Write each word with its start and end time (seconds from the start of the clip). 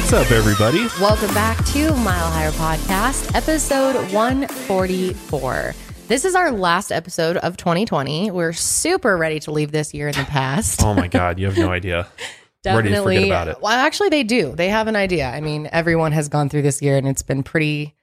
What's 0.00 0.14
up, 0.14 0.30
everybody? 0.32 0.86
Welcome 0.98 1.32
back 1.34 1.62
to 1.66 1.94
Mile 1.96 2.30
Higher 2.30 2.50
Podcast, 2.52 3.32
episode 3.34 3.94
144. 4.12 5.74
This 6.08 6.24
is 6.24 6.34
our 6.34 6.50
last 6.50 6.90
episode 6.90 7.36
of 7.36 7.58
2020. 7.58 8.30
We're 8.30 8.54
super 8.54 9.16
ready 9.18 9.38
to 9.40 9.52
leave 9.52 9.70
this 9.70 9.92
year 9.94 10.08
in 10.08 10.14
the 10.14 10.24
past. 10.24 10.82
Oh 10.82 10.94
my 10.94 11.06
God, 11.06 11.38
you 11.38 11.46
have 11.46 11.58
no 11.58 11.68
idea. 11.70 12.08
Ready 12.64 12.88
to 12.88 13.02
forget 13.02 13.24
about 13.24 13.48
it. 13.48 13.58
Well, 13.60 13.72
actually, 13.72 14.08
they 14.08 14.24
do. 14.24 14.52
They 14.56 14.70
have 14.70 14.88
an 14.88 14.96
idea. 14.96 15.28
I 15.28 15.40
mean, 15.42 15.68
everyone 15.70 16.12
has 16.12 16.28
gone 16.28 16.48
through 16.48 16.62
this 16.62 16.80
year, 16.82 16.96
and 16.96 17.06
it's 17.06 17.22
been 17.22 17.42
pretty, 17.42 17.94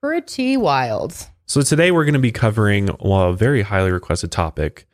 pretty 0.00 0.56
wild. 0.56 1.26
So 1.46 1.60
today 1.60 1.90
we're 1.90 2.04
going 2.04 2.14
to 2.14 2.20
be 2.20 2.32
covering 2.32 2.88
well, 3.00 3.30
a 3.30 3.36
very 3.36 3.62
highly 3.62 3.90
requested 3.90 4.30
topic, 4.30 4.86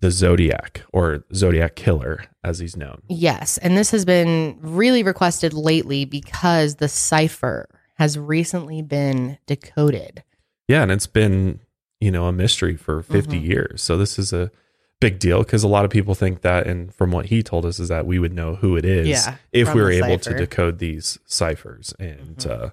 the 0.00 0.10
Zodiac 0.10 0.82
or 0.92 1.24
Zodiac 1.34 1.76
Killer, 1.76 2.24
as 2.42 2.58
he's 2.58 2.76
known. 2.76 3.02
Yes, 3.08 3.58
and 3.58 3.76
this 3.76 3.90
has 3.90 4.04
been 4.04 4.58
really 4.60 5.02
requested 5.02 5.52
lately 5.52 6.04
because 6.04 6.76
the 6.76 6.88
cipher 6.88 7.68
has 7.96 8.18
recently 8.18 8.80
been 8.82 9.38
decoded. 9.46 10.22
Yeah, 10.68 10.82
and 10.82 10.90
it's 10.92 11.06
been 11.06 11.60
you 12.00 12.10
know 12.10 12.26
a 12.26 12.32
mystery 12.32 12.76
for 12.76 13.02
50 13.02 13.38
Mhm. 13.40 13.44
years. 13.46 13.82
So 13.82 13.98
this 13.98 14.18
is 14.18 14.32
a 14.32 14.50
big 15.00 15.18
deal 15.18 15.38
because 15.40 15.62
a 15.62 15.68
lot 15.68 15.84
of 15.84 15.90
people 15.90 16.14
think 16.14 16.40
that, 16.42 16.66
and 16.66 16.94
from 16.94 17.10
what 17.10 17.26
he 17.26 17.42
told 17.42 17.64
us, 17.66 17.78
is 17.78 17.88
that 17.88 18.06
we 18.06 18.18
would 18.18 18.32
know 18.32 18.54
who 18.56 18.76
it 18.76 18.84
is 18.84 19.08
Yeah, 19.08 19.36
if 19.52 19.74
we 19.74 19.80
were 19.80 19.90
able 19.90 20.18
to 20.18 20.34
decode 20.34 20.78
these 20.78 21.18
ciphers. 21.26 21.94
And 21.98 22.36
Mhm. 22.38 22.50
uh, 22.50 22.70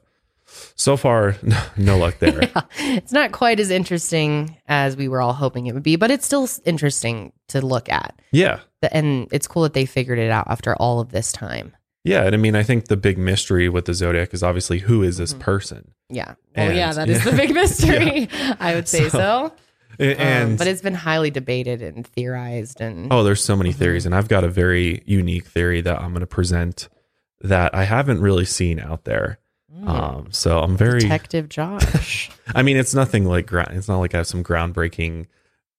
so 0.75 0.97
far, 0.97 1.35
no 1.77 1.97
luck 1.97 2.19
there. 2.19 2.49
it's 2.79 3.11
not 3.11 3.31
quite 3.31 3.59
as 3.59 3.69
interesting 3.71 4.57
as 4.67 4.95
we 4.97 5.07
were 5.07 5.21
all 5.21 5.33
hoping 5.33 5.67
it 5.67 5.73
would 5.73 5.83
be, 5.83 5.95
but 5.95 6.11
it's 6.11 6.25
still 6.25 6.47
interesting 6.65 7.31
to 7.49 7.61
look 7.65 7.89
at. 7.89 8.19
yeah. 8.31 8.59
And 8.91 9.27
it's 9.31 9.47
cool 9.47 9.63
that 9.63 9.73
they 9.73 9.85
figured 9.85 10.19
it 10.19 10.29
out 10.29 10.45
after 10.49 10.75
all 10.75 10.99
of 10.99 11.09
this 11.09 11.31
time. 11.31 11.75
Yeah, 12.03 12.23
and 12.23 12.35
I 12.35 12.37
mean, 12.37 12.55
I 12.55 12.61
think 12.63 12.85
the 12.85 12.95
big 12.95 13.17
mystery 13.17 13.67
with 13.69 13.85
the 13.85 13.93
zodiac 13.93 14.33
is 14.33 14.43
obviously 14.43 14.79
who 14.79 15.01
is 15.03 15.17
this 15.17 15.33
Mhm. 15.33 15.39
person, 15.39 15.91
Yeah. 16.09 16.35
And- 16.55 16.71
oh, 16.73 16.75
yeah, 16.75 16.93
that 16.93 17.09
is 17.09 17.25
yeah. 17.25 17.31
the 17.31 17.37
big 17.43 17.53
mystery. 17.53 18.29
I 18.59 18.75
would 18.75 18.87
say 18.87 19.09
So, 19.09 19.17
so. 19.17 19.53
A- 19.99 20.13
Um, 20.15 20.21
and 20.21 20.57
but 20.59 20.67
it's 20.67 20.81
been 20.83 20.93
highly 20.93 21.31
debated 21.31 21.81
and 21.81 22.05
theorized. 22.05 22.79
And 22.81 23.11
oh, 23.11 23.23
there's 23.23 23.43
so 23.43 23.55
many 23.57 23.71
Mhm. 23.73 23.77
theories, 23.77 24.05
and 24.05 24.13
I've 24.13 24.27
got 24.29 24.43
a 24.43 24.47
very 24.49 25.01
unique 25.05 25.47
theory 25.47 25.81
that 25.81 25.99
I'm 25.99 26.11
going 26.11 26.19
to 26.21 26.27
present 26.27 26.87
that 27.41 27.73
I 27.75 27.83
haven't 27.85 28.21
really 28.21 28.45
seen 28.45 28.79
out 28.79 29.05
there. 29.05 29.39
Mm. 29.75 29.87
Um, 29.87 30.27
so 30.31 30.59
I'm 30.61 30.77
very, 30.77 30.99
Detective 30.99 31.49
Josh. 31.49 32.29
I 32.55 32.63
mean, 32.63 32.77
it's 32.77 32.93
nothing 32.93 33.25
like. 33.25 33.51
It's 33.51 33.87
not 33.87 33.97
like 33.97 34.13
I 34.13 34.17
have 34.17 34.27
some 34.27 34.43
groundbreaking 34.43 35.27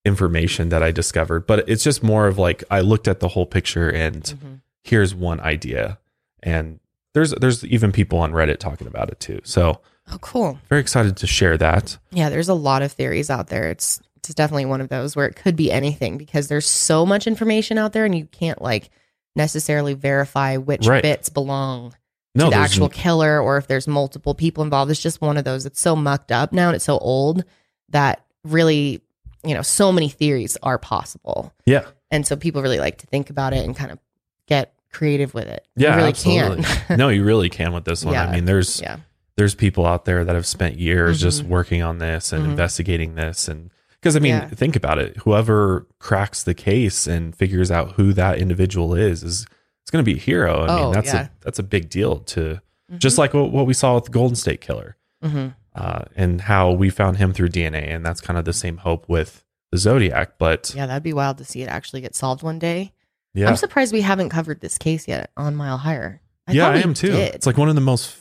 information 0.05 0.69
that 0.71 0.83
I 0.83 0.91
discovered, 0.91 1.47
but 1.47 1.69
it's 1.69 1.83
just 1.85 2.03
more 2.03 2.27
of 2.27 2.39
like 2.39 2.65
I 2.71 2.81
looked 2.81 3.09
at 3.09 3.21
the 3.21 3.29
whole 3.29 3.47
picture 3.47 3.89
and 3.91 4.23
Mhm. 4.23 4.61
here's 4.85 5.15
one 5.15 5.41
idea, 5.41 5.99
and 6.43 6.81
there's 7.15 7.33
there's 7.33 7.65
even 7.65 7.93
people 7.93 8.19
on 8.19 8.33
Reddit 8.33 8.59
talking 8.59 8.87
about 8.87 9.11
it 9.11 9.21
too. 9.21 9.41
So 9.45 9.81
Oh, 10.11 10.19
cool. 10.21 10.59
very 10.69 10.81
excited 10.81 11.17
to 11.19 11.27
share 11.27 11.57
that. 11.59 11.99
Yeah, 12.11 12.31
there's 12.31 12.49
a 12.49 12.55
lot 12.55 12.83
of 12.83 12.93
theories 12.93 13.31
out 13.31 13.49
there. 13.49 13.71
It's 13.71 14.01
it's 14.17 14.35
definitely 14.35 14.67
one 14.67 14.81
of 14.81 14.89
those 14.89 15.17
where 15.17 15.27
it 15.27 15.37
could 15.37 15.57
be 15.57 15.71
anything 15.73 16.19
because 16.19 16.49
there's 16.49 16.67
so 16.67 17.07
much 17.07 17.27
information 17.27 17.79
out 17.79 17.93
there 17.93 18.05
and 18.05 18.15
you 18.17 18.27
can't 18.27 18.61
like 18.61 18.91
necessarily 19.37 19.95
verify 19.95 20.57
which 20.57 20.87
Right. 20.87 21.03
bits 21.03 21.29
belong 21.29 21.95
No, 22.39 22.51
the 22.51 22.57
actual 22.57 22.89
killer 22.89 23.41
or 23.41 23.57
if 23.59 23.67
there's 23.67 23.87
multiple 23.89 24.35
people 24.35 24.63
involved. 24.65 24.91
It's 24.91 25.03
just 25.03 25.21
one 25.21 25.37
of 25.37 25.45
those. 25.45 25.67
It's 25.67 25.81
so 25.81 25.95
mucked 25.97 26.33
up 26.33 26.53
now 26.53 26.69
and 26.69 26.77
it's 26.77 26.85
so 26.85 26.99
old 26.99 27.45
that 27.91 28.25
really, 28.45 29.03
you 29.45 29.55
know, 29.55 29.63
so 29.63 29.93
many 29.93 30.09
theories 30.09 30.57
are 30.63 30.79
possible. 30.79 31.53
yeah. 31.67 31.85
And 32.11 32.27
so 32.27 32.37
people 32.37 32.63
really 32.63 32.79
like 32.79 32.97
to 32.99 33.07
think 33.07 33.29
about 33.29 33.53
it 33.53 33.67
and 33.67 33.77
kind 33.77 33.91
of 33.93 33.99
get 34.47 34.73
creative 34.91 35.35
with 35.35 35.47
it. 35.47 35.67
Yeah, 35.77 35.91
you 35.91 35.97
really 35.97 36.09
absolutely. 36.09 36.63
can. 36.65 36.99
no, 36.99 37.09
you 37.11 37.23
really 37.23 37.51
can 37.51 37.73
with 37.75 37.85
this 37.85 38.03
one. 38.05 38.15
I 38.17 38.33
mean, 38.33 38.47
there's 38.47 38.81
yeah. 38.81 38.97
there's 39.37 39.55
people 39.55 39.85
out 39.85 40.07
there 40.07 40.25
that 40.25 40.35
have 40.35 40.47
spent 40.47 40.79
years 40.79 41.21
just 41.21 41.45
Mhm. 41.45 41.49
working 41.49 41.83
on 41.83 41.99
this 41.99 42.33
and 42.33 42.47
Mhm. 42.47 42.51
investigating 42.53 43.15
this 43.15 43.47
and 43.47 43.71
because 44.01 44.17
I 44.17 44.21
mean, 44.21 44.31
Yeah. 44.37 44.49
think 44.49 44.75
about 44.77 44.99
it. 44.99 45.19
Whoever 45.19 45.87
cracks 45.99 46.43
the 46.43 46.55
case 46.55 47.07
and 47.07 47.37
figures 47.37 47.71
out 47.71 47.93
who 47.93 48.13
that 48.15 48.39
individual 48.39 48.95
is 48.95 49.23
is 49.23 49.47
it's 49.89 49.91
going 49.91 50.05
to 50.05 50.11
be 50.11 50.19
a 50.19 50.21
hero. 50.23 50.65
I 50.65 50.67
mean, 50.77 50.85
Oh, 50.85 50.93
that's 50.93 51.15
yeah. 51.15 51.23
a 51.23 51.29
that's 51.41 51.59
a 51.59 51.63
big 51.63 51.89
deal 51.89 52.19
to 52.19 52.61
just 52.99 53.17
like 53.17 53.33
what, 53.33 53.51
what 53.53 53.67
we 53.67 53.73
saw 53.73 53.95
with 53.95 54.05
the 54.05 54.11
Golden 54.11 54.37
State 54.37 54.61
Killer 54.61 54.97
Mhm. 55.25 55.55
uh, 55.75 56.03
and 56.15 56.43
how 56.43 56.73
we 56.73 56.91
found 56.91 57.17
him 57.17 57.33
through 57.33 57.49
DNA, 57.49 57.89
and 57.95 58.05
that's 58.05 58.21
kind 58.21 58.39
of 58.39 58.45
the 58.45 58.53
same 58.53 58.77
hope 58.77 59.09
with 59.09 59.45
the 59.73 59.79
Zodiac. 59.79 60.37
But 60.39 60.75
Yeah, 60.77 60.85
that'd 60.87 61.03
be 61.03 61.15
wild 61.15 61.39
to 61.39 61.45
see 61.47 61.63
it 61.63 61.69
actually 61.71 62.03
get 62.03 62.15
solved 62.15 62.43
one 62.43 62.59
day. 62.59 62.93
yeah, 63.33 63.49
I'm 63.49 63.57
surprised 63.57 63.93
we 63.95 64.03
haven't 64.03 64.29
covered 64.29 64.61
this 64.61 64.77
case 64.77 65.09
yet 65.09 65.31
on 65.39 65.57
Mile 65.57 65.79
Higher. 65.79 66.21
yeah, 66.51 66.69
I 66.69 66.77
am 66.79 66.93
too. 66.95 67.13
did. 67.13 67.35
It's 67.35 67.47
like 67.47 67.57
one 67.57 67.69
of 67.71 67.75
the 67.75 67.81
most 67.81 68.15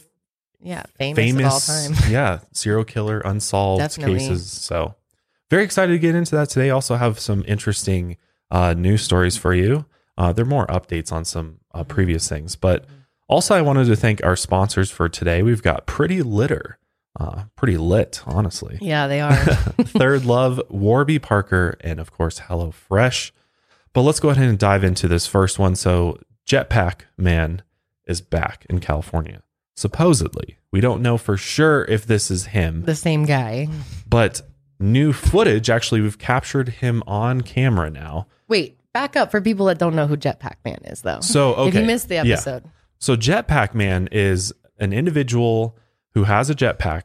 yeah, 0.61 0.83
famous, 0.97 1.17
famous, 1.17 1.69
of 1.69 1.75
all 1.75 1.91
time. 1.95 2.11
yeah, 2.11 2.39
serial 2.53 2.83
killer 2.85 3.19
unsolved 3.19 3.81
Definitely. 3.81 4.19
cases. 4.19 4.49
So 4.51 4.95
very 5.49 5.63
excited 5.63 5.91
to 5.93 5.99
get 5.99 6.15
into 6.15 6.35
that 6.35 6.49
today. 6.49 6.69
Also 6.71 6.95
have 6.95 7.19
some 7.19 7.43
interesting 7.47 8.15
uh, 8.51 8.73
news 8.73 9.01
stories 9.01 9.35
for 9.37 9.53
you. 9.53 9.85
Uh, 10.17 10.33
there 10.33 10.43
are 10.43 10.47
more 10.47 10.67
updates 10.67 11.11
on 11.11 11.23
some 11.25 11.59
uh, 11.73 11.79
Mm-hmm. 11.81 11.89
previous 11.89 12.27
things, 12.27 12.55
but 12.55 12.85
also 13.27 13.55
I 13.55 13.61
wanted 13.61 13.85
to 13.85 13.95
thank 13.95 14.23
our 14.25 14.35
sponsors 14.35 14.89
for 14.89 15.07
today. 15.09 15.43
We've 15.43 15.61
got 15.61 15.85
Pretty 15.85 16.21
Litter, 16.23 16.79
uh, 17.19 17.43
pretty 17.55 17.77
lit, 17.77 18.21
honestly. 18.25 18.77
Yeah, 18.81 19.07
they 19.07 19.21
are. 19.27 19.35
Third 19.35 20.25
Love, 20.25 20.61
Warby 20.69 21.19
Parker, 21.19 21.77
and 21.81 21.99
of 21.99 22.11
course 22.11 22.39
Hello 22.39 22.71
Fresh. 22.71 23.31
But 23.93 24.01
let's 24.01 24.19
go 24.19 24.29
ahead 24.29 24.47
and 24.47 24.57
dive 24.59 24.83
into 24.83 25.07
this 25.07 25.27
first 25.27 25.57
one. 25.59 25.75
So 25.75 26.19
Jetpack 26.47 27.01
Man 27.17 27.61
is 28.05 28.21
back 28.21 28.65
in 28.69 28.79
California. 28.79 29.41
Supposedly, 29.75 30.57
we 30.71 30.81
don't 30.81 31.01
know 31.01 31.17
for 31.17 31.37
sure 31.37 31.85
if 31.85 32.05
this 32.05 32.31
is 32.31 32.47
him, 32.47 32.83
the 32.83 32.95
same 32.95 33.25
guy. 33.25 33.67
but 34.09 34.41
new 34.79 35.13
footage 35.13 35.69
actually 35.69 36.01
we've 36.01 36.17
captured 36.19 36.69
him 36.69 37.03
on 37.07 37.41
camera 37.41 37.89
now. 37.89 38.27
Wait, 38.47 38.76
back 38.97 39.15
up 39.15 39.29
for 39.31 39.41
people 39.41 39.67
that 39.67 39.77
don't 39.77 39.95
know 39.95 40.07
who 40.07 40.17
Jetpack 40.17 40.55
Man 40.65 40.79
is, 40.85 41.01
though. 41.01 41.19
So 41.21 41.53
okay, 41.55 41.69
If 41.69 41.75
you 41.75 41.83
missed 41.83 42.07
the 42.09 42.15
Yeah. 42.15 42.23
episode, 42.33 42.63
So 42.99 43.15
Jetpack 43.15 43.75
Man 43.75 44.07
is 44.11 44.51
an 44.79 44.91
individual 44.93 45.77
who 46.15 46.23
has 46.23 46.49
a 46.49 46.55
jetpack 46.55 47.03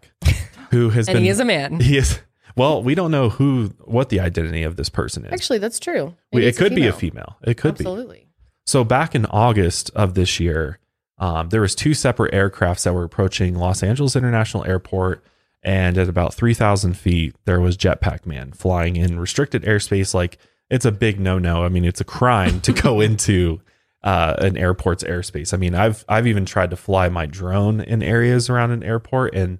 who 0.71 0.89
has 0.91 1.07
and 1.09 1.17
been 1.17 1.25
he 1.25 1.29
is 1.29 1.39
a 1.41 1.45
man. 1.45 1.81
he 1.81 1.99
is 1.99 2.19
well, 2.57 2.83
we 2.83 2.95
don't 2.95 3.11
know 3.11 3.29
who 3.31 3.73
what 3.85 4.09
the 4.11 4.21
identity 4.21 4.63
of 4.63 4.77
this 4.77 4.89
person 4.89 5.25
is. 5.27 5.33
Actually, 5.33 5.59
that's 5.59 5.79
true. 5.81 6.15
Maybe 6.33 6.47
it 6.47 6.57
could 6.57 6.75
be 6.75 6.87
a 6.87 6.93
female. 6.93 7.37
It 7.43 7.57
could 7.59 7.77
be. 7.77 7.83
Absolutely. 7.85 8.29
So 8.67 8.85
back 8.85 9.15
in 9.15 9.27
August 9.27 9.91
of 9.95 10.15
this 10.15 10.39
year, 10.41 10.79
um, 11.19 11.49
there 11.51 11.61
was 11.61 11.75
two 11.75 11.95
separate 11.95 12.33
aircrafts 12.33 12.85
that 12.85 12.95
were 12.95 13.05
approaching 13.05 13.55
Los 13.55 13.83
Angeles 13.83 14.17
International 14.17 14.65
Airport, 14.67 15.23
and 15.63 15.97
at 15.99 16.09
about 16.09 16.33
three 16.35 16.55
thousand 16.55 16.97
feet, 16.97 17.35
there 17.45 17.61
was 17.61 17.77
Jetpack 17.77 18.25
Man 18.27 18.53
flying 18.53 18.97
in 18.97 19.19
restricted 19.19 19.63
airspace. 19.65 20.13
Like 20.15 20.39
it's 20.73 20.85
a 20.87 20.91
big 20.91 21.21
no-no. 21.21 21.63
I 21.63 21.69
mean, 21.69 21.85
it's 21.85 22.01
a 22.01 22.05
crime 22.05 22.61
to 22.63 22.73
go 22.73 23.01
into 23.07 23.61
uh, 24.03 24.35
an 24.39 24.57
airport's 24.57 25.05
airspace. 25.05 25.53
I 25.55 25.59
mean, 25.59 25.75
I've 25.75 26.05
I've 26.09 26.27
even 26.27 26.45
tried 26.45 26.71
to 26.71 26.77
fly 26.77 27.09
my 27.11 27.27
drone 27.27 27.81
in 27.81 28.03
areas 28.03 28.51
around 28.51 28.73
an 28.73 28.83
airport, 28.83 29.35
and 29.35 29.59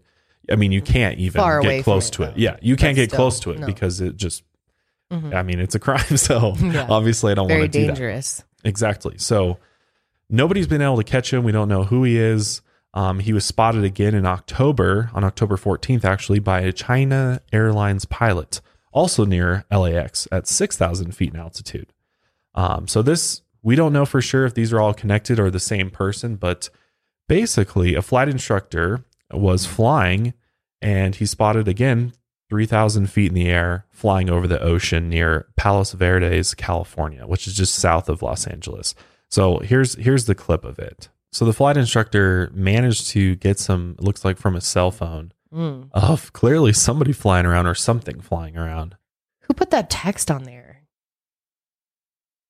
I 0.51 0.57
mean, 0.57 0.73
you 0.73 0.83
can't 0.83 1.19
even 1.19 1.41
Far 1.41 1.61
get 1.61 1.85
close 1.85 2.09
it, 2.09 2.13
to 2.15 2.23
it. 2.25 2.37
Yeah, 2.39 2.57
you 2.61 2.75
can't 2.75 2.97
get 2.97 3.11
still, 3.11 3.19
close 3.19 3.39
to 3.41 3.51
it 3.53 3.61
no. 3.61 3.67
because 3.67 4.01
it 4.01 4.17
just. 4.17 4.43
Mhm. 5.13 5.35
I 5.35 5.43
mean, 5.43 5.61
it's 5.61 5.75
a 5.75 5.79
crime. 5.79 6.03
So 6.17 6.55
Yeah. 6.61 6.87
obviously, 6.89 7.31
I 7.33 7.35
don't 7.35 7.49
want 7.49 7.61
to 7.61 7.69
do 7.69 7.83
that. 7.83 7.95
dangerous. 7.95 8.43
Exactly. 8.65 9.19
So 9.19 9.59
nobody's 10.31 10.67
been 10.67 10.81
able 10.81 10.97
to 10.97 11.05
catch 11.05 11.33
him. 11.33 11.45
We 11.45 11.53
don't 11.53 11.69
know 11.69 11.85
who 11.85 12.03
he 12.05 12.19
is. 12.19 12.63
Um, 12.95 13.19
he 13.21 13.33
was 13.35 13.45
spotted 13.45 13.85
again 13.85 14.15
in 14.15 14.25
October, 14.27 15.11
on 15.15 15.25
October 15.25 15.57
14th, 15.57 16.05
actually, 16.05 16.39
by 16.39 16.61
a 16.61 16.73
China 16.73 17.41
Airlines 17.53 18.05
pilot, 18.07 18.61
also 18.93 19.25
near 19.25 19.65
LAX 19.71 20.29
at 20.31 20.47
6,000 20.47 21.13
feet 21.13 21.35
in 21.35 21.41
altitude. 21.41 21.93
Um, 22.55 22.87
so 22.87 23.03
this, 23.03 23.43
we 23.63 23.75
don't 23.75 23.93
know 23.93 24.05
for 24.05 24.21
sure 24.21 24.45
if 24.45 24.55
these 24.55 24.73
are 24.73 24.81
all 24.81 24.95
connected 24.95 25.41
or 25.41 25.51
the 25.51 25.61
same 25.61 25.91
person, 25.91 26.37
but 26.37 26.69
basically, 27.29 27.95
a 27.95 28.03
flight 28.03 28.29
instructor 28.29 29.05
was 29.33 29.67
flying 29.67 30.35
and 30.81 31.15
he 31.17 31.27
spotted 31.27 31.69
again 31.69 32.13
3,000 32.51 33.07
feet 33.07 33.29
in 33.29 33.35
the 33.35 33.49
air 33.49 33.87
flying 33.91 34.29
over 34.29 34.47
the 34.47 34.61
ocean 34.61 35.09
near 35.09 35.47
Palos 35.57 35.93
Verdes, 35.93 36.55
California, 36.55 37.27
which 37.27 37.47
is 37.47 37.55
just 37.55 37.75
south 37.75 38.09
of 38.11 38.21
Los 38.21 38.47
Angeles. 38.47 38.95
So 39.31 39.61
here's 39.61 39.95
here's 39.95 40.27
the 40.27 40.35
clip 40.35 40.63
of 40.63 40.79
it. 40.79 41.09
So 41.33 41.47
the 41.47 41.55
flight 41.55 41.79
instructor 41.79 42.51
managed 42.53 43.07
to 43.09 43.37
get 43.37 43.59
some, 43.59 43.97
looks 43.99 44.23
like 44.23 44.37
from 44.37 44.55
a 44.55 44.61
cell 44.61 44.91
phone, 44.91 45.33
Mm. 45.53 45.91
of 45.93 46.33
clearly 46.33 46.73
somebody 46.73 47.13
flying 47.13 47.45
around 47.45 47.67
or 47.67 47.75
something 47.75 48.21
flying 48.21 48.57
around. 48.57 48.97
Who 49.43 49.55
put 49.55 49.71
that 49.71 49.91
text 49.91 50.31
on 50.31 50.45
there? 50.45 50.83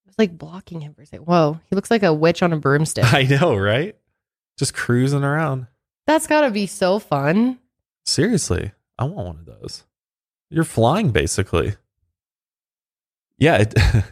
It 0.05 0.09
was 0.09 0.15
like 0.19 0.39
blocking 0.39 0.81
him 0.81 0.95
for 0.95 1.03
a 1.03 1.07
second. 1.07 1.27
Whoa, 1.27 1.59
he 1.69 1.75
looks 1.75 1.91
like 1.91 2.05
a 2.05 2.15
witch 2.15 2.43
on 2.43 2.53
a 2.53 2.57
broomstick. 2.59 3.05
I 3.13 3.25
know, 3.25 3.57
right? 3.57 3.97
Just 4.57 4.75
cruising 4.75 5.25
around. 5.25 5.67
That's 6.07 6.27
got 6.27 6.43
to 6.43 6.51
be 6.51 6.67
so 6.67 6.99
fun. 6.99 7.59
Seriously, 8.05 8.73
I 8.99 9.05
want 9.05 9.27
one 9.27 9.37
of 9.37 9.47
those. 9.47 9.85
You're 10.51 10.65
flying 10.65 11.11
basically. 11.11 11.75
Yeah, 13.39 13.57
it, 13.59 13.75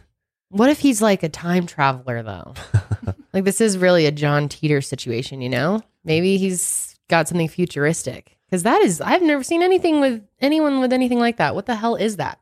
What 0.51 0.69
if 0.69 0.79
he's 0.79 1.01
like 1.01 1.23
a 1.23 1.29
time 1.29 1.65
traveler 1.65 2.21
though? 2.23 2.53
like 3.33 3.45
this 3.45 3.61
is 3.61 3.77
really 3.77 4.05
a 4.05 4.11
John 4.11 4.49
Titor 4.49 4.83
situation, 4.83 5.39
you 5.39 5.47
know? 5.47 5.81
Maybe 6.03 6.37
he's 6.37 6.99
got 7.09 7.29
something 7.29 7.47
futuristic. 7.47 8.37
Because 8.51 8.63
that 8.63 8.81
is, 8.81 8.99
I've 8.99 9.21
never 9.23 9.43
seen 9.43 9.63
anything 9.63 10.01
with 10.01 10.21
anyone 10.41 10.81
with 10.81 10.91
anything 10.91 11.19
like 11.19 11.37
that. 11.37 11.55
What 11.55 11.65
the 11.67 11.75
hell 11.75 11.95
is 11.95 12.17
that? 12.17 12.37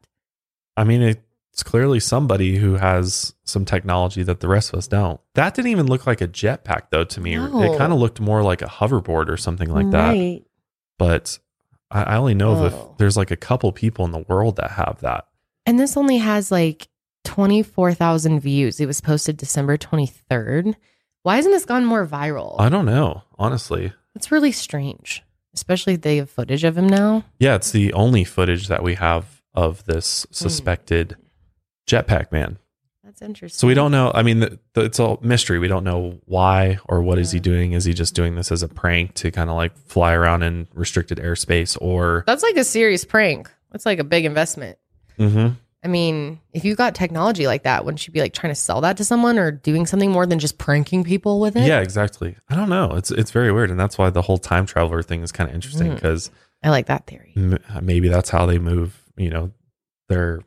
I 0.76 0.84
mean, 0.84 1.04
it's 1.04 1.62
clearly 1.64 2.00
somebody 2.00 2.58
who 2.58 2.76
has 2.78 3.36
some 3.44 3.64
technology 3.64 4.24
that 4.24 4.40
the 4.40 4.48
rest 4.48 4.74
of 4.74 4.80
us 4.80 4.88
don't. 4.88 5.20
That 5.36 5.54
didn't 5.54 5.70
even 5.72 5.86
look 5.86 6.08
like 6.08 6.20
a 6.22 6.28
jetpack, 6.28 6.90
though, 6.90 7.04
to 7.04 7.22
me. 7.22 7.36
No. 7.36 7.62
It 7.62 7.78
kind 7.78 7.94
of 7.94 8.00
looked 8.00 8.20
more 8.20 8.42
like 8.42 8.64
a 8.64 8.66
hoverboard 8.68 9.30
or 9.30 9.38
something 9.38 9.70
like 9.72 9.92
that. 9.92 10.42
But 10.98 11.38
I, 11.92 12.04
I 12.04 12.16
only 12.18 12.34
know 12.34 12.56
Oh. 12.56 12.70
that 12.70 12.98
there's 12.98 13.16
like 13.18 13.30
a 13.32 13.38
couple 13.38 13.72
people 13.72 14.04
in 14.06 14.12
the 14.12 14.26
world 14.28 14.56
that 14.56 14.72
have 14.72 15.00
that. 15.02 15.28
And 15.68 15.80
this 15.80 15.96
only 15.96 16.18
has 16.18 16.52
like 16.52 16.88
24,000 17.26 18.40
views. 18.40 18.80
It 18.80 18.88
was 18.88 19.02
posted 19.02 19.38
December 19.38 19.78
23rd. 19.78 20.74
Why 21.24 21.36
hasn't 21.36 21.54
this 21.54 21.66
gone 21.66 21.86
more 21.86 22.08
viral? 22.08 22.56
I 22.60 22.70
don't 22.70 22.86
know, 22.86 23.24
honestly. 23.38 23.94
It's 24.16 24.32
really 24.32 24.52
strange, 24.52 25.22
especially 25.60 25.94
if 25.96 26.02
they 26.02 26.18
have 26.18 26.30
footage 26.30 26.64
of 26.64 26.78
him 26.78 26.88
now. 26.88 27.24
Yeah, 27.40 27.56
it's 27.56 27.72
the 27.72 27.92
only 27.94 28.24
footage 28.24 28.68
that 28.70 28.82
we 28.82 28.96
have 28.96 29.42
of 29.54 29.84
this 29.86 30.24
Hmm. 30.30 30.34
suspected 30.34 31.18
jetpack 31.88 32.32
man. 32.32 32.58
That's 33.04 33.22
interesting. 33.22 33.58
So 33.58 33.68
we 33.68 33.74
don't 33.74 33.92
know. 33.92 34.12
I 34.14 34.22
mean, 34.24 34.40
the, 34.40 34.60
the, 34.74 34.82
it's 34.86 35.00
a 35.00 35.18
mystery. 35.22 35.60
We 35.60 35.68
don't 35.68 35.84
know 35.84 36.20
why 36.26 36.78
or 36.88 37.02
what 37.02 37.18
is 37.20 37.32
he 37.32 37.40
doing. 37.40 37.74
Is 37.74 37.84
he 37.84 37.94
just 37.94 38.14
doing 38.16 38.36
this 38.36 38.52
as 38.52 38.62
a 38.64 38.68
prank 38.68 39.16
to 39.16 39.32
kind 39.32 39.50
of 39.50 39.56
like 39.56 39.76
fly 39.88 40.14
around 40.14 40.44
in 40.44 40.68
restricted 40.74 41.18
airspace 41.18 41.78
or? 41.82 42.24
That's 42.28 42.44
like 42.44 42.56
a 42.56 42.64
serious 42.64 43.04
prank. 43.06 43.50
That's 43.72 43.86
like 43.86 44.00
a 44.00 44.04
big 44.04 44.26
investment. 44.26 44.78
Mhm. 45.18 45.56
I 45.84 45.88
mean, 45.88 46.40
if 46.52 46.66
you 46.66 46.76
got 46.76 46.94
technology 46.94 47.48
like 47.48 47.64
that, 47.64 47.86
wouldn't 47.86 48.06
you 48.06 48.12
be 48.12 48.20
like 48.20 48.34
trying 48.34 48.52
to 48.52 48.56
sell 48.60 48.82
that 48.82 48.98
to 48.98 49.06
someone 49.06 49.40
or 49.40 49.50
doing 49.52 49.86
something 49.86 50.12
more 50.12 50.26
than 50.26 50.38
just 50.40 50.58
pranking 50.58 51.04
people 51.06 51.40
with 51.40 51.56
it? 51.56 51.66
Yeah, 51.66 51.80
exactly. 51.80 52.36
I 52.50 52.56
don't 52.56 52.70
know. 52.70 52.96
It's 52.96 53.12
it's 53.12 53.32
very 53.32 53.52
weird, 53.54 53.72
and 53.72 53.80
that's 53.80 53.98
why 53.98 54.10
the 54.10 54.22
whole 54.22 54.38
time 54.38 54.66
traveler 54.66 55.02
thing 55.04 55.22
is 55.24 55.32
kind 55.32 55.50
of 55.50 55.56
interesting 55.56 55.92
Mm. 55.92 55.96
because 55.96 56.32
I 56.62 56.70
like 56.70 56.88
that 56.88 57.08
theory. 57.08 57.34
maybe 57.82 58.10
that's 58.10 58.30
how 58.30 58.46
they 58.46 58.60
move. 58.60 59.02
You 59.16 59.30
know, 59.30 59.52
their 60.10 60.42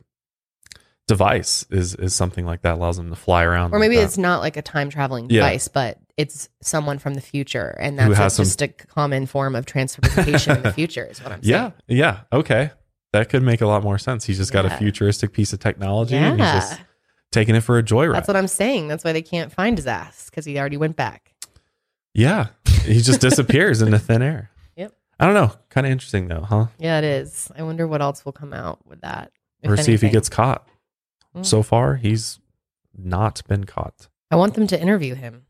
device 1.07 1.65
is 1.69 1.95
is 1.95 2.13
something 2.15 2.45
like 2.45 2.61
that 2.61 2.75
allows 2.75 2.97
them 2.97 3.09
to 3.09 3.15
fly 3.15 3.43
around. 3.43 3.71
Or 3.73 3.79
like 3.79 3.89
maybe 3.89 3.97
that. 3.97 4.03
it's 4.05 4.17
not 4.17 4.41
like 4.41 4.55
a 4.57 4.61
time 4.61 4.89
traveling 4.89 5.29
Yeah. 5.29 5.41
device, 5.41 5.67
but 5.67 5.97
it's 6.15 6.47
someone 6.61 6.99
from 6.99 7.15
the 7.15 7.21
future. 7.21 7.75
And 7.79 7.99
Who 7.99 8.09
that's 8.09 8.19
has 8.19 8.39
like 8.39 8.45
just 8.45 8.61
a 8.61 8.67
common 8.67 9.25
form 9.25 9.55
of 9.55 9.65
transportation 9.65 10.55
in 10.57 10.63
the 10.63 10.71
future, 10.73 11.05
is 11.05 11.21
what 11.23 11.31
I'm 11.33 11.43
saying. 11.43 11.51
yeah, 11.53 11.71
yeah. 11.87 12.19
Okay, 12.31 12.71
that 13.13 13.29
could 13.29 13.41
make 13.43 13.61
a 13.61 13.65
lot 13.67 13.83
more 13.83 13.97
sense. 13.97 14.25
He's 14.25 14.37
just 14.37 14.51
got 14.51 14.65
a 14.65 14.69
futuristic 14.77 15.31
piece 15.31 15.53
of 15.53 15.59
technology, 15.59 16.15
and 16.15 16.39
he's 16.39 16.45
Yeah. 16.47 16.59
just 16.59 16.81
taking 17.31 17.55
it 17.55 17.61
for 17.61 17.77
a 17.77 17.83
joyride. 17.83 18.13
That's 18.13 18.27
what 18.27 18.35
I'm 18.37 18.47
saying. 18.47 18.89
That's 18.89 19.03
why 19.03 19.13
they 19.13 19.21
can't 19.21 19.51
find 19.51 19.77
his 19.77 19.87
ass 19.87 20.29
because 20.29 20.45
he 20.45 20.59
already 20.59 20.77
went 20.77 20.95
back. 20.95 21.33
Yeah. 22.13 22.47
He 22.83 23.01
just 23.01 23.21
disappears 23.27 23.81
into 23.81 23.97
thin 23.99 24.21
air. 24.21 24.51
Yep. 24.75 24.93
I 25.19 25.25
don't 25.25 25.33
know. 25.33 25.51
Kind 25.69 25.87
of 25.87 25.91
interesting 25.91 26.27
though, 26.27 26.41
huh? 26.41 26.67
Yeah, 26.77 26.97
it 26.99 27.03
is. 27.05 27.49
I 27.57 27.63
wonder 27.63 27.87
what 27.87 28.01
else 28.01 28.23
will 28.25 28.33
come 28.33 28.53
out 28.53 28.85
with 28.85 29.01
that. 29.01 29.31
or 29.63 29.77
see 29.77 29.93
if 29.93 30.01
he 30.01 30.09
gets 30.09 30.27
caught. 30.29 30.67
Mm. 31.35 31.45
So 31.45 31.63
far, 31.63 31.95
he's 31.95 32.39
not 32.95 33.41
been 33.47 33.63
caught. 33.63 34.07
I 34.29 34.35
want 34.35 34.53
them 34.55 34.67
to 34.67 34.79
interview 34.79 35.15
him. 35.15 35.45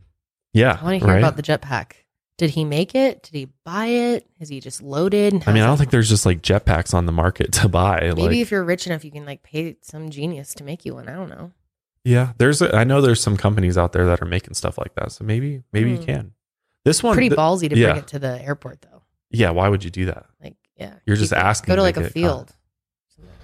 Yeah. 0.54 0.78
I 0.80 0.84
want 0.84 1.00
to 1.02 1.06
hear 1.06 1.16
right? 1.16 1.20
about 1.24 1.36
the 1.36 1.44
jetpack. 1.44 1.94
Did 2.38 2.50
he 2.52 2.66
make 2.66 2.96
it? 2.96 3.24
Did 3.24 3.34
he 3.34 3.48
buy 3.64 3.86
it? 3.86 4.28
Is 4.40 4.50
he 4.50 4.60
just 4.60 4.82
loaded? 4.82 5.44
I 5.48 5.54
mean, 5.54 5.62
I 5.64 5.68
don't 5.68 5.78
think 5.78 5.92
there's 5.92 6.10
just 6.10 6.26
like 6.26 6.42
jetpacks 6.42 6.94
on 6.94 7.06
the 7.06 7.12
market 7.12 7.52
to 7.54 7.70
buy. 7.70 8.00
Maybe 8.02 8.22
like, 8.22 8.36
if 8.38 8.50
you're 8.52 8.64
rich 8.64 8.88
enough, 8.88 9.06
you 9.06 9.12
can 9.12 9.26
like 9.26 9.44
pay 9.44 9.78
some 9.82 10.10
genius 10.10 10.54
to 10.56 10.64
make 10.64 10.84
you 10.86 10.96
one. 10.96 11.08
I 11.08 11.14
don't 11.14 11.30
know. 11.30 11.52
yeah, 12.04 12.34
there's. 12.40 12.62
A, 12.62 12.76
I 12.76 12.84
know 12.86 13.02
there's 13.02 13.22
some 13.22 13.38
companies 13.38 13.78
out 13.78 13.94
there 13.94 14.06
that 14.08 14.22
are 14.22 14.26
making 14.26 14.56
stuff 14.56 14.78
like 14.80 14.96
that. 14.96 15.12
So 15.12 15.24
maybe, 15.24 15.62
maybe 15.72 15.92
you 15.92 15.98
Hmm. 15.98 16.04
can. 16.04 16.32
This 16.86 17.02
one, 17.04 17.14
Pretty 17.14 17.30
th- 17.30 17.38
ballsy 17.40 17.70
to 17.70 17.78
yeah. 17.78 17.92
bring 17.92 17.98
it 18.00 18.08
to 18.08 18.20
the 18.20 18.42
airport, 18.42 18.82
though. 18.82 19.04
yeah. 19.30 19.52
Why 19.52 19.70
would 19.70 19.84
you 19.84 19.90
do 19.92 20.06
that? 20.06 20.26
Like, 20.44 20.56
yeah, 20.76 20.96
You're 21.06 21.16
just 21.16 21.32
asking 21.34 21.68
Go 21.72 21.76
to 21.76 21.80
to 21.80 21.84
like 21.84 21.98
a 21.98 22.10
field. 22.10 22.52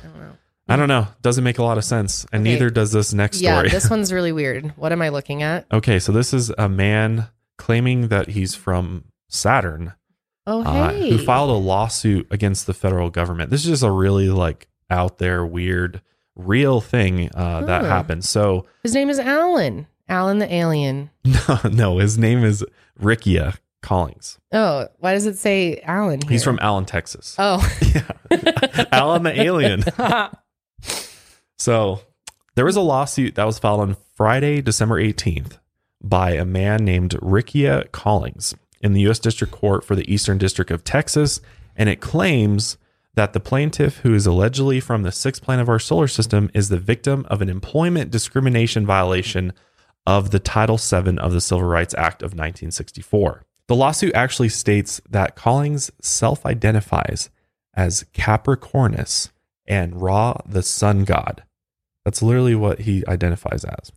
I 0.04 0.08
don't 0.08 0.20
know. 0.20 0.32
I 0.68 0.76
don't 0.76 0.88
know. 0.88 1.08
Doesn't 1.22 1.44
make 1.44 1.58
a 1.60 1.64
lot 1.64 1.78
of 1.78 1.84
sense, 1.86 2.26
and 2.34 2.42
Okay. 2.42 2.54
neither 2.54 2.70
does 2.70 2.92
this 2.92 3.14
next 3.14 3.40
Yeah, 3.40 3.54
story. 3.54 3.68
Yeah, 3.68 3.74
this 3.74 3.90
one's 3.92 4.12
really 4.12 4.32
weird. 4.32 4.74
What 4.78 4.92
am 4.92 5.02
I 5.02 5.10
looking 5.10 5.42
at? 5.44 5.66
okay, 5.72 6.00
so 6.00 6.12
this 6.12 6.34
is 6.34 6.50
a 6.58 6.68
man 6.68 7.28
claiming 7.60 8.08
that 8.08 8.30
he's 8.30 8.56
from 8.56 9.04
Saturn. 9.28 9.94
Oh, 10.48 10.64
uh, 10.64 10.90
hey, 10.92 11.12
who 11.12 11.20
filed 11.20 11.52
a 11.52 11.54
lawsuit 11.54 12.26
against 12.32 12.66
the 12.66 12.74
federal 12.74 13.12
government. 13.12 13.52
This 13.52 13.62
is 13.62 13.68
just 13.68 13.84
a 13.84 13.92
really 13.92 14.30
like 14.30 14.68
out 14.90 15.20
there 15.20 15.46
weird 15.46 16.02
real 16.36 16.82
thing 16.82 17.30
uh, 17.36 17.62
that 17.66 17.84
happened. 17.84 18.26
So 18.26 18.66
His 18.82 18.96
name 18.96 19.12
is 19.12 19.20
Alan. 19.20 19.86
Alan 20.08 20.40
the 20.40 20.52
alien. 20.52 21.12
no, 21.26 21.60
no, 21.72 21.98
his 22.00 22.18
name 22.18 22.44
is 22.44 22.66
Rickia 23.00 23.60
Collings. 23.84 24.40
Oh, 24.52 24.88
why 24.98 25.14
does 25.14 25.28
it 25.28 25.38
say 25.38 25.82
Alan? 25.82 26.22
Here? 26.22 26.32
He's 26.32 26.44
from 26.44 26.58
Allen, 26.64 26.86
Texas. 26.86 27.36
Oh, 27.38 27.62
Yeah. 27.94 28.86
Alan 28.92 29.22
the 29.22 29.40
alien. 29.40 29.84
So 31.58 32.02
there 32.56 32.66
was 32.66 32.76
a 32.76 32.82
lawsuit 32.82 33.36
that 33.36 33.44
was 33.44 33.60
filed 33.60 33.82
on 33.82 33.98
Friday, 34.16 34.62
December 34.62 35.00
18th 35.00 35.60
by 36.02 36.32
a 36.32 36.46
man 36.46 36.86
named 36.86 37.18
Rickia 37.22 37.88
Collings 37.92 38.56
in 38.82 38.94
the 38.94 39.02
U.S. 39.02 39.20
District 39.20 39.52
Court 39.54 39.84
for 39.84 39.96
the 39.96 40.12
Eastern 40.12 40.38
District 40.38 40.72
of 40.72 40.84
Texas. 40.84 41.42
And 41.76 41.90
it 41.90 42.02
claims 42.02 42.78
that 43.16 43.34
the 43.34 43.40
plaintiff, 43.40 43.98
who 43.98 44.14
is 44.14 44.26
allegedly 44.26 44.80
from 44.80 45.04
the 45.04 45.12
sixth 45.12 45.42
planet 45.42 45.64
of 45.64 45.70
our 45.70 45.80
solar 45.80 46.08
system, 46.08 46.50
is 46.54 46.70
the 46.70 46.78
victim 46.78 47.26
of 47.30 47.42
an 47.42 47.50
employment 47.50 48.12
discrimination 48.12 48.86
violation 48.86 49.54
of 50.06 50.32
the 50.32 50.40
Title 50.40 50.78
VII 50.78 51.18
of 51.20 51.34
the 51.34 51.42
Civil 51.42 51.66
Rights 51.66 51.94
Act 51.96 52.22
of 52.22 52.32
1964. 52.32 53.46
The 53.68 53.76
lawsuit 53.76 54.16
actually 54.16 54.50
states 54.50 55.02
that 55.10 55.36
Collings 55.36 55.92
self 56.02 56.46
identifies 56.46 57.30
as 57.76 58.06
Capricornus 58.14 59.30
and 59.68 60.02
Ra, 60.02 60.36
the 60.46 60.64
sun 60.64 61.04
god. 61.04 61.44
That's 62.04 62.22
literally 62.24 62.56
what 62.56 62.80
he 62.80 63.06
identifies 63.08 63.64
as. 63.64 63.92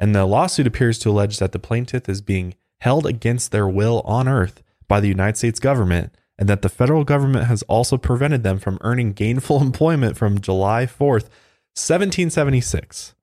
And 0.00 0.14
the 0.14 0.24
lawsuit 0.24 0.66
appears 0.66 0.98
to 1.00 1.10
allege 1.10 1.38
that 1.38 1.52
the 1.52 1.58
plaintiff 1.58 2.08
is 2.08 2.22
being 2.22 2.54
held 2.80 3.06
against 3.06 3.52
their 3.52 3.68
will 3.68 4.00
on 4.06 4.26
earth 4.26 4.62
by 4.88 4.98
the 4.98 5.08
United 5.08 5.36
States 5.36 5.60
government 5.60 6.14
and 6.38 6.48
that 6.48 6.62
the 6.62 6.70
federal 6.70 7.04
government 7.04 7.46
has 7.46 7.62
also 7.64 7.98
prevented 7.98 8.42
them 8.42 8.58
from 8.58 8.78
earning 8.80 9.12
gainful 9.12 9.60
employment 9.62 10.16
from 10.16 10.40
July 10.40 10.86
4th, 10.86 11.28
1776. 11.76 13.14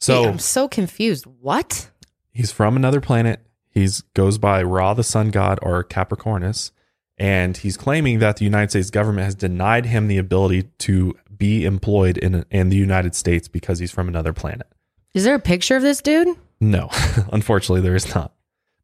So 0.00 0.22
Wait, 0.22 0.28
I'm 0.28 0.38
so 0.38 0.68
confused. 0.68 1.26
What? 1.26 1.90
he's 2.32 2.52
from 2.52 2.76
another 2.76 3.00
planet. 3.00 3.40
He's 3.70 4.02
goes 4.14 4.38
by 4.38 4.62
Ra, 4.62 4.94
the 4.94 5.04
sun 5.04 5.30
god, 5.30 5.58
or 5.62 5.82
Capricornus, 5.82 6.72
and 7.16 7.56
he's 7.56 7.76
claiming 7.76 8.18
that 8.18 8.36
the 8.36 8.44
United 8.44 8.70
States 8.70 8.90
government 8.90 9.24
has 9.24 9.34
denied 9.34 9.86
him 9.86 10.08
the 10.08 10.18
ability 10.18 10.64
to 10.78 11.16
be 11.34 11.64
employed 11.64 12.18
in 12.18 12.44
in 12.50 12.68
the 12.68 12.76
United 12.76 13.14
States 13.14 13.48
because 13.48 13.78
he's 13.78 13.90
from 13.90 14.08
another 14.08 14.32
planet. 14.32 14.66
Is 15.14 15.24
there 15.24 15.34
a 15.34 15.40
picture 15.40 15.76
of 15.76 15.82
this 15.82 16.00
dude? 16.00 16.28
No, 16.60 16.88
unfortunately, 17.32 17.80
there 17.80 17.94
is 17.94 18.14
not. 18.14 18.32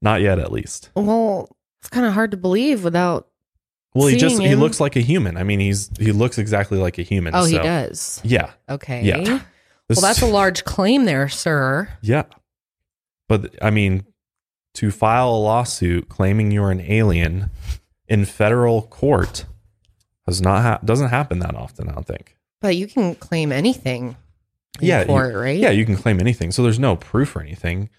Not 0.01 0.21
yet, 0.21 0.39
at 0.39 0.53
least. 0.53 0.91
Well, 0.95 1.57
it's 1.81 1.89
kind 1.89 2.07
of 2.07 2.13
hard 2.13 2.31
to 2.33 2.37
believe 2.37 2.85
without. 2.85 3.29
Well, 3.95 4.09
he 4.09 4.17
just 4.17 4.37
Seeing 4.37 4.49
he 4.49 4.55
looks 4.55 4.81
like 4.81 4.97
a 4.97 5.01
human. 5.01 5.37
I 5.37 5.43
mean, 5.43 5.61
he's 5.61 5.91
he 5.99 6.13
looks 6.13 6.39
exactly 6.39 6.79
like 6.79 6.99
a 6.99 7.03
human. 7.03 7.35
Oh, 7.35 7.45
he 7.45 7.57
does. 7.57 8.21
Yeah. 8.23 8.53
Okay. 8.69 9.03
Yeah. 9.03 9.41
Well, 9.89 10.01
that's 10.03 10.23
a 10.23 10.27
large 10.27 10.65
claim 10.65 11.05
there, 11.05 11.29
sir. 11.29 11.89
Yeah. 12.03 12.25
But 13.29 13.55
I 13.63 13.71
mean, 13.71 14.05
to 14.75 14.91
file 14.91 15.31
a 15.31 15.37
lawsuit 15.39 16.09
claiming 16.09 16.51
you're 16.53 16.71
an 16.71 16.81
alien 16.81 17.51
in 18.07 18.25
federal 18.25 18.83
court 18.83 19.47
has 20.27 20.41
not 20.41 20.63
ha- 20.63 20.81
doesn't 20.85 21.09
happen 21.09 21.39
that 21.41 21.55
often, 21.55 21.89
I 21.89 21.93
don't 21.95 22.07
think. 22.07 22.37
But 22.61 22.77
you 22.77 22.87
can 22.87 23.15
claim 23.15 23.51
anything 23.51 24.17
Yeah, 24.87 25.01
you- 25.01 25.07
court, 25.07 25.35
right? 25.35 25.59
Yeah, 25.59 25.71
you 25.71 25.85
can 25.85 25.97
claim 25.97 26.21
anything. 26.21 26.53
So 26.53 26.63
there's 26.63 26.79
no 26.79 26.97
proof 26.97 27.35
or 27.37 27.41
anything. 27.41 27.91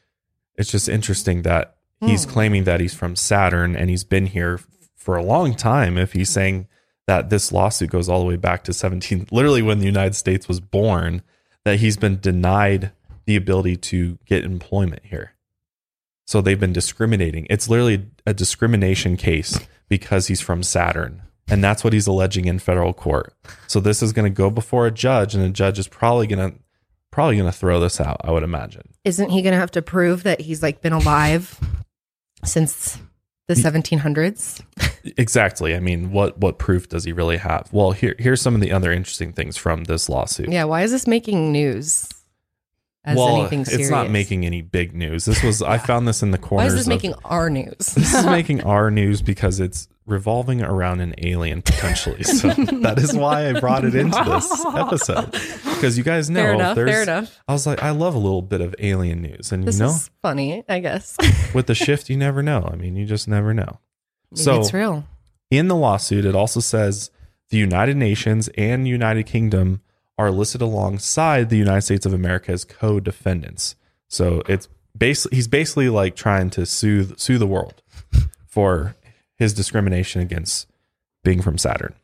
It's 0.56 0.72
just 0.72 0.90
interesting 0.90 1.44
that 1.44 1.76
he's 2.02 2.24
Hmm. 2.26 2.30
claiming 2.32 2.64
that 2.66 2.80
he's 2.80 2.94
from 2.94 3.16
Saturn 3.16 3.76
and 3.76 3.90
he's 3.90 4.04
been 4.04 4.28
here 4.28 4.60
for 4.96 5.16
a 5.16 5.24
long 5.24 5.56
time 5.56 5.98
if 5.98 6.14
he's 6.14 6.30
saying 6.30 6.68
that 7.08 7.30
this 7.30 7.52
lawsuit 7.52 7.90
goes 7.90 8.08
all 8.10 8.20
the 8.20 8.26
way 8.26 8.36
back 8.36 8.64
to 8.66 8.74
17 8.74 9.28
literally 9.32 9.62
when 9.62 9.80
the 9.80 9.86
United 9.86 10.16
States 10.16 10.48
was 10.48 10.60
born 10.60 11.22
that 11.66 11.80
he's 11.80 11.98
been 11.98 12.20
denied 12.20 12.92
the 13.26 13.36
ability 13.36 13.76
to 13.78 14.18
get 14.26 14.44
employment 14.44 15.02
here. 15.06 15.32
So 16.28 16.42
they've 16.42 16.60
been 16.60 16.74
discriminating. 16.74 17.48
It's 17.50 17.70
literally 17.70 18.06
a 18.26 18.34
discrimination 18.34 19.18
case 19.18 19.60
because 19.88 20.28
he's 20.28 20.42
from 20.42 20.62
Saturn. 20.62 21.24
And 21.48 21.64
that's 21.64 21.84
what 21.84 21.94
he's 21.94 22.06
alleging 22.06 22.46
in 22.46 22.60
federal 22.60 22.94
court. 22.94 23.34
So 23.66 23.80
this 23.80 24.04
is 24.04 24.14
going 24.14 24.32
to 24.32 24.36
go 24.36 24.52
before 24.52 24.86
a 24.86 24.92
judge 24.92 25.34
and 25.34 25.44
the 25.44 25.50
judge 25.50 25.80
is 25.80 25.88
probably 25.88 26.28
going 26.28 26.52
to 26.52 26.58
probably 27.12 27.38
going 27.38 27.52
to 27.52 27.58
throw 27.58 27.80
this 27.80 28.00
out, 28.00 28.22
I 28.24 28.32
would 28.32 28.44
imagine. 28.44 28.90
Isn't 29.04 29.30
he 29.30 29.42
going 29.42 29.54
to 29.54 29.60
have 29.60 29.72
to 29.72 29.82
prove 29.82 30.24
that 30.24 30.42
he's 30.42 30.62
like 30.64 30.82
been 30.82 30.94
alive 30.94 31.60
since 32.44 32.98
the 33.48 33.54
1700s? 33.56 34.62
Exactly. 35.18 35.76
I 35.76 35.80
mean, 35.80 36.12
what 36.12 36.38
what 36.40 36.60
proof 36.60 36.90
does 36.90 37.04
he 37.06 37.12
really 37.14 37.38
have? 37.38 37.70
Well, 37.72 37.92
here 37.92 38.16
here's 38.20 38.42
some 38.42 38.54
of 38.56 38.62
the 38.62 38.72
other 38.72 38.92
interesting 38.92 39.34
things 39.34 39.58
from 39.58 39.86
this 39.86 40.10
lawsuit. 40.10 40.50
Yeah. 40.50 40.66
Why 40.66 40.84
is 40.84 40.92
this 40.92 41.08
making 41.08 41.52
news? 41.52 42.08
as 43.06 43.18
well, 43.18 43.38
anything 43.38 43.64
serious. 43.66 43.88
it's 43.88 43.92
not 43.92 44.10
making 44.10 44.46
any 44.46 44.62
big 44.62 44.94
news. 44.94 45.26
This 45.26 45.42
was 45.42 45.62
I 45.62 45.78
found 45.90 46.08
this 46.08 46.22
in 46.22 46.32
the 46.32 46.38
corner. 46.38 46.64
Why 46.66 46.68
corners. 46.68 46.74
is 46.74 46.86
this 46.86 46.88
of- 46.88 46.90
making 46.90 47.14
our 47.26 47.50
news? 47.50 47.78
this 47.78 48.14
is 48.14 48.26
making 48.26 48.62
our 48.64 48.92
news 48.92 49.22
because 49.22 49.60
it's 49.60 49.88
revolving 50.10 50.62
around 50.62 51.00
an 51.02 51.14
alien 51.20 51.62
potentially. 51.62 52.24
So 52.24 52.50
that 52.82 52.98
is 52.98 53.14
why 53.16 53.50
I 53.50 53.60
brought 53.60 53.86
it 53.86 53.96
into 53.96 54.22
this 54.24 54.66
episode. 54.76 55.32
Because 55.32 55.98
you 55.98 56.04
guys 56.04 56.30
know 56.30 56.42
fair 56.42 56.54
enough. 56.54 56.76
there's 56.76 56.90
Fair 56.92 57.04
enough. 57.04 57.40
I 57.48 57.54
was 57.54 57.66
like, 57.68 57.82
I 57.84 57.92
love 57.92 58.16
a 58.16 58.20
little 58.20 58.42
bit 58.42 58.62
of 58.62 58.76
alien 58.80 59.22
news. 59.22 59.52
And 59.52 59.64
This 59.66 59.78
you 59.78 59.86
know, 59.86 59.92
is 59.92 60.10
funny, 60.22 60.64
I 60.68 60.80
guess. 60.80 61.18
with 61.54 61.68
the 61.68 61.76
shift, 61.76 62.10
you 62.10 62.18
never 62.18 62.42
know. 62.44 62.68
I 62.72 62.76
mean, 62.76 62.96
you 62.96 63.06
just 63.06 63.28
never 63.28 63.54
know. 63.54 63.80
Maybe 64.32 64.44
So 64.44 64.60
it's 64.60 64.74
real. 64.74 65.06
in 65.50 65.68
the 65.68 65.76
lawsuit, 65.76 66.26
it 66.26 66.36
also 66.36 66.60
says 66.60 67.12
the 67.50 67.58
United 67.58 67.98
Nations 67.98 68.50
and 68.58 68.88
United 68.88 69.24
Kingdom 69.26 69.82
are 70.18 70.32
listed 70.32 70.62
alongside 70.62 71.50
the 71.50 71.58
United 71.58 71.82
States 71.82 72.06
of 72.06 72.14
America 72.14 72.52
as 72.52 72.66
co-defendants. 72.66 73.76
So 74.08 74.42
it's 74.48 74.68
basically 74.98 75.36
he's 75.38 75.48
basically 75.48 75.88
like 75.90 76.16
trying 76.16 76.50
to 76.52 76.66
sue 76.66 77.16
sue 77.16 77.38
the 77.38 77.48
world 77.48 77.82
for 78.48 78.96
his 79.40 79.54
discrimination 79.54 80.22
against 80.22 80.68
being 81.24 81.42
from 81.42 81.58
Saturn. 81.58 81.96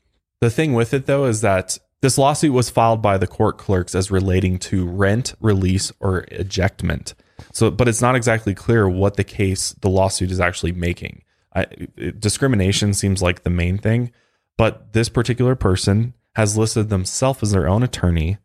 The 0.41 0.49
thing 0.49 0.73
with 0.73 0.93
it 0.93 1.05
though 1.05 1.25
is 1.25 1.41
that 1.41 1.77
this 2.01 2.17
lawsuit 2.17 2.53
was 2.53 2.69
filed 2.69 3.01
by 3.01 3.17
the 3.17 3.27
court 3.27 3.57
clerks 3.57 3.95
as 3.95 4.11
relating 4.11 4.59
to 4.59 4.85
rent, 4.85 5.33
release, 5.39 5.91
or 5.99 6.25
ejectment. 6.31 7.13
So, 7.51 7.71
but 7.71 7.87
it's 7.87 8.01
not 8.01 8.15
exactly 8.15 8.53
clear 8.53 8.87
what 8.87 9.15
the 9.15 9.23
case 9.23 9.73
the 9.81 9.89
lawsuit 9.89 10.31
is 10.31 10.39
actually 10.39 10.71
making. 10.71 11.23
I, 11.55 11.65
it- 11.97 12.19
discrimination 12.19 12.93
seems 12.93 13.21
like 13.21 13.43
the 13.43 13.49
main 13.49 13.77
thing, 13.77 14.11
but 14.57 14.93
this 14.93 15.09
particular 15.09 15.55
person 15.55 16.13
has 16.35 16.57
listed 16.57 16.89
themselves 16.89 17.41
as 17.43 17.51
their 17.51 17.67
own 17.67 17.81
attorney, 17.81 18.37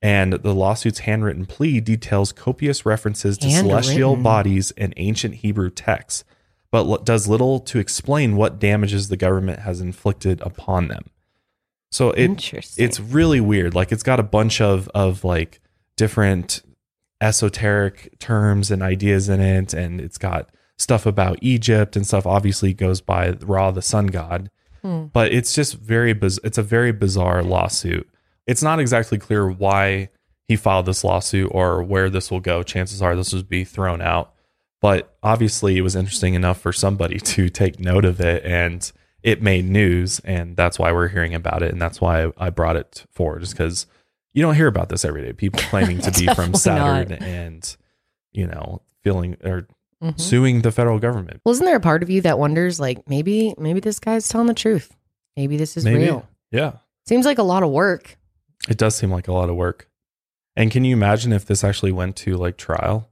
and 0.00 0.34
the 0.34 0.54
lawsuit's 0.54 1.00
handwritten 1.00 1.44
plea 1.46 1.80
details 1.80 2.30
copious 2.30 2.86
references 2.86 3.36
to 3.38 3.48
celestial 3.68 4.14
bodies 4.22 4.70
and 4.76 4.94
ancient 4.96 5.36
Hebrew 5.36 5.70
texts, 5.70 6.24
but 6.70 7.04
does 7.04 7.26
little 7.28 7.60
to 7.60 7.78
explain 7.78 8.36
what 8.36 8.58
damages 8.58 9.08
the 9.08 9.16
government 9.16 9.60
has 9.60 9.80
inflicted 9.80 10.40
upon 10.42 10.88
them. 10.88 11.10
So 11.90 12.10
it 12.10 12.26
it's 12.78 13.00
really 13.00 13.40
weird. 13.40 13.74
Like 13.74 13.92
it's 13.92 14.02
got 14.02 14.20
a 14.20 14.24
bunch 14.24 14.60
of 14.60 14.88
of 14.94 15.24
like 15.24 15.60
different 15.96 16.62
esoteric 17.20 18.18
terms 18.18 18.70
and 18.70 18.82
ideas 18.82 19.28
in 19.28 19.40
it, 19.40 19.74
and 19.74 20.00
it's 20.00 20.18
got 20.18 20.50
stuff 20.76 21.06
about 21.06 21.38
Egypt 21.42 21.96
and 21.96 22.06
stuff. 22.06 22.26
Obviously, 22.26 22.72
goes 22.72 23.00
by 23.00 23.30
Ra, 23.40 23.70
the 23.70 23.82
sun 23.82 24.06
god, 24.08 24.50
Hmm. 24.82 25.06
but 25.12 25.32
it's 25.32 25.54
just 25.54 25.74
very 25.74 26.12
biz- 26.12 26.40
It's 26.44 26.58
a 26.58 26.62
very 26.62 26.92
bizarre 26.92 27.42
lawsuit. 27.42 28.08
It's 28.46 28.62
not 28.62 28.78
exactly 28.80 29.18
clear 29.18 29.48
why 29.50 30.08
he 30.46 30.56
filed 30.56 30.86
this 30.86 31.04
lawsuit 31.04 31.50
or 31.52 31.82
where 31.82 32.08
this 32.08 32.30
will 32.30 32.40
go. 32.40 32.62
Chances 32.62 33.02
are 33.02 33.16
this 33.16 33.32
will 33.32 33.42
be 33.42 33.64
thrown 33.64 34.00
out, 34.00 34.32
but 34.80 35.16
obviously 35.22 35.76
it 35.76 35.82
was 35.82 35.96
interesting 35.96 36.34
enough 36.34 36.60
for 36.60 36.72
somebody 36.72 37.18
to 37.34 37.48
take 37.48 37.78
note 37.80 38.04
of 38.04 38.20
it 38.20 38.44
and 38.44 38.90
it 39.22 39.42
made 39.42 39.64
news 39.64 40.20
and 40.20 40.56
that's 40.56 40.78
why 40.78 40.92
we're 40.92 41.08
hearing 41.08 41.34
about 41.34 41.62
it 41.62 41.72
and 41.72 41.82
that's 41.82 42.00
why 42.00 42.30
I 42.36 42.50
brought 42.50 42.76
it 42.76 43.04
forward 43.10 43.40
just 43.40 43.52
because 43.54 43.86
you 44.32 44.42
don't 44.42 44.54
hear 44.54 44.68
about 44.68 44.88
this 44.88 45.04
every 45.04 45.22
day. 45.22 45.32
People 45.32 45.60
claiming 45.70 45.98
to 46.00 46.12
be 46.12 46.26
from 46.34 46.54
Saturn 46.54 47.08
not. 47.08 47.22
and 47.22 47.76
you 48.32 48.46
know 48.46 48.82
feeling 49.02 49.36
or 49.44 49.66
Mhm. 50.00 50.20
suing 50.20 50.62
the 50.62 50.70
federal 50.70 51.00
government. 51.00 51.40
Wasn't 51.44 51.66
there 51.66 51.74
a 51.74 51.80
part 51.80 52.04
of 52.04 52.08
you 52.10 52.20
that 52.20 52.38
wonders, 52.38 52.78
like, 52.78 53.08
maybe, 53.08 53.52
maybe 53.58 53.80
this 53.80 53.98
guy's 53.98 54.28
telling 54.28 54.46
the 54.46 54.54
truth? 54.54 54.94
Maybe 55.36 55.56
this 55.56 55.76
is 55.76 55.84
Maybe. 55.84 56.04
real. 56.04 56.24
Yeah, 56.52 56.74
Seems 57.08 57.26
like 57.26 57.38
a 57.38 57.42
lot 57.42 57.64
of 57.64 57.70
work. 57.70 58.16
it 58.68 58.76
does 58.78 58.94
seem 58.94 59.10
like 59.10 59.26
a 59.26 59.32
lot 59.32 59.50
of 59.50 59.56
work. 59.56 59.88
And 60.54 60.70
can 60.70 60.84
you 60.84 60.94
imagine 60.94 61.32
if 61.32 61.46
this 61.46 61.64
actually 61.64 61.90
went 61.90 62.14
to 62.18 62.36
like 62.36 62.56
trial? 62.56 63.08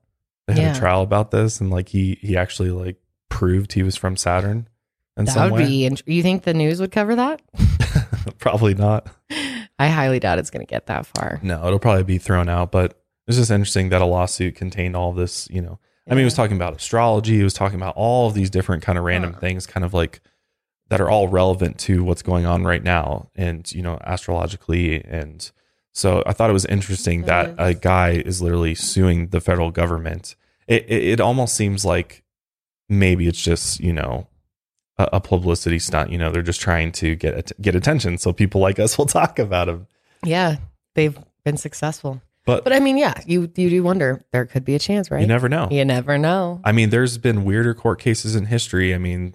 They 0.47 0.55
had 0.55 0.63
Yeah. 0.63 0.77
a 0.77 0.79
trial 0.79 1.03
about 1.03 1.31
this 1.31 1.61
and 1.61 1.71
like 1.71 1.89
he 1.89 2.19
he 2.21 2.37
actually 2.37 2.71
like 2.71 2.97
proved 3.29 3.73
he 3.73 3.83
was 3.83 3.97
from 3.97 4.17
Saturn 4.17 4.69
in 5.17 5.25
That 5.27 5.51
would 5.51 5.61
way. 5.61 5.67
be. 5.67 5.87
int- 5.87 6.03
You 6.07 6.23
think 6.23 6.45
the 6.45 6.55
news 6.55 6.81
would 6.81 6.93
cover 6.93 7.17
that? 7.17 7.43
Probably 8.39 8.75
not. 8.75 9.09
I 9.79 9.89
highly 9.89 10.19
doubt 10.21 10.39
it's 10.39 10.51
going 10.51 10.65
to 10.65 10.71
get 10.71 10.87
that 10.87 11.07
far. 11.07 11.39
No, 11.43 11.67
it'll 11.67 11.79
probably 11.79 12.03
be 12.05 12.19
thrown 12.19 12.49
out. 12.49 12.71
But 12.73 12.99
it's 13.27 13.37
just 13.37 13.51
interesting 13.51 13.89
that 13.91 14.01
a 14.01 14.05
lawsuit 14.07 14.55
contained 14.55 14.97
all 14.97 15.13
this. 15.13 15.49
You 15.51 15.61
know, 15.63 15.79
I 16.09 16.11
mean, 16.11 16.21
he 16.21 16.25
was 16.25 16.35
talking 16.35 16.57
about 16.57 16.75
astrology. 16.77 17.37
He 17.37 17.43
was 17.45 17.55
talking 17.55 17.77
about 17.79 17.95
all 17.97 18.29
of 18.29 18.35
these 18.35 18.51
different 18.51 18.83
kind 18.83 18.97
of 18.99 19.05
random 19.05 19.33
Huh. 19.35 19.41
things, 19.41 19.67
kind 19.67 19.85
of 19.85 19.93
like 19.93 20.21
that 20.89 21.01
are 21.01 21.11
all 21.11 21.29
relevant 21.29 21.79
to 21.81 22.05
what's 22.05 22.23
going 22.23 22.47
on 22.47 22.63
right 22.65 22.83
now, 22.83 23.29
and 23.35 23.71
you 23.73 23.83
know, 23.83 23.99
astrologically. 24.05 25.03
And 25.05 25.51
so 25.97 26.23
I 26.27 26.33
thought 26.35 26.51
it 26.51 26.53
was 26.53 26.67
interesting 26.67 27.21
It 27.21 27.27
that 27.27 27.55
a 27.59 27.73
guy 27.73 28.11
is 28.11 28.43
literally 28.43 28.75
suing 28.75 29.29
the 29.29 29.41
federal 29.41 29.71
government. 29.71 30.37
It 30.69 30.85
it, 30.89 31.05
it 31.05 31.21
almost 31.21 31.57
seems 31.57 31.85
like 31.85 32.23
maybe 32.89 33.27
it's 33.29 33.41
just 33.43 33.81
you 33.81 33.93
know. 33.93 34.29
A, 34.99 35.09
a 35.15 35.21
publicity 35.21 35.79
stunt, 35.79 36.11
you 36.11 36.17
know. 36.17 36.31
They're 36.31 36.41
just 36.41 36.63
trying 36.63 36.91
to 36.93 37.15
get 37.17 37.35
at- 37.35 37.61
get 37.61 37.75
attention, 37.75 38.17
so 38.17 38.33
people 38.33 38.63
like 38.63 38.79
us 38.79 38.97
will 38.99 39.05
talk 39.05 39.39
about 39.39 39.69
him. 39.69 39.87
Yeah, 40.25 40.57
they've 40.95 41.19
been 41.45 41.59
successful. 41.59 42.23
But, 42.47 42.65
But 42.65 42.73
I 42.73 42.81
mean, 42.81 42.97
yeah, 42.97 43.13
you 43.27 43.43
you 43.57 43.69
do 43.69 43.83
wonder 43.83 44.25
there 44.33 44.47
could 44.47 44.65
be 44.65 44.75
a 44.75 44.79
chance, 44.79 45.11
right? 45.11 45.21
you 45.21 45.27
never 45.27 45.51
know. 45.51 45.69
You 45.71 45.85
never 45.85 46.17
know. 46.17 46.63
I 46.65 46.73
mean, 46.73 46.89
there's 46.89 47.19
been 47.19 47.45
weirder 47.45 47.75
court 47.75 48.01
cases 48.01 48.35
in 48.35 48.47
history. 48.47 48.95
I 48.95 48.99
mean, 48.99 49.35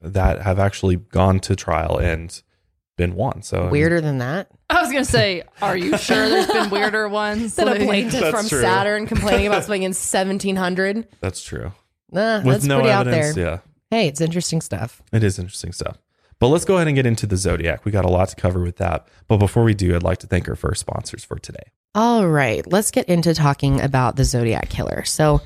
that 0.00 0.42
have 0.42 0.58
actually 0.58 0.96
gone 0.96 1.38
to 1.40 1.54
trial 1.54 1.98
and 1.98 2.42
been 2.96 3.14
one. 3.14 3.42
So 3.42 3.58
I 3.58 3.60
mean, 3.62 3.70
Weirder 3.70 4.00
than 4.00 4.18
that. 4.18 4.48
I 4.70 4.80
was 4.82 4.90
gonna 4.90 5.04
say, 5.04 5.42
are 5.62 5.76
you 5.76 5.96
sure 5.98 6.28
there's 6.28 6.46
been 6.46 6.70
weirder 6.70 7.08
ones? 7.10 7.54
Than 7.56 7.68
a 7.68 7.76
plaintiff 7.76 8.30
from 8.30 8.48
true. 8.48 8.60
Saturn 8.60 9.06
complaining 9.06 9.46
about 9.46 9.62
something 9.64 9.82
in 9.82 9.90
1700. 9.90 11.06
that's 11.20 11.42
true. 11.42 11.72
Nah, 12.10 12.38
With 12.38 12.44
that's 12.46 12.64
no 12.64 12.76
pretty 12.80 12.90
evidence, 12.90 13.28
out 13.30 13.34
there. 13.34 13.44
yeah, 13.44 13.58
Hey, 13.90 14.08
it's 14.08 14.20
interesting 14.20 14.60
stuff. 14.60 15.02
it 15.12 15.22
is 15.22 15.38
interesting 15.38 15.72
stuff. 15.72 15.98
But 16.38 16.48
let's 16.48 16.64
go 16.66 16.74
ahead 16.76 16.86
and 16.86 16.94
get 16.94 17.06
into 17.06 17.26
the 17.26 17.36
zodiac. 17.36 17.84
We 17.84 17.92
got 17.92 18.04
a 18.04 18.08
lot 18.10 18.28
to 18.28 18.36
cover 18.36 18.60
with 18.60 18.76
that. 18.76 19.08
But 19.26 19.38
before 19.38 19.64
we 19.64 19.72
do, 19.72 19.94
I'd 19.96 20.02
like 20.02 20.18
to 20.18 20.26
thank 20.26 20.46
our 20.48 20.54
first 20.54 20.80
sponsors 20.80 21.24
for 21.24 21.38
today. 21.38 21.70
All 21.94 22.28
right, 22.28 22.66
let's 22.70 22.90
get 22.90 23.08
into 23.08 23.32
talking 23.32 23.80
about 23.80 24.16
the 24.16 24.24
Zodiac 24.24 24.68
Killer. 24.68 25.02
So, 25.06 25.40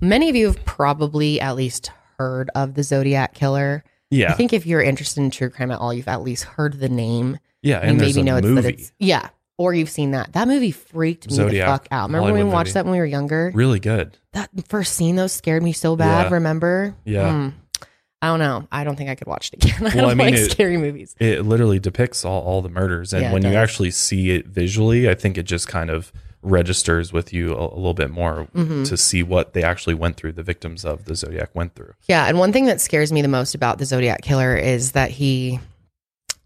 many 0.00 0.28
of 0.30 0.36
you 0.36 0.46
have 0.46 0.64
probably 0.64 1.40
at 1.40 1.56
least 1.56 1.90
heard 2.18 2.48
of 2.54 2.74
the 2.74 2.84
Zodiac 2.84 3.34
Killer. 3.34 3.82
Yeah, 4.10 4.30
I 4.32 4.34
think 4.34 4.52
if 4.52 4.66
you're 4.66 4.82
interested 4.82 5.20
in 5.20 5.30
true 5.30 5.50
crime 5.50 5.70
at 5.70 5.78
all, 5.80 5.92
you've 5.92 6.08
at 6.08 6.22
least 6.22 6.44
heard 6.44 6.78
the 6.78 6.88
name. 6.88 7.38
yeah, 7.62 7.78
and 7.80 7.98
there's 8.00 8.14
maybe 8.14 8.24
know 8.24 8.36
it's 8.36 8.46
movie. 8.46 8.60
that 8.62 8.74
it's 8.74 8.92
yeah, 8.98 9.30
or 9.58 9.74
you've 9.74 9.90
seen 9.90 10.12
that. 10.12 10.32
That 10.34 10.46
movie 10.48 10.70
freaked 10.70 11.28
me 11.28 11.34
Zodiac, 11.34 11.66
the 11.66 11.72
fuck 11.72 11.88
out. 11.90 12.08
Remember 12.08 12.32
when 12.32 12.34
we 12.34 12.44
watched 12.52 12.68
movie. 12.68 12.72
that 12.74 12.84
when 12.84 12.92
we 12.92 12.98
were 12.98 13.06
younger? 13.06 13.50
really 13.54 13.80
good. 13.80 14.16
That 14.32 14.50
first 14.68 14.92
scene 14.94 15.16
though 15.16 15.26
scared 15.26 15.62
me 15.62 15.72
so 15.72 15.96
bad. 15.96 16.26
Yeah. 16.28 16.34
Remember? 16.34 16.94
Yeah. 17.04 17.32
Hmm. 17.32 17.48
I 18.22 18.28
don't 18.28 18.38
know. 18.38 18.66
I 18.72 18.84
don't 18.84 18.96
think 18.96 19.10
I 19.10 19.14
could 19.14 19.26
watch 19.26 19.50
it 19.52 19.62
again. 19.64 19.76
I 19.80 19.94
Well, 19.94 20.06
I 20.06 20.08
don't 20.08 20.16
mean, 20.18 20.26
like 20.28 20.34
it- 20.36 20.50
scary 20.50 20.76
movies. 20.78 21.14
It 21.20 21.44
literally 21.44 21.78
depicts 21.78 22.24
all, 22.24 22.42
all 22.42 22.62
the 22.62 22.68
murders, 22.70 23.12
and 23.12 23.22
Yeah, 23.22 23.32
when 23.32 23.42
you 23.44 23.54
actually 23.54 23.90
see 23.90 24.30
it 24.30 24.46
visually, 24.46 25.08
I 25.08 25.14
think 25.14 25.36
it 25.36 25.42
just 25.44 25.68
kind 25.68 25.90
of 25.90 26.12
registers 26.46 27.12
with 27.12 27.32
you 27.32 27.54
a, 27.54 27.64
a 27.66 27.76
little 27.76 27.94
bit 27.94 28.10
more 28.10 28.48
Mm-hmm. 28.54 28.84
to 28.84 28.96
see 28.96 29.22
what 29.22 29.52
they 29.52 29.62
actually 29.62 29.94
went 29.94 30.16
through. 30.16 30.32
The 30.32 30.42
victims 30.42 30.84
of 30.84 31.04
the 31.04 31.14
Zodiac 31.14 31.54
went 31.54 31.74
through. 31.74 31.92
Yeah, 32.08 32.26
and 32.26 32.38
one 32.38 32.52
thing 32.52 32.66
that 32.66 32.80
scares 32.80 33.12
me 33.12 33.20
the 33.22 33.28
most 33.28 33.54
about 33.54 33.78
the 33.78 33.84
Zodiac 33.84 34.22
killer 34.22 34.56
is 34.56 34.92
that 34.92 35.10
he 35.10 35.60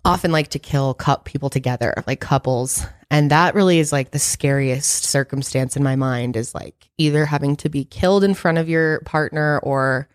often 0.05 0.33
like 0.33 0.49
to 0.49 0.59
kill 0.59 0.95
cup 0.95 1.25
people 1.25 1.51
together, 1.51 1.93
like 2.07 2.21
couples. 2.21 2.87
And 3.11 3.31
that 3.31 3.55
really 3.55 3.79
is 3.81 3.93
like 3.93 4.13
the 4.13 4.19
scariest 4.19 5.05
circumstance 5.05 5.77
in 5.77 5.83
my 5.83 5.97
mind 5.97 6.37
is 6.37 6.55
like 6.55 6.89
either 6.97 7.27
having 7.27 7.57
to 7.57 7.69
be 7.69 7.85
killed 7.85 8.25
in 8.25 8.35
front 8.35 8.59
of 8.59 8.69
your 8.69 9.01
partner 9.01 9.59
or 9.63 10.09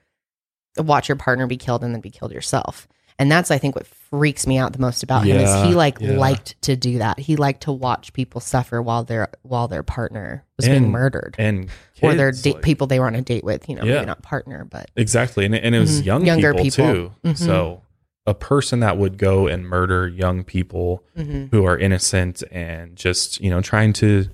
watch 0.78 1.08
your 1.08 1.18
partner 1.18 1.46
be 1.46 1.58
killed 1.58 1.84
and 1.84 1.94
then 1.94 2.02
be 2.02 2.10
killed 2.10 2.32
yourself. 2.32 2.88
And 3.20 3.32
that's 3.32 3.52
I 3.52 3.58
think 3.58 3.76
what 3.76 3.86
freaks 4.18 4.48
me 4.48 4.58
out 4.58 4.72
the 4.74 4.80
most 4.80 5.04
about 5.04 5.26
him 5.26 5.38
is 5.38 5.54
he 5.68 5.74
like 5.76 5.98
yeah. 6.00 6.12
liked 6.18 6.60
to 6.64 6.76
do 6.76 7.00
that. 7.00 7.20
He 7.20 7.36
liked 7.36 7.64
to 7.64 7.72
watch 7.72 8.14
people 8.14 8.40
suffer 8.40 8.82
while 8.82 9.04
their 9.04 9.30
while 9.44 9.68
their 9.68 9.84
partner 9.84 10.46
was 10.58 10.68
being 10.68 10.90
murdered. 10.90 11.36
and 11.38 11.70
or 12.02 12.14
their 12.16 12.32
kids, 12.32 12.42
da- 12.44 12.54
like- 12.54 12.62
people 12.64 12.88
they 12.88 13.00
were 13.00 13.08
on 13.08 13.16
a 13.16 13.22
date 13.22 13.44
with, 13.44 13.68
you 13.68 13.76
know, 13.76 13.84
Yeah. 13.84 13.96
maybe 13.96 14.06
not 14.06 14.22
partner, 14.22 14.66
but 14.70 14.90
exactly, 14.96 15.46
and, 15.46 15.54
and 15.56 15.76
it 15.76 15.80
was 15.80 16.02
Mhm. 16.02 16.06
young 16.06 16.26
Younger 16.26 16.54
people, 16.54 16.64
people. 16.64 16.94
too. 16.94 17.12
Mhm. 17.30 17.38
So 17.38 17.82
a 18.26 18.34
person 18.34 18.80
that 18.80 18.98
would 18.98 19.18
go 19.18 19.48
and 19.48 19.68
murder 19.68 20.08
young 20.08 20.44
people 20.44 21.04
Mhm. 21.18 21.50
who 21.52 21.66
are 21.66 21.78
innocent 21.78 22.42
and 22.52 22.96
just 22.96 23.42
you 23.42 23.50
know 23.50 23.62
trying 23.62 23.92
to 23.94 24.28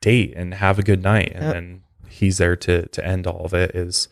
date 0.00 0.34
and 0.36 0.54
have 0.54 0.78
a 0.78 0.82
good 0.82 1.02
night, 1.02 1.32
and 1.34 1.44
Yep. 1.44 1.52
then 1.54 1.80
he's 2.08 2.38
there 2.38 2.56
to 2.56 2.86
to 2.88 3.06
end 3.06 3.26
all 3.26 3.44
of 3.44 3.54
it 3.54 3.74
is. 3.74 4.08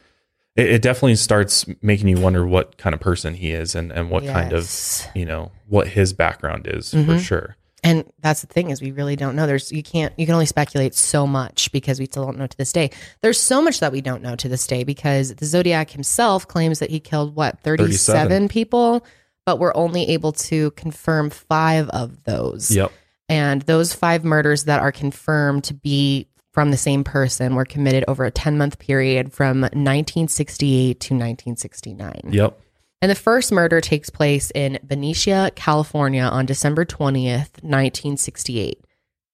It, 0.56 0.66
it 0.71 0.82
definitely 0.82 1.16
starts 1.16 1.64
making 1.80 2.09
you 2.09 2.21
wonder 2.21 2.47
what 2.47 2.76
kind 2.76 2.94
of 2.94 3.00
person 3.00 3.35
he 3.35 3.52
is 3.52 3.75
and, 3.75 3.90
and 3.92 4.11
what 4.11 4.25
kind 4.25 4.52
of 4.52 4.71
you 5.14 5.25
know 5.25 5.50
what 5.68 5.88
his 5.88 6.12
background 6.12 6.66
is 6.66 6.90
for 6.90 6.97
Mhm. 6.99 7.21
sure. 7.21 7.56
And 7.85 8.04
that's 8.21 8.42
the 8.42 8.47
thing 8.47 8.71
is 8.71 8.80
we 8.80 8.92
really 8.92 9.16
don't 9.16 9.35
know. 9.35 9.47
There's 9.47 9.73
you 9.73 9.82
can't 9.82 10.12
you 10.16 10.25
can 10.26 10.35
only 10.35 10.47
speculate 10.47 10.94
so 10.94 11.26
much 11.26 11.73
because 11.73 11.99
we 11.99 12.06
still 12.06 12.25
don't 12.25 12.38
know 12.38 12.47
to 12.47 12.56
this 12.56 12.73
day. 12.73 12.90
There's 13.23 13.40
so 13.40 13.61
much 13.61 13.80
that 13.80 13.90
we 13.92 14.00
don't 14.00 14.23
know 14.23 14.37
to 14.37 14.49
this 14.49 14.66
day 14.68 14.85
because 14.85 15.35
the 15.35 15.47
Zodiac 15.47 15.90
himself 15.90 16.47
claims 16.47 16.78
that 16.78 16.90
he 16.90 17.00
killed 17.00 17.35
what 17.35 17.59
37, 17.61 18.14
37. 18.28 18.49
people, 18.49 19.04
but 19.44 19.59
we're 19.59 19.75
only 19.75 20.11
able 20.11 20.30
to 20.32 20.71
confirm 20.73 21.28
5 21.30 21.88
of 21.88 22.23
those. 22.25 22.71
Yep. 22.71 22.92
And 23.28 23.62
those 23.62 23.94
5 23.94 24.23
murders 24.25 24.64
that 24.64 24.80
are 24.80 24.92
confirmed 24.92 25.64
to 25.64 25.75
be 25.75 26.28
from 26.52 26.71
the 26.71 26.76
same 26.76 27.02
person 27.02 27.54
were 27.54 27.64
committed 27.64 28.04
over 28.06 28.25
a 28.25 28.30
10 28.30 28.59
month 28.59 28.78
period 28.78 29.32
from 29.32 29.62
1968 29.62 31.00
to 31.00 31.14
1969. 31.14 32.21
Yep. 32.30 32.61
And 33.00 33.11
the 33.11 33.16
first 33.16 33.50
murder 33.50 33.80
takes 33.80 34.11
place 34.11 34.52
in 34.54 34.78
Benicia, 34.85 35.50
California 35.56 36.23
on 36.23 36.47
December 36.47 36.85
20th, 36.85 37.62
1968. 37.62 38.85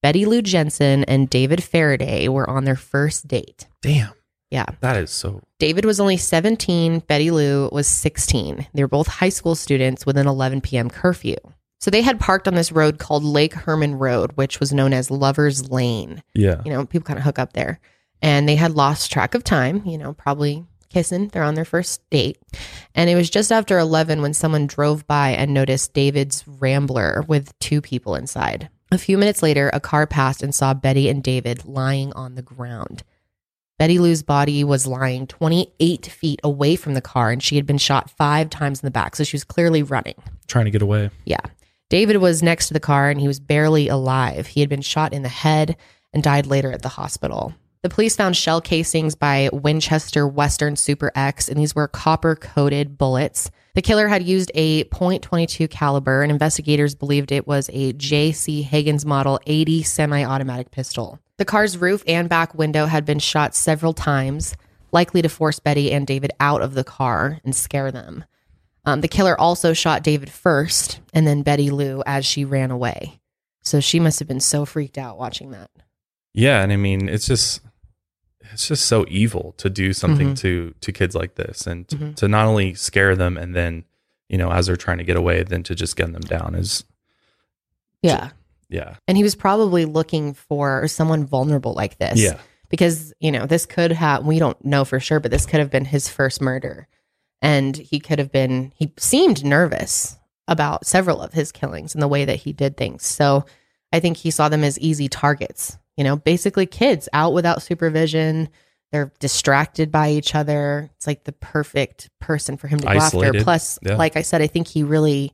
Betty 0.03 0.25
Lou 0.25 0.41
Jensen 0.41 1.05
and 1.05 1.29
David 1.29 1.63
Faraday 1.63 2.29
were 2.29 2.49
on 2.49 2.65
their 2.65 2.77
first 2.77 3.29
date. 3.29 3.67
Damn. 3.83 4.13
Yeah. 4.51 4.67
That 4.81 4.97
is 4.97 5.11
so. 5.11 5.43
David 5.59 5.85
was 5.85 6.01
only 6.01 6.17
17, 6.17 7.01
Betty 7.01 7.31
Lou 7.31 7.69
was 7.71 7.87
16. 7.87 8.67
They 8.73 8.83
were 8.83 8.89
both 8.89 9.09
high 9.09 9.29
school 9.29 9.55
students 9.55 10.07
with 10.07 10.17
an 10.17 10.27
11 10.27 10.63
p.m. 10.63 10.89
curfew. 10.89 11.37
So 11.79 11.91
they 11.91 12.03
had 12.03 12.19
parked 12.19 12.49
on 12.49 12.55
this 12.55 12.73
road 12.73 12.99
called 12.99 13.23
Lake 13.23 13.55
Herman 13.55 13.97
Road, 13.97 14.33
which 14.35 14.59
was 14.59 14.73
known 14.73 14.93
as 14.93 15.11
Lover's 15.11 15.71
Lane. 15.71 16.23
Yeah. 16.35 16.61
You 16.65 16.73
know, 16.73 16.87
people 16.87 17.07
kind 17.07 17.19
of 17.19 17.25
hook 17.25 17.39
up 17.39 17.53
there. 17.53 17.81
And 18.21 18.49
they 18.49 18.57
had 18.57 18.73
lost 18.73 19.13
track 19.13 19.35
of 19.35 19.45
time, 19.45 19.83
you 19.87 19.97
know, 19.97 20.13
probably 20.13 20.67
kissing. 20.89 21.29
They're 21.29 21.45
on 21.45 21.55
their 21.55 21.65
first 21.65 22.09
date. 22.11 22.39
And 22.95 23.09
it 23.09 23.15
was 23.15 23.31
just 23.31 23.53
after 23.53 23.79
11 23.79 24.23
when 24.23 24.35
someone 24.35 24.67
drove 24.67 25.07
by 25.07 25.31
and 25.31 25.55
noticed 25.55 25.95
David's 25.95 26.45
Rambler 26.47 27.25
with 27.29 27.57
two 27.61 27.81
people 27.81 28.17
inside. 28.17 28.69
A 28.91 28.99
few 28.99 29.19
minutes 29.19 29.43
later, 29.43 29.71
a 29.73 29.81
car 29.81 30.07
passed 30.07 30.43
and 30.43 30.55
saw 30.55 30.75
Betty 30.75 31.09
and 31.09 31.23
David 31.23 31.65
lying 31.65 32.13
on 32.15 32.35
the 32.35 32.43
ground. 32.43 33.05
Betty 33.79 34.01
Lou's 34.01 34.25
body 34.25 34.65
was 34.65 34.89
lying 34.89 35.29
28 35.29 36.07
feet 36.07 36.41
away 36.43 36.75
from 36.75 36.95
the 36.95 37.01
car 37.01 37.31
and 37.31 37.41
she 37.41 37.55
had 37.55 37.67
been 37.67 37.79
shot 37.79 38.11
five 38.11 38.51
times 38.51 38.83
in 38.83 38.87
the 38.87 38.91
back. 38.91 39.15
So 39.15 39.23
she 39.23 39.37
was 39.37 39.45
clearly 39.45 39.85
running. 39.85 40.17
Trying 40.49 40.65
to 40.65 40.73
get 40.73 40.83
away. 40.83 41.11
Yeah. 41.25 41.39
David 41.91 42.19
was 42.19 42.43
next 42.43 42.69
to 42.69 42.75
the 42.75 42.81
car 42.81 43.09
and 43.09 43.19
he 43.19 43.27
was 43.27 43.41
barely 43.41 43.89
alive. 43.89 44.49
He 44.49 44.61
had 44.61 44.69
been 44.69 44.83
shot 44.83 45.15
in 45.15 45.23
the 45.23 45.29
head 45.29 45.77
and 46.13 46.23
died 46.23 46.47
later 46.47 46.71
at 46.71 46.83
the 46.83 46.89
hospital. 46.89 47.55
The 47.83 47.89
police 47.89 48.17
found 48.17 48.37
shell 48.37 48.61
casings 48.61 49.15
by 49.15 49.49
Winchester 49.53 50.27
Western 50.27 50.75
Super 50.75 51.13
X, 51.15 51.49
and 51.49 51.59
these 51.59 51.77
were 51.77 51.87
copper 51.87 52.35
coated 52.35 52.99
bullets. 52.99 53.51
The 53.75 53.83
killer 53.83 54.09
had 54.09 54.25
used 54.25 54.51
a 54.55 54.85
.22 54.85 55.71
caliber, 55.71 56.23
and 56.23 56.33
investigators 56.33 56.97
believed 56.97 57.31
it 57.31 57.47
was 57.47 57.71
a 57.73 57.93
J.C. 57.93 58.63
Higgins 58.63 59.07
Model 59.07 59.39
80 59.47 59.85
semi 59.85 60.25
automatic 60.25 60.73
pistol. 60.73 61.21
The 61.37 61.45
car's 61.45 61.79
roof 61.79 62.03
and 62.09 62.29
back 62.29 62.53
window 62.53 62.87
had 62.87 63.05
been 63.05 63.21
shot 63.21 63.55
several 63.55 63.95
times, 63.95 64.57
likely 64.91 65.23
to 65.23 65.29
force 65.29 65.61
Betty 65.61 65.93
and 65.93 66.05
David 66.05 66.33
out 66.41 66.63
of 66.63 66.75
the 66.75 66.85
car 66.85 67.41
and 67.45 67.55
scare 67.55 67.93
them. 67.93 68.25
Um, 68.89 69.01
the 69.03 69.09
killer 69.09 69.39
also 69.39 69.73
shot 69.75 70.03
David 70.03 70.31
first 70.31 71.01
and 71.13 71.27
then 71.27 71.43
Betty 71.43 71.71
Lou 71.71 72.03
as 72.07 72.25
she 72.25 72.45
ran 72.45 72.71
away. 72.71 73.21
So 73.63 73.81
she 73.81 74.01
must 74.01 74.19
have 74.19 74.29
been 74.29 74.41
so 74.41 74.65
freaked 74.65 74.97
out 74.97 75.19
watching 75.19 75.51
that. 75.51 75.71
Yeah, 76.33 76.63
and 76.63 76.73
I 76.73 76.77
mean, 76.77 77.09
it's 77.09 77.27
just 77.27 77.61
it's 78.53 78.67
just 78.67 78.87
so 78.87 79.05
evil 79.09 79.53
to 79.59 79.69
do 79.69 79.93
something 79.93 80.31
Mhm. 80.35 80.39
to 80.39 80.75
to 80.81 80.93
kids 80.93 81.15
like 81.15 81.35
this, 81.35 81.67
and 81.67 81.87
t- 81.87 81.97
Mhm. 81.97 82.15
to 82.17 82.29
not 82.29 82.47
only 82.47 82.73
scare 82.75 83.15
them, 83.15 83.37
and 83.37 83.55
then 83.55 83.85
you 84.31 84.39
know, 84.39 84.51
as 84.51 84.67
they're 84.67 84.77
trying 84.77 84.99
to 84.99 85.05
get 85.05 85.17
away, 85.17 85.43
then 85.43 85.63
to 85.65 85.75
just 85.75 85.97
gun 85.97 86.13
them 86.13 86.23
down 86.23 86.55
is 86.55 86.85
Yeah. 88.03 88.31
yeah, 88.69 88.97
And 89.07 89.17
he 89.17 89.23
was 89.23 89.35
probably 89.35 89.85
looking 89.87 90.35
for 90.35 90.87
someone 90.89 91.25
vulnerable 91.27 91.73
like 91.75 91.99
this. 91.99 92.21
yeah, 92.21 92.39
Because, 92.69 93.13
you 93.21 93.33
know, 93.33 93.47
this 93.47 93.65
could 93.67 93.91
have, 93.93 94.25
we 94.27 94.39
don't 94.39 94.63
know 94.65 94.85
for 94.85 95.01
sure, 95.01 95.19
but 95.21 95.31
this 95.31 95.47
could 95.47 95.61
have 95.61 95.71
been 95.71 95.87
his 95.87 96.09
first 96.09 96.41
murder. 96.43 96.87
And 97.41 97.77
he 97.77 98.01
could 98.01 98.19
have 98.19 98.33
been, 98.33 98.73
he 98.75 98.93
seemed 98.99 99.45
nervous 99.45 100.17
about 100.49 100.87
several 100.87 101.21
of 101.21 101.33
his 101.33 101.53
killings 101.53 101.95
and 101.95 102.03
the 102.03 102.09
way 102.09 102.25
that 102.25 102.37
he 102.37 102.53
did 102.53 102.77
things. 102.77 103.07
So 103.07 103.45
I 103.93 104.01
think 104.01 104.17
he 104.17 104.31
saw 104.31 104.49
them 104.49 104.65
as 104.65 104.79
easy 104.81 105.09
targets, 105.09 105.79
you 105.97 106.05
know, 106.05 106.17
basically 106.17 106.67
kids 106.67 107.09
out 107.13 107.33
without 107.35 107.63
supervision. 107.63 108.49
They're 108.91 109.13
distracted 109.21 109.93
by 109.93 110.11
each 110.11 110.35
other. 110.35 110.91
It's 110.97 111.07
like 111.07 111.25
the 111.25 111.33
perfect 111.33 112.11
person 112.21 112.57
for 112.57 112.67
him 112.69 112.81
to 112.81 112.87
go 112.87 112.93
after. 112.95 113.33
Plus, 113.45 113.79
Yeah. 113.83 113.97
like 113.97 114.17
I 114.17 114.23
said, 114.23 114.41
I 114.43 114.47
think 114.47 114.67
he 114.67 114.83
really 114.83 115.33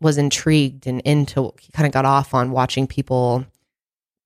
was 0.00 0.18
intrigued 0.18 0.86
and 0.88 1.00
into, 1.02 1.52
he 1.60 1.70
kind 1.72 1.86
of 1.86 1.92
got 1.92 2.04
off 2.04 2.34
on 2.34 2.50
watching 2.50 2.88
people 2.88 3.46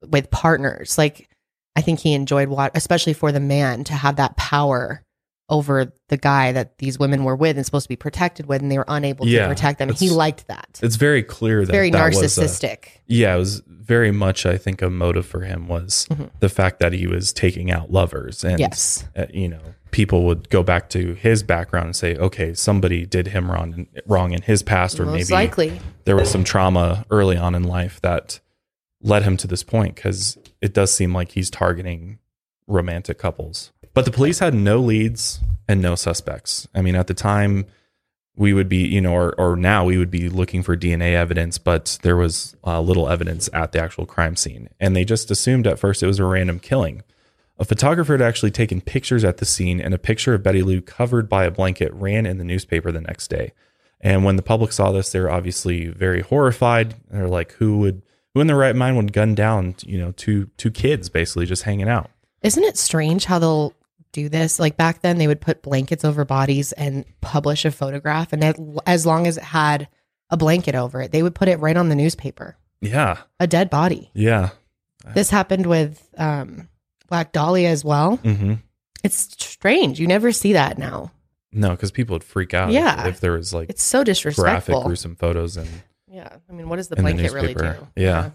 with 0.08 0.30
partners. 0.30 0.96
Like, 0.96 1.28
I 1.76 1.82
think 1.82 2.00
he 2.00 2.14
enjoyed 2.14 2.48
what, 2.48 2.74
especially 2.74 3.12
for 3.12 3.30
the 3.30 3.40
man 3.40 3.84
to 3.84 3.92
have 3.92 4.16
that 4.16 4.38
power 4.38 5.02
over 5.48 5.92
the 6.08 6.16
guy 6.16 6.50
that 6.52 6.78
these 6.78 6.98
women 6.98 7.22
were 7.24 7.36
with 7.36 7.56
and 7.56 7.64
supposed 7.64 7.84
to 7.84 7.88
be 7.88 7.96
protected 7.96 8.46
with, 8.46 8.60
and 8.62 8.70
they 8.70 8.78
were 8.78 8.84
unable 8.88 9.26
Yeah, 9.26 9.42
to 9.42 9.48
protect 9.48 9.78
them. 9.78 9.90
He 9.92 10.10
liked 10.10 10.48
that. 10.48 10.80
it's 10.82 10.96
very 10.96 11.22
clear 11.22 11.64
that 11.64 11.72
very 11.72 11.90
that 11.90 12.14
was 12.14 12.36
a- 12.38 12.40
narcissistic. 12.42 12.86
yeah, 13.06 13.34
it 13.34 13.38
was 13.38 13.62
very 13.68 14.10
much. 14.10 14.44
I 14.44 14.56
think 14.58 14.82
a 14.82 14.90
motive 14.90 15.24
for 15.26 15.40
him 15.42 15.68
was 15.68 16.06
Mhm. 16.10 16.30
the 16.40 16.48
fact 16.48 16.80
that 16.80 16.92
he 16.92 17.06
was 17.06 17.32
taking 17.32 17.70
out 17.70 17.92
lovers, 17.92 18.42
and 18.44 18.58
yes. 18.58 19.04
uh, 19.16 19.26
you 19.32 19.48
know, 19.48 19.60
people 19.92 20.24
would 20.24 20.50
go 20.50 20.62
back 20.64 20.90
to 20.90 21.14
his 21.14 21.42
background 21.44 21.86
and 21.86 21.96
say, 21.96 22.16
okay, 22.16 22.52
somebody 22.52 23.06
did 23.06 23.28
him 23.28 23.50
wrong, 23.50 23.86
wrong 24.06 24.32
in 24.32 24.42
his 24.42 24.62
past, 24.64 24.98
or 24.98 25.04
Most 25.06 25.14
maybe 25.14 25.32
likely. 25.32 25.80
there 26.04 26.16
was 26.16 26.28
some 26.28 26.42
trauma 26.44 27.06
early 27.10 27.36
on 27.36 27.54
in 27.54 27.62
life 27.62 28.00
that 28.02 28.40
led 29.00 29.22
him 29.22 29.36
to 29.36 29.46
this 29.46 29.62
point 29.62 29.94
because 29.94 30.36
it 30.60 30.74
does 30.74 30.92
seem 30.92 31.14
like 31.14 31.30
he's 31.32 31.50
targeting 31.50 32.18
romantic 32.66 33.18
couples. 33.18 33.72
But 33.94 34.04
the 34.04 34.10
police 34.10 34.40
had 34.40 34.54
no 34.54 34.80
leads 34.80 35.40
and 35.68 35.80
no 35.80 35.94
suspects. 35.94 36.68
I 36.74 36.82
mean, 36.82 36.94
at 36.94 37.06
the 37.06 37.14
time, 37.14 37.66
we 38.36 38.52
would 38.52 38.68
be, 38.68 38.86
you 38.86 39.00
know, 39.00 39.14
or, 39.14 39.34
or 39.40 39.56
now 39.56 39.84
we 39.84 39.96
would 39.96 40.10
be 40.10 40.28
looking 40.28 40.62
for 40.62 40.76
DNA 40.76 41.14
evidence, 41.14 41.56
but 41.56 41.98
there 42.02 42.16
was 42.16 42.54
uh, 42.64 42.80
little 42.80 43.08
evidence 43.08 43.48
at 43.52 43.72
the 43.72 43.80
actual 43.80 44.04
crime 44.04 44.36
scene. 44.36 44.68
And 44.78 44.94
they 44.94 45.04
just 45.04 45.30
assumed 45.30 45.66
at 45.66 45.78
first 45.78 46.02
it 46.02 46.06
was 46.06 46.18
a 46.18 46.24
random 46.24 46.60
killing. 46.60 47.02
A 47.58 47.64
photographer 47.64 48.12
had 48.12 48.20
actually 48.20 48.50
taken 48.50 48.82
pictures 48.82 49.24
at 49.24 49.38
the 49.38 49.46
scene, 49.46 49.80
and 49.80 49.94
a 49.94 49.98
picture 49.98 50.34
of 50.34 50.42
Betty 50.42 50.62
Lou 50.62 50.82
covered 50.82 51.28
by 51.28 51.44
a 51.44 51.50
blanket 51.50 51.92
ran 51.94 52.26
in 52.26 52.36
the 52.36 52.44
newspaper 52.44 52.92
the 52.92 53.00
next 53.00 53.28
day. 53.28 53.52
And 54.02 54.24
when 54.24 54.36
the 54.36 54.42
public 54.42 54.72
saw 54.72 54.92
this, 54.92 55.10
they 55.10 55.20
were 55.20 55.30
obviously 55.30 55.86
very 55.86 56.20
horrified. 56.20 56.96
They're 57.10 57.28
like, 57.28 57.52
"Who 57.52 57.78
would, 57.78 58.02
who 58.34 58.42
in 58.42 58.46
their 58.46 58.56
right 58.56 58.76
mind 58.76 58.98
would 58.98 59.14
gun 59.14 59.34
down, 59.34 59.76
you 59.86 59.96
know, 59.96 60.12
two 60.12 60.50
two 60.58 60.70
kids 60.70 61.08
basically 61.08 61.46
just 61.46 61.62
hanging 61.62 61.88
out?" 61.88 62.10
Isn't 62.46 62.64
it 62.64 62.76
strange 62.78 63.24
how 63.24 63.38
they'll 63.38 63.74
do 64.12 64.28
this? 64.28 64.58
Like 64.58 64.76
back 64.76 65.02
then, 65.02 65.18
they 65.18 65.26
would 65.26 65.40
put 65.40 65.62
blankets 65.62 66.04
over 66.04 66.24
bodies 66.24 66.72
and 66.72 67.04
publish 67.20 67.64
a 67.64 67.70
photograph, 67.70 68.32
and 68.32 68.42
that, 68.42 68.56
as 68.86 69.04
long 69.04 69.26
as 69.26 69.36
it 69.36 69.42
had 69.44 69.88
a 70.30 70.36
blanket 70.36 70.74
over 70.74 71.02
it, 71.02 71.12
they 71.12 71.22
would 71.22 71.34
put 71.34 71.48
it 71.48 71.58
right 71.60 71.76
on 71.76 71.88
the 71.88 71.94
newspaper. 71.94 72.56
Yeah, 72.80 73.18
A 73.40 73.46
dead 73.46 73.68
body. 73.70 74.10
yeah, 74.14 74.50
This 75.14 75.30
happened 75.30 75.66
with 75.66 76.06
um, 76.18 76.68
Black 77.08 77.32
Dahlia 77.32 77.68
as 77.70 77.84
well. 77.84 78.16
hmm 78.16 78.54
It's 79.02 79.16
strange. 79.44 79.98
You 80.00 80.06
never 80.06 80.30
see 80.32 80.52
that 80.54 80.78
now. 80.78 81.10
no, 81.52 81.70
because 81.70 81.90
people 81.90 82.14
would 82.14 82.24
freak 82.24 82.54
out. 82.54 82.70
Yeah. 82.72 83.06
if, 83.08 83.20
there 83.20 83.32
was 83.32 83.52
like 83.54 83.70
It's 83.70 83.82
so 83.82 84.04
disrespectful, 84.04 84.74
graphic, 84.74 84.86
gruesome 84.86 85.16
photos 85.16 85.56
and 85.56 85.68
Yeah. 86.08 86.28
I 86.48 86.52
mean, 86.52 86.68
what 86.68 86.76
does 86.76 86.88
the 86.88 86.96
In 86.96 87.04
the 87.04 87.12
blanket 87.14 87.32
really 87.32 87.54
do? 87.54 87.62
newspaper. 87.62 87.88
Yeah. 87.96 88.30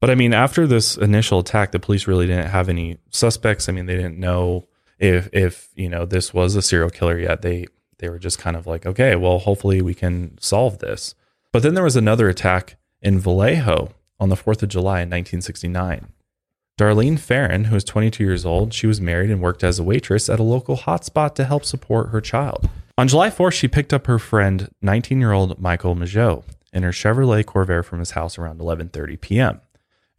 But 0.00 0.10
I 0.10 0.14
mean, 0.14 0.34
after 0.34 0.66
this 0.66 0.96
initial 0.96 1.38
attack, 1.40 1.72
the 1.72 1.78
police 1.78 2.06
really 2.06 2.26
didn't 2.26 2.48
have 2.50 2.68
any 2.68 2.98
suspects. 3.10 3.68
I 3.68 3.72
mean, 3.72 3.86
they 3.86 3.96
didn't 3.96 4.18
know 4.18 4.66
if 4.98 5.28
if 5.32 5.68
you 5.74 5.88
know 5.88 6.04
this 6.04 6.34
was 6.34 6.54
a 6.54 6.62
serial 6.62 6.90
killer 6.90 7.18
yet. 7.18 7.42
They 7.42 7.66
they 7.98 8.08
were 8.08 8.18
just 8.18 8.38
kind 8.38 8.56
of 8.56 8.66
like, 8.66 8.84
okay, 8.84 9.16
well, 9.16 9.38
hopefully 9.38 9.80
we 9.80 9.94
can 9.94 10.36
solve 10.40 10.78
this. 10.78 11.14
But 11.52 11.62
then 11.62 11.74
there 11.74 11.84
was 11.84 11.96
another 11.96 12.28
attack 12.28 12.76
in 13.00 13.18
Vallejo 13.18 13.94
on 14.20 14.28
the 14.28 14.36
Fourth 14.36 14.62
of 14.62 14.68
July 14.68 15.00
in 15.00 15.08
1969. 15.08 16.08
Darlene 16.78 17.18
Ferrin, 17.18 17.64
who 17.64 17.74
was 17.74 17.84
22 17.84 18.22
years 18.22 18.44
old, 18.44 18.74
she 18.74 18.86
was 18.86 19.00
married 19.00 19.30
and 19.30 19.40
worked 19.40 19.64
as 19.64 19.78
a 19.78 19.82
waitress 19.82 20.28
at 20.28 20.38
a 20.38 20.42
local 20.42 20.76
hotspot 20.76 21.34
to 21.34 21.44
help 21.46 21.64
support 21.64 22.10
her 22.10 22.20
child. 22.20 22.68
On 22.98 23.08
July 23.08 23.30
4th, 23.30 23.52
she 23.52 23.68
picked 23.68 23.94
up 23.94 24.06
her 24.06 24.18
friend, 24.18 24.68
19-year-old 24.84 25.58
Michael 25.58 25.94
Mageau, 25.96 26.44
in 26.74 26.82
her 26.82 26.90
Chevrolet 26.90 27.44
Corvair 27.44 27.82
from 27.82 28.00
his 28.00 28.10
house 28.10 28.36
around 28.36 28.60
11:30 28.60 29.20
p.m. 29.20 29.60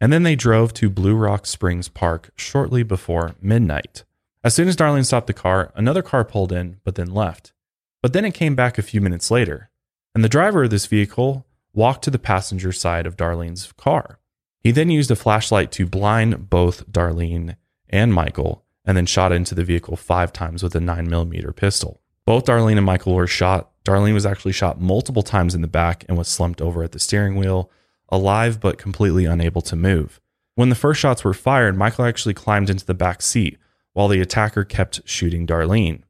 And 0.00 0.12
then 0.12 0.22
they 0.22 0.36
drove 0.36 0.72
to 0.74 0.90
Blue 0.90 1.14
Rock 1.14 1.46
Springs 1.46 1.88
Park 1.88 2.30
shortly 2.36 2.82
before 2.82 3.34
midnight. 3.40 4.04
As 4.44 4.54
soon 4.54 4.68
as 4.68 4.76
Darlene 4.76 5.04
stopped 5.04 5.26
the 5.26 5.32
car, 5.32 5.72
another 5.74 6.02
car 6.02 6.24
pulled 6.24 6.52
in, 6.52 6.78
but 6.84 6.94
then 6.94 7.12
left. 7.12 7.52
But 8.00 8.12
then 8.12 8.24
it 8.24 8.34
came 8.34 8.54
back 8.54 8.78
a 8.78 8.82
few 8.82 9.00
minutes 9.00 9.30
later, 9.30 9.70
and 10.14 10.22
the 10.22 10.28
driver 10.28 10.64
of 10.64 10.70
this 10.70 10.86
vehicle 10.86 11.46
walked 11.74 12.04
to 12.04 12.10
the 12.10 12.18
passenger 12.18 12.72
side 12.72 13.06
of 13.06 13.16
Darlene's 13.16 13.72
car. 13.72 14.20
He 14.60 14.70
then 14.70 14.90
used 14.90 15.10
a 15.10 15.16
flashlight 15.16 15.72
to 15.72 15.86
blind 15.86 16.48
both 16.48 16.90
Darlene 16.90 17.56
and 17.88 18.14
Michael, 18.14 18.64
and 18.84 18.96
then 18.96 19.06
shot 19.06 19.32
into 19.32 19.54
the 19.54 19.64
vehicle 19.64 19.96
five 19.96 20.32
times 20.32 20.62
with 20.62 20.74
a 20.74 20.80
9mm 20.80 21.56
pistol. 21.56 22.00
Both 22.24 22.46
Darlene 22.46 22.76
and 22.76 22.86
Michael 22.86 23.14
were 23.14 23.26
shot. 23.26 23.70
Darlene 23.84 24.14
was 24.14 24.26
actually 24.26 24.52
shot 24.52 24.80
multiple 24.80 25.22
times 25.22 25.54
in 25.54 25.62
the 25.62 25.68
back 25.68 26.04
and 26.08 26.16
was 26.16 26.28
slumped 26.28 26.60
over 26.60 26.82
at 26.82 26.92
the 26.92 26.98
steering 26.98 27.36
wheel, 27.36 27.70
alive 28.08 28.60
but 28.60 28.78
completely 28.78 29.24
unable 29.24 29.62
to 29.62 29.76
move. 29.76 30.20
When 30.54 30.68
the 30.68 30.74
first 30.74 31.00
shots 31.00 31.24
were 31.24 31.34
fired, 31.34 31.76
Michael 31.76 32.04
actually 32.04 32.34
climbed 32.34 32.70
into 32.70 32.84
the 32.84 32.94
back 32.94 33.22
seat 33.22 33.58
while 33.92 34.08
the 34.08 34.20
attacker 34.20 34.64
kept 34.64 35.00
shooting 35.04 35.46
Darlene. 35.46 36.02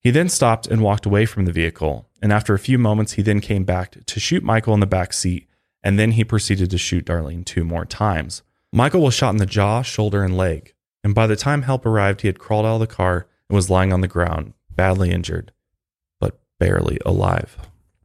He 0.00 0.10
then 0.10 0.28
stopped 0.28 0.66
and 0.66 0.82
walked 0.82 1.06
away 1.06 1.26
from 1.26 1.44
the 1.44 1.52
vehicle, 1.52 2.08
and 2.20 2.32
after 2.32 2.54
a 2.54 2.58
few 2.58 2.78
moments, 2.78 3.12
he 3.12 3.22
then 3.22 3.40
came 3.40 3.64
back 3.64 4.04
to 4.04 4.20
shoot 4.20 4.42
Michael 4.42 4.74
in 4.74 4.80
the 4.80 4.86
back 4.86 5.12
seat, 5.12 5.48
and 5.82 5.98
then 5.98 6.12
he 6.12 6.24
proceeded 6.24 6.70
to 6.70 6.78
shoot 6.78 7.06
Darlene 7.06 7.44
two 7.44 7.64
more 7.64 7.84
times. 7.84 8.42
Michael 8.72 9.02
was 9.02 9.14
shot 9.14 9.30
in 9.30 9.36
the 9.36 9.46
jaw, 9.46 9.82
shoulder, 9.82 10.24
and 10.24 10.36
leg. 10.36 10.74
And 11.04 11.14
by 11.14 11.26
the 11.26 11.36
time 11.36 11.62
help 11.62 11.84
arrived, 11.84 12.22
he 12.22 12.28
had 12.28 12.38
crawled 12.38 12.66
out 12.66 12.74
of 12.74 12.80
the 12.80 12.86
car 12.86 13.26
and 13.48 13.56
was 13.56 13.70
lying 13.70 13.92
on 13.92 14.00
the 14.00 14.08
ground, 14.08 14.54
badly 14.70 15.10
injured, 15.10 15.52
but 16.18 16.40
barely 16.58 16.98
alive. 17.04 17.56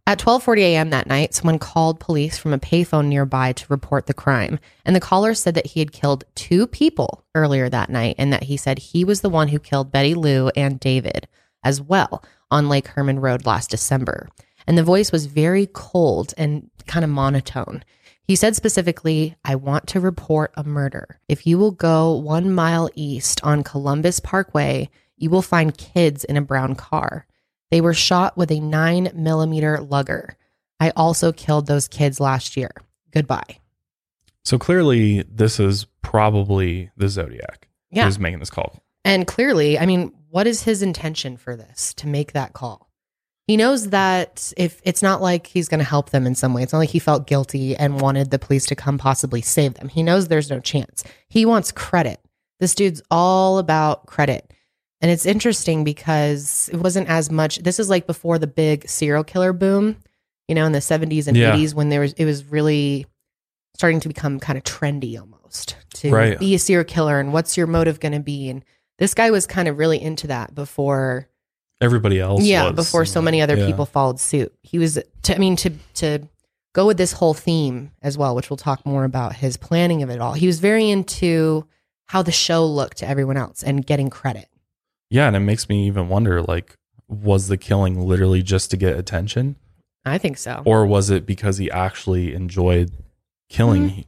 At 0.07 0.19
12:40 0.19 0.59
a.m. 0.59 0.89
that 0.91 1.07
night, 1.07 1.33
someone 1.33 1.59
called 1.59 1.99
police 1.99 2.37
from 2.37 2.53
a 2.53 2.57
payphone 2.57 3.07
nearby 3.07 3.51
to 3.51 3.65
report 3.67 4.05
the 4.05 4.13
crime, 4.13 4.57
and 4.85 4.95
the 4.95 5.01
caller 5.01 5.33
said 5.33 5.53
that 5.55 5.65
he 5.65 5.81
had 5.81 5.91
killed 5.91 6.23
two 6.33 6.65
people 6.65 7.25
earlier 7.35 7.67
that 7.67 7.89
night 7.89 8.15
and 8.17 8.31
that 8.31 8.43
he 8.43 8.55
said 8.55 8.79
he 8.79 9.03
was 9.03 9.19
the 9.19 9.29
one 9.29 9.49
who 9.49 9.59
killed 9.59 9.91
Betty 9.91 10.13
Lou 10.13 10.47
and 10.55 10.79
David 10.79 11.27
as 11.61 11.81
well 11.81 12.23
on 12.49 12.69
Lake 12.69 12.87
Herman 12.87 13.19
Road 13.19 13.45
last 13.45 13.69
December. 13.69 14.29
And 14.65 14.77
the 14.77 14.83
voice 14.83 15.11
was 15.11 15.25
very 15.25 15.67
cold 15.73 16.33
and 16.37 16.69
kind 16.85 17.03
of 17.03 17.11
monotone. 17.11 17.83
He 18.23 18.37
said 18.37 18.55
specifically, 18.55 19.35
I 19.43 19.55
want 19.55 19.87
to 19.87 19.99
report 19.99 20.53
a 20.55 20.63
murder. 20.63 21.19
If 21.27 21.45
you 21.45 21.57
will 21.57 21.71
go 21.71 22.13
one 22.13 22.53
mile 22.53 22.89
east 22.95 23.43
on 23.43 23.61
Columbus 23.61 24.21
Parkway, 24.21 24.89
you 25.17 25.29
will 25.29 25.41
find 25.41 25.77
kids 25.77 26.23
in 26.23 26.37
a 26.37 26.41
brown 26.41 26.75
car. 26.75 27.25
They 27.71 27.81
were 27.81 27.93
shot 27.93 28.37
with 28.37 28.51
a 28.51 28.59
nine 28.59 29.11
millimeter 29.13 29.79
Luger. 29.81 30.37
I 30.79 30.91
also 30.95 31.31
killed 31.31 31.67
those 31.67 31.87
kids 31.87 32.19
last 32.19 32.55
year. 32.55 32.71
Goodbye. 33.11 33.59
So 34.45 34.57
clearly, 34.57 35.23
this 35.23 35.59
is 35.59 35.85
probably 36.01 36.89
the 36.95 37.09
Zodiac 37.09 37.67
Yeah. 37.91 38.05
who's 38.05 38.19
making 38.19 38.39
this 38.39 38.49
call. 38.49 38.81
And 39.03 39.27
clearly, 39.27 39.77
I 39.79 39.85
mean, 39.85 40.13
what 40.29 40.47
is 40.47 40.63
his 40.63 40.81
intention 40.81 41.37
for 41.37 41.55
this 41.55 41.93
to 41.95 42.07
make 42.07 42.33
that 42.33 42.53
call? 42.53 42.89
He 43.45 43.55
knows 43.55 43.89
that 43.89 44.51
if 44.57 44.81
it's 44.83 45.01
not 45.01 45.21
like 45.21 45.47
he's 45.47 45.69
going 45.69 45.79
to 45.79 45.85
help 45.85 46.09
them 46.09 46.27
in 46.27 46.35
some 46.35 46.53
way, 46.53 46.63
it's 46.63 46.73
not 46.73 46.79
like 46.79 46.89
he 46.89 46.99
felt 46.99 47.27
guilty 47.27 47.75
and 47.77 48.01
wanted 48.01 48.29
the 48.29 48.39
police 48.39 48.65
to 48.67 48.75
come 48.75 48.97
possibly 48.97 49.41
save 49.41 49.75
them. 49.75 49.87
He 49.87 50.03
knows 50.03 50.27
there's 50.27 50.49
no 50.49 50.59
chance. 50.59 51.03
He 51.29 51.45
wants 51.45 51.71
credit. 51.71 52.19
This 52.59 52.75
dude's 52.75 53.01
all 53.09 53.57
about 53.57 54.05
credit. 54.05 54.51
And 55.01 55.11
it's 55.11 55.25
interesting 55.25 55.83
because 55.83 56.69
it 56.73 56.77
wasn't 56.77 57.07
as 57.09 57.29
much. 57.31 57.59
This 57.59 57.79
is 57.79 57.89
like 57.89 58.07
before 58.07 58.39
the 58.39 58.47
big 58.47 58.87
serial 58.89 59.23
killer 59.23 59.53
boom, 59.53 59.97
you 60.47 60.55
know, 60.55 60.65
in 60.65 60.71
the 60.71 60.79
70s 60.81 61.27
and 61.27 61.37
Yeah. 61.37 61.53
80s 61.55 61.73
when 61.75 61.89
there 61.89 62.01
was, 62.01 62.13
it 62.13 62.25
was 62.25 62.45
really 62.45 63.05
starting 63.75 63.99
to 63.99 64.07
become 64.07 64.39
kind 64.39 64.57
of 64.57 64.63
trendy 64.63 65.19
almost 65.19 65.75
to 65.95 66.09
Right. 66.11 66.39
be 66.39 66.55
a 66.55 66.59
serial 66.59 66.83
killer 66.83 67.19
and 67.19 67.31
what's 67.31 67.55
your 67.57 67.67
motive 67.67 67.99
going 67.99 68.13
to 68.13 68.19
be. 68.19 68.49
And 68.49 68.63
this 68.97 69.13
guy 69.13 69.29
was 69.29 69.45
kind 69.45 69.67
of 69.67 69.77
really 69.77 70.01
into 70.01 70.27
that 70.27 70.55
before 70.55 71.27
Everybody 71.79 72.19
else, 72.19 72.41
yeah 72.43 72.65
was. 72.71 72.75
before 72.75 73.05
so 73.05 73.21
many 73.21 73.39
other 73.39 73.55
Yeah. 73.55 73.67
people 73.67 73.85
followed 73.85 74.19
suit 74.19 74.51
he 74.63 74.79
was 74.79 74.97
to, 75.21 75.35
i 75.35 75.37
mean 75.37 75.55
to 75.57 75.69
to 75.93 76.27
go 76.73 76.87
with 76.87 76.97
this 76.97 77.11
whole 77.11 77.35
theme 77.35 77.91
as 78.01 78.17
well 78.17 78.33
which 78.33 78.49
we'll 78.49 78.57
talk 78.57 78.83
more 78.83 79.03
about 79.03 79.35
his 79.35 79.57
planning 79.57 80.01
of 80.01 80.09
it 80.09 80.19
all 80.19 80.33
he 80.33 80.47
was 80.47 80.59
very 80.59 80.89
into 80.89 81.67
how 82.07 82.23
the 82.23 82.31
show 82.31 82.65
looked 82.65 82.97
to 82.97 83.07
everyone 83.07 83.37
else 83.37 83.61
and 83.61 83.85
getting 83.85 84.09
credit 84.09 84.47
Yeah, 85.09 85.27
and 85.27 85.35
it 85.35 85.39
makes 85.41 85.69
me 85.69 85.87
even 85.87 86.09
wonder 86.09 86.41
like, 86.41 86.75
was 87.07 87.47
the 87.47 87.57
killing 87.57 87.99
literally 88.01 88.43
just 88.43 88.71
to 88.71 88.77
get 88.77 88.97
attention? 88.97 89.55
i 90.05 90.17
think 90.17 90.37
so 90.37 90.61
Or 90.65 90.85
was 90.85 91.09
it 91.09 91.25
because 91.25 91.57
he 91.57 91.69
actually 91.69 92.33
enjoyed 92.33 92.91
killing? 93.49 93.89
Mm-hmm. 93.89 94.01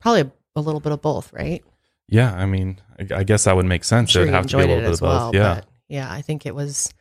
probably 0.00 0.20
a, 0.22 0.32
a 0.56 0.60
little 0.60 0.80
bit 0.80 0.92
of 0.92 1.00
both 1.02 1.32
right 1.32 1.64
Yeah, 2.08 2.32
I 2.34 2.44
mean, 2.46 2.78
I, 3.14 3.24
guess 3.24 3.44
that 3.44 3.56
would 3.56 3.64
make 3.66 3.84
sense. 3.84 4.14
I'm 4.14 4.22
it 4.22 4.24
would 4.26 4.34
have 4.34 4.46
to 4.48 4.56
be 4.58 4.62
a 4.62 4.66
little 4.66 4.82
bit 4.82 4.92
of 4.92 5.00
both. 5.00 5.34
yeah. 5.34 5.60
yeah 5.88 6.10
i 6.12 6.20
think 6.22 6.44
it 6.46 6.54
was 6.54 6.92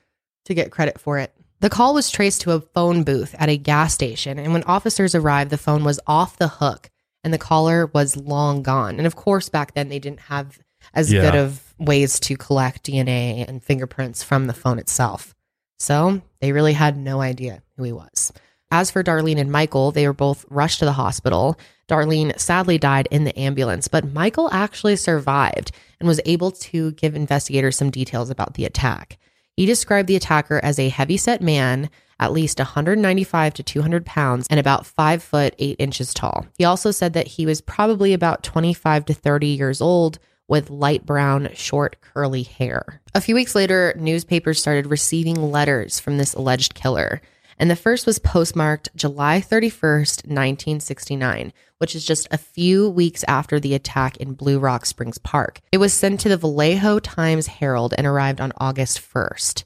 to 0.45 0.53
get 0.53 0.71
credit 0.71 0.99
for 0.99 1.17
it 1.19 1.33
the 1.59 1.69
call 1.69 1.93
was 1.93 2.09
traced 2.11 2.41
to 2.41 2.51
a 2.51 2.61
phone 2.61 3.03
booth 3.03 3.35
at 3.39 3.49
a 3.49 3.57
gas 3.57 3.93
station 3.93 4.39
and 4.39 4.53
when 4.53 4.63
officers 4.63 5.13
arrived 5.15 5.49
the 5.51 5.57
phone 5.57 5.83
was 5.83 5.99
off 6.07 6.37
the 6.37 6.47
hook 6.47 6.89
and 7.23 7.33
the 7.33 7.37
caller 7.37 7.87
was 7.93 8.15
long 8.15 8.61
gone 8.63 8.97
and 8.97 9.07
of 9.07 9.15
course 9.15 9.49
back 9.49 9.73
then 9.73 9.89
they 9.89 9.99
didn't 9.99 10.21
have 10.21 10.59
as 10.95 11.11
Yeah. 11.11 11.21
good 11.21 11.35
of 11.35 11.61
ways 11.77 12.19
to 12.21 12.37
collect 12.37 12.83
dna 12.83 13.47
and 13.47 13.63
fingerprints 13.63 14.23
from 14.23 14.47
the 14.47 14.53
phone 14.53 14.79
itself 14.79 15.35
so 15.77 16.21
they 16.41 16.51
really 16.51 16.73
had 16.73 16.97
no 16.97 17.21
idea 17.21 17.61
who 17.77 17.83
he 17.83 17.91
was 17.91 18.31
as 18.71 18.91
for 18.91 19.03
Darlene 19.03 19.39
and 19.39 19.51
Michael, 19.51 19.91
they 19.91 20.07
were 20.07 20.13
both 20.13 20.45
rushed 20.49 20.79
to 20.79 20.85
the 20.85 20.93
hospital. 20.93 21.57
Darlene 21.87 22.37
sadly 22.39 22.77
died 22.77 23.07
in 23.11 23.23
the 23.23 23.37
ambulance, 23.39 23.87
but 23.87 24.11
Michael 24.11 24.49
actually 24.51 24.95
survived 24.95 25.71
and 25.99 26.07
was 26.07 26.19
able 26.25 26.51
to 26.51 26.91
give 26.93 27.15
investigators 27.15 27.77
some 27.77 27.91
details 27.91 28.29
about 28.29 28.55
the 28.55 28.65
attack. 28.65 29.17
He 29.55 29.65
described 29.65 30.07
the 30.07 30.15
attacker 30.15 30.59
as 30.63 30.79
a 30.79 30.89
heavyset 30.89 31.41
man, 31.41 31.89
at 32.19 32.33
least 32.33 32.59
195 32.59 33.53
to 33.53 33.63
200 33.63 34.05
pounds, 34.05 34.47
and 34.49 34.59
about 34.59 34.85
5 34.85 35.21
foot 35.23 35.55
8 35.59 35.75
inches 35.79 36.13
tall. 36.13 36.45
He 36.57 36.65
also 36.65 36.91
said 36.91 37.13
that 37.13 37.27
he 37.27 37.45
was 37.45 37.61
probably 37.61 38.13
about 38.13 38.43
25 38.43 39.05
to 39.05 39.13
30 39.13 39.47
years 39.47 39.79
old 39.79 40.17
with 40.47 40.69
light 40.69 41.05
brown, 41.05 41.49
short, 41.53 41.97
curly 42.01 42.43
hair. 42.43 43.01
A 43.13 43.21
few 43.21 43.35
weeks 43.35 43.55
later, 43.55 43.93
newspapers 43.97 44.59
started 44.59 44.87
receiving 44.87 45.51
letters 45.51 45.99
from 45.99 46.17
this 46.17 46.33
alleged 46.33 46.73
killer 46.73 47.21
and 47.57 47.71
the 47.71 47.75
first 47.75 48.05
was 48.05 48.19
postmarked 48.19 48.89
July 48.95 49.39
31st, 49.39 50.27
1969, 50.27 51.53
which 51.77 51.95
is 51.95 52.05
just 52.05 52.27
a 52.31 52.37
few 52.37 52.89
weeks 52.89 53.23
after 53.27 53.59
the 53.59 53.73
attack 53.73 54.17
in 54.17 54.33
Blue 54.33 54.59
Rock 54.59 54.85
Springs 54.85 55.17
Park. 55.17 55.61
It 55.71 55.77
was 55.77 55.93
sent 55.93 56.19
to 56.21 56.29
the 56.29 56.37
Vallejo 56.37 56.99
Times 56.99 57.47
Herald 57.47 57.93
and 57.97 58.05
arrived 58.05 58.41
on 58.41 58.51
August 58.57 58.99
1st. 58.99 59.63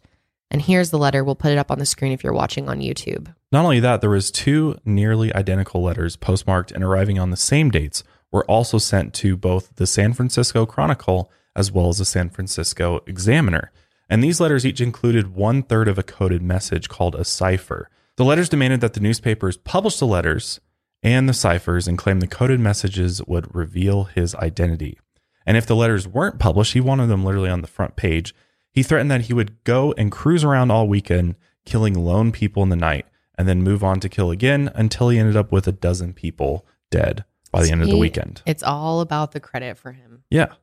And 0.52 0.62
here's 0.62 0.89
the 0.89 0.98
letter. 0.98 1.24
We'll 1.24 1.36
put 1.36 1.52
it 1.52 1.58
up 1.58 1.72
on 1.72 1.80
the 1.80 1.86
screen 1.86 2.12
if 2.12 2.24
you're 2.24 2.34
watching 2.34 2.70
on 2.70 2.80
YouTube. 2.80 3.34
Not 3.52 3.63
only 3.63 3.80
that, 3.80 4.02
there 4.02 4.10
was 4.10 4.32
two 4.32 4.78
nearly 4.84 5.34
identical 5.34 5.82
letters 5.82 6.15
postmarked 6.15 6.72
and 6.72 6.84
arriving 6.84 7.20
on 7.20 7.30
the 7.30 7.38
same 7.38 7.70
dates 7.70 8.04
were 8.32 8.46
also 8.46 8.78
sent 8.78 9.13
to 9.15 9.36
both 9.36 9.76
the 9.76 9.88
San 9.88 10.13
Francisco 10.13 10.65
Chronicle 10.65 11.32
as 11.56 11.72
well 11.72 11.89
as 11.89 11.98
the 11.98 12.06
San 12.06 12.30
Francisco 12.30 13.02
Examiner. 13.08 13.72
And 14.10 14.24
these 14.24 14.39
letters 14.39 14.65
each 14.65 14.82
included 14.82 15.36
one 15.36 15.63
third 15.63 15.88
of 15.88 15.98
a 15.98 16.04
coded 16.04 16.42
message 16.42 16.89
called 16.89 17.15
a 17.15 17.26
cipher. 17.26 17.89
The 18.18 18.26
letters 18.26 18.50
demanded 18.50 18.82
that 18.82 18.94
the 18.94 19.00
newspapers 19.00 19.58
publish 19.58 19.98
the 19.98 20.08
letters 20.08 20.60
and 21.02 21.30
the 21.30 21.34
ciphers 21.34 21.88
and 21.88 21.98
claimed 21.98 22.22
the 22.22 22.28
coded 22.28 22.60
messages 22.60 23.22
would 23.26 23.54
reveal 23.54 24.06
his 24.06 24.36
identity. 24.36 25.00
And 25.46 25.58
if 25.58 25.65
the 25.65 25.76
letters 25.76 26.08
weren't 26.08 26.39
published, 26.39 26.74
he 26.74 26.82
wanted 26.82 27.08
them 27.08 27.24
literally 27.24 27.50
on 27.50 27.62
the 27.62 27.68
front 27.68 27.96
page. 27.96 28.36
He 28.72 28.84
threatened 28.84 29.10
that 29.12 29.22
he 29.22 29.34
would 29.34 29.63
go 29.63 29.94
and 29.98 30.12
cruise 30.12 30.44
around 30.44 30.72
all 30.72 30.88
weekend, 30.88 31.36
killing 31.65 31.94
lone 31.94 32.32
people 32.32 32.62
in 32.62 32.70
the 32.70 32.76
night, 32.76 33.06
and 33.38 33.48
then 33.48 33.63
move 33.63 33.84
on 33.84 34.00
to 34.02 34.10
kill 34.10 34.32
again 34.32 34.70
until 34.76 35.10
he 35.10 35.18
ended 35.18 35.38
up 35.38 35.52
with 35.52 35.68
a 35.68 35.72
dozen 35.72 36.13
people 36.13 36.65
dead 36.92 37.24
by 37.51 37.63
the 37.63 37.71
end 37.71 37.81
of 37.81 37.88
the 37.89 37.97
weekend. 37.97 38.41
It's 38.45 38.63
all 38.63 39.01
about 39.01 39.31
the 39.31 39.39
credit 39.39 39.77
for 39.77 39.91
him. 39.91 40.23
Yeah. 40.29 40.53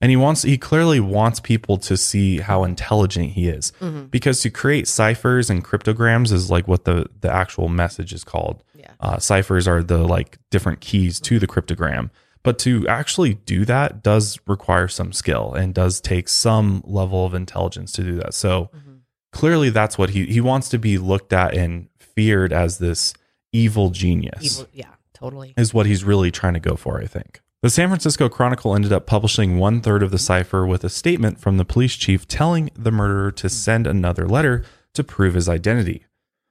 And 0.00 0.10
he 0.10 0.16
wants 0.16 0.42
he 0.42 0.58
clearly 0.58 1.00
wants 1.00 1.40
people 1.40 1.78
to 1.78 1.96
see 1.96 2.38
how 2.40 2.64
intelligent 2.64 3.30
he 3.32 3.48
is. 3.48 3.72
Mhm. 3.80 4.10
Because 4.10 4.40
to 4.42 4.50
create 4.50 4.86
ciphers 4.86 5.48
and 5.48 5.64
cryptograms 5.64 6.30
is 6.32 6.50
like 6.50 6.68
what 6.68 6.84
the 6.84 7.06
the 7.20 7.30
actual 7.32 7.68
message 7.68 8.12
is 8.12 8.24
called. 8.24 8.62
Yeah. 8.74 8.90
Uh, 9.00 9.18
ciphers 9.18 9.66
are 9.66 9.82
the 9.82 9.98
like 9.98 10.38
different 10.50 10.80
keys 10.80 11.20
to 11.20 11.38
the 11.38 11.46
cryptogram. 11.46 12.10
But 12.42 12.58
to 12.60 12.86
actually 12.88 13.34
do 13.46 13.64
that 13.64 14.02
does 14.02 14.38
require 14.46 14.88
some 14.88 15.12
skill 15.14 15.54
and 15.54 15.72
does 15.72 16.00
take 16.02 16.28
some 16.28 16.82
level 16.84 17.24
of 17.24 17.32
intelligence 17.32 17.90
to 17.92 18.02
do 18.02 18.16
that. 18.16 18.34
So 18.34 18.68
Mhm. 18.76 18.98
clearly 19.32 19.70
that's 19.70 19.96
what 19.96 20.10
he 20.10 20.26
he 20.26 20.40
wants 20.42 20.68
to 20.70 20.78
be 20.78 20.98
looked 20.98 21.32
at 21.32 21.54
and 21.54 21.88
feared 21.98 22.52
as 22.52 22.76
this 22.78 23.14
evil 23.52 23.88
genius 23.90 24.58
Evil, 24.58 24.68
yeah, 24.74 24.86
totally. 25.24 25.54
is 25.56 25.74
what 25.74 25.86
he's 25.86 26.04
really 26.04 26.30
trying 26.30 26.54
to 26.54 26.60
go 26.60 26.76
for, 26.76 27.00
I 27.00 27.06
think. 27.06 27.40
The 27.62 27.70
San 27.70 27.88
Francisco 27.88 28.28
Chronicle 28.28 28.74
ended 28.74 28.92
up 28.92 29.06
publishing 29.06 29.58
one 29.58 29.80
third 29.80 30.02
of 30.02 30.10
the 30.10 30.18
cipher 30.18 30.66
with 30.66 30.84
a 30.84 30.90
statement 30.90 31.40
from 31.40 31.56
the 31.56 31.64
police 31.64 31.96
chief 31.96 32.28
telling 32.28 32.70
the 32.76 32.90
murderer 32.90 33.32
to 33.32 33.46
hmm. 33.46 33.52
send 33.52 33.86
another 33.86 34.28
letter 34.28 34.64
to 34.92 35.02
prove 35.02 35.34
his 35.34 35.48
identity. 35.48 36.04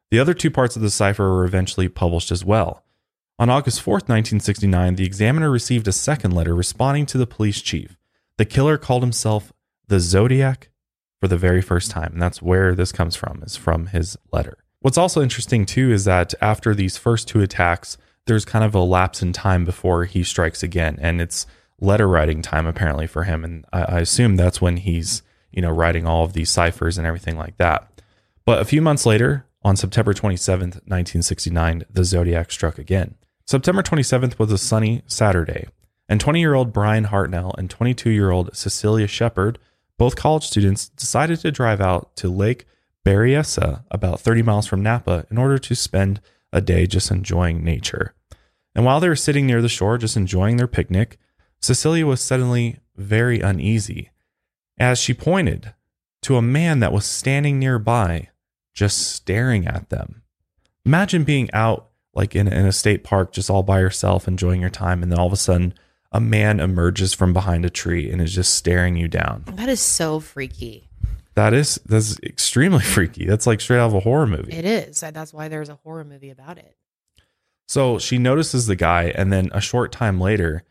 The 0.10 0.20
other 0.20 0.34
two 0.34 0.52
parts 0.52 0.76
of 0.76 0.82
the 0.82 0.90
cipher 0.90 1.30
were 1.30 1.46
eventually 1.46 1.88
published 1.88 2.32
as 2.32 2.44
well. 2.44 2.84
On 3.40 3.50
August 3.50 3.80
4th, 3.80 4.10
1969, 4.10 4.96
the 4.96 5.06
examiner 5.06 5.50
received 5.50 5.88
a 5.88 5.92
second 5.92 6.32
letter 6.32 6.56
responding 6.56 7.06
to 7.08 7.18
the 7.18 7.28
police 7.28 7.62
chief. 7.62 7.98
The 8.38 8.46
killer 8.46 8.78
called 8.78 9.04
himself 9.04 9.54
the 9.88 10.00
Zodiac 10.00 10.70
for 11.20 11.28
the 11.28 11.38
very 11.38 11.62
first 11.62 11.92
hmm. 11.92 12.00
time. 12.00 12.14
And 12.14 12.22
that's 12.22 12.42
where 12.42 12.74
this 12.74 12.92
comes 12.92 13.16
from, 13.16 13.44
is 13.44 13.56
from 13.56 13.88
his 13.88 14.18
letter. 14.32 14.58
What's 14.80 14.98
also 14.98 15.22
interesting 15.22 15.66
too 15.66 15.92
is 15.92 16.06
that 16.06 16.34
after 16.42 16.74
these 16.74 16.98
first 16.98 17.28
two 17.28 17.42
attacks, 17.42 17.98
there's 18.26 18.46
kind 18.46 18.64
of 18.64 18.76
a 18.76 18.80
lapse 18.80 19.22
in 19.22 19.34
time 19.34 19.66
before 19.66 20.06
he 20.06 20.24
strikes 20.24 20.64
again. 20.64 20.98
And 21.02 21.22
it's 21.22 21.46
letter 21.80 22.08
writing 22.08 22.42
time 22.42 22.66
apparently 22.66 23.08
for 23.08 23.24
him. 23.24 23.44
And 23.44 23.66
I, 23.74 23.84
I 23.84 24.00
assume 24.00 24.36
that's 24.36 24.62
when 24.62 24.78
he's, 24.78 25.22
you 25.52 25.62
know, 25.62 25.72
writing 25.72 26.08
all 26.08 26.24
of 26.24 26.34
these 26.34 26.50
ciphers 26.50 26.98
and 26.98 27.06
everything 27.06 27.38
like 27.38 27.58
that. 27.58 28.02
But 28.46 28.62
a 28.62 28.66
few 28.66 28.82
months 28.82 29.06
later, 29.06 29.46
on 29.64 29.76
September 29.78 30.14
27th, 30.14 30.82
1969, 30.86 31.86
the 31.90 32.04
Zodiac 32.04 32.52
struck 32.52 32.78
again. 32.78 33.16
September 33.46 33.82
27th 33.82 34.40
was 34.40 34.52
a 34.52 34.58
sunny 34.58 35.04
Saturday, 35.06 35.68
and 36.10 36.20
20 36.20 36.40
year 36.40 36.54
old 36.54 36.74
Bryan 36.74 37.06
Hartnell 37.06 37.58
and 37.58 37.70
22 37.70 38.10
year 38.10 38.32
old 38.32 38.56
Cecilia 38.56 39.08
Shepard, 39.08 39.60
both 39.98 40.16
college 40.16 40.46
students, 40.46 40.90
decided 40.90 41.40
to 41.40 41.52
drive 41.52 41.80
out 41.80 42.16
to 42.18 42.30
Lake 42.30 42.66
Berryessa, 43.06 43.84
about 43.92 44.20
30 44.20 44.42
miles 44.44 44.66
from 44.66 44.82
Napa, 44.82 45.26
in 45.30 45.38
order 45.38 45.58
to 45.58 45.76
spend 45.76 46.22
a 46.54 46.62
day 46.62 46.88
just 46.88 47.12
enjoying 47.12 47.63
nature. 47.63 48.13
And 48.74 48.86
while 48.86 49.00
they 49.00 49.10
were 49.10 49.16
sitting 49.16 49.46
near 49.46 49.62
the 49.62 49.70
shore, 49.70 49.98
just 49.98 50.16
enjoying 50.16 50.58
their 50.58 50.68
picnic, 50.68 51.18
Cecilia 51.62 52.06
was 52.06 52.22
suddenly 52.22 52.80
very 52.96 53.42
uneasy 53.42 54.12
as 54.78 55.00
she 55.00 55.13
pointed 55.13 55.74
to 56.22 56.38
a 56.38 56.42
man 56.42 56.80
that 56.80 56.94
was 56.94 57.06
standing 57.06 57.60
nearby, 57.60 58.30
just 58.74 58.98
staring 58.98 59.68
at 59.68 59.89
them. 59.89 60.24
Imagine 60.86 61.24
being 61.24 61.50
out 61.54 61.89
like 62.13 62.36
in, 62.36 62.48
in 62.48 62.66
a 62.66 62.72
state 62.72 63.04
park, 63.04 63.32
just 63.32 63.50
all 63.50 63.63
by 63.63 63.80
yourself, 63.80 64.28
enjoying 64.28 64.62
your 64.62 64.70
time, 64.70 65.02
and 65.02 65.12
then 65.12 65.20
all 65.20 65.28
of 65.28 65.34
a 65.34 65.38
sudden, 65.38 65.74
a 66.12 66.20
man 66.20 66.60
emerges 66.60 67.13
from 67.13 67.34
behind 67.34 67.66
a 67.66 67.70
tree 67.70 68.12
and 68.12 68.22
is 68.22 68.36
just 68.36 68.54
staring 68.54 68.96
you 68.96 69.08
down. 69.08 69.44
That 69.48 69.70
is 69.70 69.80
so 69.80 70.20
freaky. 70.20 70.89
That 71.36 71.54
is 71.54 71.80
that's 71.86 72.19
extremely 72.22 72.82
freaky. 72.96 73.26
That's 73.26 73.48
like 73.48 73.62
straight 73.62 73.80
out 73.80 73.88
of 73.88 73.93
a 73.96 74.00
horror 74.02 74.28
movie. 74.28 74.54
It 74.54 74.65
is. 74.65 75.00
That's 75.00 75.34
why 75.34 75.48
there's 75.48 75.69
a 75.69 75.76
horror 75.84 76.04
movie 76.04 76.30
about 76.30 76.58
it. 76.58 76.76
So 77.67 77.98
she 77.98 78.17
notices 78.17 78.67
the 78.67 78.76
guy, 78.76 79.06
and 79.15 79.32
then 79.32 79.50
a 79.54 79.62
short 79.62 79.91
time 79.91 80.19
later, 80.19 80.63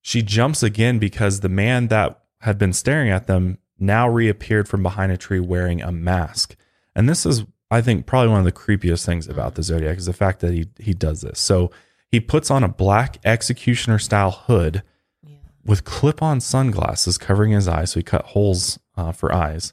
she 0.00 0.22
jumps 0.22 0.62
again 0.62 0.98
because 0.98 1.40
the 1.40 1.48
man 1.48 1.88
that 1.88 2.18
had 2.40 2.58
been 2.58 2.72
staring 2.72 3.10
at 3.10 3.26
them 3.26 3.58
now 3.78 4.08
reappeared 4.08 4.66
from 4.68 4.82
behind 4.82 5.12
a 5.12 5.16
tree 5.16 5.40
wearing 5.40 5.82
a 5.82 5.92
mask. 5.92 6.56
And 6.96 7.08
this 7.08 7.24
is, 7.26 7.44
I 7.70 7.82
think, 7.82 8.06
probably 8.06 8.30
one 8.30 8.38
of 8.40 8.44
the 8.46 8.52
creepiest 8.52 9.04
things 9.04 9.28
about 9.28 9.54
the 9.54 9.62
Zodiac 9.62 9.98
is 9.98 10.06
the 10.06 10.12
fact 10.12 10.40
that 10.40 10.52
he 10.52 10.66
he 10.78 10.92
does 10.94 11.20
this. 11.20 11.38
So 11.38 11.70
he 12.08 12.18
puts 12.20 12.50
on 12.50 12.64
a 12.64 12.68
black 12.68 13.18
executioner 13.24 13.98
style 13.98 14.32
hood 14.32 14.82
Yeah. 15.22 15.36
with 15.64 15.84
clip 15.84 16.22
on 16.22 16.40
sunglasses 16.40 17.16
covering 17.18 17.52
his 17.52 17.68
eyes. 17.68 17.90
So 17.92 18.00
he 18.00 18.04
cut 18.04 18.24
holes 18.26 18.78
uh, 18.96 19.12
for 19.12 19.32
eyes. 19.32 19.72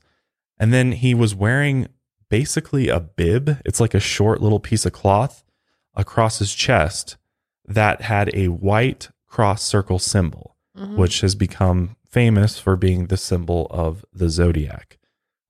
And 0.60 0.74
then 0.74 0.92
he 0.94 1.14
was 1.14 1.36
wearing 1.36 1.88
basically 2.30 2.90
a 2.90 3.00
bib. 3.00 3.60
It's 3.66 3.80
like 3.80 3.94
a 3.94 4.00
short 4.00 4.42
little 4.42 4.60
piece 4.60 4.86
of 4.86 4.94
cloth 4.94 5.44
across 5.96 6.40
his 6.40 6.54
chest 6.54 7.18
that 7.66 8.02
had 8.02 8.30
a 8.34 8.48
white 8.50 9.10
cross 9.28 9.62
circle 9.62 10.00
symbol, 10.00 10.56
Mhm. 10.78 10.96
which 10.98 11.22
has 11.22 11.36
become 11.36 11.96
famous 12.10 12.58
for 12.60 12.76
being 12.76 13.08
the 13.08 13.18
symbol 13.18 13.68
of 13.70 14.06
the 14.14 14.30
zodiac. 14.30 14.98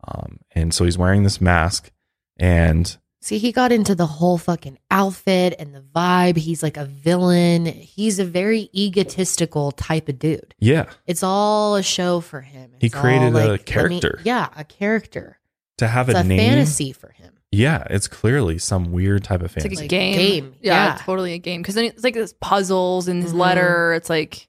Um, 0.08 0.40
and 0.52 0.74
so 0.74 0.86
he's 0.86 0.98
wearing 0.98 1.24
this 1.24 1.42
mask 1.42 1.92
and 2.38 2.98
See, 3.22 3.40
he 3.40 3.52
got 3.52 3.72
into 3.72 3.96
the 3.96 4.06
whole 4.06 4.38
fucking 4.38 4.78
outfit 4.92 5.56
and 5.58 5.74
the 5.74 5.82
vibe. 5.82 6.38
He's 6.38 6.62
like 6.62 6.78
a 6.78 6.86
villain. 6.86 7.66
He's 7.66 8.20
a 8.20 8.26
very 8.26 8.70
egotistical 8.76 9.72
type 9.72 10.08
of 10.08 10.20
dude. 10.20 10.54
yeah, 10.60 10.86
It's 11.08 11.24
all 11.24 11.76
a 11.76 11.84
show 11.84 12.20
for 12.22 12.42
him. 12.42 12.72
He 12.80 12.88
It's 12.88 12.96
all 12.96 13.02
created 13.02 13.30
a 13.30 13.32
let 13.32 13.52
me- 13.52 13.58
character. 13.60 14.20
yeah, 14.24 14.50
a 14.56 14.64
character. 14.64 15.40
to 15.80 15.88
have 15.88 16.10
It's 16.10 16.18
a, 16.18 16.22
a 16.22 16.24
name. 16.24 16.40
fantasy 16.40 16.92
for 16.92 17.10
him. 17.12 17.34
Yeah, 17.52 17.86
it's 17.92 18.08
clearly 18.08 18.58
some 18.58 18.92
weird 18.92 19.24
type 19.24 19.42
of 19.42 19.56
It's 19.56 19.64
fantasy. 19.64 19.76
like 19.76 19.86
a 19.86 19.88
game. 19.88 20.16
game, 20.18 20.56
Yeah, 20.62 20.74
yeah. 20.96 20.98
totally 21.04 21.34
a 21.34 21.38
game. 21.38 21.62
Because 21.62 21.76
then 21.76 21.86
it's 21.86 22.04
like 22.04 22.16
this 22.16 22.34
puzzles 22.42 23.08
and 23.08 23.22
his 23.22 23.34
Mhm. 23.34 23.38
letter. 23.40 23.94
It's 23.94 24.10
like, 24.10 24.48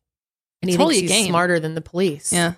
And 0.63 0.71
he 0.71 0.77
Totally 0.77 0.97
thinks 0.97 1.11
a 1.11 1.15
he's 1.15 1.23
game. 1.25 1.31
smarter 1.31 1.61
than 1.61 1.75
the 1.75 1.81
police. 1.83 2.33
yeah. 2.33 2.55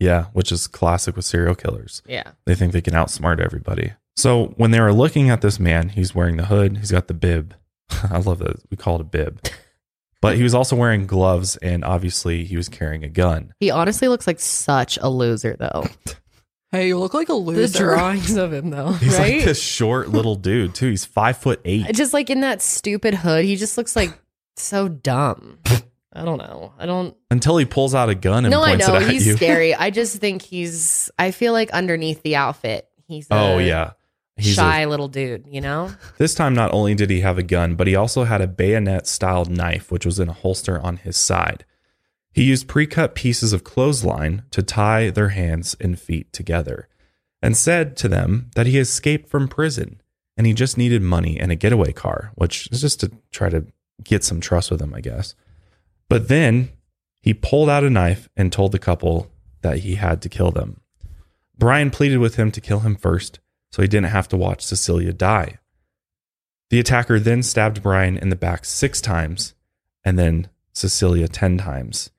yeah, 0.00 0.24
which 0.32 0.50
is 0.50 0.66
classic 0.66 1.16
with 1.16 1.24
serial 1.24 1.54
killers. 1.54 2.02
Yeah. 2.06 2.32
They 2.46 2.54
think 2.54 2.72
they 2.72 2.80
can 2.80 2.94
outsmart 2.94 3.40
everybody. 3.40 3.92
So 4.16 4.54
when 4.56 4.70
they 4.70 4.80
were 4.80 4.92
looking 4.92 5.30
at 5.30 5.40
this 5.40 5.58
man, 5.58 5.88
he's 5.90 6.14
wearing 6.14 6.36
the 6.36 6.46
hood, 6.46 6.78
he's 6.78 6.92
got 6.92 7.08
the 7.08 7.14
bib. 7.14 7.54
I 8.10 8.18
love 8.18 8.38
that 8.38 8.56
we 8.70 8.76
call 8.76 8.96
it 8.96 9.00
a 9.00 9.04
bib. 9.04 9.40
But 10.20 10.36
he 10.36 10.42
was 10.42 10.54
also 10.54 10.74
wearing 10.74 11.06
gloves 11.06 11.56
and 11.58 11.84
obviously 11.84 12.44
he 12.44 12.56
was 12.56 12.68
carrying 12.68 13.04
a 13.04 13.08
gun. 13.10 13.52
He 13.60 13.70
honestly 13.70 14.08
looks 14.08 14.26
like 14.26 14.40
such 14.40 14.98
a 15.02 15.08
loser, 15.08 15.56
though. 15.58 15.84
Hey, 16.74 16.88
you 16.88 16.98
look 16.98 17.14
like 17.14 17.28
a 17.28 17.34
loser. 17.34 17.68
The 17.68 17.78
drawings 17.78 18.34
of 18.36 18.52
him, 18.52 18.70
though, 18.70 18.90
He's 18.94 19.16
right? 19.16 19.34
like 19.36 19.44
this 19.44 19.62
short 19.62 20.08
little 20.08 20.34
dude 20.34 20.74
too. 20.74 20.90
He's 20.90 21.04
five 21.04 21.38
foot 21.38 21.60
eight. 21.64 21.86
just 21.94 22.12
like 22.12 22.30
in 22.30 22.40
that 22.40 22.60
stupid 22.62 23.14
hood, 23.14 23.44
he 23.44 23.54
just 23.54 23.78
looks 23.78 23.94
like 23.94 24.10
so 24.56 24.88
dumb. 24.88 25.60
I 26.12 26.24
don't 26.24 26.38
know. 26.38 26.72
I 26.76 26.86
don't. 26.86 27.16
Until 27.30 27.58
he 27.58 27.64
pulls 27.64 27.94
out 27.94 28.08
a 28.08 28.16
gun 28.16 28.44
and 28.44 28.50
No, 28.50 28.60
I 28.60 28.70
points 28.70 28.88
know 28.88 28.96
it 28.96 29.02
at 29.04 29.10
he's 29.10 29.24
you. 29.24 29.32
He's 29.34 29.40
scary. 29.40 29.72
I 29.72 29.90
just 29.90 30.16
think 30.16 30.42
he's. 30.42 31.12
I 31.16 31.30
feel 31.30 31.52
like 31.52 31.70
underneath 31.70 32.24
the 32.24 32.34
outfit, 32.34 32.88
he's. 33.06 33.28
Oh, 33.30 33.36
a 33.36 33.54
Oh 33.54 33.58
yeah. 33.58 33.92
He's 34.36 34.52
a- 34.52 34.54
shy 34.54 34.84
little 34.84 35.08
dude. 35.08 35.46
You 35.48 35.60
know. 35.60 35.92
This 36.18 36.34
time, 36.34 36.54
not 36.54 36.72
only 36.72 36.94
did 36.94 37.10
he 37.10 37.20
have 37.20 37.38
a 37.38 37.42
gun, 37.42 37.74
but 37.74 37.86
he 37.86 37.94
also 37.96 38.24
had 38.24 38.40
a 38.40 38.46
bayonet 38.46 39.06
styled 39.06 39.50
knife, 39.50 39.90
which 39.90 40.06
was 40.06 40.18
in 40.18 40.28
a 40.28 40.32
holster 40.32 40.80
on 40.80 40.96
his 40.98 41.16
side. 41.16 41.64
He 42.32 42.44
used 42.44 42.68
pre 42.68 42.86
cut 42.86 43.14
pieces 43.14 43.52
of 43.52 43.64
clothesline 43.64 44.42
to 44.50 44.62
tie 44.62 45.10
their 45.10 45.30
hands 45.30 45.76
and 45.80 45.98
feet 45.98 46.32
together 46.32 46.88
and 47.40 47.56
said 47.56 47.96
to 47.98 48.08
them 48.08 48.50
that 48.56 48.66
he 48.66 48.78
escaped 48.78 49.28
from 49.28 49.48
prison 49.48 50.00
and 50.36 50.46
he 50.46 50.52
just 50.52 50.76
needed 50.76 51.02
money 51.02 51.38
and 51.38 51.52
a 51.52 51.56
getaway 51.56 51.92
car, 51.92 52.32
which 52.34 52.68
is 52.72 52.80
just 52.80 53.00
to 53.00 53.12
try 53.30 53.48
to 53.48 53.66
get 54.02 54.24
some 54.24 54.40
trust 54.40 54.70
with 54.70 54.80
him, 54.80 54.92
I 54.94 55.00
guess. 55.00 55.34
But 56.08 56.28
then 56.28 56.70
he 57.20 57.34
pulled 57.34 57.68
out 57.68 57.84
a 57.84 57.90
knife 57.90 58.28
and 58.36 58.52
told 58.52 58.72
the 58.72 58.78
couple 58.78 59.30
that 59.62 59.78
he 59.78 59.94
had 59.94 60.20
to 60.22 60.28
kill 60.28 60.50
them. 60.50 60.80
Bryan 61.56 61.90
pleaded 61.90 62.18
with 62.18 62.34
him 62.34 62.50
to 62.50 62.60
kill 62.60 62.80
him 62.80 62.96
first 62.96 63.38
so 63.74 63.82
he 63.82 63.88
didn't 63.88 64.10
have 64.10 64.28
to 64.28 64.36
watch 64.36 64.64
Cecilia 64.64 65.12
die. 65.12 65.58
The 66.70 66.78
attacker 66.78 67.18
then 67.18 67.42
stabbed 67.42 67.82
Bryan 67.82 68.16
in 68.16 68.28
the 68.28 68.36
back 68.36 68.64
six 68.64 69.00
times 69.00 69.54
and 70.04 70.16
then 70.16 70.48
Cecilia 70.72 71.26
10 71.26 71.58
times. 71.58 72.10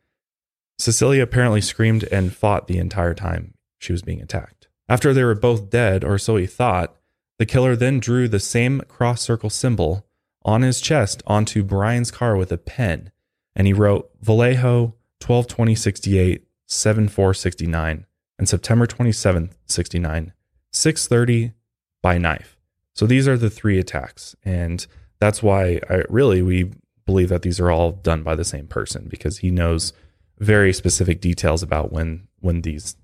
Cecilia 0.78 1.24
apparently 1.24 1.62
screamed 1.62 2.04
and 2.12 2.36
fought 2.36 2.68
the 2.68 2.78
entire 2.78 3.14
time 3.14 3.54
she 3.78 3.94
was 3.94 4.02
being 4.02 4.22
attacked. 4.22 4.68
After 4.90 5.14
they 5.14 5.24
were 5.24 5.34
both 5.34 5.70
dead, 5.70 6.04
or 6.04 6.18
so 6.18 6.36
he 6.36 6.46
thought, 6.46 6.98
the 7.40 7.46
killer 7.46 7.78
then 7.78 8.02
drew 8.02 8.28
the 8.28 8.42
same 8.42 8.82
cross 8.90 9.22
circle 9.22 9.50
symbol 9.50 10.06
on 10.44 10.62
his 10.62 10.82
chest 10.82 11.24
onto 11.26 11.64
Bryan's 11.64 12.12
car 12.12 12.36
with 12.36 12.52
a 12.52 12.58
pen, 12.58 13.14
and 13.56 13.66
he 13.66 13.72
wrote 13.72 14.12
Vallejo 14.22 14.96
122068 15.26 16.46
7469 16.68 18.06
and 18.38 18.50
September 18.50 18.86
27th 18.86 19.54
69 19.68 20.34
630 20.76 21.54
by 22.02 22.18
knife. 22.18 22.58
So 22.94 23.06
these 23.06 23.28
are 23.28 23.38
the 23.38 23.50
three 23.50 23.80
attacks, 23.80 24.36
and 24.44 24.86
that's 25.20 25.44
why 25.44 25.80
I 25.90 26.04
really 26.10 26.42
we 26.42 26.72
believe 27.06 27.30
that 27.30 27.42
these 27.42 27.60
are 27.60 27.72
all 27.72 27.92
done 27.92 28.24
by 28.24 28.36
the 28.36 28.46
same 28.46 28.68
person 28.68 29.08
because 29.10 29.40
he 29.40 29.52
knows 29.52 29.94
very 30.40 30.74
specific 30.74 31.22
details 31.22 31.64
about 31.64 31.92
when 31.92 32.28
when 32.40 32.62
these 32.62 32.96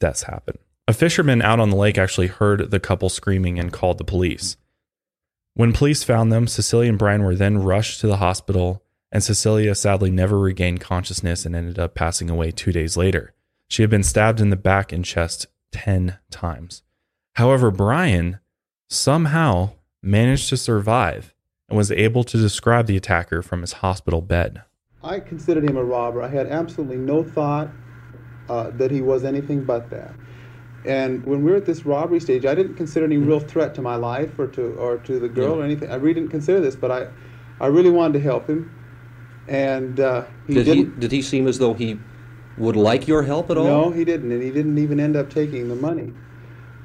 deaths 0.00 0.24
happen. 0.24 0.58
A 0.88 0.92
fisherman 0.92 1.42
out 1.42 1.60
on 1.60 1.70
the 1.70 1.76
lake 1.76 1.96
actually 1.96 2.26
heard 2.26 2.70
the 2.70 2.80
couple 2.80 3.08
screaming 3.08 3.58
and 3.58 3.72
called 3.72 3.98
the 3.98 4.04
police. 4.04 4.56
When 5.54 5.72
police 5.72 6.02
found 6.02 6.32
them, 6.32 6.46
Cecilia 6.46 6.88
and 6.88 6.98
Bryan 6.98 7.22
were 7.22 7.36
then 7.36 7.62
rushed 7.62 8.00
to 8.00 8.06
the 8.06 8.16
hospital, 8.16 8.82
and 9.12 9.22
Cecilia 9.22 9.74
sadly 9.74 10.10
never 10.10 10.38
regained 10.38 10.80
consciousness 10.80 11.44
and 11.44 11.54
ended 11.54 11.78
up 11.78 11.94
passing 11.94 12.30
away 12.30 12.50
two 12.50 12.72
days 12.72 12.96
later. 12.96 13.34
She 13.68 13.82
had 13.82 13.90
been 13.90 14.02
stabbed 14.02 14.40
in 14.40 14.50
the 14.50 14.56
back 14.56 14.92
and 14.92 15.04
chest 15.04 15.46
10 15.72 16.18
times. 16.30 16.82
However, 17.34 17.70
Bryan 17.70 18.38
somehow 18.88 19.70
managed 20.02 20.48
to 20.50 20.56
survive 20.56 21.34
and 21.68 21.76
was 21.78 21.90
able 21.90 22.24
to 22.24 22.36
describe 22.36 22.86
the 22.86 22.96
attacker 22.96 23.42
from 23.42 23.62
his 23.62 23.74
hospital 23.74 24.20
bed. 24.20 24.62
I 25.02 25.20
considered 25.20 25.64
him 25.64 25.76
a 25.76 25.84
robber. 25.84 26.22
I 26.22 26.28
had 26.28 26.46
absolutely 26.46 26.96
no 26.98 27.24
thought 27.24 27.70
uh, 28.48 28.70
that 28.70 28.90
he 28.90 29.00
was 29.00 29.24
anything 29.24 29.64
but 29.64 29.90
that. 29.90 30.12
And 30.84 31.24
when 31.24 31.44
we 31.44 31.50
were 31.52 31.56
at 31.56 31.64
this 31.64 31.86
robbery 31.86 32.20
stage, 32.20 32.44
I 32.44 32.54
didn't 32.54 32.74
consider 32.74 33.06
any 33.06 33.16
real 33.16 33.40
threat 33.40 33.74
to 33.76 33.82
my 33.82 33.94
life 33.94 34.36
or 34.38 34.48
to 34.48 34.72
or 34.74 34.98
to 34.98 35.20
the 35.20 35.28
girl 35.28 35.60
or 35.60 35.64
anything. 35.64 35.90
I 35.90 35.94
really 35.94 36.14
didn't 36.14 36.30
consider 36.30 36.60
this, 36.60 36.74
but 36.74 36.90
I, 36.90 37.06
I 37.60 37.68
really 37.68 37.90
wanted 37.90 38.14
to 38.14 38.20
help 38.20 38.48
him. 38.48 38.70
And 39.48 40.00
uh, 40.00 40.24
he 40.46 40.54
Did 40.54 40.66
he, 40.66 40.74
didn't. 40.74 41.00
did 41.00 41.12
he 41.12 41.22
seem 41.22 41.46
as 41.46 41.58
though 41.58 41.74
he 41.74 41.98
would 42.58 42.76
like 42.76 43.06
your 43.08 43.22
help 43.22 43.50
at 43.50 43.56
all? 43.56 43.64
no, 43.64 43.90
he 43.90 44.04
didn't, 44.04 44.30
and 44.32 44.42
he 44.42 44.50
didn't 44.50 44.78
even 44.78 44.98
end 45.00 45.16
up 45.16 45.30
taking 45.30 45.68
the 45.68 45.76
money. 45.76 46.12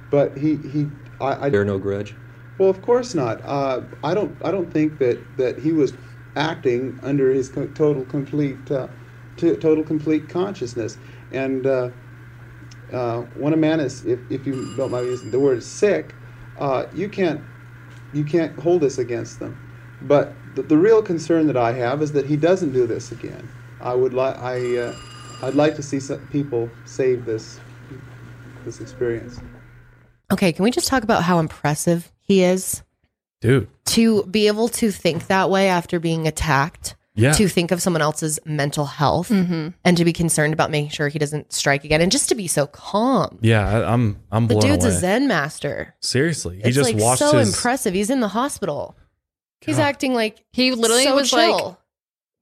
But 0.10 0.38
he 0.38 0.58
he 0.58 0.91
I, 1.20 1.48
I 1.48 1.50
Bear 1.50 1.65
no 1.65 1.80
grudge. 1.80 2.15
Well, 2.58 2.70
of 2.70 2.82
course 2.82 3.15
not. 3.15 3.41
Uh, 3.46 3.84
I 4.04 4.13
don't. 4.13 4.38
I 4.46 4.52
don't 4.52 4.74
think 4.74 5.00
that, 5.00 5.38
that 5.38 5.60
he 5.60 5.74
was 5.74 5.93
acting 6.36 7.00
under 7.04 7.32
his 7.32 7.50
co- 7.50 7.67
total 7.67 8.06
complete 8.06 8.72
uh, 8.72 8.89
t- 9.38 9.56
total 9.58 9.84
complete 9.84 10.30
consciousness. 10.30 10.98
And 11.32 11.67
uh, 11.67 11.91
uh, 12.93 13.22
when 13.34 13.54
a 13.54 13.58
man 13.58 13.80
is, 13.80 14.06
if, 14.06 14.22
if 14.30 14.48
you 14.48 14.72
don't 14.76 14.91
mind 14.91 15.08
using 15.08 15.32
the 15.32 15.39
word 15.39 15.63
sick, 15.63 16.20
uh, 16.58 16.86
you 16.93 17.10
can't 17.10 17.46
you 18.12 18.26
can't 18.26 18.60
hold 18.60 18.84
this 18.84 18.98
against 18.98 19.39
them. 19.39 19.62
But 20.02 20.41
the, 20.56 20.63
the 20.63 20.78
real 20.78 21.02
concern 21.04 21.48
that 21.48 21.58
I 21.58 21.74
have 21.74 22.02
is 22.02 22.13
that 22.13 22.28
he 22.28 22.38
doesn't 22.38 22.74
do 22.74 22.88
this 22.88 23.12
again. 23.12 23.54
I 23.82 23.96
would 23.96 24.13
like 24.13 24.38
I 24.39 24.78
uh, 24.78 24.96
I'd 25.41 25.56
like 25.56 25.76
to 25.76 25.84
see 25.84 26.00
some 26.00 26.28
people 26.28 26.78
save 26.86 27.26
this 27.26 27.62
this 28.65 28.82
experience. 28.82 29.43
Okay, 30.32 30.52
can 30.52 30.63
we 30.63 30.72
just 30.72 30.88
talk 30.88 31.04
about 31.04 31.24
how 31.24 31.40
impressive 31.40 32.12
he 32.20 32.44
is 32.44 32.84
Dude, 33.42 33.68
to 33.86 34.24
be 34.26 34.48
able 34.48 34.68
to 34.70 34.92
think 34.92 35.28
that 35.28 35.50
way 35.50 35.70
after 35.70 36.00
being 36.00 36.28
attacked? 36.28 36.96
yeah. 37.16 37.32
To 37.34 37.48
think 37.48 37.72
of 37.72 37.82
someone 37.82 38.02
else's 38.04 38.38
mental 38.46 38.86
health 38.86 39.30
Mm-hmm. 39.30 39.70
and 39.84 39.98
to 39.98 40.06
be 40.06 40.13
concerned 40.13 40.54
about 40.54 40.70
making 40.70 40.92
sure 40.92 41.08
he 41.08 41.18
doesn't 41.18 41.52
strike 41.52 41.84
again, 41.84 42.00
and 42.02 42.12
just 42.12 42.30
to 42.30 42.36
be 42.36 42.46
so 42.48 42.68
calm. 42.68 43.40
yeah, 43.42 43.68
I, 43.68 43.92
I'm 43.94 44.20
I'm 44.32 44.46
The 44.48 44.60
dude's 44.60 44.86
away. 44.86 44.94
a 44.94 44.98
Zen 45.00 45.28
master. 45.28 45.96
Seriously, 46.00 46.58
he 46.58 46.63
it's 46.66 46.76
just 46.76 46.94
like 46.94 47.02
watched 47.02 47.20
so 47.20 47.36
his 47.38 47.50
impressive. 47.56 47.96
He's 47.96 48.12
in 48.12 48.20
the 48.20 48.28
hospital. 48.28 48.96
He's 49.62 49.78
God. 49.78 49.84
acting 49.86 50.13
like 50.13 50.44
He 50.52 50.72
literally 50.74 51.06
so 51.06 51.16
was 51.16 51.32
chill. 51.32 51.66
like, 51.70 51.76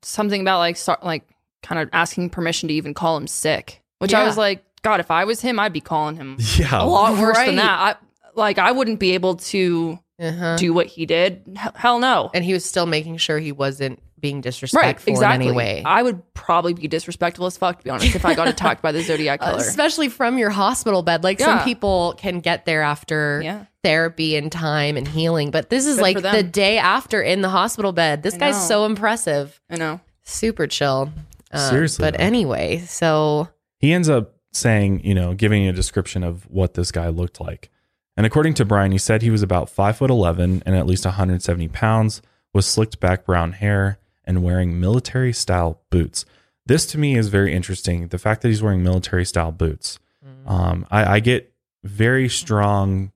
something 0.01 0.41
about 0.41 0.57
like 0.57 0.75
start, 0.75 1.05
like 1.05 1.23
kind 1.63 1.79
of 1.81 1.87
asking 1.93 2.31
permission 2.31 2.67
to 2.67 2.73
even 2.73 2.93
call 2.93 3.15
him 3.15 3.27
sick, 3.27 3.81
which 3.99 4.13
I 4.13 4.25
was 4.25 4.37
like, 4.37 4.64
God, 4.85 4.99
if 5.01 5.11
I 5.11 5.25
was 5.25 5.41
him, 5.41 5.59
I'd 5.59 5.73
be 5.73 5.81
calling 5.81 6.15
him 6.15 6.37
Yeah. 6.57 6.81
a 6.81 6.85
lot 6.85 7.19
worse 7.19 7.35
Right. 7.37 7.47
than 7.47 7.55
that. 7.57 7.79
I, 7.79 7.95
like 8.35 8.57
I 8.59 8.71
wouldn't 8.71 8.99
be 8.99 9.11
able 9.13 9.35
to 9.37 9.99
Uh-huh. 10.19 10.55
do 10.57 10.73
what 10.73 10.87
he 10.87 11.05
did. 11.05 11.41
H- 11.51 11.71
hell 11.75 11.99
no. 11.99 12.29
And 12.33 12.45
he 12.45 12.53
was 12.53 12.63
still 12.63 12.85
making 12.85 13.17
sure 13.17 13.37
he 13.39 13.51
wasn't 13.51 13.99
being 14.19 14.37
Right, 14.37 14.43
disrespectful 14.43 15.11
exactly. 15.13 15.45
in 15.47 15.49
any 15.51 15.57
way. 15.57 15.83
I 15.85 16.01
would 16.01 16.21
probably 16.33 16.73
be 16.73 16.87
disrespectful 16.87 17.45
as 17.47 17.57
fuck, 17.57 17.79
to 17.79 17.83
be 17.83 17.89
honest, 17.89 18.15
if 18.15 18.25
I 18.25 18.33
got 18.33 18.47
attacked 18.53 18.81
by 18.81 18.91
the 18.91 19.01
Zodiac 19.01 19.41
Uh, 19.41 19.47
killer. 19.51 19.57
especially 19.61 20.07
from 20.09 20.37
your 20.37 20.49
hospital 20.51 21.01
bed. 21.03 21.23
Like 21.23 21.39
some 21.39 21.59
people 21.63 22.13
can 22.17 22.39
get 22.39 22.65
there 22.65 22.81
after 22.81 23.41
Yeah. 23.43 23.65
therapy 23.83 24.35
and 24.37 24.51
time 24.51 24.97
and 24.97 25.07
healing, 25.07 25.51
but 25.51 25.69
this 25.69 25.85
is 25.85 25.95
Good 25.97 26.01
like 26.01 26.21
the 26.21 26.43
day 26.43 26.77
after 26.77 27.21
in 27.21 27.41
the 27.41 27.49
hospital 27.49 27.91
bed. 27.91 28.23
This 28.23 28.35
I 28.35 28.37
guy's 28.37 28.55
know. 28.55 28.67
so 28.67 28.85
impressive, 28.85 29.59
I 29.69 29.75
know. 29.77 29.99
super 30.23 30.65
chill. 30.67 31.11
Uh, 31.51 31.69
Seriously, 31.69 32.03
but 32.03 32.17
though. 32.17 32.23
anyway, 32.23 32.83
so 32.87 33.47
he 33.79 33.93
ends 33.93 34.09
up 34.09 34.33
saying, 34.55 35.03
you 35.03 35.13
know, 35.13 35.33
giving 35.33 35.67
a 35.67 35.73
description 35.73 36.23
of 36.23 36.49
what 36.49 36.73
this 36.73 36.91
guy 36.91 37.09
looked 37.09 37.39
like. 37.39 37.69
And 38.17 38.25
according 38.25 38.53
to 38.55 38.65
Bryan, 38.65 38.91
he 38.91 38.97
said 38.97 39.21
he 39.21 39.29
was 39.29 39.43
about 39.43 39.69
five 39.69 39.97
foot 39.97 40.09
eleven 40.09 40.63
and 40.65 40.75
at 40.75 40.85
least 40.87 41.05
170 41.05 41.67
pounds, 41.69 42.21
with 42.53 42.65
slicked 42.65 42.99
back 42.99 43.25
brown 43.25 43.51
hair 43.53 43.99
and 44.23 44.43
wearing 44.43 44.79
military 44.79 45.33
style 45.33 45.81
boots. 45.89 46.25
This 46.65 46.85
to 46.87 46.97
me 46.97 47.15
is 47.15 47.27
very 47.27 47.53
interesting. 47.53 48.07
The 48.07 48.17
fact 48.17 48.41
that 48.41 48.47
he's 48.47 48.63
wearing 48.63 48.81
military 48.83 49.25
style 49.25 49.51
boots. 49.51 49.99
Um, 50.47 50.85
I, 50.89 51.15
I 51.15 51.19
get 51.19 51.53
very 51.83 52.29
strong 52.29 53.11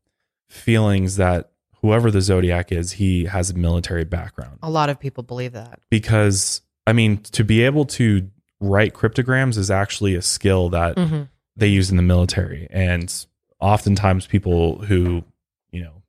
feelings 0.47 1.15
that 1.15 1.51
whoever 1.81 2.11
the 2.11 2.21
Zodiac 2.21 2.71
is, 2.71 2.93
he 2.93 3.25
has 3.25 3.49
a 3.49 3.53
military 3.53 4.03
background 4.03 4.59
a 4.61 4.69
lot 4.69 4.89
of 4.89 4.99
people 4.99 5.23
believe 5.23 5.53
that. 5.53 5.79
because 5.89 6.61
I 6.85 6.93
mean, 6.93 7.17
to 7.31 7.43
be 7.43 7.63
able 7.63 7.85
to 7.85 8.29
write 8.59 8.93
cryptograms 8.93 9.57
is 9.57 9.71
actually 9.71 10.15
a 10.15 10.21
skill 10.21 10.69
that 10.69 10.95
Mhm. 10.95 11.29
they 11.55 11.67
use 11.67 11.89
in 11.89 11.97
the 11.97 12.03
military. 12.03 12.67
And 12.69 13.13
oftentimes 13.59 14.27
people 14.27 14.79
who, 14.85 15.23
you 15.71 15.81
know, 15.81 16.03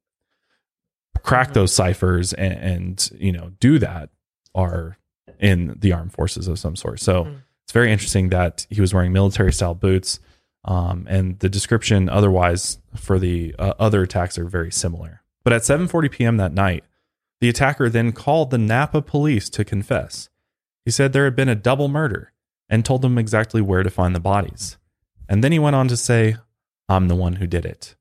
crack 1.23 1.51
Mhm. 1.51 1.55
those 1.55 1.73
ciphers 1.73 2.33
and, 2.33 2.55
and, 2.55 3.11
you 3.19 3.33
know, 3.33 3.53
do 3.61 3.79
that 3.79 4.11
are 4.55 4.99
in 5.39 5.77
the 5.81 5.93
armed 5.93 6.13
forces 6.13 6.49
of 6.49 6.59
some 6.59 6.77
sort. 6.77 7.01
So 7.01 7.25
Mhm. 7.25 7.43
it's 7.65 7.73
very 7.73 7.93
interesting 7.93 8.31
that 8.31 8.67
he 8.71 8.81
was 8.81 8.93
wearing 8.93 9.13
military 9.13 9.53
style 9.53 9.75
boots. 9.75 10.21
Um, 10.65 11.07
and 11.09 11.39
the 11.39 11.49
description 11.49 12.09
otherwise 12.09 12.79
for 12.95 13.19
the 13.19 13.55
uh, 13.59 13.73
other 13.79 14.03
attacks 14.03 14.37
are 14.39 14.45
very 14.45 14.71
similar. 14.71 15.23
But 15.43 15.53
at 15.55 15.65
7:40 15.65 16.09
p.m. 16.11 16.37
that 16.37 16.53
night, 16.53 16.85
the 17.41 17.49
attacker 17.49 17.89
then 17.89 18.13
called 18.13 18.51
the 18.51 18.59
Napa 18.59 19.01
police 19.01 19.49
to 19.51 19.65
confess. 19.65 20.29
He 20.85 20.91
said 20.91 21.13
there 21.13 21.25
had 21.25 21.35
been 21.37 21.49
a 21.49 21.55
double 21.55 21.89
murder 21.89 22.33
and 22.70 22.85
told 22.85 23.02
them 23.02 23.18
exactly 23.18 23.61
where 23.61 23.83
to 23.83 23.90
find 23.90 24.14
the 24.16 24.20
bodies. 24.20 24.78
And 25.28 25.44
then 25.44 25.52
he 25.52 25.59
went 25.59 25.76
on 25.76 25.88
to 25.88 25.96
say, 25.96 26.37
I'm 26.88 27.09
the 27.09 27.14
one 27.16 27.35
who 27.37 27.46
did 27.46 27.66
it. 27.66 27.94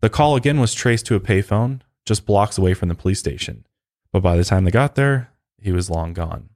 The 0.00 0.08
call 0.08 0.36
again 0.36 0.58
was 0.60 0.72
traced 0.72 1.04
to 1.06 1.14
a 1.16 1.20
payphone 1.20 1.80
just 2.06 2.24
blocks 2.24 2.56
away 2.56 2.72
from 2.72 2.88
the 2.88 2.94
police 2.94 3.18
station. 3.18 3.66
But 4.12 4.20
by 4.22 4.36
the 4.36 4.44
time 4.44 4.64
they 4.64 4.70
got 4.70 4.94
there, 4.94 5.30
he 5.60 5.72
was 5.72 5.90
long 5.90 6.12
gone. 6.12 6.48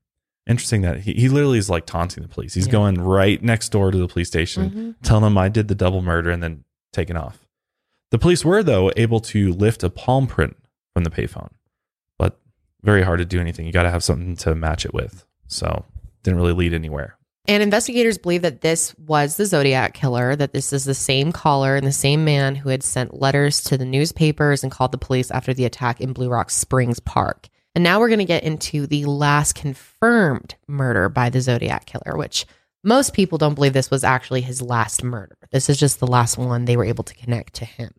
Interesting 0.46 0.82
that 0.82 1.00
he, 1.00 1.12
he 1.12 1.28
literally 1.28 1.58
is 1.58 1.68
like 1.68 1.86
taunting 1.86 2.22
the 2.22 2.28
police. 2.28 2.54
He's 2.54 2.66
Yeah. 2.66 2.72
going 2.72 2.94
right 3.00 3.42
next 3.42 3.70
door 3.70 3.90
to 3.90 3.98
the 3.98 4.08
police 4.08 4.28
station, 4.28 4.70
Mhm. 4.70 4.94
telling 5.02 5.24
them 5.24 5.36
I 5.36 5.48
did 5.48 5.68
the 5.68 5.74
double 5.74 6.02
murder 6.02 6.30
and 6.30 6.42
then 6.42 6.64
taking 6.92 7.16
off. 7.16 7.46
The 8.10 8.18
police 8.18 8.44
were, 8.44 8.62
though, 8.62 8.90
able 8.96 9.20
to 9.20 9.52
lift 9.52 9.82
a 9.84 9.90
palm 9.90 10.26
print 10.26 10.56
from 10.94 11.04
the 11.04 11.10
payphone, 11.10 11.50
but 12.18 12.40
very 12.82 13.02
hard 13.02 13.18
to 13.18 13.24
do 13.24 13.40
anything. 13.40 13.66
You 13.66 13.72
got 13.72 13.84
to 13.84 13.90
have 13.90 14.02
something 14.02 14.36
to 14.36 14.54
match 14.54 14.84
it 14.84 14.94
with. 14.94 15.24
So 15.46 15.84
didn't 16.22 16.38
really 16.40 16.52
lead 16.54 16.74
anywhere. 16.74 17.16
And 17.46 17.62
investigators 17.62 18.18
believe 18.18 18.42
that 18.42 18.60
this 18.60 18.94
was 18.98 19.36
the 19.36 19.46
Zodiac 19.46 19.94
killer, 19.94 20.36
that 20.36 20.52
this 20.52 20.72
is 20.72 20.84
the 20.84 20.94
same 20.94 21.32
caller 21.32 21.74
and 21.74 21.86
the 21.86 21.92
same 21.92 22.24
man 22.24 22.54
who 22.54 22.68
had 22.68 22.82
sent 22.82 23.20
letters 23.20 23.62
to 23.64 23.78
the 23.78 23.84
newspapers 23.84 24.62
and 24.62 24.70
called 24.70 24.92
the 24.92 24.98
police 24.98 25.30
after 25.30 25.54
the 25.54 25.64
attack 25.64 26.00
in 26.00 26.12
Blue 26.12 26.28
Rock 26.28 26.50
Springs 26.50 27.00
Park. 27.00 27.48
And 27.74 27.82
now 27.82 27.98
we're 27.98 28.08
going 28.08 28.18
to 28.18 28.24
get 28.24 28.44
into 28.44 28.86
the 28.86 29.04
last 29.04 29.54
confirmed 29.54 30.56
murder 30.68 31.08
by 31.08 31.30
the 31.30 31.40
Zodiac 31.40 31.86
killer, 31.86 32.16
which 32.16 32.46
most 32.82 33.14
people 33.14 33.38
don't 33.38 33.54
believe 33.54 33.72
this 33.72 33.90
was 33.90 34.04
actually 34.04 34.40
his 34.40 34.62
last 34.62 35.04
murder. 35.04 35.36
This 35.50 35.68
is 35.68 35.78
just 35.78 36.00
the 36.00 36.06
last 36.06 36.38
one 36.38 36.64
they 36.64 36.76
were 36.76 36.84
able 36.84 37.04
to 37.04 37.14
connect 37.14 37.54
to 37.54 37.64
him. 37.64 37.92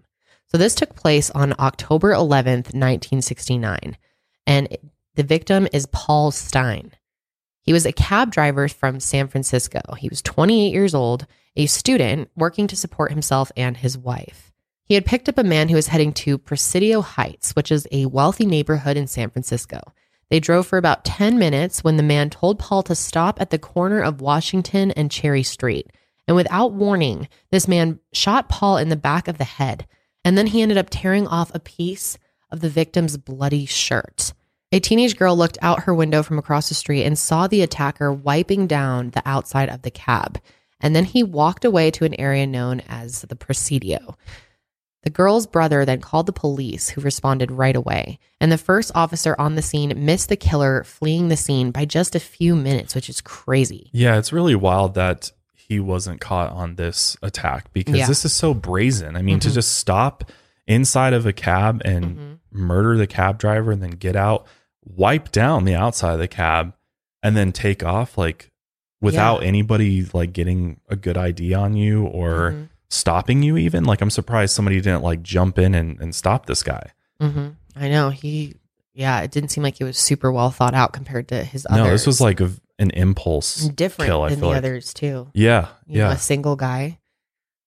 So 0.47 0.57
this 0.57 0.75
took 0.75 0.95
place 0.95 1.29
on 1.31 1.55
October 1.59 2.11
11th, 2.11 2.73
1969. 2.73 3.97
And 4.45 4.77
the 5.15 5.23
victim 5.23 5.67
is 5.71 5.85
Paul 5.87 6.31
Stine. 6.31 6.91
He 7.61 7.73
was 7.73 7.85
a 7.85 7.91
cab 7.91 8.31
driver 8.31 8.67
from 8.67 8.99
San 8.99 9.27
Francisco. 9.27 9.81
He 9.97 10.09
was 10.09 10.21
28 10.21 10.71
years 10.71 10.95
old, 10.95 11.27
a 11.55 11.67
student 11.67 12.29
working 12.35 12.67
to 12.67 12.75
support 12.75 13.11
himself 13.11 13.51
and 13.55 13.77
his 13.77 13.97
wife. 13.97 14.51
He 14.83 14.95
had 14.95 15.05
picked 15.05 15.29
up 15.29 15.37
a 15.37 15.43
man 15.43 15.69
who 15.69 15.75
was 15.75 15.87
heading 15.87 16.11
to 16.13 16.37
Presidio 16.37 17.01
Heights, 17.01 17.51
which 17.51 17.71
is 17.71 17.87
a 17.91 18.07
wealthy 18.07 18.45
neighborhood 18.45 18.97
in 18.97 19.07
San 19.07 19.29
Francisco. 19.29 19.79
They 20.29 20.39
drove 20.39 20.65
for 20.65 20.77
about 20.77 21.05
10 21.05 21.37
minutes 21.37 21.83
when 21.83 21.97
the 21.97 22.03
man 22.03 22.29
told 22.29 22.57
Paul 22.57 22.83
to 22.83 22.95
stop 22.95 23.39
at 23.39 23.51
the 23.51 23.59
corner 23.59 24.01
of 24.01 24.21
Washington 24.21 24.91
and 24.91 25.11
Cherry 25.11 25.43
Street. 25.43 25.91
And 26.27 26.35
without 26.35 26.73
warning, 26.73 27.27
this 27.51 27.67
man 27.67 27.99
shot 28.13 28.49
Paul 28.49 28.77
in 28.77 28.89
the 28.89 28.95
back 28.95 29.27
of 29.27 29.37
the 29.37 29.43
head. 29.43 29.87
And 30.23 30.37
then 30.37 30.47
he 30.47 30.61
ended 30.61 30.77
up 30.77 30.87
tearing 30.89 31.27
off 31.27 31.53
a 31.53 31.59
piece 31.59 32.17
of 32.49 32.61
the 32.61 32.69
victim's 32.69 33.17
bloody 33.17 33.65
shirt. 33.65 34.33
A 34.73 34.79
teenage 34.79 35.17
girl 35.17 35.35
looked 35.35 35.57
out 35.61 35.83
her 35.83 35.93
window 35.93 36.23
from 36.23 36.39
across 36.39 36.69
the 36.69 36.75
street 36.75 37.03
and 37.03 37.17
saw 37.19 37.47
the 37.47 37.61
attacker 37.61 38.11
wiping 38.11 38.67
down 38.67 39.09
the 39.09 39.21
outside 39.25 39.69
of 39.69 39.81
the 39.81 39.91
cab. 39.91 40.39
And 40.79 40.95
then 40.95 41.03
he 41.05 41.23
walked 41.23 41.65
away 41.65 41.91
to 41.91 42.05
an 42.05 42.19
area 42.19 42.47
known 42.47 42.81
as 42.87 43.21
the 43.23 43.35
Presidio. 43.35 44.17
The 45.03 45.09
girl's 45.09 45.47
brother 45.47 45.83
then 45.83 45.99
called 45.99 46.25
the 46.27 46.31
police, 46.31 46.89
who 46.89 47.01
responded 47.01 47.51
right 47.51 47.75
away. 47.75 48.19
And 48.39 48.51
the 48.51 48.57
first 48.57 48.91
officer 48.95 49.35
on 49.39 49.55
the 49.55 49.61
scene 49.61 50.05
missed 50.05 50.29
the 50.29 50.35
killer 50.37 50.83
fleeing 50.83 51.27
the 51.27 51.35
scene 51.37 51.71
by 51.71 51.85
just 51.85 52.15
a 52.15 52.19
few 52.19 52.55
minutes, 52.55 52.95
which 52.95 53.09
is 53.09 53.19
crazy. 53.19 53.89
Yeah, 53.91 54.17
it's 54.17 54.31
really 54.31 54.55
wild 54.55 54.93
that 54.93 55.31
he 55.55 55.79
wasn't 55.79 56.21
caught 56.21 56.51
on 56.51 56.75
this 56.75 57.17
attack 57.21 57.73
because 57.73 57.95
Yeah. 57.97 58.07
this 58.07 58.23
is 58.25 58.33
so 58.33 58.53
brazen. 58.53 59.15
I 59.15 59.21
mean, 59.21 59.39
to 59.41 59.49
Mhm. 59.49 59.53
just 59.53 59.75
stop 59.75 60.31
inside 60.67 61.13
of 61.13 61.25
a 61.25 61.33
cab 61.33 61.81
and 61.83 62.05
Mhm. 62.17 62.37
murder 62.51 62.95
the 62.97 63.07
cab 63.07 63.39
driver 63.39 63.71
and 63.71 63.81
then 63.81 63.91
get 63.91 64.15
out, 64.15 64.45
wipe 64.85 65.31
down 65.31 65.65
the 65.65 65.75
outside 65.75 66.13
of 66.13 66.19
the 66.19 66.27
cab, 66.27 66.73
and 67.23 67.35
then 67.37 67.51
take 67.51 67.83
off 67.83 68.17
like 68.17 68.49
without 68.99 69.41
Yeah. 69.41 69.47
anybody 69.47 70.05
like 70.13 70.33
getting 70.33 70.79
a 70.89 70.95
good 70.95 71.17
ID 71.17 71.53
on 71.53 71.75
you 71.75 72.05
or 72.05 72.51
Mhm. 72.51 72.69
stopping 72.89 73.43
you 73.43 73.57
even. 73.57 73.83
Like 73.83 74.01
I'm 74.01 74.09
surprised 74.09 74.53
somebody 74.53 74.77
didn't 74.81 75.03
like 75.03 75.21
jump 75.23 75.57
in 75.59 75.73
and, 75.75 75.99
and 75.99 76.13
stop 76.15 76.45
this 76.45 76.63
guy. 76.63 76.91
mm-hmm. 77.21 77.49
I 77.75 77.87
know 77.89 78.09
he. 78.09 78.55
Yeah, 78.93 79.21
it 79.21 79.31
didn't 79.31 79.49
seem 79.49 79.63
like 79.63 79.79
it 79.79 79.85
was 79.85 79.97
super 79.97 80.31
well 80.31 80.49
thought 80.51 80.73
out 80.73 80.91
compared 80.91 81.29
to 81.29 81.43
his 81.43 81.65
others. 81.69 81.83
No, 81.85 81.89
this 81.91 82.05
was 82.05 82.19
like 82.19 82.41
a, 82.41 82.51
an 82.77 82.89
impulse 82.91 83.67
different 83.69 84.09
kill, 84.09 84.23
I 84.23 84.29
than 84.31 84.39
the 84.41 84.47
like. 84.47 84.57
others 84.57 84.93
too. 84.93 85.29
Yeah, 85.33 85.69
you 85.87 85.99
know, 85.99 86.07
yeah. 86.09 86.13
a 86.13 86.17
single 86.17 86.55
guy. 86.57 86.97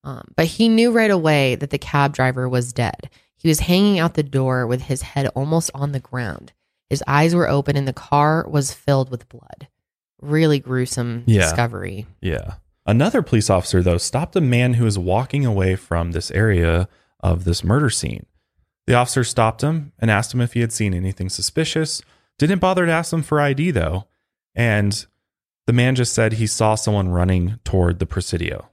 Um, 0.02 0.22
but 0.36 0.44
he 0.46 0.68
knew 0.68 0.90
right 0.92 1.10
away 1.10 1.54
that 1.54 1.70
the 1.70 1.78
cab 1.78 2.12
driver 2.12 2.46
was 2.48 2.72
dead. 2.74 3.08
He 3.36 3.48
was 3.48 3.60
hanging 3.60 3.98
out 3.98 4.14
the 4.14 4.22
door 4.22 4.66
with 4.66 4.82
his 4.82 5.00
head 5.02 5.28
almost 5.28 5.70
on 5.74 5.92
the 5.92 6.00
ground. 6.00 6.52
His 6.90 7.02
eyes 7.06 7.34
were 7.34 7.48
open 7.48 7.76
and 7.76 7.88
the 7.88 7.92
car 7.92 8.46
was 8.48 8.72
filled 8.72 9.10
with 9.10 9.28
blood. 9.28 9.68
Really 10.20 10.58
gruesome 10.58 11.24
Yeah. 11.26 11.42
discovery. 11.42 12.06
Yeah. 12.20 12.54
Another 12.86 13.22
police 13.22 13.48
officer, 13.48 13.82
though, 13.82 13.98
stopped 13.98 14.36
a 14.36 14.40
man 14.40 14.74
who 14.74 14.84
was 14.84 14.98
walking 14.98 15.46
away 15.46 15.74
from 15.76 16.12
this 16.12 16.30
area 16.30 16.88
of 17.20 17.44
this 17.44 17.64
murder 17.64 17.88
scene. 17.90 18.26
The 18.86 18.94
officer 18.94 19.24
stopped 19.24 19.62
him 19.62 19.92
and 19.98 20.10
asked 20.10 20.34
him 20.34 20.42
if 20.42 20.52
he 20.52 20.60
had 20.60 20.72
seen 20.72 20.92
anything 20.92 21.30
suspicious. 21.30 22.02
Didn't 22.38 22.58
bother 22.58 22.84
to 22.84 22.92
ask 22.92 23.12
him 23.12 23.22
for 23.22 23.40
ID, 23.40 23.70
though. 23.70 24.06
And 24.54 25.06
the 25.66 25.72
man 25.72 25.94
just 25.94 26.12
said 26.12 26.34
he 26.34 26.46
saw 26.46 26.74
someone 26.74 27.08
running 27.08 27.58
toward 27.64 27.98
the 27.98 28.06
Presidio. 28.06 28.68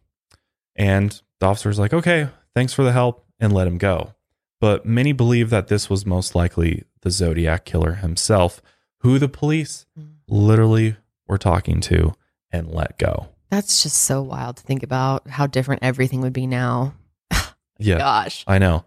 And 0.75 1.21
the 1.39 1.45
officer 1.45 1.69
was 1.69 1.79
like, 1.79 1.93
okay, 1.93 2.27
thanks 2.53 2.73
for 2.73 2.83
the 2.83 2.91
help, 2.91 3.25
and 3.39 3.53
let 3.53 3.67
him 3.67 3.77
go. 3.77 4.13
But 4.61 4.85
many 4.85 5.11
believe 5.11 5.49
that 5.49 5.67
this 5.67 5.89
was 5.89 6.05
most 6.05 6.35
likely 6.35 6.83
the 7.01 7.09
Zodiac 7.11 7.65
killer 7.65 7.95
himself, 7.95 8.61
who 8.99 9.17
the 9.19 9.27
police 9.27 9.85
literally 10.29 10.95
were 11.27 11.39
talking 11.39 11.81
to 11.81 12.13
and 12.51 12.69
let 12.71 12.97
go. 12.99 13.29
That's 13.49 13.83
just 13.83 13.97
so 13.97 14.21
wild 14.21 14.57
to 14.57 14.63
think 14.63 14.83
about 14.83 15.27
how 15.27 15.47
different 15.47 15.83
everything 15.83 16.21
would 16.21 16.31
be 16.33 16.47
now. 16.47 16.93
Yeah, 17.83 17.97
Gosh. 17.97 18.43
I 18.45 18.59
know. 18.59 18.85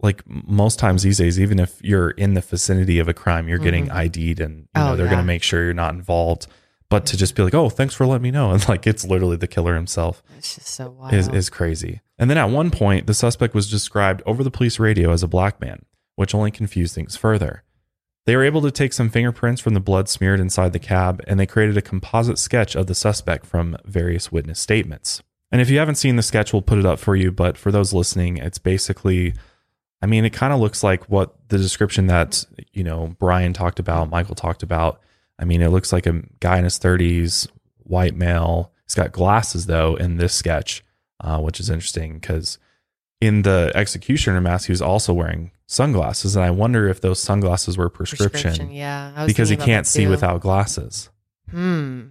Like 0.00 0.24
most 0.26 0.80
times 0.80 1.04
these 1.04 1.18
days, 1.18 1.38
even 1.38 1.60
if 1.60 1.80
you're 1.80 2.10
in 2.10 2.34
the 2.34 2.40
vicinity 2.40 2.98
of 2.98 3.06
a 3.06 3.14
crime, 3.14 3.48
you're 3.48 3.58
getting 3.58 3.86
Mhm. 3.86 3.94
ID'd 3.94 4.40
and 4.40 4.56
you 4.74 4.82
know 4.82 4.92
Oh, 4.94 4.96
they're 4.96 5.06
gonna 5.08 5.22
make 5.22 5.44
sure 5.44 5.62
you're 5.62 5.72
not 5.74 5.94
involved. 5.94 6.48
But 6.92 7.06
to 7.06 7.16
just 7.16 7.34
be 7.34 7.42
like, 7.42 7.54
oh, 7.54 7.70
thanks 7.70 7.94
for 7.94 8.04
letting 8.06 8.22
me 8.22 8.30
know, 8.30 8.50
and 8.52 8.68
like 8.68 8.86
it's 8.86 9.06
literally 9.06 9.36
the 9.36 9.46
killer 9.46 9.74
himself 9.74 10.22
It's 10.36 10.56
just 10.56 10.68
so 10.68 10.90
wild. 10.90 11.14
is 11.14 11.26
is 11.28 11.48
crazy. 11.48 12.02
And 12.18 12.28
then 12.28 12.36
at 12.36 12.50
one 12.50 12.70
point, 12.70 13.06
the 13.06 13.14
suspect 13.14 13.54
was 13.54 13.70
described 13.70 14.22
over 14.26 14.44
the 14.44 14.50
police 14.50 14.78
radio 14.78 15.10
as 15.10 15.22
a 15.22 15.26
black 15.28 15.58
man, 15.58 15.86
which 16.16 16.34
only 16.34 16.50
confused 16.50 16.94
things 16.94 17.16
further. 17.16 17.64
They 18.26 18.36
were 18.36 18.44
able 18.44 18.60
to 18.60 18.70
take 18.70 18.92
some 18.92 19.08
fingerprints 19.08 19.60
from 19.62 19.72
the 19.72 19.80
blood 19.80 20.10
smeared 20.10 20.38
inside 20.38 20.74
the 20.74 20.78
cab, 20.78 21.22
and 21.26 21.40
they 21.40 21.46
created 21.46 21.78
a 21.78 21.82
composite 21.82 22.38
sketch 22.38 22.76
of 22.76 22.88
the 22.88 22.94
suspect 22.94 23.46
from 23.46 23.78
various 23.86 24.30
witness 24.30 24.60
statements. 24.60 25.22
And 25.50 25.62
if 25.62 25.70
you 25.70 25.78
haven't 25.78 25.94
seen 25.96 26.16
the 26.16 26.22
sketch, 26.22 26.52
we'll 26.52 26.60
put 26.60 26.78
it 26.78 26.84
up 26.86 26.98
for 26.98 27.16
you. 27.16 27.32
But 27.32 27.56
for 27.56 27.72
those 27.72 27.94
listening, 27.94 28.36
it's 28.36 28.58
basically, 28.58 29.34
I 30.02 30.06
mean, 30.06 30.26
it 30.26 30.34
kind 30.34 30.52
of 30.52 30.60
looks 30.60 30.84
like 30.84 31.08
what 31.08 31.34
the 31.48 31.56
description 31.56 32.06
that, 32.08 32.44
you 32.72 32.84
know, 32.84 33.16
Bryan 33.18 33.54
talked 33.54 33.78
about, 33.78 34.10
Michael 34.10 34.34
talked 34.34 34.62
about. 34.62 35.00
I 35.38 35.44
mean, 35.44 35.62
it 35.62 35.68
looks 35.70 35.92
like 35.92 36.06
a 36.06 36.22
guy 36.40 36.58
in 36.58 36.64
his 36.64 36.78
30s, 36.78 37.48
white 37.78 38.14
male. 38.14 38.72
He's 38.86 38.94
got 38.94 39.12
glasses, 39.12 39.66
though, 39.66 39.96
in 39.96 40.16
this 40.18 40.34
sketch, 40.34 40.84
uh, 41.20 41.38
which 41.40 41.58
is 41.60 41.70
interesting 41.70 42.14
because 42.14 42.58
in 43.20 43.42
the 43.42 43.72
executioner 43.74 44.40
mask, 44.40 44.66
he 44.66 44.72
was 44.72 44.82
also 44.82 45.12
wearing 45.12 45.50
sunglasses. 45.66 46.36
And 46.36 46.44
I 46.44 46.50
wonder 46.50 46.88
if 46.88 47.00
those 47.00 47.20
sunglasses 47.20 47.76
were 47.78 47.88
prescription, 47.88 48.70
Yeah, 48.70 49.12
I 49.16 49.24
was 49.24 49.32
because 49.32 49.48
he 49.48 49.56
can't 49.56 49.86
see 49.86 50.06
without 50.06 50.40
glasses. 50.40 51.10
Hmm. 51.50 52.08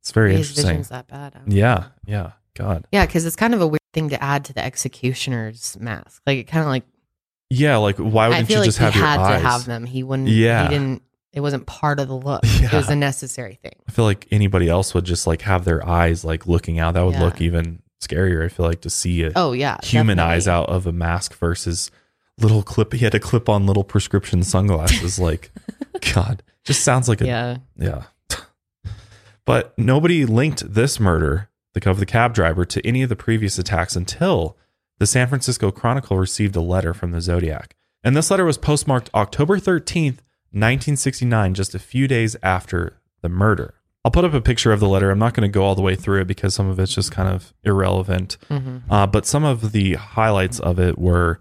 It's 0.00 0.10
very 0.10 0.32
His 0.36 0.50
interesting. 0.50 0.66
vision's 0.66 0.88
that 0.90 1.06
bad. 1.08 1.34
Yeah. 1.46 1.74
know. 1.74 1.84
Yeah. 2.06 2.32
God. 2.54 2.86
Yeah, 2.92 3.06
because 3.06 3.24
it's 3.24 3.36
kind 3.36 3.54
of 3.54 3.60
a 3.60 3.66
weird 3.66 3.80
thing 3.92 4.10
to 4.10 4.22
add 4.22 4.44
to 4.46 4.52
the 4.52 4.64
executioner's 4.64 5.76
mask. 5.80 6.22
Like 6.26 6.38
it 6.38 6.44
kind 6.44 6.62
of 6.62 6.68
like 6.68 6.84
Yeah. 7.50 7.76
Like, 7.78 7.96
why 7.96 8.28
wouldn't 8.28 8.50
you 8.50 8.56
like 8.58 8.64
just 8.66 8.78
have 8.78 8.94
your 8.94 9.04
had 9.04 9.18
eyes? 9.18 9.40
to 9.42 9.48
have 9.48 9.64
them. 9.64 9.86
He 9.86 10.02
wouldn't. 10.02 10.28
Yeah. 10.28 10.64
He 10.68 10.74
didn't. 10.74 11.02
It 11.34 11.40
wasn't 11.40 11.66
part 11.66 12.00
of 12.00 12.08
the 12.08 12.16
look. 12.16 12.42
It 12.44 12.72
was 12.72 12.88
a 12.88 12.96
necessary 12.96 13.58
thing. 13.62 13.74
I 13.88 13.92
feel 13.92 14.04
like 14.04 14.26
anybody 14.30 14.68
else 14.68 14.94
would 14.94 15.04
just 15.04 15.26
like 15.26 15.42
have 15.42 15.64
their 15.64 15.86
eyes 15.86 16.24
like 16.24 16.46
looking 16.46 16.78
out. 16.78 16.94
That 16.94 17.04
would 17.04 17.14
Yeah. 17.14 17.24
look 17.24 17.40
even 17.40 17.82
scarier. 18.02 18.44
I 18.44 18.48
feel 18.48 18.66
like 18.66 18.80
to 18.82 18.90
see 18.90 19.22
it. 19.22 19.32
Oh 19.36 19.52
yeah, 19.52 19.78
human 19.82 20.16
definitely. 20.16 20.34
eyes 20.36 20.48
out 20.48 20.68
of 20.68 20.86
a 20.86 20.92
mask 20.92 21.34
versus 21.36 21.90
little 22.38 22.62
clip. 22.62 22.92
He 22.92 22.98
had 23.00 23.12
to 23.12 23.20
clip 23.20 23.48
on 23.48 23.66
little 23.66 23.84
prescription 23.84 24.42
sunglasses. 24.42 25.18
like, 25.28 25.50
God, 26.14 26.42
just 26.64 26.82
sounds 26.82 27.08
like 27.08 27.20
a 27.20 27.26
Yeah. 27.26 27.56
Yeah. 27.76 28.02
but 29.44 29.76
nobody 29.78 30.24
linked 30.24 30.72
this 30.74 30.98
murder, 30.98 31.48
the 31.74 31.90
of 31.90 31.98
the 31.98 32.06
cab 32.06 32.34
driver, 32.34 32.64
to 32.64 32.86
any 32.86 33.02
of 33.02 33.08
the 33.08 33.16
previous 33.16 33.58
attacks 33.58 33.96
until 33.96 34.56
the 34.98 35.06
San 35.06 35.28
Francisco 35.28 35.70
Chronicle 35.70 36.16
received 36.18 36.56
a 36.56 36.60
letter 36.60 36.94
from 36.94 37.10
the 37.10 37.20
Zodiac. 37.20 37.74
And 38.02 38.16
this 38.16 38.30
letter 38.30 38.44
was 38.44 38.58
postmarked 38.58 39.10
October 39.14 39.58
13th, 39.58 40.18
1969, 40.54 41.54
just 41.54 41.74
a 41.74 41.78
few 41.78 42.06
days 42.08 42.36
after 42.42 42.98
the 43.22 43.28
murder. 43.28 43.74
I'll 44.04 44.10
put 44.10 44.24
up 44.24 44.34
a 44.34 44.40
picture 44.40 44.72
of 44.72 44.80
the 44.80 44.88
letter. 44.88 45.10
I'm 45.10 45.18
not 45.18 45.34
going 45.34 45.48
to 45.50 45.52
go 45.52 45.64
all 45.64 45.74
the 45.74 45.82
way 45.82 45.96
through 45.96 46.20
it 46.20 46.26
because 46.26 46.54
some 46.54 46.68
of 46.68 46.78
it's 46.78 46.94
just 46.94 47.10
kind 47.10 47.28
of 47.28 47.52
irrelevant. 47.64 48.36
hmm 48.48 48.78
Uh, 48.90 49.06
but 49.06 49.26
some 49.26 49.44
of 49.44 49.72
the 49.72 49.94
highlights 49.94 50.60
of 50.60 50.78
it 50.78 50.98
were 50.98 51.40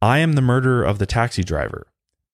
I 0.00 0.18
am 0.18 0.32
the 0.32 0.42
murderer 0.42 0.82
of 0.84 0.98
the 0.98 1.06
taxi 1.06 1.42
driver, 1.44 1.86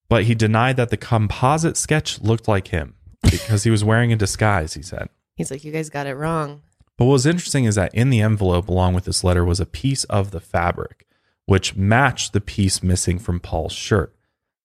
but 0.09 0.25
he 0.25 0.35
denied 0.35 0.77
that 0.77 0.91
the 0.91 0.97
composite 0.97 1.77
sketch 1.77 2.21
looked 2.21 2.49
like 2.49 2.69
him 2.69 2.95
because 3.23 3.65
he 3.65 3.71
was 3.71 3.85
wearing 3.85 4.13
a 4.13 4.17
disguise, 4.17 4.75
he 4.75 4.83
said. 4.83 5.09
He's 5.37 5.51
like, 5.51 5.65
you 5.65 5.73
guys 5.73 5.91
got 5.91 6.07
it 6.07 6.15
wrong. 6.15 6.63
But 6.97 7.05
what 7.07 7.13
was 7.13 7.27
interesting 7.27 7.65
is 7.65 7.75
that 7.77 7.95
in 7.95 8.11
the 8.11 8.21
envelope, 8.21 8.69
along 8.69 8.95
with 8.95 9.05
this 9.05 9.23
letter, 9.25 9.45
was 9.45 9.59
a 9.61 9.67
piece 9.67 10.05
of 10.05 10.31
the 10.33 10.41
fabric, 10.41 11.07
which 11.47 11.75
matched 11.77 12.33
the 12.33 12.41
piece 12.41 12.83
missing 12.83 13.19
from 13.19 13.41
Paul's 13.41 13.73
shirt. 13.73 14.15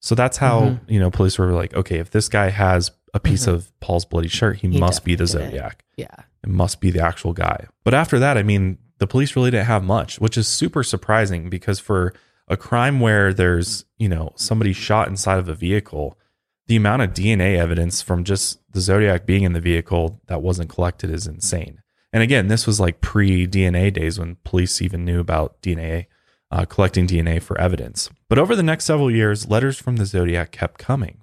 So 0.06 0.14
that's 0.14 0.38
how, 0.38 0.62
Mhm. 0.62 0.80
you 0.88 1.00
know, 1.00 1.10
police 1.10 1.40
were 1.40 1.52
like, 1.52 1.74
okay, 1.74 1.98
if 1.98 2.12
this 2.12 2.30
guy 2.30 2.50
has 2.50 2.92
a 3.16 3.20
piece 3.20 3.46
Mhm. 3.48 3.54
of 3.54 3.80
Paul's 3.80 4.06
bloody 4.06 4.28
shirt, 4.28 4.58
he, 4.58 4.68
He 4.68 4.78
must 4.80 5.04
be 5.04 5.16
the 5.16 5.26
did 5.26 5.36
it. 5.36 5.46
Zodiac. 5.46 5.84
Yeah. 5.98 6.16
It 6.44 6.50
must 6.50 6.80
be 6.80 6.92
the 6.92 7.00
actual 7.04 7.34
guy. 7.34 7.66
But 7.84 7.96
after 7.96 8.20
that, 8.20 8.38
I 8.38 8.44
mean, 8.44 8.78
the 9.00 9.08
police 9.08 9.36
really 9.36 9.50
didn't 9.50 9.66
have 9.66 9.84
much, 9.84 10.20
which 10.22 10.38
is 10.38 10.48
super 10.48 10.84
surprising 10.84 11.50
because 11.50 11.80
for 11.80 12.14
a 12.48 12.56
crime 12.56 13.00
where 13.00 13.34
there's, 13.34 13.86
you 13.98 14.08
know, 14.08 14.32
somebody 14.36 14.74
shot 14.74 15.08
inside 15.08 15.40
of 15.40 15.50
a 15.50 15.56
vehicle, 15.56 16.20
the 16.68 16.76
amount 16.76 17.02
of 17.02 17.14
DNA 17.16 17.58
evidence 17.58 18.04
from 18.04 18.24
just 18.24 18.60
the 18.72 18.82
Zodiac 18.82 19.26
being 19.26 19.42
in 19.42 19.54
the 19.54 19.60
vehicle 19.60 20.22
that 20.28 20.44
wasn't 20.44 20.70
collected 20.70 21.10
is 21.10 21.26
insane. 21.26 21.80
And 22.14 22.22
again, 22.22 22.48
this 22.48 22.68
was 22.68 22.80
like 22.80 23.02
pre 23.02 23.48
DNA 23.48 23.90
days 23.90 24.20
when 24.20 24.38
police 24.44 24.84
even 24.84 25.04
knew 25.04 25.20
about 25.20 25.60
DNA, 25.64 26.06
uh, 26.52 26.66
collecting 26.66 27.08
DNA 27.08 27.40
for 27.42 27.60
evidence. 27.60 28.12
But 28.28 28.40
over 28.40 28.56
the 28.56 28.64
next 28.64 28.86
several 28.86 29.12
years, 29.12 29.48
letters 29.48 29.78
from 29.78 29.98
the 29.98 30.06
Zodiac 30.06 30.52
kept 30.52 30.80
coming. 30.80 31.20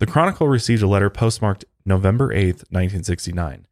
The 0.00 0.06
Chronicle 0.06 0.48
received 0.48 0.82
a 0.82 0.86
letter 0.86 1.10
postmarked 1.10 1.64
November 1.84 2.28
8th, 2.28 2.64
1969, 2.70 3.66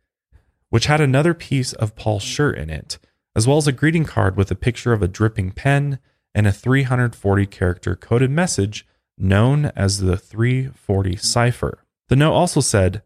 which 0.71 0.87
had 0.87 1.01
another 1.01 1.35
piece 1.35 1.73
of 1.75 1.95
Paul's 1.95 2.23
shirt 2.23 2.57
in 2.57 2.71
it, 2.71 2.99
as 3.37 3.47
well 3.47 3.59
as 3.59 3.67
a 3.67 3.73
greeting 3.73 4.05
card 4.05 4.37
with 4.37 4.51
a 4.51 4.57
picture 4.57 4.93
of 4.93 5.03
a 5.03 5.09
dripping 5.09 5.51
pen 5.53 5.99
and 6.35 6.47
a 6.47 6.53
340 6.53 7.47
character 7.47 7.95
coded 7.95 8.31
message 8.31 8.87
known 9.19 9.67
as 9.77 9.99
the 9.99 10.17
340 10.17 11.17
cipher. 11.17 11.85
The 12.09 12.17
note 12.17 12.33
also 12.33 12.61
said, 12.61 13.03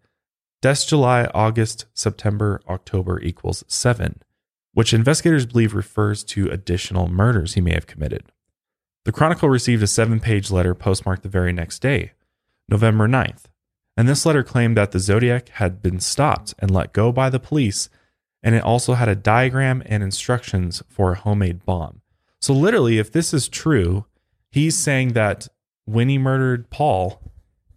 Des 0.60 0.86
July, 0.86 1.24
August, 1.34 1.86
September, 1.94 2.60
October 2.68 3.20
equals 3.20 3.64
7, 3.66 4.22
which 4.74 4.94
investigators 4.94 5.46
believe 5.46 5.74
refers 5.74 6.22
to 6.24 6.48
additional 6.48 7.08
murders 7.08 7.54
he 7.54 7.60
may 7.60 7.74
have 7.74 7.86
committed. 7.86 8.24
The 9.04 9.12
Chronicle 9.12 9.48
received 9.48 9.82
a 9.82 9.88
seven 9.88 10.20
page 10.20 10.50
letter 10.50 10.74
postmarked 10.74 11.22
the 11.22 11.28
very 11.28 11.52
next 11.52 11.80
day, 11.80 12.12
November 12.68 13.08
9th, 13.08 13.44
and 13.96 14.08
this 14.08 14.24
letter 14.24 14.42
claimed 14.42 14.76
that 14.76 14.92
the 14.92 15.00
Zodiac 15.00 15.48
had 15.50 15.82
been 15.82 15.98
stopped 16.00 16.54
and 16.60 16.70
let 16.70 16.92
go 16.92 17.10
by 17.10 17.28
the 17.28 17.40
police, 17.40 17.88
and 18.42 18.54
it 18.54 18.62
also 18.62 18.94
had 18.94 19.08
a 19.08 19.16
diagram 19.16 19.82
and 19.86 20.02
instructions 20.02 20.82
for 20.88 21.12
a 21.12 21.18
homemade 21.18 21.64
bomb. 21.64 22.00
So, 22.40 22.52
literally, 22.52 22.98
if 22.98 23.10
this 23.10 23.34
is 23.34 23.48
true, 23.48 24.06
he's 24.50 24.76
saying 24.76 25.14
that 25.14 25.48
when 25.84 26.08
he 26.08 26.18
murdered 26.18 26.70
Paul, 26.70 27.20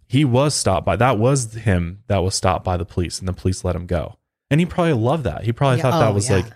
he 0.08 0.24
was 0.24 0.54
stopped 0.54 0.86
by 0.86 0.96
that 0.96 1.18
was 1.18 1.54
him 1.54 2.02
that 2.06 2.22
was 2.22 2.34
stopped 2.34 2.64
by 2.64 2.76
the 2.76 2.84
police, 2.84 3.18
and 3.18 3.26
the 3.26 3.32
police 3.32 3.64
let 3.64 3.76
him 3.76 3.86
go. 3.86 4.16
And 4.48 4.60
he 4.60 4.66
probably 4.66 4.92
loved 4.92 5.24
that. 5.24 5.42
He 5.42 5.52
probably 5.52 5.78
Yeah, 5.78 5.82
thought 5.90 6.00
that 6.00 6.10
oh, 6.10 6.14
was 6.14 6.30
yeah. 6.30 6.36
like, 6.36 6.46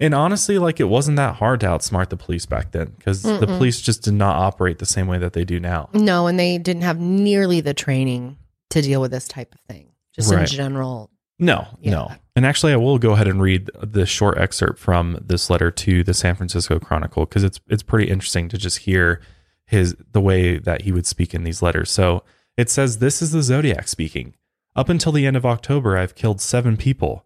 and 0.00 0.14
honestly, 0.14 0.58
like 0.58 0.80
it 0.80 0.84
wasn't 0.88 1.16
that 1.18 1.36
hard 1.36 1.60
to 1.60 1.66
outsmart 1.66 2.08
the 2.08 2.16
police 2.16 2.46
back 2.46 2.72
then 2.72 2.94
because 2.96 3.22
the 3.22 3.46
police 3.46 3.80
just 3.80 4.02
did 4.02 4.14
not 4.14 4.36
operate 4.36 4.78
the 4.78 4.86
same 4.86 5.06
way 5.06 5.18
that 5.18 5.32
they 5.34 5.44
do 5.44 5.60
now. 5.60 5.88
No, 5.92 6.26
and 6.26 6.38
they 6.38 6.58
didn't 6.58 6.82
have 6.82 6.98
nearly 6.98 7.60
the 7.60 7.74
training 7.74 8.38
to 8.70 8.80
deal 8.82 9.00
with 9.00 9.10
this 9.10 9.28
type 9.28 9.54
of 9.54 9.60
thing. 9.62 9.88
Just 10.14 10.32
in 10.32 10.38
Right. 10.38 10.48
general. 10.48 11.10
No, 11.38 11.66
Yeah. 11.80 11.90
no. 11.92 12.12
And 12.36 12.44
actually, 12.46 12.72
I 12.72 12.76
will 12.76 12.98
go 12.98 13.12
ahead 13.12 13.28
and 13.28 13.40
read 13.40 13.70
the 13.82 14.06
short 14.06 14.38
excerpt 14.38 14.78
from 14.78 15.18
this 15.24 15.48
letter 15.50 15.70
to 15.70 16.02
the 16.04 16.14
San 16.14 16.34
Francisco 16.34 16.78
Chronicle 16.78 17.26
because 17.26 17.44
it's 17.44 17.60
it's 17.68 17.82
pretty 17.82 18.10
interesting 18.10 18.48
to 18.48 18.58
just 18.58 18.78
hear 18.78 19.20
his 19.66 19.94
the 20.12 20.20
way 20.20 20.58
that 20.58 20.82
he 20.82 20.92
would 20.92 21.06
speak 21.06 21.34
in 21.34 21.44
these 21.44 21.62
letters. 21.62 21.90
So 21.90 22.24
it 22.56 22.68
says, 22.70 22.98
"This 22.98 23.22
is 23.22 23.30
the 23.32 23.42
Zodiac 23.42 23.88
speaking. 23.88 24.34
Up 24.76 24.88
until 24.88 25.12
the 25.12 25.26
end 25.26 25.36
of 25.36 25.44
October, 25.46 25.96
I've 25.96 26.14
killed 26.14 26.40
seven 26.40 26.76
people. 26.76 27.24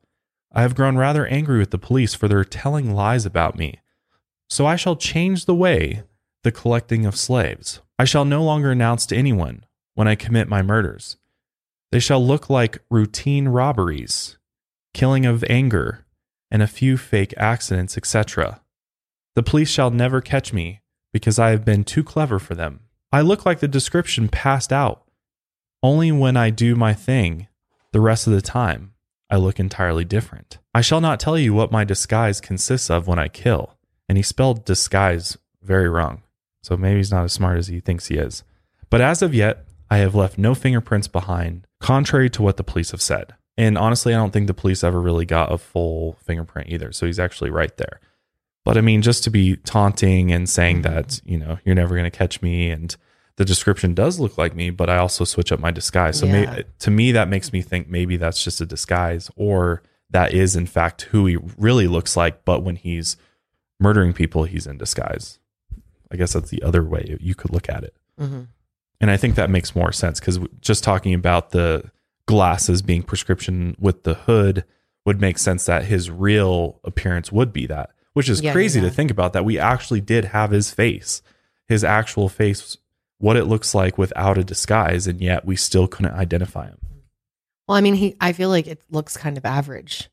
I 0.54 0.62
have 0.62 0.76
grown 0.76 0.96
rather 0.96 1.26
angry 1.26 1.58
with 1.58 1.72
the 1.72 1.78
police 1.78 2.14
for 2.14 2.28
their 2.28 2.44
telling 2.44 2.94
lies 2.94 3.26
about 3.26 3.58
me. 3.58 3.80
So 4.48 4.66
I 4.66 4.76
shall 4.76 4.94
change 4.94 5.44
the 5.44 5.54
way 5.54 6.04
the 6.44 6.52
collecting 6.52 7.04
of 7.04 7.16
slaves. 7.16 7.80
I 7.98 8.04
shall 8.04 8.24
no 8.24 8.44
longer 8.44 8.70
announce 8.70 9.04
to 9.06 9.16
anyone 9.16 9.64
when 9.94 10.06
I 10.06 10.14
commit 10.14 10.48
my 10.48 10.62
murders. 10.62 11.16
They 11.90 11.98
shall 11.98 12.24
look 12.24 12.48
like 12.48 12.82
routine 12.90 13.48
robberies, 13.48 14.38
killing 14.92 15.26
of 15.26 15.44
anger, 15.50 16.06
and 16.50 16.62
a 16.62 16.68
few 16.68 16.96
fake 16.96 17.34
accidents, 17.36 17.96
etc. 17.96 18.60
The 19.34 19.42
police 19.42 19.70
shall 19.70 19.90
never 19.90 20.20
catch 20.20 20.52
me 20.52 20.82
because 21.12 21.38
I 21.38 21.50
have 21.50 21.64
been 21.64 21.82
too 21.82 22.04
clever 22.04 22.38
for 22.38 22.54
them. 22.54 22.80
I 23.12 23.22
look 23.22 23.44
like 23.44 23.60
the 23.60 23.68
description 23.68 24.28
passed 24.28 24.72
out. 24.72 25.04
Only 25.82 26.12
when 26.12 26.36
I 26.36 26.50
do 26.50 26.74
my 26.76 26.94
thing, 26.94 27.48
the 27.92 28.00
rest 28.00 28.26
of 28.26 28.32
the 28.32 28.42
time, 28.42 28.93
I 29.30 29.36
look 29.36 29.58
entirely 29.58 30.04
different. 30.04 30.58
I 30.74 30.80
shall 30.80 31.00
not 31.00 31.20
tell 31.20 31.38
you 31.38 31.54
what 31.54 31.72
my 31.72 31.84
disguise 31.84 32.40
consists 32.40 32.90
of 32.90 33.06
when 33.06 33.18
I 33.18 33.28
kill. 33.28 33.76
And 34.08 34.18
he 34.18 34.22
spelled 34.22 34.64
disguise 34.64 35.38
very 35.62 35.88
wrong. 35.88 36.22
So 36.62 36.76
maybe 36.76 36.98
he's 36.98 37.10
not 37.10 37.24
as 37.24 37.32
smart 37.32 37.58
as 37.58 37.68
he 37.68 37.80
thinks 37.80 38.06
he 38.06 38.16
is. 38.16 38.44
But 38.90 39.00
as 39.00 39.22
of 39.22 39.34
yet, 39.34 39.64
I 39.90 39.98
have 39.98 40.14
left 40.14 40.38
no 40.38 40.54
fingerprints 40.54 41.08
behind, 41.08 41.66
contrary 41.80 42.30
to 42.30 42.42
what 42.42 42.56
the 42.56 42.64
police 42.64 42.90
have 42.90 43.02
said. 43.02 43.34
And 43.56 43.78
honestly, 43.78 44.14
I 44.14 44.18
don't 44.18 44.32
think 44.32 44.46
the 44.46 44.54
police 44.54 44.82
ever 44.82 45.00
really 45.00 45.26
got 45.26 45.52
a 45.52 45.58
full 45.58 46.14
fingerprint 46.24 46.70
either. 46.70 46.92
So 46.92 47.06
he's 47.06 47.20
actually 47.20 47.50
right 47.50 47.76
there. 47.76 48.00
But 48.64 48.76
I 48.76 48.80
mean, 48.80 49.02
just 49.02 49.24
to 49.24 49.30
be 49.30 49.56
taunting 49.56 50.32
and 50.32 50.48
saying 50.48 50.82
mm-hmm. 50.82 50.94
that, 50.94 51.20
you 51.24 51.38
know, 51.38 51.58
you're 51.64 51.74
never 51.74 51.94
going 51.94 52.10
to 52.10 52.16
catch 52.16 52.42
me 52.42 52.70
and 52.70 52.96
the 53.36 53.44
description 53.44 53.94
does 53.94 54.20
look 54.20 54.38
like 54.38 54.54
me, 54.54 54.70
but 54.70 54.88
I 54.88 54.96
also 54.98 55.24
switch 55.24 55.50
up 55.50 55.58
my 55.60 55.70
disguise. 55.70 56.18
So 56.18 56.26
Yeah. 56.26 56.32
may, 56.32 56.64
to 56.80 56.90
me, 56.90 57.12
that 57.12 57.28
makes 57.28 57.52
me 57.52 57.62
think 57.62 57.88
maybe 57.88 58.16
that's 58.16 58.42
just 58.44 58.60
a 58.60 58.66
disguise 58.66 59.30
or 59.36 59.82
that 60.10 60.32
is, 60.32 60.54
in 60.54 60.66
fact, 60.66 61.02
who 61.10 61.26
he 61.26 61.36
really 61.58 61.88
looks 61.88 62.16
like. 62.16 62.44
But 62.44 62.62
when 62.62 62.76
he's 62.76 63.16
murdering 63.80 64.12
people, 64.12 64.44
he's 64.44 64.66
in 64.66 64.78
disguise. 64.78 65.40
I 66.12 66.16
guess 66.16 66.34
that's 66.34 66.50
the 66.50 66.62
other 66.62 66.84
way 66.84 67.16
you 67.20 67.34
could 67.34 67.50
look 67.52 67.68
at 67.68 67.82
it. 67.82 67.94
hmm 68.18 68.42
And 69.00 69.10
I 69.10 69.16
think 69.16 69.34
that 69.34 69.50
makes 69.50 69.74
more 69.74 69.90
sense 69.90 70.20
because 70.20 70.38
just 70.60 70.84
talking 70.84 71.12
about 71.14 71.50
the 71.50 71.90
glasses 72.26 72.80
being 72.82 73.02
prescription 73.02 73.74
with 73.80 74.04
the 74.04 74.14
hood 74.14 74.64
would 75.04 75.20
make 75.20 75.38
sense 75.38 75.66
that 75.66 75.84
his 75.86 76.10
real 76.10 76.78
appearance 76.84 77.32
would 77.32 77.52
be 77.52 77.66
that, 77.66 77.90
which 78.12 78.28
is 78.28 78.40
Yeah, 78.40 78.52
crazy 78.52 78.80
yeah. 78.80 78.88
to 78.88 78.94
think 78.94 79.10
about 79.10 79.32
that 79.32 79.44
we 79.44 79.58
actually 79.58 80.00
did 80.00 80.26
have 80.26 80.52
his 80.52 80.70
face. 80.70 81.20
His 81.66 81.82
actual 81.82 82.28
face 82.28 82.76
what 83.24 83.36
it 83.36 83.44
looks 83.46 83.74
like 83.74 83.96
without 83.96 84.36
a 84.38 84.44
disguise, 84.44 85.06
and 85.06 85.20
yet 85.20 85.44
we 85.46 85.56
still 85.56 85.86
couldn't 85.88 86.12
identify 86.14 86.66
him. 86.66 86.78
Well, 87.66 87.76
I 87.76 87.80
mean, 87.80 87.94
he. 87.94 88.14
I 88.20 88.32
feel 88.32 88.50
like 88.50 88.66
it 88.66 88.82
looks 88.90 89.16
kind 89.16 89.38
of 89.38 89.44
average. 89.46 90.10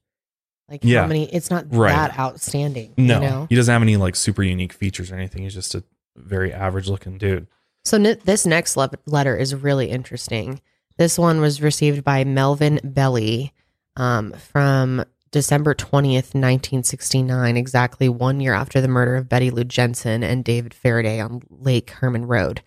Like 0.70 0.82
Yeah. 0.86 1.02
how 1.02 1.08
many? 1.08 1.26
It's 1.34 1.50
not 1.52 1.66
Right. 1.70 1.92
that 1.92 2.18
outstanding. 2.18 2.94
No, 2.96 3.16
You 3.22 3.30
know? 3.30 3.48
he 3.50 3.56
doesn't 3.56 3.72
have 3.74 3.82
any 3.82 3.98
like 3.98 4.16
super 4.16 4.42
unique 4.44 4.72
features 4.72 5.12
or 5.12 5.16
anything. 5.16 5.44
He's 5.44 5.54
just 5.54 5.76
a 5.76 5.84
very 6.16 6.54
average 6.54 6.88
looking 6.88 7.18
dude. 7.18 7.48
So 7.84 7.98
n- 7.98 8.18
this 8.24 8.46
next 8.46 8.78
le- 8.78 8.92
letter 9.06 9.36
is 9.36 9.54
really 9.54 9.90
interesting. 9.90 10.62
This 10.98 11.20
one 11.20 11.42
was 11.42 11.62
received 11.62 12.04
by 12.06 12.24
Melvin 12.24 12.80
Belli 12.84 13.52
um, 13.98 14.32
from 14.34 15.04
December 15.32 15.74
20th, 15.74 16.34
1969, 16.34 17.58
exactly 17.58 18.08
one 18.08 18.40
year 18.40 18.54
after 18.54 18.80
the 18.80 18.88
murder 18.88 19.16
of 19.18 19.28
Betty 19.28 19.50
Lou 19.50 19.64
Jensen 19.66 20.24
and 20.24 20.44
David 20.46 20.74
Faraday 20.74 21.20
on 21.20 21.42
Lake 21.50 21.90
Herman 21.90 22.26
Road. 22.28 22.62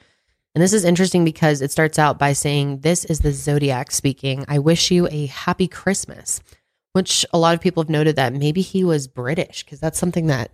And 0.54 0.62
this 0.62 0.72
is 0.72 0.84
interesting 0.84 1.24
because 1.24 1.60
it 1.62 1.70
starts 1.72 1.98
out 1.98 2.18
by 2.18 2.32
saying, 2.32 2.80
This 2.80 3.04
is 3.04 3.20
the 3.20 3.32
Zodiac 3.32 3.90
speaking. 3.90 4.44
I 4.48 4.58
wish 4.60 4.90
you 4.90 5.08
a 5.10 5.26
happy 5.26 5.66
Christmas, 5.66 6.40
which 6.92 7.26
a 7.32 7.38
lot 7.38 7.54
of 7.54 7.60
people 7.60 7.82
have 7.82 7.90
noted 7.90 8.16
that 8.16 8.32
maybe 8.32 8.60
he 8.60 8.84
was 8.84 9.08
British 9.08 9.64
because 9.64 9.80
that's 9.80 9.98
something 9.98 10.28
that 10.28 10.50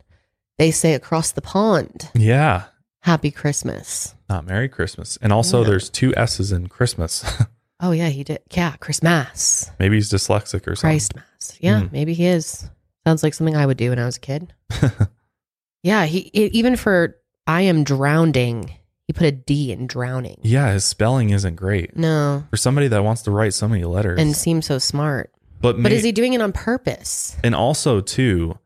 they 0.58 0.70
say 0.70 0.94
across 0.94 1.32
the 1.32 1.42
pond. 1.42 2.10
Yeah, 2.14 2.64
Happy 3.02 3.30
Christmas. 3.30 4.14
not 4.28 4.44
Merry 4.46 4.68
Christmas. 4.68 5.18
And 5.22 5.32
also, 5.32 5.62
No. 5.62 5.70
there's 5.70 5.88
two 5.90 6.14
S's 6.16 6.52
in 6.52 6.68
Christmas. 6.68 7.24
Oh 7.82 7.92
yeah, 7.92 8.10
he 8.10 8.24
did. 8.24 8.40
Yeah, 8.52 8.76
Christmas, 8.76 9.70
Maybe 9.78 9.96
he's 9.96 10.10
dyslexic 10.10 10.66
or 10.66 10.76
something. 10.76 10.90
Christ 10.90 11.16
mass. 11.16 11.56
Yeah, 11.60 11.80
Mm. 11.80 11.92
maybe 11.92 12.12
he 12.12 12.26
is. 12.26 12.68
Sounds 13.06 13.22
like 13.22 13.32
something 13.32 13.56
I 13.56 13.64
would 13.64 13.78
do 13.78 13.88
when 13.88 13.98
I 13.98 14.04
was 14.04 14.18
a 14.18 14.20
kid. 14.20 14.52
yeah, 15.82 16.04
he 16.04 16.30
even 16.34 16.76
for 16.76 17.16
I 17.46 17.62
am 17.62 17.82
drowning. 17.84 18.74
He 19.10 19.12
put 19.12 19.26
a 19.26 19.32
D 19.32 19.72
in 19.72 19.88
drowning. 19.88 20.38
Yeah, 20.42 20.72
his 20.72 20.84
spelling 20.84 21.30
isn't 21.30 21.56
great 21.56 21.96
No, 21.96 22.44
for 22.48 22.56
somebody 22.56 22.86
that 22.86 23.02
wants 23.02 23.22
to 23.22 23.32
write 23.32 23.54
so 23.54 23.66
many 23.66 23.82
letters. 23.82 24.20
and 24.20 24.36
seems 24.36 24.66
so 24.66 24.78
smart. 24.78 25.32
but 25.60 25.72
But 25.82 25.90
may- 25.90 25.96
is 25.96 26.04
he 26.04 26.12
doing 26.12 26.32
it 26.32 26.40
on 26.40 26.52
purpose? 26.52 27.36
And 27.42 27.52
also, 27.52 28.00
too, 28.00 28.56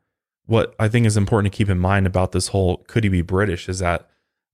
what 0.45 0.75
I 0.79 0.89
think 0.89 1.07
is 1.07 1.17
important 1.17 1.51
to 1.51 1.57
keep 1.57 1.71
in 1.71 1.79
mind 1.79 2.07
about 2.07 2.33
this 2.33 2.49
whole 2.49 2.77
could 2.89 3.05
he 3.05 3.09
be 3.09 3.23
British 3.23 3.71
is 3.71 3.79
that 3.79 4.07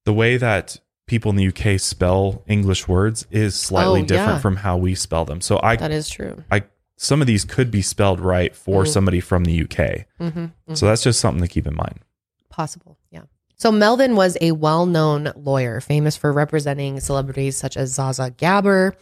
the 0.04 0.12
way 0.12 0.36
that 0.36 0.78
people 1.08 1.30
in 1.30 1.36
the 1.36 1.48
UK 1.48 1.76
spell 1.80 2.44
English 2.46 2.86
words 2.86 3.26
is 3.32 3.56
slightly 3.56 4.02
Oh, 4.02 4.04
different 4.04 4.34
yeah. 4.34 4.38
from 4.38 4.56
how 4.58 4.76
we 4.76 4.94
spell 4.94 5.24
them. 5.24 5.40
So 5.40 5.58
I, 5.60 5.74
That 5.74 5.90
is 5.90 6.08
true. 6.08 6.44
I, 6.52 6.62
some 6.98 7.20
of 7.20 7.26
these 7.26 7.44
could 7.44 7.72
be 7.72 7.82
spelled 7.82 8.20
right 8.20 8.54
for 8.54 8.84
Mm. 8.84 8.88
somebody 8.88 9.18
from 9.18 9.42
the 9.42 9.62
UK. 9.62 10.06
Mm-hmm. 10.20 10.74
So 10.74 10.86
that's 10.86 11.02
just 11.02 11.18
something 11.18 11.42
to 11.42 11.48
keep 11.48 11.66
in 11.66 11.74
mind. 11.74 11.98
Possible. 12.48 12.96
So 13.60 13.70
Melvin 13.70 14.16
was 14.16 14.38
a 14.40 14.52
well-known 14.52 15.32
lawyer, 15.36 15.82
famous 15.82 16.16
for 16.16 16.32
representing 16.32 16.98
celebrities 16.98 17.58
such 17.58 17.76
as 17.76 17.94
Zsa 17.94 18.14
Zsa 18.14 18.34
Gabor, 18.38 18.96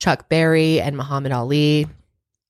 Chuck 0.00 0.28
Berry, 0.28 0.80
and 0.80 0.96
Muhammad 0.96 1.30
Ali, 1.30 1.86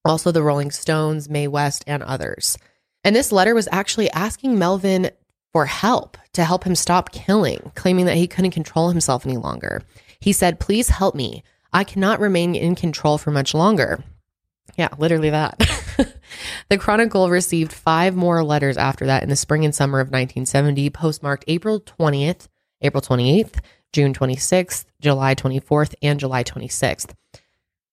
also 0.02 0.32
the 0.32 0.42
Rolling 0.42 0.70
Stones, 0.70 1.28
Mae 1.28 1.48
West, 1.48 1.84
and 1.86 2.02
others. 2.02 2.56
And 3.04 3.14
this 3.14 3.30
letter 3.30 3.54
was 3.54 3.68
actually 3.70 4.10
asking 4.12 4.58
Melvin 4.58 5.10
for 5.52 5.66
help 5.66 6.16
to 6.32 6.44
help 6.44 6.64
him 6.64 6.74
stop 6.74 7.12
killing, 7.12 7.72
claiming 7.74 8.06
that 8.06 8.16
he 8.16 8.26
couldn't 8.26 8.52
control 8.52 8.88
himself 8.88 9.26
any 9.26 9.36
longer. 9.36 9.82
He 10.18 10.32
said, 10.32 10.60
"Please 10.60 10.88
help 10.88 11.14
me. 11.14 11.42
I 11.74 11.84
cannot 11.84 12.20
remain 12.20 12.54
in 12.54 12.74
control 12.74 13.18
for 13.18 13.32
much 13.32 13.52
longer." 13.52 14.02
Yeah, 14.78 14.88
literally 14.96 15.28
that. 15.28 15.60
the 16.68 16.78
Chronicle 16.78 17.30
received 17.30 17.72
five 17.72 18.14
more 18.14 18.42
letters 18.44 18.76
after 18.76 19.06
that 19.06 19.22
in 19.22 19.28
the 19.28 19.36
spring 19.36 19.64
and 19.64 19.74
summer 19.74 20.00
of 20.00 20.08
1970, 20.08 20.90
postmarked 20.90 21.44
April 21.48 21.80
20th, 21.80 22.48
April 22.82 23.02
28th, 23.02 23.60
June 23.92 24.14
26th, 24.14 24.84
July 25.00 25.34
24th, 25.34 25.94
and 26.02 26.20
July 26.20 26.44
26th. 26.44 27.12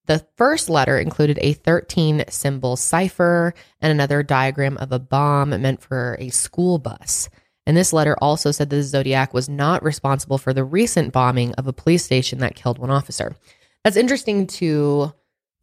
The 0.05 0.25
first 0.37 0.69
letter 0.69 0.97
included 0.97 1.37
a 1.41 1.53
13 1.53 2.25
symbol 2.29 2.77
cipher 2.77 3.53
and 3.81 3.91
another 3.91 4.23
diagram 4.23 4.77
of 4.77 4.91
a 4.91 4.99
bomb 4.99 5.49
meant 5.61 5.81
for 5.81 6.15
a 6.19 6.29
school 6.29 6.79
bus. 6.79 7.29
And 7.65 7.75
this 7.75 7.91
letter 7.91 8.15
also 8.21 8.51
said 8.51 8.69
that 8.69 8.77
the 8.77 8.83
Zodiac 8.83 9.33
was 9.33 9.49
not 9.49 9.83
responsible 9.83 10.37
for 10.37 10.53
the 10.53 10.63
recent 10.63 11.11
bombing 11.11 11.53
of 11.55 11.67
a 11.67 11.73
police 11.73 12.05
station 12.05 12.39
that 12.39 12.55
killed 12.55 12.79
one 12.79 12.89
officer. 12.89 13.35
That's 13.83 13.97
interesting 13.97 14.47
to 14.47 15.13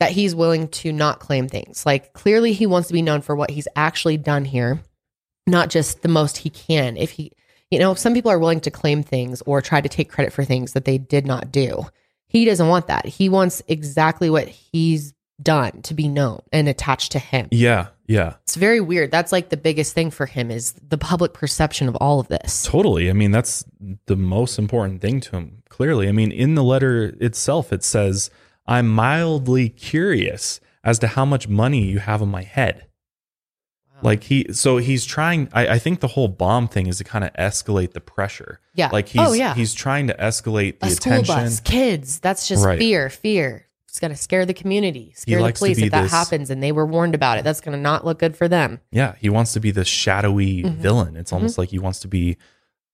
that 0.01 0.13
he's 0.13 0.35
willing 0.35 0.69
to 0.69 0.93
not 0.93 1.21
claim 1.21 1.49
things. 1.49 1.87
Like 1.87 2.13
clearly 2.13 2.53
he 2.53 2.67
wants 2.67 2.89
to 2.89 2.95
be 2.95 3.03
known 3.03 3.21
for 3.21 3.37
what 3.37 3.51
he's 3.51 3.69
actually 3.77 4.17
done 4.17 4.45
here, 4.45 4.81
not 5.47 5.71
just 5.71 6.03
the 6.03 6.09
most 6.09 6.39
he 6.39 6.51
can. 6.51 6.97
If 6.97 7.13
he, 7.13 7.33
you 7.71 7.79
know, 7.79 7.95
some 7.95 8.15
people 8.15 8.31
are 8.31 8.39
willing 8.39 8.61
to 8.61 8.71
claim 8.71 9.03
things 9.03 9.43
or 9.47 9.61
try 9.61 9.81
to 9.81 9.89
take 9.89 10.11
credit 10.11 10.33
for 10.33 10.45
things 10.45 10.73
that 10.73 10.85
they 10.85 10.99
did 10.99 11.27
not 11.27 11.53
do. 11.53 11.87
He 12.27 12.45
doesn't 12.45 12.69
want 12.69 12.89
that. 12.89 13.07
He 13.07 13.29
wants 13.29 13.63
exactly 13.69 14.29
what 14.29 14.49
he's 14.49 15.15
done 15.43 15.83
to 15.83 15.95
be 15.95 16.09
known 16.09 16.41
and 16.53 16.69
attached 16.69 17.13
to 17.13 17.19
him. 17.19 17.49
Yeah, 17.51 17.89
yeah, 18.07 18.35
It's 18.43 18.57
very 18.57 18.81
weird. 18.81 19.11
That's 19.11 19.33
like 19.33 19.49
the 19.49 19.57
biggest 19.57 19.95
thing 19.95 20.11
for 20.11 20.27
him 20.27 20.51
is 20.51 20.73
the 20.87 20.99
public 20.99 21.33
perception 21.33 21.89
of 21.89 21.97
all 21.97 22.21
of 22.21 22.29
this. 22.29 22.65
totally. 22.65 23.09
I 23.09 23.15
mean, 23.15 23.31
that's 23.31 23.65
the 24.07 24.17
most 24.17 24.59
important 24.59 25.01
thing 25.01 25.21
to 25.21 25.31
him. 25.37 25.63
Clearly, 25.71 26.09
I 26.09 26.13
mean, 26.13 26.31
in 26.31 26.55
the 26.55 26.63
letter 26.63 27.17
itself, 27.21 27.73
it 27.73 27.83
says, 27.83 28.31
"I'm 28.67 28.89
mildly 28.89 29.69
curious 29.69 30.61
as 30.83 30.99
to 31.01 31.07
how 31.09 31.25
much 31.25 31.49
money 31.49 31.83
you 31.83 31.99
have 32.01 32.23
on 32.23 32.29
my 32.31 32.43
head." 32.43 32.87
Like 34.03 34.25
he, 34.25 34.53
so 34.53 34.79
he's 34.79 35.05
trying. 35.07 35.49
I, 35.53 35.69
I 35.69 35.79
think 35.79 36.01
the 36.01 36.09
whole 36.09 36.29
bomb 36.29 36.69
thing 36.69 36.89
is 36.89 36.99
to 36.99 37.05
kind 37.05 37.25
of 37.25 37.33
escalate 37.35 37.93
the 37.93 38.01
pressure. 38.01 38.61
Yeah. 38.75 38.89
Like 38.93 39.09
he's 39.09 39.23
oh 39.27 39.33
yeah. 39.33 39.55
he's 39.55 39.73
trying 39.73 40.09
to 40.09 40.15
escalate 40.15 40.81
the 40.81 40.87
a 40.89 40.91
school 40.91 41.13
attention. 41.13 41.35
bus, 41.37 41.61
kids. 41.61 42.19
That's 42.19 42.47
just 42.49 42.65
Right. 42.67 42.79
fear, 42.79 43.09
fear. 43.09 43.67
It's 43.89 44.01
going 44.01 44.11
to 44.11 44.17
scare 44.17 44.45
the 44.45 44.53
community, 44.53 45.13
scare 45.17 45.41
the 45.41 45.53
police 45.53 45.79
if 45.79 45.93
that 45.93 46.03
this- 46.03 46.11
happens 46.11 46.51
and 46.51 46.61
they 46.61 46.73
were 46.73 46.85
warned 46.85 47.15
about 47.15 47.39
it. 47.39 47.45
That's 47.45 47.61
going 47.61 47.77
to 47.77 47.81
not 47.81 48.05
look 48.05 48.19
good 48.19 48.37
for 48.37 48.49
them. 48.49 48.81
Yeah, 48.91 49.15
he 49.21 49.31
wants 49.31 49.53
to 49.53 49.61
be 49.61 49.71
the 49.71 49.85
shadowy 49.85 50.65
Mhm. 50.65 50.75
villain. 50.79 51.17
It's 51.17 51.33
almost 51.33 51.57
like 51.59 51.69
he 51.71 51.79
wants 51.79 52.01
to 52.01 52.09
be 52.09 52.37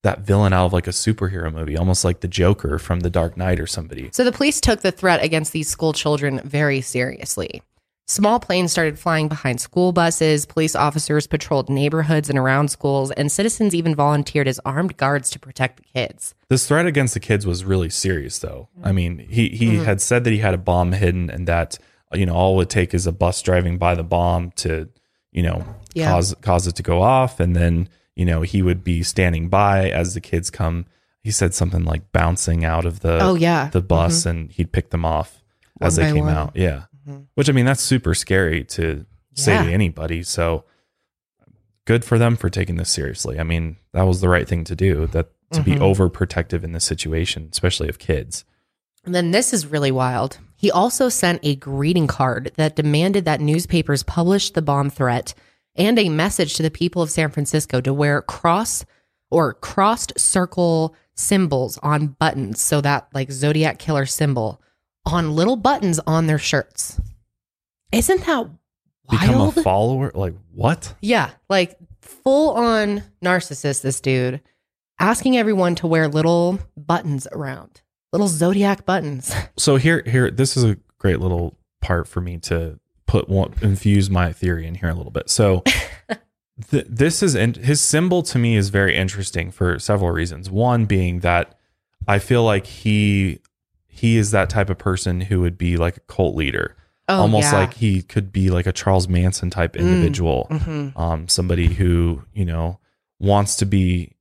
that 0.02 0.20
villain 0.20 0.52
out 0.52 0.66
of 0.66 0.72
like 0.72 0.86
a 0.86 0.90
superhero 0.90 1.52
movie, 1.52 1.76
almost 1.76 2.04
like 2.04 2.20
the 2.20 2.28
Joker 2.28 2.78
from 2.78 3.00
The 3.00 3.10
Dark 3.10 3.36
Knight 3.36 3.60
or 3.60 3.66
somebody. 3.66 4.08
So 4.12 4.24
the 4.24 4.32
police 4.32 4.60
took 4.60 4.80
the 4.80 4.92
threat 4.92 5.22
against 5.22 5.52
these 5.52 5.68
school 5.68 5.92
children 5.92 6.40
very 6.44 6.80
seriously. 6.80 7.62
Small 8.06 8.40
planes 8.40 8.72
started 8.72 8.98
flying 8.98 9.28
behind 9.28 9.60
school 9.60 9.92
buses, 9.92 10.44
police 10.44 10.74
officers 10.74 11.28
patrolled 11.28 11.68
neighborhoods 11.68 12.28
and 12.28 12.36
around 12.38 12.68
schools, 12.68 13.12
and 13.12 13.30
citizens 13.30 13.72
even 13.72 13.94
volunteered 13.94 14.48
as 14.48 14.58
armed 14.64 14.96
guards 14.96 15.30
to 15.30 15.38
protect 15.38 15.76
the 15.76 15.84
kids. 15.84 16.34
This 16.48 16.66
threat 16.66 16.86
against 16.86 17.14
the 17.14 17.20
kids 17.20 17.46
was 17.46 17.64
really 17.64 17.88
serious, 17.90 18.40
though. 18.40 18.68
I 18.82 18.90
mean, 18.90 19.18
he 19.30 19.50
he 19.50 19.74
Mhm. 19.76 19.84
had 19.84 20.00
said 20.00 20.24
that 20.24 20.32
he 20.32 20.38
had 20.38 20.54
a 20.54 20.58
bomb 20.58 20.90
hidden, 20.90 21.30
and 21.30 21.46
that 21.46 21.78
you 22.12 22.26
know 22.26 22.34
all 22.34 22.54
it 22.54 22.56
would 22.56 22.70
take 22.70 22.94
is 22.94 23.06
a 23.06 23.12
bus 23.12 23.40
driving 23.42 23.78
by 23.78 23.94
the 23.94 24.02
bomb 24.02 24.50
to 24.56 24.88
you 25.30 25.44
know 25.44 25.64
Yeah. 25.94 26.10
cause 26.10 26.34
cause 26.40 26.66
it 26.66 26.74
to 26.76 26.82
go 26.82 27.02
off, 27.02 27.38
and 27.38 27.54
then 27.54 27.88
you 28.20 28.26
know 28.26 28.42
he 28.42 28.60
would 28.60 28.84
be 28.84 29.02
standing 29.02 29.48
by 29.48 29.88
as 29.90 30.12
the 30.12 30.20
kids 30.20 30.50
come. 30.50 30.84
He 31.22 31.30
said 31.30 31.54
something 31.54 31.84
like 31.84 32.12
bouncing 32.12 32.64
out 32.66 32.84
of 32.84 33.00
the 33.00 33.18
oh, 33.20 33.34
yeah. 33.34 33.70
the 33.72 33.80
bus, 33.80 34.26
and 34.26 34.50
he'd 34.52 34.72
pick 34.72 34.90
them 34.90 35.06
off 35.06 35.42
as 35.80 35.96
they 35.96 36.12
came 36.12 36.26
one. 36.26 36.34
out. 36.34 36.52
Yeah, 36.54 36.82
Mhm. 37.08 37.24
which 37.34 37.48
I 37.48 37.52
mean 37.52 37.64
that's 37.64 37.80
super 37.82 38.14
scary 38.14 38.62
to 38.76 39.06
say 39.34 39.54
Yeah. 39.54 39.62
to 39.64 39.72
anybody. 39.72 40.22
So 40.22 40.64
good 41.86 42.04
for 42.04 42.18
them 42.18 42.36
for 42.36 42.50
taking 42.50 42.76
this 42.76 42.90
seriously. 42.90 43.40
I 43.40 43.42
mean 43.42 43.76
that 43.92 44.02
was 44.06 44.20
the 44.20 44.28
right 44.28 44.46
thing 44.46 44.64
to 44.64 44.76
do. 44.76 45.06
That 45.06 45.30
to 45.52 45.62
be 45.62 45.72
Mhm. 45.72 45.80
overprotective 45.80 46.62
in 46.62 46.72
this 46.72 46.84
situation, 46.84 47.48
especially 47.52 47.88
of 47.88 47.98
kids. 47.98 48.44
And 49.04 49.14
then 49.14 49.30
this 49.30 49.52
is 49.52 49.66
really 49.66 49.90
wild. 49.90 50.38
He 50.56 50.70
also 50.70 51.08
sent 51.08 51.40
a 51.42 51.56
greeting 51.56 52.06
card 52.06 52.52
that 52.56 52.76
demanded 52.76 53.24
that 53.24 53.40
newspapers 53.40 54.02
publish 54.02 54.50
the 54.50 54.62
bomb 54.62 54.90
threat 54.90 55.32
and 55.76 55.98
a 55.98 56.08
message 56.08 56.54
to 56.54 56.62
the 56.62 56.70
people 56.70 57.02
of 57.02 57.10
San 57.10 57.30
Francisco 57.30 57.80
to 57.80 57.92
wear 57.94 58.22
cross 58.22 58.84
or 59.30 59.54
crossed 59.54 60.18
circle 60.18 60.94
symbols 61.14 61.78
on 61.82 62.08
buttons. 62.08 62.60
So 62.60 62.80
that 62.80 63.08
like 63.14 63.30
Zodiac 63.30 63.78
killer 63.78 64.06
symbol 64.06 64.60
on 65.06 65.34
little 65.34 65.56
buttons 65.56 66.00
on 66.06 66.26
their 66.26 66.38
shirts. 66.38 67.00
Isn't 67.92 68.24
that 68.26 68.48
Become 69.10 69.40
a 69.40 69.52
follower? 69.62 70.12
Like 70.14 70.34
what? 70.54 70.94
yeah, 71.00 71.30
like 71.48 71.76
full 72.00 72.54
on 72.54 73.02
narcissist, 73.22 73.82
this 73.82 74.00
dude 74.00 74.40
asking 74.98 75.36
everyone 75.36 75.74
to 75.76 75.86
wear 75.86 76.06
little 76.08 76.60
buttons 76.76 77.26
around, 77.32 77.80
little 78.12 78.28
Zodiac 78.28 78.84
buttons. 78.84 79.34
So 79.56 79.76
here, 79.76 80.02
here, 80.06 80.30
this 80.30 80.56
is 80.56 80.64
a 80.64 80.78
great 80.98 81.20
little 81.20 81.54
part 81.82 82.08
for 82.08 82.20
me 82.22 82.38
to 82.38 82.79
put 83.10 83.28
one, 83.28 83.52
infuse 83.60 84.08
my 84.08 84.32
theory 84.32 84.66
in 84.66 84.74
here 84.76 84.88
a 84.88 84.94
little 84.94 85.10
bit. 85.10 85.28
So 85.28 85.64
th- 86.70 86.86
this 86.88 87.22
is 87.22 87.34
in, 87.34 87.54
his 87.54 87.80
symbol 87.80 88.22
to 88.24 88.38
me 88.38 88.56
is 88.56 88.68
very 88.68 88.96
interesting 88.96 89.50
for 89.50 89.78
several 89.78 90.10
reasons. 90.12 90.50
One 90.50 90.84
being 90.84 91.20
that 91.20 91.58
I 92.06 92.18
feel 92.18 92.44
like 92.44 92.66
he 92.66 93.40
he 93.88 94.16
is 94.16 94.30
that 94.30 94.48
type 94.48 94.70
of 94.70 94.78
person 94.78 95.20
who 95.22 95.40
would 95.40 95.58
be 95.58 95.76
like 95.76 95.96
a 95.96 96.00
cult 96.00 96.34
leader, 96.36 96.76
Oh, 97.08 97.22
almost 97.22 97.52
yeah. 97.52 97.58
like 97.60 97.74
he 97.74 98.02
could 98.02 98.32
be 98.32 98.48
like 98.50 98.66
a 98.66 98.72
Charles 98.72 99.08
Manson 99.08 99.50
type 99.50 99.72
Mm. 99.74 99.80
individual. 99.80 100.46
Mhm. 100.50 100.96
um, 100.96 101.28
somebody 101.28 101.66
who 101.66 102.22
you 102.32 102.44
know 102.44 102.78
wants 103.18 103.56
to 103.56 103.66
be, 103.66 104.12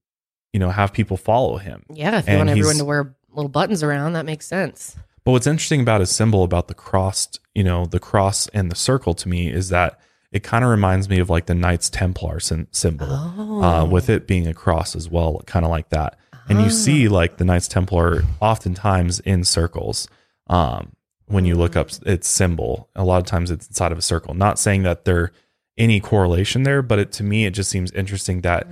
you 0.52 0.60
know, 0.60 0.70
have 0.72 0.92
people 0.94 1.16
follow 1.16 1.58
him. 1.58 1.84
Yeah, 1.94 2.18
if 2.18 2.26
you 2.28 2.32
And 2.32 2.40
want 2.40 2.50
everyone 2.50 2.78
to 2.78 2.86
wear 2.86 3.16
little 3.32 3.50
buttons 3.50 3.84
around. 3.84 4.14
That 4.14 4.26
makes 4.26 4.48
sense. 4.48 4.98
But 5.24 5.32
what's 5.32 5.48
interesting 5.48 5.82
about 5.82 6.00
his 6.02 6.10
symbol, 6.10 6.44
about 6.44 6.68
the 6.68 6.74
cross, 6.74 7.28
you 7.54 7.64
know, 7.64 7.86
the 7.86 8.00
cross 8.00 8.48
and 8.48 8.72
the 8.72 8.76
circle 8.76 9.14
to 9.16 9.30
me 9.30 9.52
is 9.52 9.70
that 9.70 10.00
it 10.32 10.44
kind 10.44 10.64
of 10.64 10.70
reminds 10.70 11.10
me 11.10 11.20
of 11.20 11.30
like 11.30 11.48
the 11.48 11.56
Knights 11.56 11.90
Templar 11.90 12.40
sym- 12.40 12.68
symbol, 12.72 13.12
uh, 13.12 13.86
with 13.86 14.10
it 14.10 14.28
being 14.28 14.48
a 14.48 14.54
cross 14.54 14.96
as 14.96 15.10
well, 15.10 15.42
kind 15.46 15.66
of 15.66 15.72
like 15.72 15.90
that. 15.90 16.18
And 16.48 16.62
you 16.62 16.70
see 16.72 17.08
like 17.08 17.38
the 17.38 17.46
Knights 17.46 17.68
Templar 17.68 18.24
oftentimes 18.40 19.20
in 19.20 19.44
circles. 19.44 20.08
Um, 20.48 20.94
when 21.28 21.46
you 21.46 21.56
look 21.56 21.76
up 21.76 21.92
its 22.08 22.28
symbol, 22.28 22.90
a 22.96 23.04
lot 23.04 23.20
of 23.20 23.26
times 23.26 23.52
it's 23.52 23.68
inside 23.68 23.92
of 23.92 24.00
a 24.00 24.02
circle. 24.02 24.34
Not 24.34 24.58
saying 24.58 24.82
that 24.84 25.06
there 25.06 25.32
any 25.78 26.00
correlation 26.00 26.64
there, 26.64 26.82
but 26.82 26.98
it, 26.98 27.12
to 27.14 27.24
me 27.24 27.46
it 27.46 27.52
just 27.52 27.70
seems 27.70 27.92
interesting 27.92 28.42
that 28.42 28.68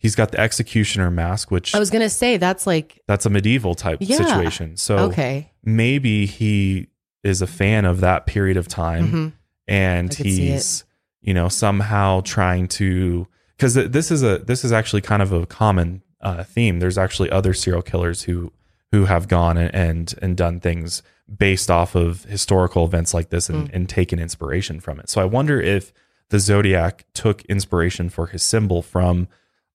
he's 0.00 0.16
got 0.16 0.32
the 0.32 0.40
executioner 0.40 1.10
mask, 1.12 1.52
which 1.52 1.74
I 1.74 1.78
was 1.78 1.90
gonna 1.90 2.10
say 2.10 2.36
that's 2.36 2.66
like 2.66 3.00
that's 3.06 3.24
a 3.26 3.30
medieval 3.30 3.74
type 3.76 3.98
Yeah. 4.00 4.16
situation. 4.16 4.76
So 4.76 4.96
okay. 5.10 5.52
maybe 5.62 6.26
he 6.26 6.88
is 7.22 7.40
a 7.42 7.46
fan 7.46 7.84
of 7.84 8.00
that 8.00 8.26
period 8.26 8.56
of 8.56 8.66
time 8.66 9.06
Mhm. 9.12 9.32
and 9.68 10.10
I 10.10 10.14
could 10.14 10.24
see 10.24 10.50
he's 10.50 10.84
you 11.20 11.34
know 11.34 11.48
somehow 11.48 12.22
trying 12.24 12.66
to 12.68 13.26
because 13.56 13.74
this 13.74 14.10
is 14.10 14.22
a 14.22 14.38
this 14.38 14.64
is 14.64 14.72
actually 14.72 15.02
kind 15.02 15.22
of 15.22 15.32
a 15.32 15.44
common 15.46 16.02
uh, 16.22 16.42
theme 16.44 16.80
there's 16.80 16.96
actually 16.98 17.30
other 17.30 17.52
serial 17.54 17.82
killers 17.82 18.22
who 18.22 18.52
who 18.90 19.04
have 19.04 19.28
gone 19.28 19.56
and 19.58 19.74
and, 19.74 20.14
and 20.22 20.36
done 20.36 20.60
things 20.60 21.02
based 21.38 21.70
off 21.70 21.94
of 21.94 22.24
historical 22.24 22.84
events 22.84 23.12
like 23.14 23.28
this 23.30 23.48
and, 23.50 23.70
and 23.72 23.88
taken 23.88 24.18
inspiration 24.18 24.80
from 24.80 24.98
it 24.98 25.08
so 25.10 25.20
i 25.20 25.24
wonder 25.24 25.60
if 25.60 25.92
the 26.30 26.38
zodiac 26.40 27.04
took 27.14 27.42
inspiration 27.42 28.08
for 28.08 28.26
his 28.28 28.42
symbol 28.42 28.80
from 28.82 29.28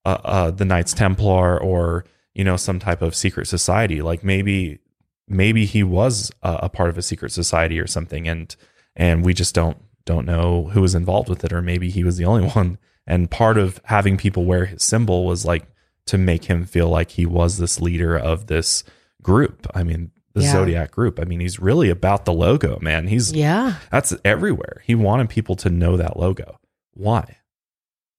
uh, 0.05 0.17
uh, 0.23 0.51
the 0.51 0.65
knights 0.65 0.93
templar 0.93 1.59
or 1.61 2.05
you 2.33 2.43
know 2.43 2.57
some 2.57 2.79
type 2.79 3.01
of 3.01 3.15
secret 3.15 3.47
society. 3.47 4.01
Like 4.01 4.23
maybe 4.23 4.79
maybe 5.27 5.65
he 5.65 5.83
was 5.83 6.31
a, 6.43 6.59
a 6.63 6.69
part 6.69 6.89
of 6.89 6.97
a 6.97 7.01
secret 7.01 7.31
society 7.31 7.79
or 7.79 7.87
something 7.87 8.27
and 8.27 8.55
and 8.95 9.25
we 9.25 9.33
just 9.33 9.55
don't 9.55 9.77
don't 10.05 10.25
know 10.25 10.65
who 10.73 10.81
was 10.81 10.93
involved 10.95 11.29
with 11.29 11.43
it 11.43 11.51
or 11.51 11.61
maybe 11.61 11.89
he 11.89 12.03
was 12.03 12.17
the 12.17 12.25
only 12.25 12.47
one. 12.49 12.77
And 13.07 13.29
part 13.29 13.57
of 13.57 13.79
having 13.85 14.17
people 14.17 14.45
wear 14.45 14.65
his 14.65 14.83
symbol 14.83 15.25
was 15.25 15.45
like 15.45 15.65
to 16.07 16.17
make 16.17 16.45
him 16.45 16.65
feel 16.65 16.89
like 16.89 17.11
he 17.11 17.25
was 17.25 17.57
this 17.57 17.81
leader 17.81 18.15
of 18.17 18.47
this 18.47 18.83
group. 19.23 19.65
I 19.73 19.83
mean 19.83 20.11
the 20.33 20.41
Yeah. 20.43 20.51
zodiac 20.51 20.91
group. 20.91 21.19
I 21.19 21.23
mean 21.23 21.39
he's 21.39 21.59
really 21.59 21.89
about 21.89 22.25
the 22.25 22.33
logo 22.33 22.77
man. 22.81 23.07
He's 23.07 23.31
Yeah. 23.31 23.75
that's 23.91 24.13
everywhere. 24.23 24.81
He 24.85 24.93
wanted 24.93 25.29
people 25.29 25.55
to 25.57 25.69
know 25.69 25.97
that 25.97 26.17
logo. 26.19 26.59
Why 26.93 27.37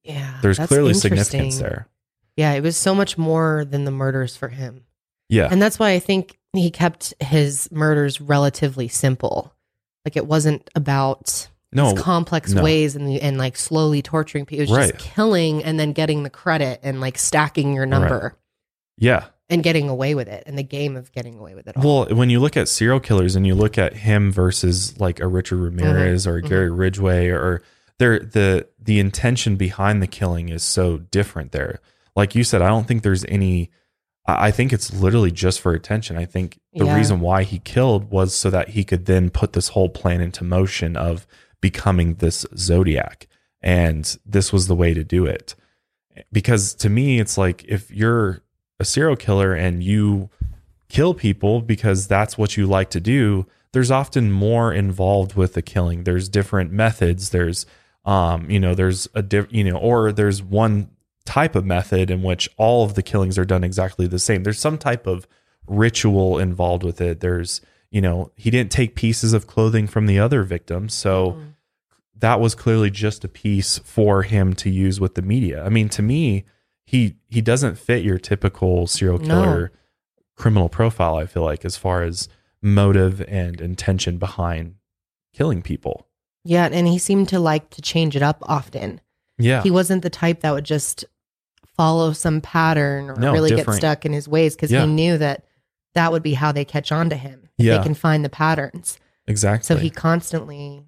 Yeah. 0.07 0.39
there's 0.43 0.59
clearly 0.59 0.95
significance 0.95 1.59
there 1.59 1.89
Yeah, 2.37 2.53
it 2.53 2.63
was 2.63 2.77
so 2.77 2.95
much 2.95 3.17
more 3.19 3.65
than 3.65 3.85
the 3.85 3.91
murders 3.91 4.37
for 4.37 4.49
him. 4.49 4.85
yeah 5.29 5.49
And 5.51 5.61
that's 5.61 5.79
why 5.79 5.91
I 5.91 5.99
think 5.99 6.39
he 6.53 6.71
kept 6.71 7.15
his 7.21 7.69
murders 7.71 8.21
relatively 8.21 8.89
simple. 8.89 9.53
Like 10.05 10.17
it 10.17 10.27
wasn't 10.27 10.71
about 10.75 11.49
no 11.73 11.95
complex 11.95 12.53
no. 12.53 12.63
ways 12.63 12.97
and 12.97 13.09
and 13.19 13.39
like 13.39 13.57
slowly 13.57 14.01
torturing 14.01 14.47
people. 14.47 14.63
It 14.63 14.71
was 14.71 14.79
Right. 14.79 14.93
just 14.93 15.05
killing 15.05 15.65
and 15.65 15.79
then 15.79 15.93
getting 15.93 16.23
the 16.23 16.31
credit 16.31 16.81
and 16.83 17.01
like 17.01 17.19
stacking 17.19 17.75
your 17.75 17.87
number 17.87 18.37
yeah 18.99 19.27
and 19.49 19.63
getting 19.63 19.89
away 19.89 20.15
with 20.15 20.29
it 20.29 20.43
and 20.47 20.59
the 20.59 20.63
game 20.63 20.97
of 20.97 21.13
getting 21.13 21.39
away 21.39 21.55
with 21.55 21.69
it 21.69 21.77
all. 21.77 22.07
Well, 22.07 22.17
when 22.17 22.31
you 22.31 22.41
look 22.41 22.57
at 22.57 22.69
serial 22.69 23.01
killers 23.01 23.37
and 23.37 23.47
you 23.47 23.55
look 23.55 23.79
at 23.79 23.95
him 23.95 24.33
versus 24.33 24.99
like 24.99 25.21
a 25.21 25.27
Richard 25.27 25.59
Ramirez 25.59 26.23
mm-hmm. 26.23 26.31
or 26.31 26.37
a 26.37 26.41
mm-hmm. 26.41 26.49
Gary 26.49 26.71
Ridgway 26.71 27.29
or 27.29 27.63
there 27.99 28.19
the 28.19 28.69
the 28.81 28.99
intention 28.99 29.57
behind 29.57 30.03
the 30.03 30.07
killing 30.07 30.49
is 30.49 30.63
so 30.63 30.99
different 30.99 31.53
there. 31.53 31.81
Like 32.15 32.35
you 32.35 32.45
said, 32.45 32.63
I 32.63 32.69
don't 32.69 32.87
think 32.87 33.03
there's 33.03 33.25
any 33.27 33.71
I 34.29 34.51
think 34.51 34.73
it's 34.73 34.93
literally 34.93 35.31
just 35.31 35.61
for 35.61 35.73
attention. 35.73 36.17
I 36.17 36.25
think 36.25 36.59
the 36.75 36.87
Yeah. 36.87 36.97
reason 36.97 37.21
why 37.21 37.45
he 37.45 37.61
killed 37.61 38.11
was 38.11 38.35
so 38.35 38.51
that 38.51 38.71
he 38.71 38.83
could 38.83 39.07
then 39.07 39.31
put 39.31 39.53
this 39.53 39.69
whole 39.69 39.89
plan 39.89 40.21
into 40.21 40.43
motion 40.43 40.97
of 40.97 41.27
becoming 41.61 42.15
this 42.15 42.45
zodiac. 42.57 43.29
And 43.63 44.17
this 44.27 44.53
was 44.53 44.67
the 44.67 44.75
way 44.75 44.95
to 44.95 45.05
do 45.05 45.27
it. 45.27 45.55
Because 46.33 46.75
to 46.75 46.89
me, 46.91 47.21
it's 47.21 47.39
like 47.39 47.65
if 47.69 47.91
you're 47.91 48.43
a 48.81 48.85
serial 48.85 49.17
killer 49.17 49.55
and 49.55 49.83
you 49.83 50.29
kill 50.89 51.15
people 51.15 51.61
because 51.61 52.09
that's 52.09 52.37
what 52.37 52.57
you 52.57 52.67
like 52.67 52.91
to 52.91 53.01
do, 53.01 53.47
there's 53.73 53.91
often 53.91 54.33
more 54.33 54.73
involved 54.73 55.35
with 55.35 55.53
the 55.55 55.63
killing. 55.63 56.03
There's 56.05 56.29
different 56.29 56.73
methods. 56.73 57.31
There's, 57.31 57.65
um, 58.07 58.49
you 58.51 58.59
know, 58.61 58.75
there's 58.75 59.09
a 59.15 59.23
diff, 59.23 59.47
you 59.51 59.65
know, 59.65 59.77
or 59.77 60.13
there's 60.13 60.43
one 60.43 60.89
type 61.27 61.55
of 61.57 61.65
method 61.67 62.11
in 62.11 62.23
which 62.23 62.49
all 62.57 62.85
of 62.85 62.95
the 62.95 63.03
killings 63.03 63.37
are 63.37 63.45
done 63.45 63.65
exactly 63.65 64.07
the 64.07 64.19
same. 64.19 64.45
There's 64.45 64.61
some 64.61 64.79
type 64.79 65.07
of 65.07 65.27
ritual 65.67 66.39
involved 66.39 66.85
with 66.85 67.01
it. 67.01 67.21
There's, 67.21 67.61
you 67.91 68.01
know, 68.01 68.31
he 68.37 68.51
didn't 68.51 68.71
take 68.71 68.95
pieces 68.95 69.33
of 69.33 69.47
clothing 69.49 69.87
from 69.89 70.07
the 70.07 70.19
other 70.21 70.45
victims, 70.45 70.95
so 70.95 71.37
that 72.19 72.41
was 72.41 72.55
clearly 72.55 72.91
just 72.91 73.25
a 73.25 73.29
piece 73.29 73.79
for 73.81 74.23
him 74.23 74.55
to 74.55 74.71
use 74.71 75.01
with 75.01 75.17
the 75.17 75.23
media. 75.23 75.65
I 75.65 75.69
mean, 75.69 75.89
to 75.91 76.03
me, 76.03 76.45
he 76.85 77.17
he 77.29 77.41
doesn't 77.41 77.77
fit 77.77 78.05
your 78.05 78.19
typical 78.19 78.87
serial 78.87 79.19
No. 79.19 79.27
killer 79.27 79.73
criminal 80.37 80.69
profile. 80.69 81.17
I 81.17 81.27
feel 81.27 81.43
like 81.43 81.65
as 81.65 81.77
far 81.77 82.03
as 82.05 82.29
motive 82.63 83.21
and 83.29 83.61
intention 83.61 84.19
behind 84.19 84.77
killing 85.35 85.63
people. 85.63 86.06
Yeah, 86.47 86.69
and 86.71 86.87
he 86.89 86.99
seemed 86.99 87.29
to 87.31 87.39
like 87.41 87.71
to 87.71 87.83
change 87.83 88.17
it 88.17 88.23
up 88.23 88.39
often. 88.43 89.01
Yeah, 89.39 89.63
He 89.63 89.71
wasn't 89.71 90.03
the 90.03 90.11
type 90.11 90.41
that 90.41 90.53
would 90.53 90.65
just 90.65 91.05
follow 91.77 92.13
some 92.13 92.41
pattern 92.41 93.11
or 93.11 93.17
No, 93.17 93.33
really 93.33 93.51
different. 93.51 93.81
get 93.81 93.87
stuck 93.87 94.07
in 94.07 94.13
his 94.15 94.27
ways 94.27 94.55
because 94.57 94.71
Yeah. 94.73 94.87
he 94.87 94.93
knew 94.93 95.19
that 95.19 95.45
that 95.95 96.11
would 96.13 96.23
be 96.23 96.35
how 96.35 96.53
they 96.53 96.65
catch 96.65 96.91
on 96.93 97.11
to 97.11 97.17
him. 97.17 97.49
if 97.59 97.65
Yeah. 97.67 97.77
They 97.79 97.83
can 97.83 97.95
find 97.95 98.25
the 98.25 98.29
patterns. 98.31 98.99
exactly. 99.27 99.67
So 99.67 99.77
he 99.77 99.91
constantly, 99.91 100.85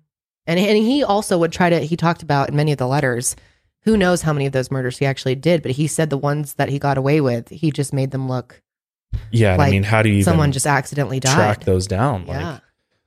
and 0.47 0.59
and 0.59 0.79
he 0.79 1.03
also 1.03 1.37
would 1.39 1.53
try 1.53 1.69
to. 1.71 1.81
He 1.81 1.97
talked 1.97 2.23
about 2.23 2.49
in 2.51 2.57
many 2.57 2.73
of 2.73 2.79
the 2.79 2.87
letters. 2.87 3.37
Who 3.83 3.97
knows 3.97 4.23
how 4.23 4.33
many 4.33 4.45
of 4.47 4.53
those 4.53 4.71
murders 4.71 4.99
he 4.99 5.07
actually 5.07 5.35
did? 5.35 5.63
But 5.63 5.73
he 5.73 5.87
said 5.87 6.11
the 6.11 6.19
ones 6.19 6.55
that 6.55 6.69
he 6.69 6.79
got 6.79 6.99
away 6.99 7.21
with, 7.21 7.49
he 7.49 7.71
just 7.71 7.93
made 7.93 8.11
them 8.11 8.29
look 8.29 8.61
yeah, 9.31 9.53
and 9.55 9.63
I 9.63 9.65
like 9.67 9.73
mean, 9.73 9.83
how 9.83 10.03
do 10.03 10.09
you 10.11 10.17
even 10.17 10.25
someone 10.25 10.53
just 10.53 10.67
accidentally 10.67 11.21
died. 11.21 11.35
track 11.35 11.65
those 11.65 11.87
down? 11.87 12.25
Yeah. 12.27 12.53
Like, 12.53 12.61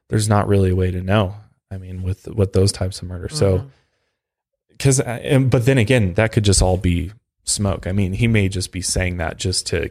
there's 0.09 0.27
not 0.29 0.47
really 0.47 0.71
a 0.71 0.75
way 0.75 0.89
to 0.91 1.01
know. 1.01 1.35
I 1.71 1.77
mean, 1.77 2.03
with 2.03 2.27
with 2.27 2.53
those 2.53 2.71
types 2.71 3.01
of 3.01 3.07
murders. 3.07 3.35
So, 3.37 3.59
Mhm. 3.59 3.67
because, 4.69 5.01
but 5.49 5.65
then 5.65 5.77
again, 5.77 6.13
that 6.15 6.31
could 6.31 6.43
just 6.43 6.61
all 6.61 6.77
be 6.77 7.11
smoke. 7.43 7.87
I 7.87 7.91
mean, 7.91 8.13
he 8.13 8.27
may 8.27 8.49
just 8.49 8.71
be 8.71 8.81
saying 8.81 9.17
that 9.17 9.37
just 9.37 9.65
to 9.67 9.89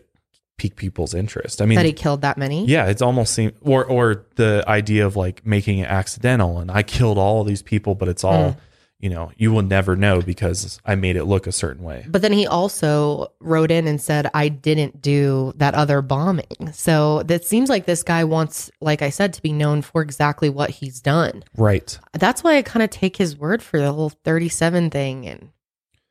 pique 0.59 0.77
people's 0.77 1.15
interest. 1.15 1.63
I 1.63 1.67
mean, 1.67 1.77
that 1.77 1.87
he 1.87 1.93
killed 1.93 2.21
that 2.23 2.37
many. 2.37 2.67
yeah, 2.67 2.87
it's 2.87 3.01
almost 3.03 3.33
seem 3.33 3.53
or 3.63 3.85
or 3.85 4.27
the 4.37 4.63
idea 4.69 5.07
of 5.07 5.17
like 5.17 5.45
making 5.47 5.79
it 5.79 5.89
accidental 5.89 6.59
and 6.59 6.71
I 6.71 6.83
killed 6.83 7.17
all 7.19 7.41
of 7.41 7.47
these 7.47 7.63
people, 7.63 7.95
but 7.95 8.09
it's 8.09 8.25
all 8.25 8.51
Mm. 8.51 8.57
You 9.01 9.11
know 9.11 9.33
you 9.37 9.51
will 9.53 9.63
never 9.63 9.97
know 9.97 10.21
because 10.21 10.81
I 10.85 10.95
made 10.95 11.17
it 11.17 11.25
look 11.25 11.47
a 11.47 11.53
certain 11.53 11.83
way. 11.83 12.05
But 12.09 12.23
then 12.23 12.33
he 12.33 12.47
also 12.47 13.33
wrote 13.41 13.71
in 13.71 13.87
and 13.87 14.01
said, 14.01 14.31
I 14.35 14.49
didn't 14.49 15.03
do 15.03 15.53
that 15.57 15.75
other 15.75 16.03
bombing. 16.03 16.73
So 16.73 17.23
that 17.25 17.45
seems 17.45 17.69
like 17.69 17.87
this 17.87 18.03
guy 18.03 18.25
wants, 18.25 18.71
like 18.81 19.03
I 19.03 19.11
said, 19.11 19.33
to 19.35 19.43
be 19.43 19.53
known 19.53 19.83
for 19.83 20.03
exactly 20.03 20.49
what 20.49 20.71
he's 20.71 21.01
done. 21.01 21.43
Right. 21.57 21.99
That's 22.13 22.45
why 22.45 22.57
I 22.57 22.63
kind 22.63 22.83
of 22.83 22.91
take 22.91 23.17
his 23.17 23.37
word 23.37 23.63
for 23.63 23.81
the 23.81 23.93
whole 23.93 24.11
37 24.11 24.91
thing. 24.91 25.27
And 25.27 25.51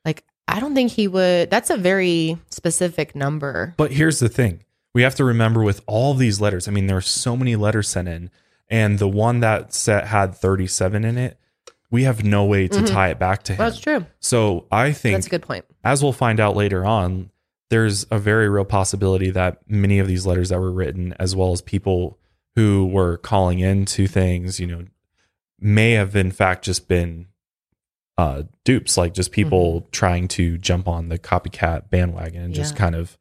like, 0.04 0.24
I 0.48 0.60
don't 0.60 0.74
think 0.74 0.90
he 0.90 1.08
would, 1.08 1.50
that's 1.50 1.70
a 1.70 1.76
very 1.76 2.38
specific 2.50 3.14
number. 3.14 3.74
But 3.76 3.92
here's 3.92 4.18
the 4.18 4.28
thing. 4.28 4.64
We 4.92 5.02
have 5.02 5.14
to 5.16 5.24
remember 5.24 5.62
with 5.62 5.82
all 5.86 6.14
these 6.14 6.40
letters, 6.40 6.66
I 6.66 6.72
mean, 6.72 6.88
there 6.88 6.96
are 6.96 7.02
so 7.02 7.36
many 7.36 7.54
letters 7.54 7.88
sent 7.88 8.08
in, 8.08 8.30
and 8.68 8.98
the 8.98 9.08
one 9.08 9.38
that 9.40 9.72
set 9.72 10.08
had 10.08 10.34
37 10.34 11.04
in 11.04 11.16
it, 11.16 11.38
we 11.90 12.04
have 12.04 12.24
no 12.24 12.44
way 12.44 12.68
to 12.68 12.82
tie 12.84 13.08
it 13.10 13.18
back 13.18 13.42
to 13.44 13.52
him. 13.52 13.56
Mm-hmm. 13.58 13.64
That's 13.64 13.80
true. 13.80 14.06
So 14.20 14.66
I 14.70 14.92
think, 14.92 15.16
That's 15.16 15.26
a 15.26 15.30
good 15.30 15.42
point. 15.42 15.64
as 15.84 16.02
we'll 16.02 16.12
find 16.12 16.38
out 16.40 16.54
later 16.56 16.84
on, 16.84 17.30
there's 17.70 18.04
a 18.10 18.18
very 18.18 18.48
real 18.48 18.64
possibility 18.64 19.30
that 19.30 19.58
many 19.68 19.98
of 19.98 20.06
these 20.08 20.26
letters 20.26 20.48
that 20.50 20.58
were 20.60 20.72
written, 20.72 21.14
as 21.18 21.34
well 21.36 21.52
as 21.52 21.62
people 21.62 22.18
who 22.56 22.86
were 22.86 23.16
calling 23.16 23.60
into 23.60 24.06
things, 24.06 24.58
you 24.60 24.66
know, 24.66 24.84
may 25.60 25.92
have 25.92 26.16
in 26.16 26.30
fact 26.32 26.64
just 26.64 26.88
been 26.88 27.26
uh, 28.18 28.42
dupes, 28.64 28.96
like 28.96 29.14
just 29.14 29.32
people 29.32 29.88
trying 29.92 30.28
to 30.28 30.58
jump 30.58 30.86
on 30.88 31.08
the 31.08 31.18
copycat 31.18 31.88
bandwagon 31.90 32.42
and 32.42 32.54
just 32.54 32.74
Yeah. 32.74 32.78
kind 32.80 32.94
of 32.94 33.16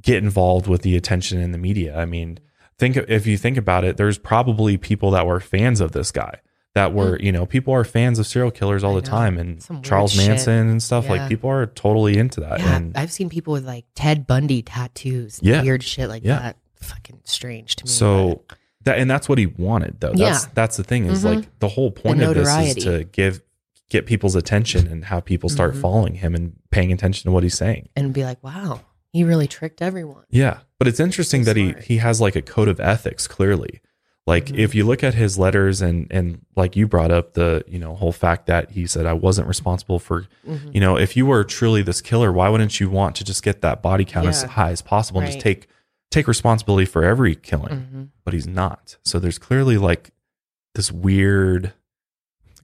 get 0.00 0.22
involved 0.22 0.66
with 0.66 0.82
the 0.82 0.96
attention 0.96 1.38
in 1.40 1.52
the 1.52 1.58
media. 1.58 1.96
I 1.96 2.04
mean, 2.06 2.38
think 2.78 2.96
if 2.96 3.26
you 3.26 3.36
think 3.36 3.56
about 3.56 3.84
it, 3.84 3.96
there's 3.96 4.18
probably 4.18 4.76
people 4.78 5.10
that 5.10 5.26
were 5.26 5.38
fans 5.40 5.80
of 5.80 5.92
this 5.92 6.10
guy. 6.10 6.40
That 6.74 6.94
were, 6.94 7.18
you 7.20 7.32
know, 7.32 7.44
people 7.44 7.74
are 7.74 7.84
fans 7.84 8.18
of 8.18 8.26
serial 8.26 8.50
killers 8.50 8.82
all 8.82 8.94
Mm. 8.94 8.96
I 8.96 9.00
the 9.00 9.06
know. 9.06 9.10
time, 9.18 9.38
and 9.38 9.62
Some 9.62 9.82
Charles 9.82 10.12
shit. 10.12 10.26
Manson 10.26 10.68
and 10.70 10.82
stuff. 10.82 11.04
Yeah. 11.04 11.10
Like 11.12 11.28
people 11.28 11.50
are 11.50 11.66
totally 11.66 12.16
into 12.16 12.40
that. 12.40 12.60
Yeah. 12.60 12.76
and 12.76 12.96
I've 12.96 13.12
seen 13.12 13.28
people 13.28 13.52
with 13.52 13.66
like 13.66 13.84
Ted 13.94 14.26
Bundy 14.26 14.62
tattoos, 14.62 15.38
and 15.40 15.48
Yeah. 15.48 15.62
weird 15.62 15.82
shit 15.82 16.08
like 16.08 16.24
Yeah. 16.24 16.38
that. 16.38 16.56
Fucking 16.76 17.20
strange 17.24 17.76
to 17.76 17.84
me. 17.84 17.90
So 17.90 18.42
that 18.84 18.98
and 18.98 19.10
that's 19.10 19.28
what 19.28 19.36
he 19.38 19.46
wanted 19.46 20.00
though. 20.00 20.14
That's 20.14 20.44
Yeah. 20.44 20.50
that's 20.54 20.76
the 20.78 20.82
thing 20.82 21.04
is 21.04 21.22
Mhm. 21.22 21.36
like 21.36 21.58
the 21.58 21.68
whole 21.68 21.90
point 21.90 22.22
of 22.22 22.34
this 22.34 22.48
is 22.76 22.84
to 22.84 23.04
give 23.04 23.42
get 23.90 24.06
people's 24.06 24.34
attention 24.34 24.86
and 24.86 25.04
have 25.04 25.22
people 25.26 25.50
start 25.50 25.74
Mhm. 25.74 25.80
following 25.82 26.14
him 26.14 26.34
and 26.34 26.54
paying 26.70 26.90
attention 26.90 27.28
to 27.28 27.30
what 27.32 27.42
he's 27.42 27.54
saying. 27.56 27.90
and 27.94 28.14
be 28.14 28.24
like, 28.24 28.42
wow, 28.42 28.80
He 29.12 29.24
really 29.24 29.46
tricked 29.46 29.82
everyone. 29.82 30.24
Yeah, 30.30 30.60
but 30.78 30.88
it's 30.88 30.98
interesting 30.98 31.44
So 31.44 31.52
that 31.52 31.56
he 31.58 31.74
he 31.84 31.98
has 31.98 32.18
like 32.18 32.34
a 32.34 32.40
code 32.40 32.68
of 32.68 32.80
ethics 32.80 33.26
clearly. 33.28 33.82
Like 34.26 34.46
Mhm. 34.46 34.58
if 34.58 34.74
you 34.74 34.84
look 34.84 35.02
at 35.02 35.14
his 35.14 35.36
letters 35.38 35.82
and 35.82 36.06
and 36.10 36.40
like 36.54 36.76
you 36.76 36.86
brought 36.86 37.10
up 37.10 37.34
the, 37.34 37.64
you 37.66 37.78
know, 37.78 37.94
whole 37.96 38.12
fact 38.12 38.46
that 38.46 38.70
he 38.70 38.86
said 38.86 39.04
I 39.04 39.14
wasn't 39.14 39.48
responsible 39.48 39.98
for, 39.98 40.26
Mhm. 40.48 40.72
you 40.74 40.80
know, 40.80 40.96
if 40.96 41.16
you 41.16 41.26
were 41.26 41.42
truly 41.42 41.82
this 41.82 42.00
killer, 42.00 42.30
why 42.30 42.48
wouldn't 42.48 42.78
you 42.78 42.88
want 42.88 43.16
to 43.16 43.24
just 43.24 43.42
get 43.42 43.62
that 43.62 43.82
body 43.82 44.04
count 44.04 44.28
as 44.28 44.42
high 44.44 44.70
as 44.70 44.80
possible 44.82 45.20
and 45.20 45.28
just 45.28 45.40
take 45.40 45.66
take 46.10 46.28
responsibility 46.28 46.84
for 46.84 47.02
every 47.04 47.34
killing? 47.34 47.86
Mhm. 47.92 48.08
But 48.24 48.34
he's 48.34 48.46
not. 48.46 48.96
So 49.04 49.18
there's 49.18 49.38
clearly 49.38 49.76
like 49.76 50.12
this 50.74 50.92
weird 50.92 51.72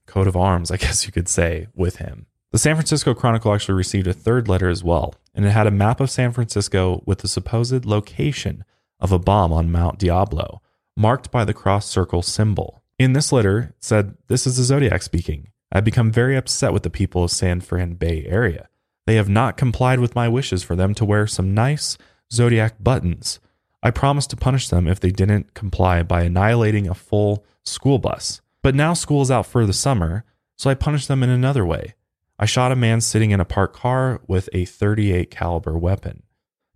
coat 0.07 0.29
of 0.29 0.37
arms, 0.37 0.71
I 0.71 0.77
guess 0.77 1.07
you 1.07 1.13
could 1.13 1.29
say, 1.29 1.67
with 1.75 1.97
him. 1.97 2.27
The 2.53 2.59
San 2.59 2.77
Francisco 2.77 3.13
Chronicle 3.15 3.53
actually 3.53 3.75
received 3.75 4.07
a 4.07 4.15
third 4.15 4.49
letter 4.49 4.69
as 4.69 4.83
well, 4.85 5.15
and 5.35 5.45
it 5.45 5.51
had 5.51 5.67
a 5.67 5.71
map 5.71 6.01
of 6.01 6.09
San 6.11 6.33
Francisco 6.33 7.03
with 7.05 7.19
the 7.19 7.29
supposed 7.29 7.85
location 7.85 8.65
of 9.01 9.13
a 9.13 9.19
bomb 9.19 9.53
on 9.53 9.71
Mount 9.73 9.99
Diablo, 9.99 10.63
marked 10.99 11.31
by 11.31 11.45
the 11.45 11.55
cross 11.55 11.87
circle 11.87 12.23
symbol. 12.23 12.83
In 12.99 13.13
this 13.13 13.31
letter, 13.31 13.75
it 13.79 13.85
said, 13.85 14.17
This 14.27 14.49
is 14.49 14.57
the 14.57 14.65
Zodiac 14.65 15.03
speaking. 15.03 15.49
I've 15.71 15.85
become 15.85 16.11
very 16.11 16.37
upset 16.37 16.73
with 16.73 16.83
the 16.83 16.91
people 16.91 17.23
of 17.23 17.31
San 17.31 17.61
Fran 17.61 17.95
Bay 17.95 18.27
area. 18.27 18.69
They 19.07 19.15
have 19.15 19.29
not 19.29 19.57
complied 19.57 20.01
with 20.01 20.17
my 20.17 20.29
wishes 20.29 20.65
for 20.65 20.75
them 20.75 20.95
to 20.95 21.05
wear 21.05 21.29
some 21.29 21.55
nice 21.55 21.97
Zodiac 22.33 22.83
buttons. 22.83 23.39
I 23.81 23.93
promised 23.93 24.31
to 24.31 24.37
punish 24.37 24.69
them 24.69 24.89
if 24.89 24.99
they 24.99 25.11
didn't 25.11 25.55
comply 25.55 26.03
by 26.03 26.23
annihilating 26.23 26.89
a 26.89 26.95
full 26.95 27.47
school 27.65 28.01
bus. 28.01 28.41
But 28.61 28.75
now 28.75 28.93
school 28.93 29.23
is 29.23 29.31
out 29.31 29.47
for 29.47 29.65
the 29.65 29.73
summer, 29.73 30.25
so 30.57 30.69
I 30.69 30.75
punished 30.75 31.07
them 31.07 31.23
in 31.23 31.31
another 31.31 31.65
way. 31.65 31.95
I 32.41 32.47
shot 32.47 32.73
a 32.73 32.77
man 32.77 33.01
sitting 33.01 33.31
in 33.31 33.39
a 33.39 33.45
parked 33.45 33.77
car 33.77 34.21
with 34.27 34.49
a 34.53 34.65
38 34.65 35.31
caliber 35.31 35.79
weapon. 35.79 36.25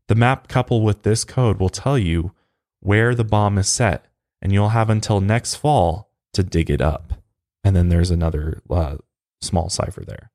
The 0.06 0.14
map 0.14 0.46
coupled 0.46 0.84
with 0.84 1.02
this 1.02 1.24
code 1.24 1.58
will 1.58 1.68
tell 1.68 1.98
you 1.98 2.32
where 2.78 3.16
the 3.16 3.24
bomb 3.24 3.58
is 3.58 3.68
set, 3.68 4.06
and 4.42 4.52
you'll 4.52 4.70
have 4.70 4.90
until 4.90 5.20
next 5.20 5.54
fall 5.54 6.10
to 6.34 6.42
dig 6.42 6.68
it 6.68 6.80
up. 6.82 7.14
And 7.64 7.74
then 7.76 7.88
there's 7.88 8.10
another 8.10 8.60
uh, 8.68 8.96
small 9.40 9.70
cipher 9.70 10.04
there. 10.04 10.30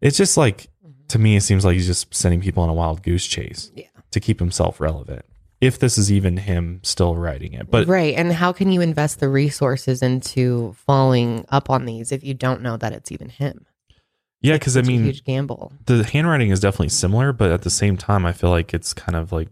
It's 0.00 0.16
just 0.18 0.36
like 0.36 0.68
to 1.08 1.18
me, 1.18 1.36
it 1.36 1.40
seems 1.42 1.64
like 1.64 1.74
he's 1.74 1.86
just 1.86 2.14
sending 2.14 2.40
people 2.40 2.62
on 2.62 2.68
a 2.68 2.74
wild 2.74 3.02
goose 3.02 3.26
chase 3.26 3.72
Yeah. 3.74 3.86
to 4.10 4.20
keep 4.20 4.38
himself 4.40 4.78
relevant. 4.80 5.24
If 5.60 5.78
this 5.78 5.96
is 5.98 6.12
even 6.12 6.36
him 6.36 6.80
still 6.84 7.16
writing 7.16 7.52
it, 7.54 7.68
but 7.70 7.88
right. 7.88 8.14
And 8.14 8.32
how 8.32 8.52
can 8.52 8.70
you 8.70 8.80
invest 8.80 9.18
the 9.18 9.28
resources 9.28 10.02
into 10.02 10.74
following 10.86 11.44
up 11.48 11.68
on 11.70 11.84
these 11.86 12.12
if 12.12 12.22
you 12.22 12.34
don't 12.34 12.60
know 12.62 12.76
that 12.76 12.92
it's 12.92 13.10
even 13.10 13.28
him? 13.28 13.66
yeah, 14.40 14.52
because 14.54 14.76
I 14.76 14.82
mean, 14.82 15.02
huge 15.02 15.24
gamble. 15.24 15.72
the 15.86 16.04
handwriting 16.04 16.50
is 16.50 16.60
definitely 16.60 16.90
similar, 16.90 17.32
but 17.32 17.50
at 17.50 17.62
the 17.62 17.70
same 17.70 17.96
time, 17.96 18.24
I 18.24 18.32
feel 18.32 18.50
like 18.50 18.72
it's 18.72 18.92
kind 18.94 19.16
of 19.16 19.32
like 19.32 19.48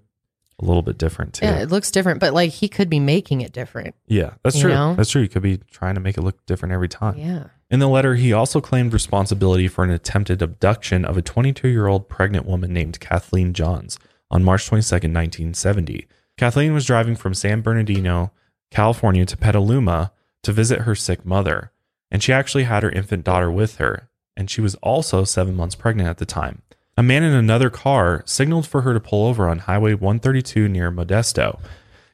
a 0.61 0.65
little 0.65 0.83
bit 0.83 0.99
different 0.99 1.35
too. 1.35 1.47
Yeah, 1.47 1.59
it 1.59 1.71
looks 1.71 1.91
different, 1.91 2.21
but 2.21 2.33
like 2.33 2.51
he 2.51 2.69
could 2.69 2.89
be 2.89 3.01
making 3.01 3.43
it 3.43 3.53
different. 3.53 3.95
Yeah, 4.07 4.35
that's 4.43 4.61
true. 4.61 4.71
know? 4.71 4.95
That's 4.95 5.11
true. 5.11 5.23
He 5.23 5.29
could 5.29 5.43
be 5.43 5.59
trying 5.71 5.95
to 5.97 6.01
make 6.01 6.17
it 6.17 6.23
look 6.23 6.45
different 6.47 6.73
every 6.73 6.89
time. 6.89 7.19
Yeah. 7.19 7.45
In 7.69 7.81
the 7.81 7.89
letter, 7.89 8.15
he 8.15 8.33
also 8.33 8.61
claimed 8.61 8.93
responsibility 8.93 9.69
for 9.69 9.83
an 9.85 9.91
attempted 9.91 10.41
abduction 10.41 11.05
of 11.05 11.17
a 11.17 11.23
22 11.23 11.69
year 11.69 11.89
old 11.89 12.09
pregnant 12.09 12.47
woman 12.47 12.73
named 12.73 13.01
Kathleen 13.01 13.53
Johns 13.53 13.99
on 14.31 14.45
March 14.45 14.71
22nd, 14.71 15.13
1970. 15.13 16.07
Kathleen 16.37 16.75
was 16.75 16.87
driving 16.87 17.17
from 17.17 17.35
San 17.35 17.61
Bernardino, 17.61 18.33
California 18.71 19.25
to 19.27 19.37
Petaluma 19.37 20.13
to 20.43 20.53
visit 20.53 20.83
her 20.83 20.95
sick 20.95 21.25
mother, 21.25 21.73
and 22.11 22.23
she 22.23 22.33
actually 22.33 22.65
had 22.65 22.83
her 22.83 22.91
infant 22.91 23.25
daughter 23.25 23.51
with 23.51 23.77
her, 23.77 24.09
and 24.37 24.51
she 24.51 24.61
was 24.61 24.75
also 24.77 25.25
seven 25.25 25.55
months 25.55 25.75
pregnant 25.75 26.09
at 26.09 26.19
the 26.19 26.27
time. 26.27 26.63
A 26.97 27.03
man 27.03 27.23
in 27.23 27.33
another 27.35 27.69
car 27.71 28.23
signaled 28.27 28.67
for 28.67 28.83
her 28.83 28.95
to 28.95 29.01
pull 29.01 29.27
over 29.27 29.49
on 29.49 29.61
Highway 29.61 29.95
132 29.95 30.69
near 30.69 30.91
Modesto. 30.91 31.61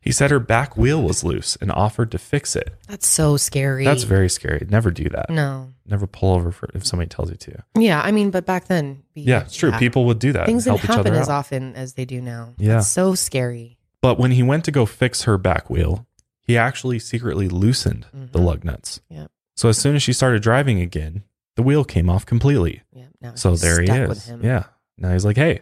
He 0.01 0.11
said 0.11 0.33
her 0.33 0.41
back 0.41 0.77
wheel 0.77 1.01
was 1.01 1.23
loose 1.23 1.55
and 1.61 1.71
offered 1.71 2.11
to 2.11 2.19
fix 2.19 2.57
it. 2.57 2.75
That's 2.89 3.07
so 3.07 3.37
scary. 3.37 3.85
That's 3.85 4.03
very 4.03 4.29
scary. 4.29 4.67
Never 4.69 4.91
do 4.91 5.09
that. 5.11 5.31
no. 5.31 5.69
Never 5.85 6.07
pull 6.07 6.33
over 6.35 6.53
for 6.53 6.71
if 6.75 6.87
somebody 6.87 7.09
tells 7.09 7.29
you 7.31 7.37
to. 7.37 7.63
Yeah, 7.77 8.01
I 8.01 8.13
mean, 8.13 8.31
but 8.31 8.47
back 8.47 8.67
then, 8.67 9.03
Yeah, 9.15 9.43
it's 9.43 9.55
true. 9.57 9.73
People 9.73 10.07
would 10.07 10.19
do 10.21 10.33
that. 10.33 10.47
things 10.47 10.65
help 10.65 10.81
didn't 10.81 10.91
each 10.91 10.97
happen 10.97 11.13
other 11.13 11.21
as 11.21 11.29
out. 11.29 11.35
often 11.39 11.75
as 11.75 11.95
they 11.95 12.05
do 12.05 12.21
now. 12.23 12.55
Yeah. 12.57 12.79
It's 12.79 12.89
so 12.89 13.15
scary. 13.15 13.79
But 14.01 14.19
when 14.19 14.31
he 14.31 14.43
went 14.43 14.65
to 14.65 14.71
go 14.71 14.87
fix 14.87 15.25
her 15.25 15.37
back 15.37 15.69
wheel, 15.69 16.07
he 16.41 16.57
actually 16.57 16.99
secretly 16.99 17.49
loosened 17.49 18.07
the 18.13 18.39
Mhm. 18.39 18.45
lug 18.45 18.65
nuts. 18.65 19.01
Yep. 19.11 19.31
So 19.57 19.69
as 19.69 19.77
soon 19.77 19.97
as 19.97 20.03
she 20.03 20.13
started 20.13 20.41
driving 20.43 20.81
again, 20.81 21.25
the 21.57 21.63
wheel 21.63 21.85
came 21.85 22.09
off 22.09 22.25
completely. 22.25 22.83
Yeah. 22.93 23.02
Now 23.23 23.35
So 23.35 23.57
there 23.57 23.81
he 23.81 23.89
is. 23.89 24.33
Yeah. 24.41 24.65
Now 24.99 25.13
he's 25.13 25.25
like, 25.25 25.37
hey, 25.37 25.61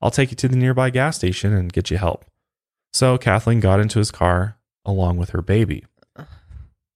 I'll 0.00 0.10
take 0.10 0.30
you 0.30 0.36
to 0.36 0.48
the 0.48 0.56
nearby 0.56 0.90
gas 0.90 1.16
station 1.16 1.52
and 1.52 1.72
get 1.72 1.90
you 1.90 1.98
help. 1.98 2.24
So 2.92 3.18
Kathleen 3.18 3.60
got 3.60 3.80
into 3.80 3.98
his 3.98 4.10
car 4.10 4.58
along 4.84 5.16
with 5.18 5.30
her 5.30 5.42
baby. 5.42 5.84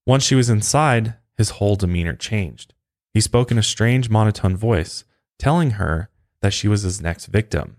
Once 0.07 0.25
she 0.25 0.35
was 0.35 0.51
inside, 0.51 1.15
his 1.37 1.51
whole 1.51 1.77
demeanor 1.77 2.15
changed. 2.15 2.75
He 3.13 3.21
spoke 3.21 3.51
in 3.51 3.59
a 3.59 3.63
strange 3.63 4.09
monotone 4.09 4.57
voice, 4.57 5.05
telling 5.39 5.73
her 5.73 6.09
that 6.43 6.53
she 6.53 6.69
was 6.69 6.83
his 6.83 7.01
next 7.01 7.27
victim. 7.27 7.77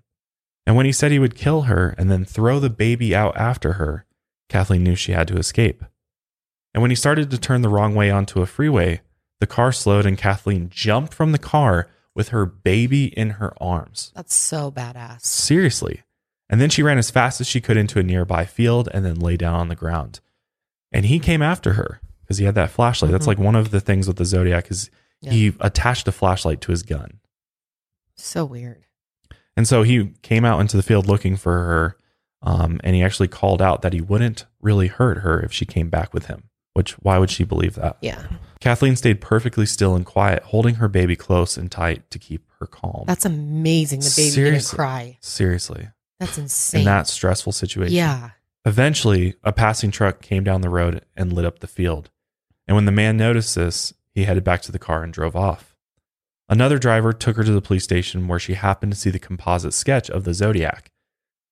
And 0.66 0.76
when 0.76 0.86
he 0.86 0.92
said 0.92 1.12
he 1.12 1.20
would 1.20 1.36
kill 1.36 1.64
her 1.64 1.96
and 1.98 2.12
then 2.12 2.26
throw 2.26 2.60
the 2.60 2.70
baby 2.70 3.16
out 3.16 3.36
after 3.38 3.74
her, 3.74 4.06
Kathleen 4.50 4.84
knew 4.84 4.96
she 4.96 5.14
had 5.14 5.28
to 5.30 5.38
escape. 5.38 5.84
And 6.74 6.82
when 6.82 6.92
he 6.92 6.96
started 6.96 7.32
to 7.32 7.38
turn 7.38 7.62
the 7.62 7.70
wrong 7.70 7.96
way 7.96 8.12
onto 8.12 8.42
a 8.42 8.46
freeway, 8.46 9.02
the 9.40 9.48
car 9.48 9.72
slowed 9.72 10.06
and 10.06 10.18
Kathleen 10.18 10.70
jumped 10.70 11.14
from 11.14 11.32
the 11.32 11.38
car 11.38 11.90
with 12.16 12.30
her 12.30 12.46
baby 12.46 13.06
in 13.06 13.32
her 13.32 13.54
arms. 13.62 14.12
That's 14.16 14.34
so 14.34 14.72
badass. 14.72 15.22
Seriously. 15.22 16.02
And 16.50 16.60
then 16.60 16.70
she 16.70 16.84
ran 16.84 16.98
as 16.98 17.10
fast 17.12 17.40
as 17.40 17.48
she 17.48 17.62
could 17.62 17.78
into 17.78 18.00
a 18.00 18.04
nearby 18.04 18.46
field 18.46 18.90
and 18.94 19.06
then 19.06 19.16
lay 19.20 19.38
down 19.38 19.56
on 19.56 19.68
the 19.70 19.76
ground. 19.76 20.20
And 20.92 21.06
he 21.06 21.20
came 21.20 21.42
after 21.42 21.74
her 21.74 22.02
because 22.22 22.38
he 22.38 22.46
had 22.46 22.56
that 22.56 22.72
flashlight. 22.72 23.12
That's 23.12 23.24
Mhm. 23.26 23.28
like 23.30 23.38
one 23.40 23.56
of 23.56 23.72
the 23.72 23.80
things 23.80 24.08
with 24.08 24.18
the 24.18 24.26
Zodiac 24.26 24.70
is 24.70 24.90
Yeah. 25.22 25.32
he 25.32 25.54
attached 25.62 26.08
a 26.10 26.12
flashlight 26.12 26.60
to 26.62 26.72
his 26.72 26.84
gun. 26.84 27.20
So 28.16 28.44
weird. 28.46 28.86
And 29.56 29.68
so 29.68 29.84
he 29.84 30.08
came 30.22 30.44
out 30.46 30.60
into 30.60 30.76
the 30.78 30.84
field 30.84 31.08
looking 31.08 31.38
for 31.38 31.54
her. 31.64 31.98
Um, 32.44 32.82
and 32.84 32.96
he 32.96 33.04
actually 33.04 33.28
called 33.28 33.62
out 33.62 33.82
that 33.84 33.94
he 33.94 34.02
wouldn't 34.02 34.46
really 34.62 34.88
hurt 34.88 35.20
her 35.20 35.40
if 35.40 35.54
she 35.54 35.66
came 35.66 35.90
back 35.90 36.14
with 36.14 36.26
him. 36.26 36.50
Which, 36.74 36.94
why 36.94 37.18
would 37.18 37.30
she 37.30 37.44
believe 37.44 37.76
that? 37.76 37.98
Yeah. 38.02 38.24
Kathleen 38.62 38.96
stayed 38.96 39.20
perfectly 39.20 39.66
still 39.66 39.96
and 39.96 40.06
quiet, 40.06 40.44
holding 40.44 40.76
her 40.76 40.88
baby 40.88 41.16
close 41.16 41.58
and 41.58 41.70
tight 41.72 42.10
to 42.12 42.20
keep 42.20 42.46
her 42.60 42.68
calm. 42.68 43.04
That's 43.08 43.26
amazing. 43.26 44.00
The 44.02 44.14
baby 44.16 44.52
didn't 44.52 44.68
cry. 44.68 45.18
Seriously. 45.22 45.90
That's 46.20 46.38
insane. 46.38 46.82
In 46.82 46.86
that 46.86 47.08
stressful 47.08 47.52
situation. 47.54 47.96
yeah. 47.96 48.32
Eventually, 48.64 49.34
a 49.44 49.52
passing 49.52 49.90
truck 49.90 50.22
came 50.22 50.44
down 50.44 50.62
the 50.62 50.70
road 50.70 51.04
and 51.18 51.34
lit 51.34 51.46
up 51.46 51.60
the 51.60 51.68
field. 51.68 52.12
And 52.68 52.76
when 52.76 52.86
the 52.86 52.92
man 52.92 53.18
noticed 53.18 53.56
this, 53.56 53.92
he 54.14 54.26
headed 54.26 54.44
back 54.44 54.62
to 54.62 54.72
the 54.72 54.78
car 54.80 55.04
and 55.04 55.12
drove 55.12 55.36
off. 55.36 55.76
Another 56.48 56.78
driver 56.78 57.12
took 57.12 57.38
her 57.38 57.44
to 57.44 57.52
the 57.52 57.62
police 57.62 57.84
station 57.84 58.28
where 58.28 58.38
she 58.38 58.54
happened 58.54 58.92
to 58.92 58.98
see 59.00 59.10
the 59.10 59.18
composite 59.18 59.74
sketch 59.74 60.10
of 60.12 60.26
the 60.26 60.34
Zodiac. 60.36 60.92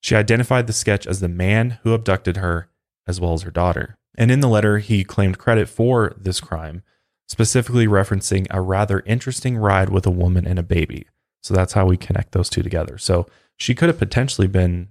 She 0.01 0.15
identified 0.15 0.67
the 0.67 0.74
sketch 0.74 1.07
as 1.07 1.20
the 1.20 1.28
man 1.28 1.80
who 1.84 1.93
abducted 1.93 2.38
her, 2.38 2.70
as 3.07 3.20
well 3.20 3.34
as 3.34 3.41
her 3.41 3.51
daughter. 3.51 3.97
And 4.20 4.30
in 4.30 4.41
the 4.41 4.49
letter, 4.49 4.78
he 4.78 5.03
claimed 5.03 5.39
credit 5.39 5.67
for 5.67 6.13
this 6.15 6.39
crime, 6.39 6.84
specifically 7.28 7.88
referencing 7.88 8.45
a 8.51 8.61
rather 8.61 8.99
interesting 9.07 9.57
ride 9.57 9.89
with 9.89 10.05
a 10.05 10.11
woman 10.11 10.45
and 10.45 10.59
a 10.59 10.63
baby. 10.63 11.07
So 11.41 11.55
that's 11.55 11.74
how 11.74 11.88
we 11.88 11.97
connect 11.97 12.34
those 12.34 12.49
two 12.49 12.61
together. 12.61 12.99
So 12.99 13.26
she 13.57 13.74
could 13.74 13.89
have 13.89 13.97
potentially 13.97 14.47
been 14.47 14.89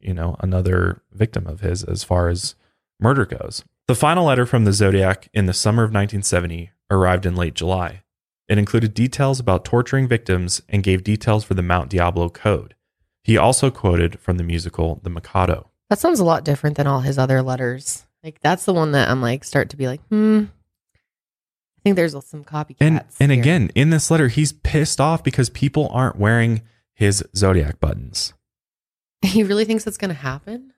you 0.00 0.14
know, 0.14 0.36
another 0.40 1.02
victim 1.12 1.46
of 1.46 1.60
his 1.60 1.84
as 1.84 2.04
far 2.04 2.28
as 2.28 2.54
murder 3.00 3.26
goes. 3.26 3.64
The 3.86 3.94
final 3.94 4.26
letter 4.26 4.46
from 4.46 4.64
the 4.64 4.72
Zodiac 4.72 5.28
in 5.32 5.46
the 5.46 5.52
summer 5.52 5.82
of 5.82 5.88
1970 5.88 6.70
arrived 6.90 7.26
in 7.26 7.36
late 7.36 7.54
July. 7.54 8.02
It 8.48 8.58
included 8.58 8.94
details 8.94 9.40
about 9.40 9.64
torturing 9.64 10.08
victims 10.08 10.62
and 10.68 10.82
gave 10.82 11.04
details 11.04 11.44
for 11.44 11.54
the 11.54 11.62
Mount 11.62 11.90
Diablo 11.90 12.28
Code. 12.30 12.74
He 13.22 13.36
also 13.36 13.70
quoted 13.70 14.18
from 14.20 14.38
the 14.38 14.44
musical 14.44 15.00
The 15.02 15.10
Mikado. 15.10 15.70
That 15.90 15.98
sounds 15.98 16.20
a 16.20 16.24
lot 16.24 16.44
different 16.44 16.76
than 16.76 16.86
all 16.86 17.00
his 17.00 17.18
other 17.18 17.42
letters. 17.42 18.06
Like 18.28 18.40
that's 18.40 18.66
the 18.66 18.74
one 18.74 18.92
that 18.92 19.08
I'm 19.08 19.22
like 19.22 19.42
start 19.42 19.70
to 19.70 19.76
be 19.78 19.86
like, 19.86 20.02
hmm. 20.08 20.44
I 20.44 21.80
think 21.82 21.96
there's 21.96 22.12
some 22.26 22.44
copycats. 22.44 22.76
And 22.80 23.02
and 23.18 23.32
here. 23.32 23.40
again, 23.40 23.70
in 23.74 23.88
this 23.88 24.10
letter, 24.10 24.28
he's 24.28 24.52
pissed 24.52 25.00
off 25.00 25.24
because 25.24 25.48
people 25.48 25.88
aren't 25.92 26.16
wearing 26.18 26.60
his 26.92 27.24
Zodiac 27.34 27.80
buttons. 27.80 28.34
he 29.22 29.42
really 29.42 29.64
thinks 29.64 29.82
that's 29.82 29.96
going 29.96 30.10
to 30.10 30.14
happen. 30.14 30.74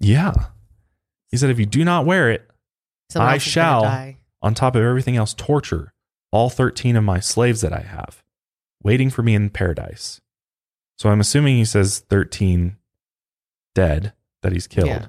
Yeah. 0.00 0.32
He 1.30 1.36
said, 1.36 1.50
if 1.50 1.58
you 1.58 1.66
do 1.66 1.84
not 1.84 2.06
wear 2.06 2.30
it, 2.30 2.48
Someone 3.10 3.28
I 3.28 3.34
else 3.34 3.46
is 3.46 3.54
gonna 3.54 3.82
shall. 3.82 4.14
on 4.40 4.54
top 4.54 4.74
of 4.74 4.82
everything 4.82 5.16
else, 5.16 5.34
torture 5.34 5.92
all 6.32 6.48
13 6.48 6.96
of 6.96 7.04
my 7.04 7.20
slaves 7.20 7.60
that 7.60 7.74
I 7.74 7.80
have 7.80 8.22
waiting 8.82 9.10
for 9.10 9.22
me 9.22 9.34
in 9.34 9.50
paradise. 9.50 10.22
So 10.96 11.10
I'm 11.10 11.20
assuming 11.20 11.58
he 11.58 11.66
says 11.66 11.98
13 12.08 12.78
dead 13.74 14.14
that 14.42 14.52
he's 14.52 14.66
killed. 14.66 14.88
Yeah. 14.88 15.06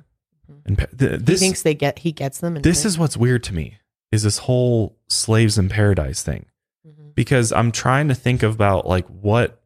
And 0.68 0.78
this, 0.92 1.40
he 1.40 1.48
thinks 1.48 1.62
they 1.64 1.74
get. 1.74 2.00
He 2.00 2.12
gets 2.12 2.40
them. 2.40 2.56
And 2.58 2.64
this 2.66 2.84
is 2.86 3.00
what's 3.00 3.16
weird 3.18 3.44
to 3.46 3.54
me 3.54 3.78
is 4.12 4.24
this 4.24 4.38
whole 4.40 4.98
slaves 5.08 5.58
in 5.58 5.70
paradise 5.70 6.22
thing 6.24 6.46
Mhm. 6.88 7.16
because 7.16 7.52
I'm 7.54 7.72
trying 7.72 8.08
to 8.10 8.16
think 8.16 8.44
about 8.44 8.86
like 8.86 9.06
what 9.08 9.62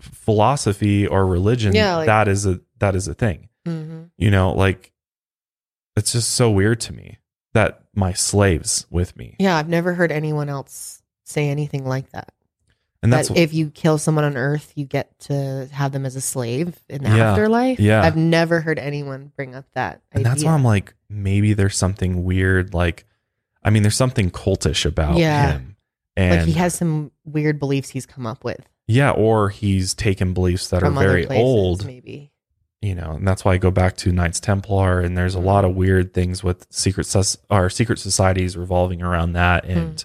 philosophy 0.00 1.06
or 1.06 1.26
religion, 1.26 1.74
Yeah, 1.74 1.96
like- 1.96 2.06
that 2.06 2.28
is 2.28 2.46
a 2.46 2.60
that 2.78 2.94
is 2.96 3.06
a 3.08 3.14
thing. 3.14 3.48
Mm-hmm. 3.66 4.04
You 4.18 4.30
know, 4.30 4.52
like 4.52 4.92
it's 5.96 6.12
just 6.12 6.30
so 6.30 6.50
weird 6.50 6.80
to 6.82 6.92
me 6.92 7.18
that 7.54 7.84
my 7.94 8.12
slaves 8.12 8.86
with 8.90 9.16
me. 9.16 9.36
Yeah, 9.38 9.56
I've 9.56 9.68
never 9.68 9.94
heard 9.94 10.10
anyone 10.10 10.48
else 10.48 11.02
say 11.24 11.48
anything 11.48 11.84
like 11.86 12.10
that. 12.10 12.32
And 13.02 13.12
that's 13.12 13.28
that 13.28 13.36
if 13.38 13.52
you 13.52 13.70
kill 13.70 13.98
someone 13.98 14.24
on 14.24 14.36
Earth, 14.36 14.72
you 14.76 14.84
get 14.86 15.18
to 15.20 15.68
have 15.72 15.90
them 15.92 16.06
as 16.06 16.14
a 16.14 16.20
slave 16.20 16.78
in 16.88 17.02
the 17.02 17.10
Yeah, 17.10 17.30
afterlife. 17.32 17.80
yeah. 17.80 18.02
I've 18.02 18.16
never 18.16 18.60
heard 18.60 18.78
anyone 18.78 19.32
bring 19.36 19.54
up 19.54 19.64
that. 19.74 20.02
and 20.12 20.24
that's 20.24 20.44
why 20.44 20.52
I'm 20.52 20.62
like, 20.64 20.94
maybe 21.08 21.52
there's 21.52 21.76
something 21.76 22.22
weird. 22.24 22.74
Like, 22.74 23.04
I 23.64 23.70
mean, 23.70 23.82
there's 23.82 23.96
something 23.96 24.30
cultish 24.30 24.84
about 24.86 25.16
Yeah. 25.16 25.52
him. 25.52 25.76
And 26.16 26.36
like 26.40 26.46
he 26.46 26.52
has 26.52 26.74
some 26.74 27.10
weird 27.24 27.58
beliefs 27.58 27.88
he's 27.88 28.04
come 28.06 28.26
up 28.26 28.44
with 28.44 28.60
yeah, 28.86 29.10
or 29.12 29.48
he's 29.48 29.94
taken 29.94 30.34
beliefs 30.34 30.68
that 30.68 30.80
from 30.80 30.98
are 30.98 31.02
very 31.02 31.24
places, 31.26 31.42
old, 31.42 31.86
maybe. 31.86 32.30
you 32.82 32.94
know, 32.94 33.12
and 33.12 33.26
that's 33.26 33.44
why 33.44 33.54
I 33.54 33.56
go 33.58 33.70
back 33.70 33.96
to 33.98 34.12
Knights 34.12 34.38
Templar, 34.40 35.00
and 35.00 35.16
there's 35.16 35.34
a 35.34 35.38
Mm. 35.38 35.44
lot 35.44 35.64
of 35.64 35.74
weird 35.74 36.12
things 36.12 36.44
with 36.44 36.66
secret 36.68 37.04
sus- 37.06 37.38
or 37.48 37.70
secret 37.70 37.98
societies 38.00 38.56
revolving 38.56 39.00
around 39.02 39.32
that, 39.32 39.64
Hmm. 39.64 39.70
and 39.70 40.04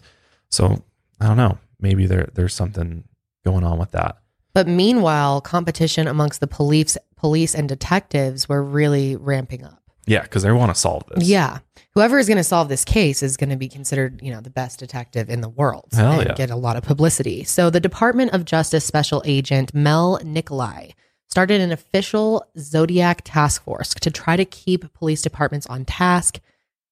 so 0.50 0.84
I 1.20 1.28
don't 1.28 1.36
know, 1.38 1.58
maybe 1.80 2.06
there 2.06 2.30
there's 2.34 2.54
something 2.54 3.04
going 3.46 3.64
on 3.64 3.80
with 3.80 3.92
that. 3.92 4.18
But 4.54 4.68
meanwhile, 4.68 5.40
competition 5.40 6.08
amongst 6.08 6.40
the 6.40 6.48
police, 6.48 6.98
police 7.16 7.54
and 7.54 7.70
detectives 7.70 8.50
were 8.50 8.64
really 8.64 9.16
ramping 9.16 9.64
up. 9.64 9.84
Yeah, 10.08 10.22
because 10.22 10.42
they 10.42 10.52
want 10.52 10.74
to 10.74 10.80
solve 10.80 11.04
this. 11.10 11.28
Yeah. 11.28 11.60
Whoever 11.94 12.18
is 12.18 12.28
going 12.28 12.38
to 12.38 12.44
solve 12.44 12.70
this 12.70 12.86
case 12.86 13.22
is 13.22 13.38
going 13.38 13.50
to 13.50 13.58
be 13.58 13.68
considered, 13.68 14.22
you 14.24 14.32
know, 14.32 14.40
the 14.40 14.50
best 14.50 14.80
detective 14.80 15.30
in 15.30 15.42
the 15.42 15.50
world 15.50 15.90
Hell 15.94 16.20
and 16.20 16.30
yeah. 16.30 16.34
get 16.34 16.50
a 16.50 16.56
lot 16.56 16.78
of 16.78 16.84
publicity. 16.84 17.44
So 17.44 17.70
the 17.70 17.80
Department 17.80 18.34
of 18.34 18.46
Justice 18.46 18.86
Special 18.86 19.22
Agent 19.26 19.74
Mel 19.74 20.20
Nicolai 20.24 20.92
started 21.28 21.60
an 21.60 21.72
official 21.72 22.46
Zodiac 22.58 23.22
task 23.26 23.64
force 23.64 23.94
to 23.96 24.10
try 24.10 24.38
to 24.38 24.46
keep 24.46 24.92
police 24.94 25.22
departments 25.22 25.68
on 25.68 25.86
task, 25.86 26.40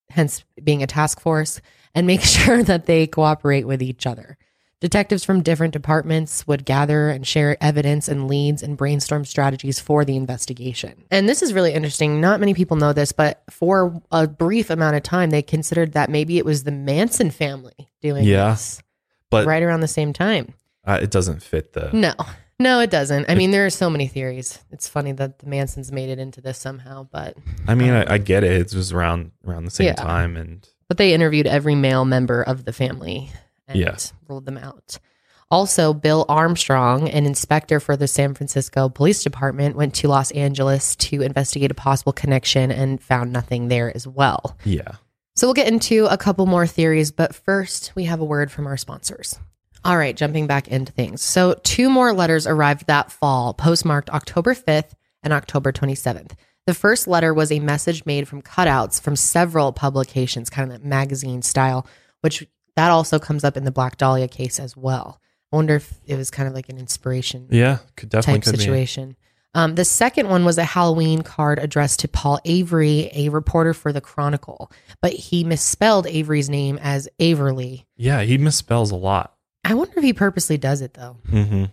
hence 0.09 0.43
being 0.63 0.83
a 0.83 0.87
task 0.87 1.19
force, 1.19 1.61
and 1.93 2.05
make 2.05 2.21
sure 2.21 2.63
that 2.63 2.85
they 2.85 3.07
cooperate 3.07 3.65
with 3.65 3.81
each 3.81 4.05
other. 4.05 4.37
Detectives 4.85 5.23
from 5.23 5.41
different 5.41 5.73
departments 5.73 6.45
would 6.45 6.63
gather 6.63 7.09
and 7.09 7.25
share 7.25 7.57
evidence 7.59 8.07
and 8.07 8.27
leads 8.27 8.61
and 8.61 8.77
brainstorm 8.77 9.25
strategies 9.25 9.79
for 9.79 10.05
the 10.05 10.15
investigation. 10.15 11.05
And 11.09 11.27
this 11.27 11.41
is 11.41 11.53
really 11.55 11.73
interesting. 11.73 12.21
Not 12.21 12.39
many 12.39 12.53
people 12.53 12.77
know 12.77 12.93
this, 12.93 13.11
but 13.11 13.41
for 13.49 13.99
a 14.11 14.27
brief 14.27 14.69
amount 14.69 14.95
of 14.95 15.01
time, 15.01 15.31
they 15.31 15.41
considered 15.41 15.93
that 15.93 16.11
maybe 16.11 16.37
it 16.37 16.45
was 16.45 16.65
the 16.65 16.71
Manson 16.71 17.31
family 17.31 17.73
doing 17.99 18.25
Yeah, 18.25 18.51
this 18.51 18.79
but 19.31 19.47
right 19.47 19.63
around 19.63 19.79
the 19.79 19.87
same 19.87 20.13
time. 20.13 20.53
uh, 20.85 20.99
it 21.01 21.09
doesn't 21.09 21.41
fit 21.41 21.73
the. 21.73 21.89
No, 21.91 22.13
no, 22.59 22.79
it 22.79 22.91
doesn't. 22.91 23.27
I 23.27 23.33
mean, 23.33 23.49
there 23.49 23.65
are 23.65 23.71
so 23.71 23.89
many 23.89 24.05
theories. 24.05 24.59
It's 24.69 24.87
funny 24.87 25.13
that 25.13 25.39
the 25.39 25.47
Mansons 25.47 25.91
made 25.91 26.09
it 26.09 26.19
into 26.19 26.41
this 26.41 26.59
somehow, 26.59 27.07
but 27.11 27.35
I 27.67 27.73
mean, 27.73 27.89
I, 27.89 28.13
I 28.13 28.17
get 28.19 28.43
it. 28.43 28.51
It 28.51 28.75
was 28.75 28.91
around 28.93 29.31
around 29.47 29.65
the 29.65 29.71
same 29.71 29.87
Yeah. 29.87 29.93
time, 29.95 30.37
and 30.37 30.69
but 30.87 30.97
they 30.97 31.11
interviewed 31.11 31.47
every 31.47 31.73
male 31.73 32.05
member 32.05 32.43
of 32.43 32.65
the 32.65 32.71
family 32.71 33.31
and 33.67 33.77
Yeah. 33.79 33.95
ruled 34.27 34.45
them 34.45 34.57
out. 34.57 34.97
Also, 35.51 35.93
Bill 35.93 36.25
Armstrong, 36.27 37.07
an 37.07 37.25
inspector 37.25 37.79
for 37.79 37.95
the 37.95 38.07
San 38.07 38.33
Francisco 38.33 38.89
Police 38.89 39.23
Department, 39.23 39.75
went 39.75 39.93
to 39.95 40.07
Los 40.07 40.31
Angeles 40.31 40.95
to 40.97 41.21
investigate 41.21 41.69
a 41.71 41.75
possible 41.75 42.11
connection 42.13 42.71
and 42.71 43.01
found 43.01 43.31
nothing 43.31 43.67
there 43.67 43.95
as 43.95 44.07
well. 44.07 44.57
yeah, 44.65 44.93
So 45.35 45.45
we'll 45.47 45.53
get 45.53 45.67
into 45.67 46.05
a 46.07 46.17
couple 46.17 46.45
more 46.47 46.65
theories, 46.65 47.11
but 47.11 47.35
first 47.35 47.91
we 47.95 48.05
have 48.05 48.19
a 48.19 48.25
word 48.25 48.51
from 48.51 48.65
our 48.67 48.77
sponsors. 48.77 49.37
All 49.83 49.97
right, 49.97 50.15
jumping 50.17 50.47
back 50.47 50.67
into 50.67 50.91
things. 50.91 51.21
So 51.21 51.53
two 51.63 51.89
more 51.89 52.11
letters 52.11 52.47
arrived 52.47 52.87
that 52.87 53.11
fall, 53.11 53.53
postmarked 53.53 54.09
October 54.09 54.55
5th 54.55 54.93
and 55.21 55.31
October 55.31 55.71
27th. 55.71 56.31
The 56.65 56.73
first 56.73 57.05
letter 57.07 57.31
was 57.35 57.51
a 57.51 57.59
message 57.59 58.03
made 58.03 58.27
from 58.27 58.41
cutouts 58.41 58.99
from 58.99 59.15
several 59.15 59.71
publications, 59.73 60.49
kind 60.49 60.71
of 60.71 60.81
that 60.81 60.87
magazine 60.87 61.43
style, 61.43 61.85
which 62.21 62.47
that 62.75 62.91
also 62.91 63.19
comes 63.19 63.43
up 63.43 63.57
in 63.57 63.63
the 63.63 63.71
Black 63.71 63.97
Dahlia 63.97 64.27
case 64.27 64.59
as 64.59 64.75
well. 64.75 65.19
I 65.51 65.55
wonder 65.55 65.75
if 65.75 65.93
it 66.05 66.15
was 66.17 66.31
kind 66.31 66.47
of 66.47 66.53
like 66.53 66.69
an 66.69 66.77
inspiration 66.77 67.47
yeah, 67.49 67.77
could 67.95 68.09
definitely 68.09 68.41
type 68.41 68.51
could 68.51 68.59
situation. 68.59 69.15
Um, 69.53 69.75
the 69.75 69.85
second 69.85 70.27
one 70.27 70.43
was 70.43 70.57
a 70.57 70.65
Halloween 70.65 71.21
card 71.21 71.59
addressed 71.59 72.01
to 72.01 72.09
Paul 72.09 72.39
Avery, 72.43 73.09
a 73.13 73.29
reporter 73.29 73.73
for 73.73 73.93
the 73.93 74.01
Chronicle, 74.01 74.69
but 75.01 75.13
he 75.13 75.45
misspelled 75.45 76.07
Avery's 76.07 76.49
name 76.49 76.77
as 76.81 77.07
Averly. 77.19 77.85
Yeah, 77.95 78.21
he 78.23 78.37
misspells 78.37 78.91
a 78.91 78.95
lot. 78.95 79.33
I 79.63 79.73
wonder 79.73 79.93
if 79.97 80.03
he 80.03 80.11
purposely 80.11 80.57
does 80.57 80.81
it 80.81 80.93
though. 80.93 81.17
hmm 81.29 81.65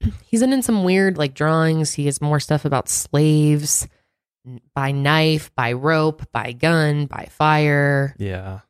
He's 0.24 0.40
in 0.42 0.62
some 0.62 0.84
weird 0.84 1.18
like 1.18 1.34
drawings. 1.34 1.92
He 1.92 2.06
has 2.06 2.22
more 2.22 2.40
stuff 2.40 2.64
about 2.64 2.88
slaves 2.88 3.86
by 4.74 4.92
knife, 4.92 5.54
by 5.54 5.72
rope, 5.72 6.30
by 6.32 6.52
gun, 6.52 7.06
by 7.06 7.28
fire. 7.30 8.14
Yeah, 8.18 8.60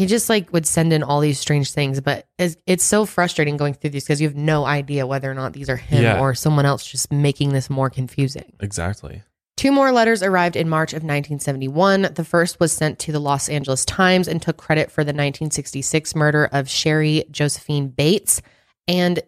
He 0.00 0.06
just 0.06 0.30
like 0.30 0.50
would 0.50 0.64
send 0.64 0.94
in 0.94 1.02
all 1.02 1.20
these 1.20 1.38
strange 1.38 1.72
things, 1.72 2.00
but 2.00 2.26
it's, 2.38 2.56
it's 2.66 2.82
so 2.82 3.04
frustrating 3.04 3.58
going 3.58 3.74
through 3.74 3.90
these 3.90 4.02
because 4.04 4.18
you 4.18 4.26
have 4.28 4.34
no 4.34 4.64
idea 4.64 5.06
whether 5.06 5.30
or 5.30 5.34
not 5.34 5.52
these 5.52 5.68
are 5.68 5.76
him 5.76 6.02
Yeah. 6.02 6.18
or 6.20 6.34
someone 6.34 6.64
else 6.64 6.86
just 6.86 7.12
making 7.12 7.50
this 7.52 7.68
more 7.68 7.90
confusing. 7.90 8.50
exactly. 8.60 9.22
Two 9.58 9.72
more 9.72 9.92
letters 9.92 10.22
arrived 10.22 10.56
in 10.56 10.70
March 10.70 10.94
of 10.94 11.02
1971. 11.02 12.14
The 12.14 12.24
first 12.24 12.58
was 12.60 12.72
sent 12.72 12.98
to 13.00 13.12
the 13.12 13.18
Los 13.20 13.50
Angeles 13.50 13.84
Times 13.84 14.26
and 14.26 14.40
took 14.40 14.56
credit 14.56 14.90
for 14.90 15.04
the 15.04 15.08
1966 15.12 16.16
murder 16.16 16.48
of 16.50 16.66
Cheri 16.66 17.24
Josephine 17.30 17.88
Bates. 17.88 18.40
And 18.88 19.20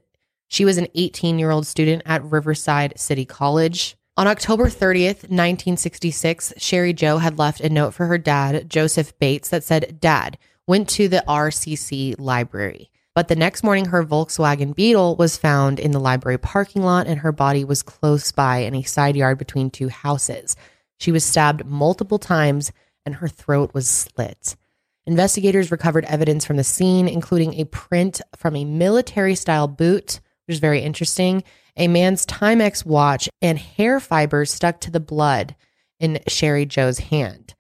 she 0.48 0.64
was 0.64 0.78
an 0.78 0.88
18 0.94 1.38
year 1.38 1.50
old 1.50 1.66
student 1.66 2.02
at 2.06 2.24
Riverside 2.24 2.98
City 2.98 3.26
College. 3.26 3.94
On 4.16 4.26
October 4.26 4.68
30th, 4.68 5.28
1966, 5.28 6.54
Cheri 6.58 6.92
Jo 6.94 7.18
had 7.18 7.38
left 7.38 7.60
a 7.60 7.68
note 7.68 7.92
for 7.94 8.06
her 8.06 8.18
dad, 8.18 8.70
Joseph 8.70 9.18
Bates, 9.18 9.48
that 9.50 9.64
said, 9.64 10.00
Dad, 10.00 10.38
went 10.66 10.88
to 10.90 11.08
the 11.08 11.24
RCC 11.28 12.14
library. 12.18 12.90
But 13.14 13.28
the 13.28 13.36
next 13.36 13.62
morning, 13.62 13.86
her 13.86 14.04
Volkswagen 14.04 14.74
Beetle 14.74 15.16
was 15.16 15.36
found 15.36 15.78
in 15.78 15.90
the 15.90 16.00
library 16.00 16.38
parking 16.38 16.82
lot, 16.82 17.06
and 17.06 17.20
her 17.20 17.32
body 17.32 17.62
was 17.64 17.82
close 17.82 18.32
by 18.32 18.58
in 18.58 18.74
a 18.74 18.82
side 18.82 19.16
yard 19.16 19.38
between 19.38 19.70
two 19.70 19.88
houses. 19.88 20.56
She 20.98 21.12
was 21.12 21.24
stabbed 21.24 21.66
multiple 21.66 22.18
times, 22.18 22.72
and 23.04 23.16
her 23.16 23.28
throat 23.28 23.74
was 23.74 23.86
slit. 23.86 24.56
Investigators 25.04 25.70
recovered 25.70 26.04
evidence 26.06 26.44
from 26.44 26.56
the 26.56 26.64
scene, 26.64 27.08
including 27.08 27.54
a 27.54 27.64
print 27.64 28.20
from 28.36 28.56
a 28.56 28.64
military 28.64 29.34
style 29.34 29.68
boot, 29.68 30.20
which 30.46 30.54
is 30.54 30.60
very 30.60 30.80
interesting, 30.80 31.42
a 31.76 31.88
man's 31.88 32.24
Timex 32.24 32.86
watch, 32.86 33.28
and 33.42 33.58
hair 33.58 34.00
fibers 34.00 34.52
stuck 34.52 34.80
to 34.80 34.90
the 34.90 35.00
blood 35.00 35.54
in 35.98 36.20
Cheri 36.28 36.66
Jo's 36.66 36.98
hand. 36.98 37.54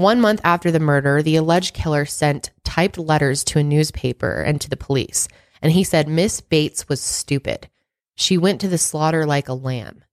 One 0.00 0.20
month 0.20 0.40
after 0.44 0.70
the 0.70 0.80
murder, 0.80 1.22
the 1.22 1.36
alleged 1.36 1.74
killer 1.74 2.04
sent 2.06 2.50
typed 2.64 2.98
letters 2.98 3.42
to 3.44 3.58
a 3.58 3.62
newspaper 3.64 4.40
and 4.42 4.60
to 4.60 4.70
the 4.70 4.76
police. 4.76 5.28
And 5.60 5.72
he 5.72 5.82
said 5.84 6.08
Miss 6.08 6.40
Bates 6.40 6.88
was 6.88 7.00
stupid. 7.00 7.68
She 8.14 8.38
went 8.38 8.60
to 8.60 8.68
the 8.68 8.78
slaughter 8.78 9.26
like 9.26 9.48
a 9.48 9.54
lamb 9.54 10.04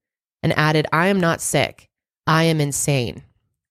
and 0.42 0.54
added, 0.58 0.88
I 0.92 1.08
am 1.08 1.20
not 1.20 1.42
sick. 1.42 1.90
I 2.26 2.44
am 2.46 2.60
insane. 2.62 3.24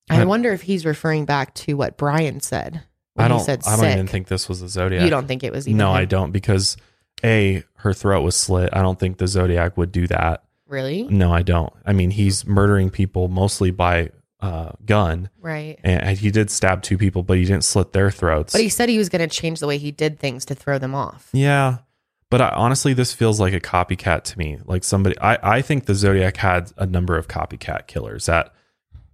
I 0.08 0.20
I- 0.20 0.24
wonder 0.24 0.52
if 0.52 0.62
he's 0.62 0.86
referring 0.86 1.24
back 1.24 1.54
to 1.54 1.74
what 1.74 1.96
Bryan 1.96 2.40
said. 2.40 2.82
when 3.14 3.24
I 3.24 3.28
don't. 3.28 3.40
said 3.40 3.62
I 3.66 3.76
don't 3.76 3.90
even 3.92 4.06
think 4.06 4.26
this 4.28 4.48
was 4.48 4.60
a 4.62 4.68
zodiac. 4.68 5.02
You 5.04 5.10
don't 5.10 5.26
think 5.28 5.42
it 5.44 5.52
was 5.52 5.66
even 5.68 5.78
No, 5.78 5.90
him? 5.90 5.96
I 5.96 6.04
don't 6.04 6.30
because 6.32 6.76
a 7.24 7.62
her 7.76 7.92
throat 7.92 8.22
was 8.22 8.36
slit. 8.36 8.70
I 8.72 8.82
don't 8.82 8.98
think 8.98 9.18
the 9.18 9.26
zodiac 9.28 9.76
would 9.76 9.92
do 9.92 10.06
that. 10.08 10.42
Really? 10.68 11.04
No, 11.04 11.32
I 11.32 11.42
don't. 11.42 11.72
I 11.86 11.92
mean, 11.92 12.10
he's 12.10 12.44
murdering 12.46 12.90
people 12.90 13.28
mostly 13.28 13.70
by 13.70 14.10
uh, 14.44 14.72
gun, 14.84 15.30
Right. 15.40 15.78
and 15.82 16.18
he 16.18 16.30
did 16.30 16.50
stab 16.50 16.82
two 16.82 16.98
people, 16.98 17.22
but 17.22 17.38
he 17.38 17.44
didn't 17.44 17.64
slit 17.64 17.92
their 17.92 18.10
throats. 18.10 18.52
But 18.52 18.60
he 18.62 18.68
said 18.68 18.88
he 18.88 18.98
was 18.98 19.08
going 19.08 19.26
to 19.26 19.34
change 19.40 19.60
the 19.60 19.66
way 19.66 19.78
he 19.78 19.90
did 19.90 20.18
things 20.18 20.44
to 20.46 20.54
throw 20.54 20.78
them 20.78 20.94
off. 20.94 21.30
Yeah. 21.32 21.78
But 22.30 22.40
I, 22.40 22.48
honestly, 22.50 22.92
this 22.94 23.12
feels 23.12 23.38
like 23.40 23.54
a 23.54 23.60
copycat 23.60 24.24
to 24.24 24.38
me. 24.38 24.58
Like 24.64 24.84
somebody, 24.84 25.16
I, 25.18 25.56
I 25.58 25.62
think 25.62 25.86
the 25.86 25.94
Zodiac 25.94 26.36
had 26.38 26.72
a 26.76 26.84
number 26.86 27.16
of 27.16 27.28
copycat 27.28 27.86
killers 27.86 28.26
that 28.26 28.52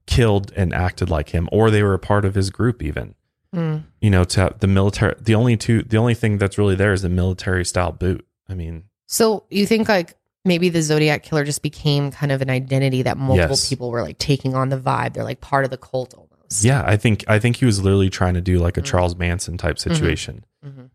killed 0.07 0.53
and 0.57 0.74
acted 0.74 1.11
like 1.11 1.28
him, 1.31 1.49
or 1.53 1.70
they 1.70 1.83
were 1.83 1.95
a 1.95 1.99
part 1.99 2.24
of 2.24 2.35
his 2.35 2.51
group, 2.51 2.83
even. 2.83 3.14
Mm. 3.55 3.85
You 4.01 4.11
know, 4.11 4.24
to 4.24 4.41
have 4.41 4.61
the 4.61 4.66
military, 4.66 5.14
the 5.20 5.35
only 5.35 5.57
two, 5.57 5.83
the 5.83 5.97
only 5.99 6.14
thing 6.14 6.39
that's 6.39 6.57
really 6.59 6.74
there 6.76 6.93
is 6.93 7.03
the 7.03 7.09
military 7.09 7.64
style 7.64 7.93
boot. 7.93 8.24
I 8.49 8.55
mean, 8.55 8.85
So 9.07 9.45
you 9.51 9.66
think 9.66 9.89
like 9.89 10.14
maybe 10.45 10.68
the 10.68 10.82
Zodiac 10.82 11.22
killer 11.22 11.45
just 11.45 11.62
became 11.62 12.11
kind 12.11 12.32
of 12.32 12.41
an 12.43 12.51
identity 12.51 13.03
that 13.03 13.16
multiple 13.18 13.51
Yes. 13.51 13.68
people 13.68 13.91
were 13.91 14.03
like 14.03 14.18
taking 14.18 14.55
on 14.55 14.68
the 14.70 14.78
vibe. 14.78 15.14
They're 15.14 15.24
like 15.24 15.41
part 15.41 15.64
of 15.64 15.70
the 15.70 15.76
cult 15.76 16.14
almost. 16.14 16.64
yeah, 16.64 16.82
I 16.86 16.97
think, 16.97 17.24
I 17.28 17.38
think 17.38 17.57
he 17.57 17.64
was 17.66 17.82
literally 17.82 18.11
trying 18.11 18.34
to 18.34 18.41
do 18.41 18.59
like 18.59 18.76
a 18.76 18.82
Mm. 18.82 18.86
Charles 18.86 19.16
Manson 19.16 19.57
type 19.59 19.78
situation. 19.78 20.45
hmm 20.64 20.86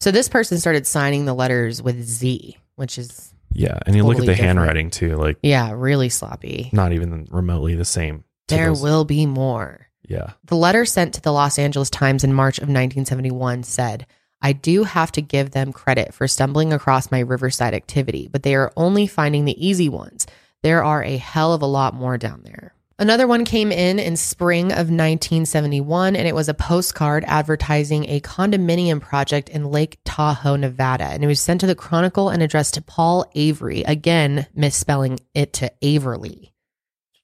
So 0.00 0.10
this 0.10 0.28
person 0.28 0.58
started 0.58 0.86
signing 0.86 1.24
the 1.24 1.34
letters 1.34 1.82
with 1.82 2.02
Z, 2.04 2.56
which 2.76 2.98
is 2.98 3.34
Yeah. 3.52 3.78
And 3.86 3.96
you 3.96 4.04
look 4.04 4.16
at 4.16 4.20
the 4.20 4.26
different. 4.26 4.46
handwriting 4.58 4.90
too, 4.90 5.16
like 5.16 5.38
yeah, 5.42 5.72
really 5.74 6.08
sloppy. 6.08 6.70
not 6.72 6.92
even 6.92 7.26
remotely 7.30 7.74
the 7.74 7.84
same. 7.84 8.24
There 8.48 8.68
those- 8.68 8.82
will 8.82 9.04
be 9.04 9.26
more. 9.26 9.88
Yeah. 10.08 10.32
The 10.44 10.56
letter 10.56 10.86
sent 10.86 11.12
to 11.14 11.20
the 11.20 11.32
Los 11.32 11.58
Angeles 11.58 11.90
Times 11.90 12.24
in 12.24 12.32
March 12.32 12.58
of 12.58 12.68
1971 12.68 13.62
said, 13.64 14.06
I 14.40 14.52
do 14.52 14.84
have 14.84 15.12
to 15.12 15.22
give 15.22 15.50
them 15.50 15.72
credit 15.72 16.14
for 16.14 16.28
stumbling 16.28 16.72
across 16.72 17.10
my 17.10 17.20
Riverside 17.20 17.74
activity, 17.74 18.28
but 18.30 18.42
they 18.42 18.54
are 18.54 18.72
only 18.76 19.06
finding 19.06 19.44
the 19.44 19.66
easy 19.66 19.88
ones. 19.88 20.26
There 20.62 20.84
are 20.84 21.02
a 21.02 21.16
hell 21.16 21.52
of 21.52 21.62
a 21.62 21.66
lot 21.66 21.94
more 21.94 22.18
down 22.18 22.42
there. 22.44 22.74
Another 23.00 23.28
one 23.28 23.44
came 23.44 23.70
in 23.70 24.00
in 24.00 24.16
spring 24.16 24.72
of 24.72 24.90
1971, 24.90 26.16
and 26.16 26.26
it 26.26 26.34
was 26.34 26.48
a 26.48 26.54
postcard 26.54 27.22
advertising 27.28 28.06
a 28.08 28.20
condominium 28.20 29.00
project 29.00 29.48
in 29.48 29.70
Lake 29.70 29.98
Tahoe, 30.04 30.56
Nevada. 30.56 31.04
And 31.04 31.22
it 31.22 31.28
was 31.28 31.40
sent 31.40 31.60
to 31.60 31.68
the 31.68 31.76
Chronicle 31.76 32.28
and 32.28 32.42
addressed 32.42 32.74
to 32.74 32.82
Paul 32.82 33.24
Avery, 33.36 33.82
again, 33.82 34.48
misspelling 34.52 35.20
it 35.32 35.52
to 35.54 35.70
Averly. 35.80 36.52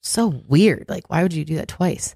So 0.00 0.42
weird. 0.46 0.86
Like, 0.88 1.10
why 1.10 1.24
would 1.24 1.32
you 1.32 1.44
do 1.44 1.56
that 1.56 1.66
twice? 1.66 2.14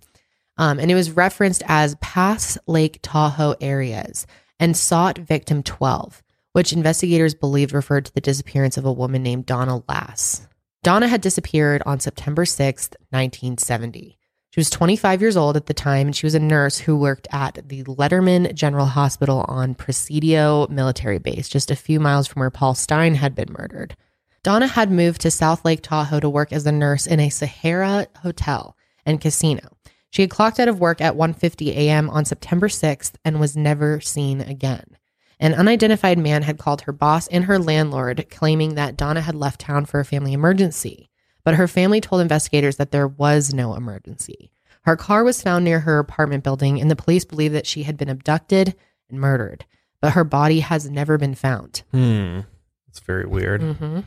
Um, 0.57 0.79
and 0.79 0.89
it 0.89 0.95
was 0.95 1.11
referenced 1.11 1.65
as 1.67 1.97
Pass 1.97 2.59
Lake 2.69 3.01
Tahoe 3.03 3.57
areas 3.61 4.25
and 4.59 4.77
sought 4.77 5.19
victim 5.19 5.63
12, 5.63 6.23
which 6.53 6.73
investigators 6.73 7.35
believed 7.35 7.73
referred 7.73 8.05
to 8.05 8.15
the 8.15 8.21
disappearance 8.21 8.77
of 8.77 8.85
a 8.85 8.93
woman 8.93 9.23
named 9.23 9.47
Donna 9.47 9.83
Lass. 9.89 10.47
Donna 10.83 11.09
had 11.09 11.21
disappeared 11.21 11.83
on 11.87 12.01
September 12.01 12.45
6th, 12.45 12.95
1970. 13.11 14.19
She 14.51 14.61
was 14.61 14.71
25 14.71 15.21
years 15.21 15.37
old 15.37 15.57
at 15.57 15.67
the 15.67 15.75
time, 15.75 16.09
and 16.09 16.17
she 16.17 16.25
was 16.25 16.35
a 16.35 16.41
nurse 16.41 16.79
who 16.79 16.97
worked 16.97 17.29
at 17.31 17.69
the 17.69 17.85
Letterman 17.85 18.55
General 18.55 18.87
Hospital 18.87 19.45
on 19.47 19.75
Presidio 19.75 20.67
Military 20.69 21.19
Base, 21.19 21.49
just 21.49 21.71
a 21.71 21.77
few 21.77 22.01
miles 22.01 22.27
from 22.27 22.41
where 22.41 22.51
Paul 22.51 22.75
Stine 22.75 23.15
had 23.15 23.35
been 23.35 23.53
murdered. 23.59 23.95
Donna 24.43 24.67
had 24.67 24.91
moved 24.91 25.21
to 25.21 25.31
South 25.31 25.65
Lake 25.65 25.83
Tahoe 25.83 26.21
to 26.21 26.31
work 26.31 26.53
as 26.53 26.65
a 26.65 26.73
nurse 26.73 27.07
in 27.07 27.21
a 27.21 27.29
Sahara 27.29 28.07
hotel 28.23 28.77
and 29.05 29.21
casino. 29.21 29.77
She 30.11 30.23
had 30.23 30.31
clocked 30.31 30.59
out 30.59 30.69
of 30.69 30.81
work 30.81 31.01
at 31.01 31.17
1:50 31.17 31.69
a.m. 31.71 32.09
on 32.11 32.25
September 32.25 32.69
6th 32.69 33.13
and 33.25 33.39
was 33.39 33.57
never 33.57 34.01
seen 34.01 34.41
again. 34.41 34.97
An 35.41 35.55
unidentified 35.55 36.19
man 36.19 36.43
had 36.43 36.59
called 36.59 36.83
her 36.83 36.93
boss 36.93 37.29
and 37.29 37.45
her 37.45 37.59
landlord, 37.59 38.27
claiming 38.31 38.75
that 38.75 38.97
Donna 38.97 39.21
had 39.21 39.35
left 39.35 39.61
town 39.61 39.85
for 39.85 40.01
a 40.01 40.05
family 40.05 40.33
emergency. 40.33 41.11
But 41.45 41.55
her 41.55 41.69
family 41.69 42.01
told 42.01 42.21
investigators 42.21 42.77
that 42.77 42.91
there 42.91 43.07
was 43.07 43.55
no 43.55 43.75
emergency. 43.75 44.51
Her 44.83 44.97
car 44.97 45.23
was 45.23 45.43
found 45.43 45.65
near 45.65 45.81
her 45.81 45.99
apartment 45.99 46.43
building, 46.43 46.81
and 46.81 46.91
the 46.91 46.97
police 46.97 47.25
believe 47.25 47.53
that 47.53 47.67
she 47.67 47.85
had 47.85 47.97
been 47.97 48.09
abducted 48.09 48.75
and 49.09 49.21
murdered. 49.21 49.65
But 50.01 50.13
her 50.13 50.25
body 50.25 50.61
has 50.61 50.89
never 50.91 51.19
been 51.19 51.35
found. 51.35 51.83
Hmm. 51.93 52.41
It's 52.89 53.01
very 53.01 53.27
weird. 53.27 53.61
Mhm. 53.61 54.05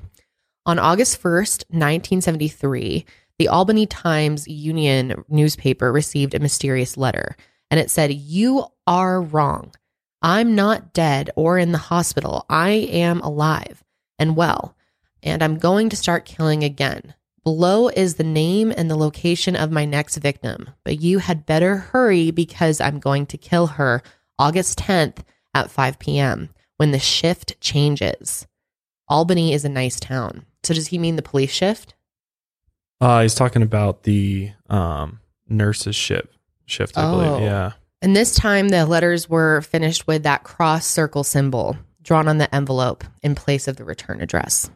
On 0.66 0.80
August 0.80 1.18
1st, 1.18 1.64
1973, 1.70 3.06
the 3.42 3.48
Albany 3.48 3.88
Times 3.88 4.48
Union 4.48 5.24
newspaper 5.28 5.92
received 5.92 6.36
a 6.36 6.40
mysterious 6.40 6.96
letter, 6.96 7.36
and 7.72 7.80
it 7.80 7.90
said, 7.90 8.14
You 8.14 8.68
are 8.86 9.20
wrong. 9.20 9.74
I'm 10.22 10.54
not 10.54 10.94
dead 10.94 11.32
or 11.36 11.58
in 11.58 11.72
the 11.72 11.80
hospital. 11.80 12.46
I 12.52 12.70
am 12.70 13.20
alive 13.22 13.84
and 14.20 14.36
well, 14.36 14.78
and 15.24 15.42
I'm 15.42 15.58
going 15.58 15.90
to 15.90 15.96
start 15.96 16.26
killing 16.26 16.64
again. 16.64 17.16
Below 17.44 17.88
is 17.88 18.14
the 18.14 18.24
name 18.24 18.72
and 18.78 18.92
the 18.92 18.96
location 18.96 19.56
of 19.56 19.72
my 19.72 19.86
next 19.86 20.18
victim, 20.18 20.70
but 20.84 21.02
you 21.02 21.18
had 21.18 21.48
better 21.48 21.78
hurry 21.78 22.30
because 22.30 22.80
I'm 22.80 23.00
going 23.00 23.26
to 23.26 23.40
kill 23.40 23.66
her 23.66 24.04
August 24.38 24.78
10th 24.78 25.24
at 25.56 25.72
5 25.72 25.98
p.m. 25.98 26.50
when 26.78 26.92
the 26.92 27.00
shift 27.00 27.60
changes. 27.60 28.46
Albany 29.08 29.52
is 29.52 29.66
a 29.66 29.70
nice 29.70 30.00
town. 30.00 30.46
So 30.62 30.76
does 30.76 30.90
he 30.90 31.00
mean 31.00 31.16
the 31.16 31.24
police 31.24 31.50
shift? 31.50 31.96
Uh, 33.02 33.24
he's 33.24 33.36
talking 33.36 33.64
about 33.64 34.04
the 34.04 34.52
um, 34.70 35.20
nurses 35.50 35.96
shift. 35.96 36.28
Shift, 36.66 36.98
I 36.98 37.04
Oh. 37.04 37.12
believe. 37.12 37.44
Yeah. 37.44 37.72
And 38.02 38.16
this 38.16 38.36
time 38.36 38.70
the 38.70 38.86
letters 38.86 39.28
were 39.30 39.62
finished 39.62 40.08
with 40.08 40.24
that 40.24 40.44
cross 40.44 40.86
circle 40.86 41.24
symbol 41.24 41.78
drawn 42.02 42.28
on 42.28 42.38
the 42.38 42.54
envelope 42.56 43.04
in 43.22 43.36
place 43.36 43.68
of 43.68 43.76
the 43.78 43.84
return 43.84 44.22
address. 44.22 44.70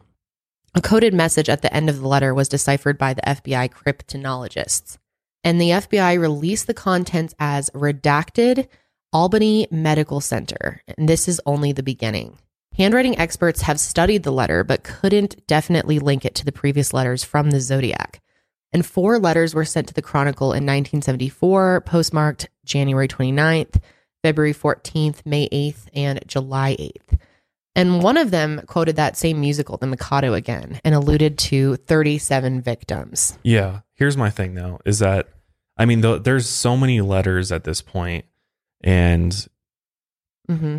A 0.74 0.80
coded 0.80 1.14
message 1.14 1.48
at 1.48 1.62
the 1.62 1.72
end 1.74 1.88
of 1.88 2.00
the 2.00 2.06
letter 2.06 2.34
was 2.34 2.48
deciphered 2.48 2.98
by 2.98 3.14
the 3.14 3.22
FBI 3.26 3.68
cryptonologists. 3.70 4.98
And 5.42 5.60
the 5.60 5.70
FBI 5.70 6.18
released 6.20 6.66
the 6.66 6.74
contents 6.74 7.34
as 7.38 7.70
redacted 7.70 8.68
Albany 9.12 9.66
Medical 9.70 10.20
Center. 10.20 10.82
And 10.98 11.08
this 11.08 11.28
is 11.28 11.40
only 11.46 11.72
the 11.72 11.82
beginning. 11.82 12.38
Handwriting 12.76 13.18
experts 13.18 13.62
have 13.62 13.80
studied 13.80 14.22
the 14.22 14.30
letter, 14.30 14.62
but 14.62 14.82
couldn't 14.82 15.46
definitely 15.46 15.98
link 15.98 16.26
it 16.26 16.34
to 16.34 16.44
the 16.44 16.52
previous 16.52 16.92
letters 16.92 17.24
from 17.24 17.50
the 17.50 17.60
Zodiac. 17.60 18.20
And 18.70 18.84
four 18.84 19.18
letters 19.18 19.54
were 19.54 19.64
sent 19.64 19.88
to 19.88 19.94
the 19.94 20.02
Chronicle 20.02 20.48
in 20.48 20.64
1974, 20.64 21.80
postmarked 21.86 22.50
January 22.66 23.08
29th, 23.08 23.80
February 24.22 24.52
14th, 24.52 25.24
May 25.24 25.48
8th, 25.48 25.88
and 25.94 26.20
July 26.26 26.76
8th. 26.78 27.18
And 27.74 28.02
one 28.02 28.18
of 28.18 28.30
them 28.30 28.60
quoted 28.66 28.96
that 28.96 29.16
same 29.16 29.40
musical, 29.40 29.78
The 29.78 29.86
Mikado, 29.86 30.34
again, 30.34 30.78
and 30.84 30.94
alluded 30.94 31.38
to 31.38 31.76
37 31.76 32.60
victims. 32.60 33.38
Yeah. 33.42 33.80
Here's 33.94 34.18
my 34.18 34.28
thing 34.28 34.54
though, 34.54 34.80
is 34.84 34.98
that 34.98 35.28
I 35.78 35.86
mean, 35.86 36.02
th- 36.02 36.24
there's 36.24 36.46
so 36.46 36.76
many 36.76 37.00
letters 37.00 37.52
at 37.52 37.64
this 37.64 37.80
point, 37.80 38.26
and 38.82 39.34
hmm 40.48 40.78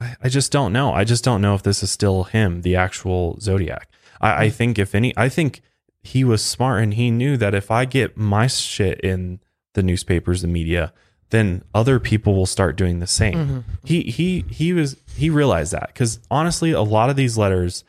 I, 0.00 0.16
I 0.24 0.28
just 0.28 0.52
don't 0.52 0.72
know. 0.72 0.92
I 0.92 1.04
just 1.04 1.24
don't 1.24 1.40
know 1.40 1.54
if 1.54 1.62
this 1.62 1.82
is 1.82 1.90
still 1.90 2.24
him, 2.24 2.62
the 2.62 2.76
actual 2.76 3.38
Zodiac. 3.40 3.88
I, 4.20 4.44
I 4.44 4.50
think 4.50 4.78
if 4.78 4.94
any, 4.94 5.12
I 5.16 5.28
think 5.28 5.60
he 6.02 6.24
was 6.24 6.44
smart 6.44 6.82
and 6.82 6.94
he 6.94 7.10
knew 7.10 7.36
that 7.36 7.54
if 7.54 7.70
I 7.70 7.84
get 7.84 8.16
my 8.16 8.46
shit 8.46 9.00
in 9.00 9.40
the 9.74 9.82
newspapers, 9.82 10.42
the 10.42 10.48
media, 10.48 10.92
then 11.30 11.64
other 11.74 11.98
people 11.98 12.34
will 12.34 12.46
start 12.46 12.76
doing 12.76 13.00
the 13.00 13.06
same. 13.06 13.34
Mm-hmm. 13.34 13.58
He 13.82 14.02
he 14.02 14.44
he 14.50 14.72
was 14.72 14.96
he 15.16 15.30
realized 15.30 15.72
that 15.72 15.88
because 15.88 16.20
honestly, 16.30 16.72
a 16.72 16.82
lot 16.82 17.10
of 17.10 17.16
these 17.16 17.36
letters 17.36 17.84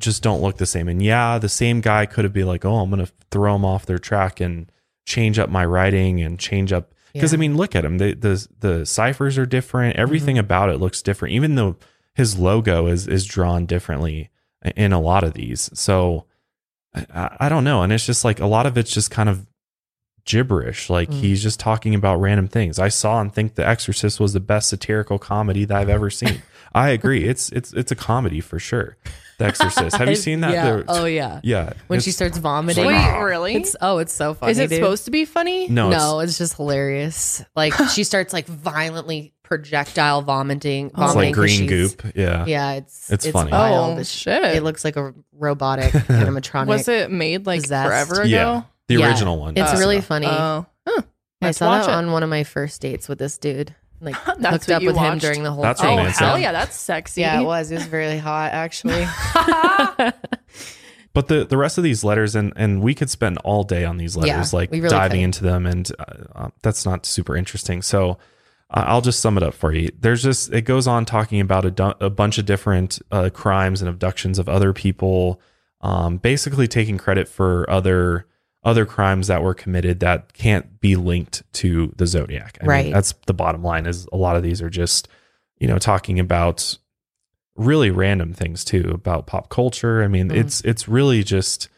just 0.00 0.22
don't 0.22 0.40
look 0.40 0.56
the 0.56 0.66
same. 0.66 0.88
And 0.88 1.02
yeah, 1.02 1.38
the 1.38 1.48
same 1.48 1.80
guy 1.80 2.06
could 2.06 2.24
have 2.24 2.32
been 2.32 2.46
like, 2.46 2.64
"Oh, 2.64 2.76
I'm 2.76 2.90
gonna 2.90 3.08
throw 3.30 3.52
them 3.52 3.64
off 3.64 3.86
their 3.86 3.98
track 3.98 4.40
and 4.40 4.72
change 5.06 5.38
up 5.38 5.50
my 5.50 5.64
writing 5.64 6.20
and 6.20 6.38
change 6.38 6.72
up." 6.72 6.92
Because 7.12 7.34
I 7.34 7.36
mean, 7.36 7.56
look 7.56 7.74
at 7.74 7.84
him. 7.84 7.98
The 7.98 8.14
the 8.14 8.48
the 8.60 8.86
ciphers 8.86 9.38
are 9.38 9.46
different. 9.46 9.94
Mm-hmm. 9.94 10.02
Everything 10.02 10.38
about 10.38 10.70
it 10.70 10.78
looks 10.78 11.02
different. 11.02 11.34
Even 11.34 11.54
though 11.54 11.76
his 12.14 12.38
logo 12.38 12.86
is 12.86 13.06
is 13.06 13.24
drawn 13.24 13.66
differently 13.66 14.30
in 14.76 14.92
a 14.92 15.00
lot 15.00 15.24
of 15.24 15.34
these. 15.34 15.70
So 15.74 16.26
I, 16.94 17.36
I 17.40 17.48
don't 17.48 17.64
know. 17.64 17.82
And 17.82 17.92
it's 17.92 18.06
just 18.06 18.24
like 18.24 18.40
a 18.40 18.46
lot 18.46 18.66
of 18.66 18.76
it's 18.76 18.92
just 18.92 19.10
kind 19.10 19.28
of 19.28 19.46
gibberish. 20.24 20.88
Like 20.90 21.10
Mm. 21.10 21.20
he's 21.20 21.42
just 21.42 21.58
talking 21.60 21.94
about 21.94 22.16
random 22.20 22.48
things. 22.48 22.78
I 22.78 22.88
saw 22.88 23.20
and 23.20 23.32
think 23.32 23.54
The 23.54 23.66
Exorcist 23.66 24.20
was 24.20 24.32
the 24.32 24.40
best 24.40 24.68
satirical 24.68 25.18
comedy 25.18 25.64
that 25.64 25.76
I've 25.76 25.88
ever 25.88 26.10
seen. 26.10 26.42
I 26.74 26.90
agree. 26.90 27.24
It's 27.24 27.50
it's 27.50 27.72
it's 27.72 27.90
a 27.90 27.96
comedy 27.96 28.40
for 28.40 28.58
sure. 28.58 28.96
The 29.38 29.46
Exorcist. 29.46 29.96
Have 29.96 30.08
you 30.08 30.16
seen 30.16 30.40
that? 30.42 30.52
Yeah. 30.52 30.64
There- 30.64 30.84
Oh, 30.86 31.06
yeah. 31.06 31.40
yeah. 31.42 31.72
When 31.86 31.96
It's- 31.96 32.04
she 32.04 32.10
starts 32.12 32.36
vomiting. 32.38 32.84
Wait, 32.86 33.18
really? 33.22 33.54
It's, 33.54 33.74
oh, 33.80 33.96
it's 33.98 34.12
so 34.12 34.34
funny. 34.34 34.52
Is 34.52 34.58
it 34.58 34.68
dude. 34.68 34.76
supposed 34.78 35.06
to 35.06 35.10
be 35.10 35.24
funny? 35.24 35.66
no, 35.68 35.88
no, 35.88 36.20
it's, 36.20 36.36
just 36.36 36.56
hilarious. 36.56 37.42
Like 37.56 37.72
she 37.94 38.04
starts 38.04 38.32
like 38.34 38.46
violently 38.46 39.32
projectile 39.42 40.20
vomiting. 40.22 40.86
it's 40.88 40.94
vomiting 40.96 41.16
like 41.16 41.34
'cause 41.34 41.56
green 41.56 41.66
goop. 41.66 42.02
Yeah. 42.14 42.44
Yeah, 42.46 42.72
it's 42.74 43.10
It's 43.10 43.26
funny. 43.30 43.50
wild. 43.50 43.88
Oh 43.88 43.92
It's- 43.92 44.10
shit! 44.10 44.44
It 44.56 44.62
looks 44.62 44.84
like 44.84 44.96
a 44.96 45.12
robotic 45.32 45.92
animatronic. 46.08 46.66
Was 46.66 46.86
it 46.88 47.10
made 47.10 47.46
like 47.46 47.62
Possessed. 47.62 47.88
forever 47.88 48.20
ago? 48.22 48.28
Yeah. 48.28 48.62
The 48.90 48.98
Yeah. 49.00 49.08
original 49.08 49.38
one. 49.38 49.56
It's 49.56 49.72
Uh, 49.72 49.76
really 49.78 50.00
funny. 50.00 50.26
Oh, 50.28 50.66
huh. 50.86 51.02
I 51.42 51.52
saw 51.52 51.78
that 51.78 51.88
it. 51.88 51.94
on 51.94 52.10
one 52.12 52.22
of 52.22 52.28
my 52.28 52.44
first 52.44 52.80
dates 52.80 53.08
with 53.08 53.18
this 53.18 53.38
dude. 53.38 53.74
Like 54.02 54.16
That's 54.24 54.64
hooked 54.66 54.70
up 54.70 54.80
you 54.82 54.88
with 54.88 54.96
him 54.96 55.18
during 55.18 55.42
the 55.42 55.52
whole 55.52 55.62
That's 55.62 55.80
thing. 55.80 55.98
Oh 55.98 56.02
hell 56.04 56.38
yeah. 56.38 56.44
yeah, 56.44 56.52
that's 56.52 56.74
sexy. 56.74 57.20
Yeah, 57.20 57.38
it 57.40 57.44
was. 57.44 57.70
It 57.70 57.74
was 57.74 57.88
really 57.90 58.16
hot, 58.18 58.52
actually. 58.52 59.06
But 61.12 61.26
the 61.26 61.44
the 61.44 61.56
rest 61.58 61.76
of 61.76 61.82
these 61.84 62.04
letters, 62.04 62.36
and 62.36 62.52
and 62.54 62.80
we 62.82 62.94
could 62.94 63.10
spend 63.10 63.38
all 63.38 63.64
day 63.64 63.84
on 63.84 63.96
these 63.96 64.16
letters, 64.16 64.52
Yeah, 64.52 64.56
like 64.58 64.70
really 64.70 64.88
diving 64.88 65.18
could. 65.18 65.24
into 65.24 65.42
them, 65.42 65.66
and 65.66 65.90
uh, 65.98 66.04
uh, 66.36 66.48
that's 66.62 66.84
not 66.86 67.04
super 67.04 67.36
interesting. 67.36 67.82
So 67.82 68.12
uh, 68.70 68.84
I'll 68.86 69.00
just 69.00 69.18
sum 69.20 69.36
it 69.36 69.42
up 69.42 69.52
for 69.54 69.72
you. 69.72 69.88
There's 69.98 70.22
just 70.22 70.52
it 70.52 70.62
goes 70.62 70.86
on 70.86 71.04
talking 71.04 71.40
about 71.40 71.64
a, 71.64 71.70
du- 71.72 71.96
a 72.00 72.10
bunch 72.10 72.38
of 72.38 72.46
different 72.46 73.00
uh, 73.10 73.28
crimes 73.34 73.82
and 73.82 73.88
abductions 73.88 74.38
of 74.38 74.48
other 74.48 74.72
people, 74.72 75.40
um, 75.80 76.18
basically 76.18 76.68
taking 76.68 76.96
credit 76.96 77.26
for 77.28 77.68
other 77.68 78.24
other 78.62 78.84
crimes 78.84 79.26
that 79.28 79.42
were 79.42 79.54
committed 79.54 80.00
that 80.00 80.32
can't 80.34 80.80
be 80.80 80.94
linked 80.96 81.42
to 81.54 81.92
the 81.96 82.06
Zodiac. 82.06 82.58
I 82.60 82.64
mean, 82.64 82.68
Right. 82.68 82.92
that's 82.92 83.14
the 83.26 83.32
bottom 83.34 83.62
line. 83.62 83.86
Is 83.86 84.06
a 84.12 84.16
lot 84.16 84.36
of 84.36 84.42
these 84.42 84.60
are 84.60 84.70
just 84.70 85.08
you 85.58 85.66
know 85.68 85.78
talking 85.78 86.18
about 86.20 86.76
really 87.56 87.90
random 87.90 88.32
things 88.32 88.64
too 88.64 88.90
about 88.92 89.26
pop 89.26 89.48
culture. 89.48 90.02
I 90.02 90.08
mean, 90.08 90.28
Mhm. 90.30 90.36
it's 90.36 90.60
it's 90.62 90.88
really 90.88 91.22
just 91.22 91.68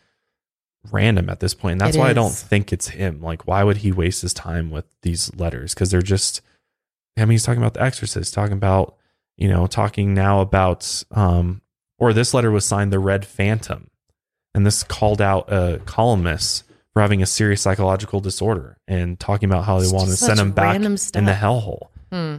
random 0.90 1.30
at 1.30 1.40
this 1.40 1.54
point. 1.54 1.72
And 1.72 1.80
that's 1.80 1.96
It 1.96 2.00
why 2.00 2.10
I 2.10 2.12
don't 2.12 2.34
think 2.34 2.72
it's 2.72 2.88
him. 2.88 3.20
Like, 3.22 3.46
why 3.46 3.62
would 3.62 3.78
he 3.78 3.92
waste 3.92 4.22
his 4.22 4.34
time 4.34 4.70
with 4.70 4.84
these 5.02 5.34
letters? 5.36 5.74
Because 5.74 5.90
they're 5.90 6.02
just. 6.02 6.40
I 7.16 7.20
mean, 7.26 7.32
he's 7.32 7.44
talking 7.44 7.60
about 7.62 7.74
The 7.74 7.82
Exorcist, 7.82 8.32
talking 8.34 8.54
about 8.54 8.96
you 9.36 9.48
know, 9.48 9.66
talking 9.66 10.12
now 10.14 10.40
about 10.40 11.04
um, 11.12 11.62
or 11.98 12.12
this 12.12 12.34
letter 12.34 12.50
was 12.50 12.64
signed 12.66 12.92
the 12.92 12.98
Red 12.98 13.24
Phantom, 13.24 13.88
and 14.54 14.66
this 14.66 14.82
called 14.82 15.20
out 15.22 15.50
a 15.52 15.80
columnist 15.86 16.64
for 16.92 17.00
having 17.02 17.22
a 17.22 17.26
serious 17.26 17.60
psychological 17.62 18.20
disorder 18.20 18.76
and 18.86 19.18
talking 19.18 19.48
about 19.48 19.64
how 19.64 19.78
they 19.78 19.84
It's 19.84 19.92
want 19.92 20.10
to 20.10 20.16
send 20.16 20.38
him 20.38 20.52
back 20.52 20.72
random 20.72 20.96
in 21.14 21.24
the 21.24 21.32
hellhole. 21.32 21.88
Hmm. 22.12 22.36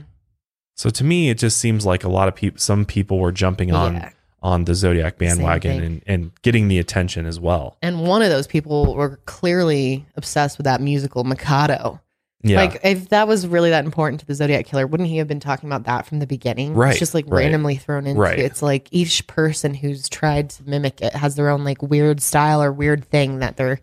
So 0.75 0.89
to 0.89 1.03
me, 1.03 1.29
it 1.29 1.37
just 1.37 1.57
seems 1.57 1.85
like 1.85 2.03
a 2.03 2.09
lot 2.09 2.27
of 2.27 2.35
people, 2.35 2.59
some 2.59 2.85
people 2.85 3.19
were 3.19 3.31
jumping 3.31 3.71
on 3.73 3.95
Yeah. 3.95 4.09
on 4.41 4.65
the 4.65 4.75
Zodiac 4.75 5.17
bandwagon 5.17 5.81
and, 5.83 6.01
and 6.05 6.31
getting 6.41 6.67
the 6.67 6.79
attention 6.79 7.25
as 7.25 7.39
well. 7.39 7.77
And 7.81 8.01
one 8.07 8.21
of 8.21 8.29
those 8.29 8.47
people 8.47 8.95
were 8.95 9.19
clearly 9.25 10.05
obsessed 10.15 10.57
with 10.57 10.65
that 10.65 10.81
musical 10.81 11.23
Mikado. 11.23 11.99
Yeah. 12.45 12.57
Like 12.57 12.81
if 12.83 13.07
that 13.09 13.27
was 13.27 13.47
really 13.47 13.69
that 13.69 13.85
important 13.85 14.19
to 14.19 14.25
the 14.25 14.35
Zodiac 14.35 14.65
killer, 14.65 14.85
wouldn't 14.85 15.07
he 15.07 15.17
have 15.17 15.27
been 15.29 15.39
talking 15.39 15.69
about 15.69 15.85
that 15.85 16.05
from 16.05 16.19
the 16.19 16.27
beginning? 16.27 16.73
Right, 16.73 16.89
It's 16.89 16.99
just 16.99 17.13
like 17.13 17.23
right. 17.27 17.43
randomly 17.43 17.77
thrown 17.77 18.05
into 18.05 18.19
Right. 18.19 18.37
it's 18.37 18.61
like 18.61 18.89
each 18.91 19.25
person 19.27 19.73
who's 19.73 20.09
tried 20.09 20.49
to 20.51 20.63
mimic 20.67 20.99
it 21.01 21.13
has 21.13 21.35
their 21.35 21.49
own 21.49 21.63
like 21.63 21.81
weird 21.81 22.21
style 22.21 22.61
or 22.61 22.71
weird 22.73 23.05
thing 23.05 23.39
that 23.39 23.55
they're 23.55 23.79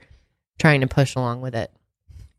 trying 0.61 0.81
to 0.83 0.87
push 0.87 1.17
along 1.17 1.41
with 1.41 1.55
it. 1.55 1.73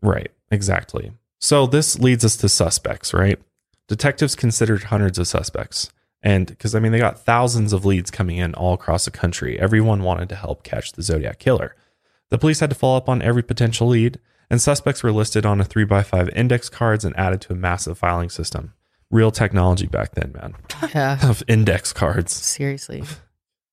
Right, 0.01 0.31
exactly. 0.49 1.11
So 1.39 1.65
this 1.65 1.99
leads 1.99 2.23
us 2.23 2.37
to 2.37 2.49
suspects, 2.49 3.13
right? 3.13 3.39
Detectives 3.87 4.35
considered 4.35 4.83
hundreds 4.83 5.17
of 5.17 5.27
suspects. 5.27 5.91
And 6.23 6.45
because, 6.45 6.75
I 6.75 6.79
mean, 6.79 6.91
they 6.91 6.99
got 6.99 7.19
thousands 7.19 7.73
of 7.73 7.83
leads 7.83 8.11
coming 8.11 8.37
in 8.37 8.53
all 8.53 8.73
across 8.73 9.05
the 9.05 9.11
country. 9.11 9.59
Everyone 9.59 10.03
wanted 10.03 10.29
to 10.29 10.35
help 10.35 10.63
catch 10.63 10.91
the 10.91 11.01
Zodiac 11.01 11.39
killer. 11.39 11.75
The 12.29 12.37
police 12.37 12.59
had 12.59 12.69
to 12.69 12.75
follow 12.75 12.97
up 12.97 13.09
on 13.09 13.21
every 13.21 13.43
potential 13.43 13.87
lead, 13.87 14.19
and 14.49 14.61
suspects 14.61 15.01
were 15.01 15.11
listed 15.11 15.45
on 15.45 15.59
a 15.59 15.65
3x5 15.65 16.33
index 16.35 16.69
cards 16.69 17.03
and 17.03 17.17
added 17.17 17.41
to 17.41 17.53
a 17.53 17.55
massive 17.55 17.97
filing 17.97 18.29
system. 18.29 18.73
Real 19.09 19.31
technology 19.31 19.87
back 19.87 20.13
then, 20.13 20.31
man. 20.33 20.55
Yeah. 20.93 21.17
Of 21.29 21.43
index 21.47 21.91
cards. 21.91 22.33
Seriously. 22.33 23.03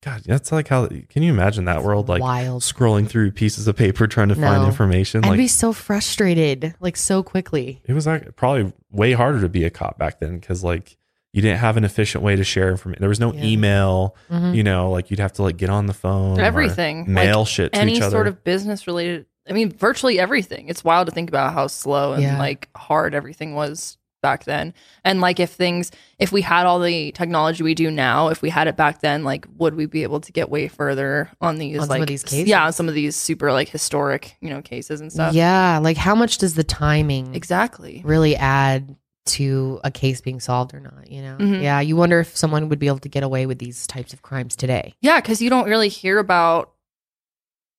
God, 0.02 0.22
that's 0.24 0.52
like 0.52 0.68
how, 0.68 0.86
can 1.08 1.22
you 1.24 1.32
imagine 1.32 1.64
that 1.64 1.82
world? 1.82 2.08
Like 2.08 2.22
Wild. 2.22 2.62
scrolling 2.62 3.08
through 3.08 3.32
pieces 3.32 3.66
of 3.66 3.74
paper 3.76 4.06
trying 4.06 4.28
to 4.28 4.36
find 4.36 4.62
No. 4.62 4.66
information. 4.66 5.24
I'd 5.24 5.30
like, 5.30 5.38
be 5.38 5.48
so 5.48 5.72
frustrated, 5.72 6.74
like 6.78 6.96
so 6.96 7.22
quickly. 7.24 7.82
it 7.84 7.92
was 7.94 8.06
like 8.06 8.36
probably 8.36 8.72
way 8.92 9.12
harder 9.12 9.40
to 9.40 9.48
be 9.48 9.64
a 9.64 9.70
cop 9.70 9.98
back 9.98 10.20
then 10.20 10.38
because 10.38 10.62
like 10.62 10.96
you 11.32 11.42
didn't 11.42 11.58
have 11.58 11.76
an 11.76 11.84
efficient 11.84 12.22
way 12.22 12.36
to 12.36 12.44
share 12.44 12.70
information. 12.70 13.00
There 13.00 13.08
was 13.08 13.20
no 13.20 13.32
Yeah. 13.34 13.44
email, 13.44 14.16
Mhm. 14.30 14.54
you 14.54 14.62
know, 14.62 14.90
like 14.90 15.10
you'd 15.10 15.20
have 15.20 15.32
to 15.34 15.42
like 15.42 15.56
get 15.56 15.68
on 15.68 15.86
the 15.86 15.92
phone, 15.94 16.38
or 16.38 16.42
Everything. 16.44 17.12
mail 17.12 17.40
Like, 17.40 17.48
shit 17.48 17.72
to 17.72 17.78
Any 17.80 17.96
each 17.96 18.00
other. 18.00 18.12
sort 18.12 18.28
of 18.28 18.44
business 18.44 18.86
related. 18.86 19.26
I 19.50 19.52
mean, 19.52 19.70
virtually 19.72 20.18
everything. 20.20 20.68
It's 20.68 20.84
wild 20.84 21.06
to 21.08 21.12
think 21.12 21.28
about 21.28 21.52
how 21.54 21.66
slow 21.66 22.12
and 22.12 22.22
Yeah. 22.22 22.38
like 22.38 22.68
hard 22.76 23.14
everything 23.14 23.54
was 23.54 23.97
back 24.20 24.44
then. 24.44 24.74
And 25.04 25.20
like 25.20 25.40
if 25.40 25.50
things, 25.50 25.90
if 26.18 26.32
we 26.32 26.42
had 26.42 26.66
all 26.66 26.80
the 26.80 27.12
technology 27.12 27.62
we 27.62 27.74
do 27.74 27.90
now, 27.90 28.28
if 28.28 28.42
we 28.42 28.50
had 28.50 28.66
it 28.68 28.76
back 28.76 29.00
then, 29.00 29.24
like 29.24 29.46
would 29.56 29.74
we 29.74 29.86
be 29.86 30.02
able 30.02 30.20
to 30.20 30.32
get 30.32 30.50
way 30.50 30.68
further 30.68 31.30
on 31.40 31.56
these 31.58 31.78
On 31.80 31.88
like 31.88 32.06
these 32.08 32.24
cases? 32.24 32.48
Yeah, 32.48 32.70
some 32.70 32.88
of 32.88 32.94
these 32.94 33.16
super 33.16 33.52
like 33.52 33.68
historic, 33.68 34.36
you 34.40 34.50
know, 34.50 34.62
cases 34.62 35.00
and 35.00 35.12
stuff. 35.12 35.34
Yeah, 35.34 35.78
like 35.82 35.96
how 35.96 36.14
much 36.14 36.38
does 36.38 36.54
the 36.54 36.64
timing 36.64 37.34
Exactly. 37.34 38.02
really 38.04 38.36
add 38.36 38.96
to 39.26 39.78
a 39.84 39.90
case 39.90 40.20
being 40.20 40.40
solved 40.40 40.74
or 40.74 40.80
not? 40.80 41.10
You 41.10 41.22
know, 41.22 41.36
Mhm. 41.38 41.62
yeah. 41.62 41.80
You 41.80 41.96
wonder 41.96 42.18
if 42.20 42.36
someone 42.36 42.68
would 42.70 42.78
be 42.78 42.86
able 42.86 42.98
to 43.00 43.08
get 43.08 43.22
away 43.22 43.46
with 43.46 43.58
these 43.58 43.86
types 43.86 44.12
of 44.12 44.22
crimes 44.22 44.56
today. 44.56 44.94
Yeah, 45.00 45.20
because 45.20 45.40
you 45.42 45.50
don't 45.50 45.68
really 45.68 45.88
hear 45.90 46.18
about 46.18 46.72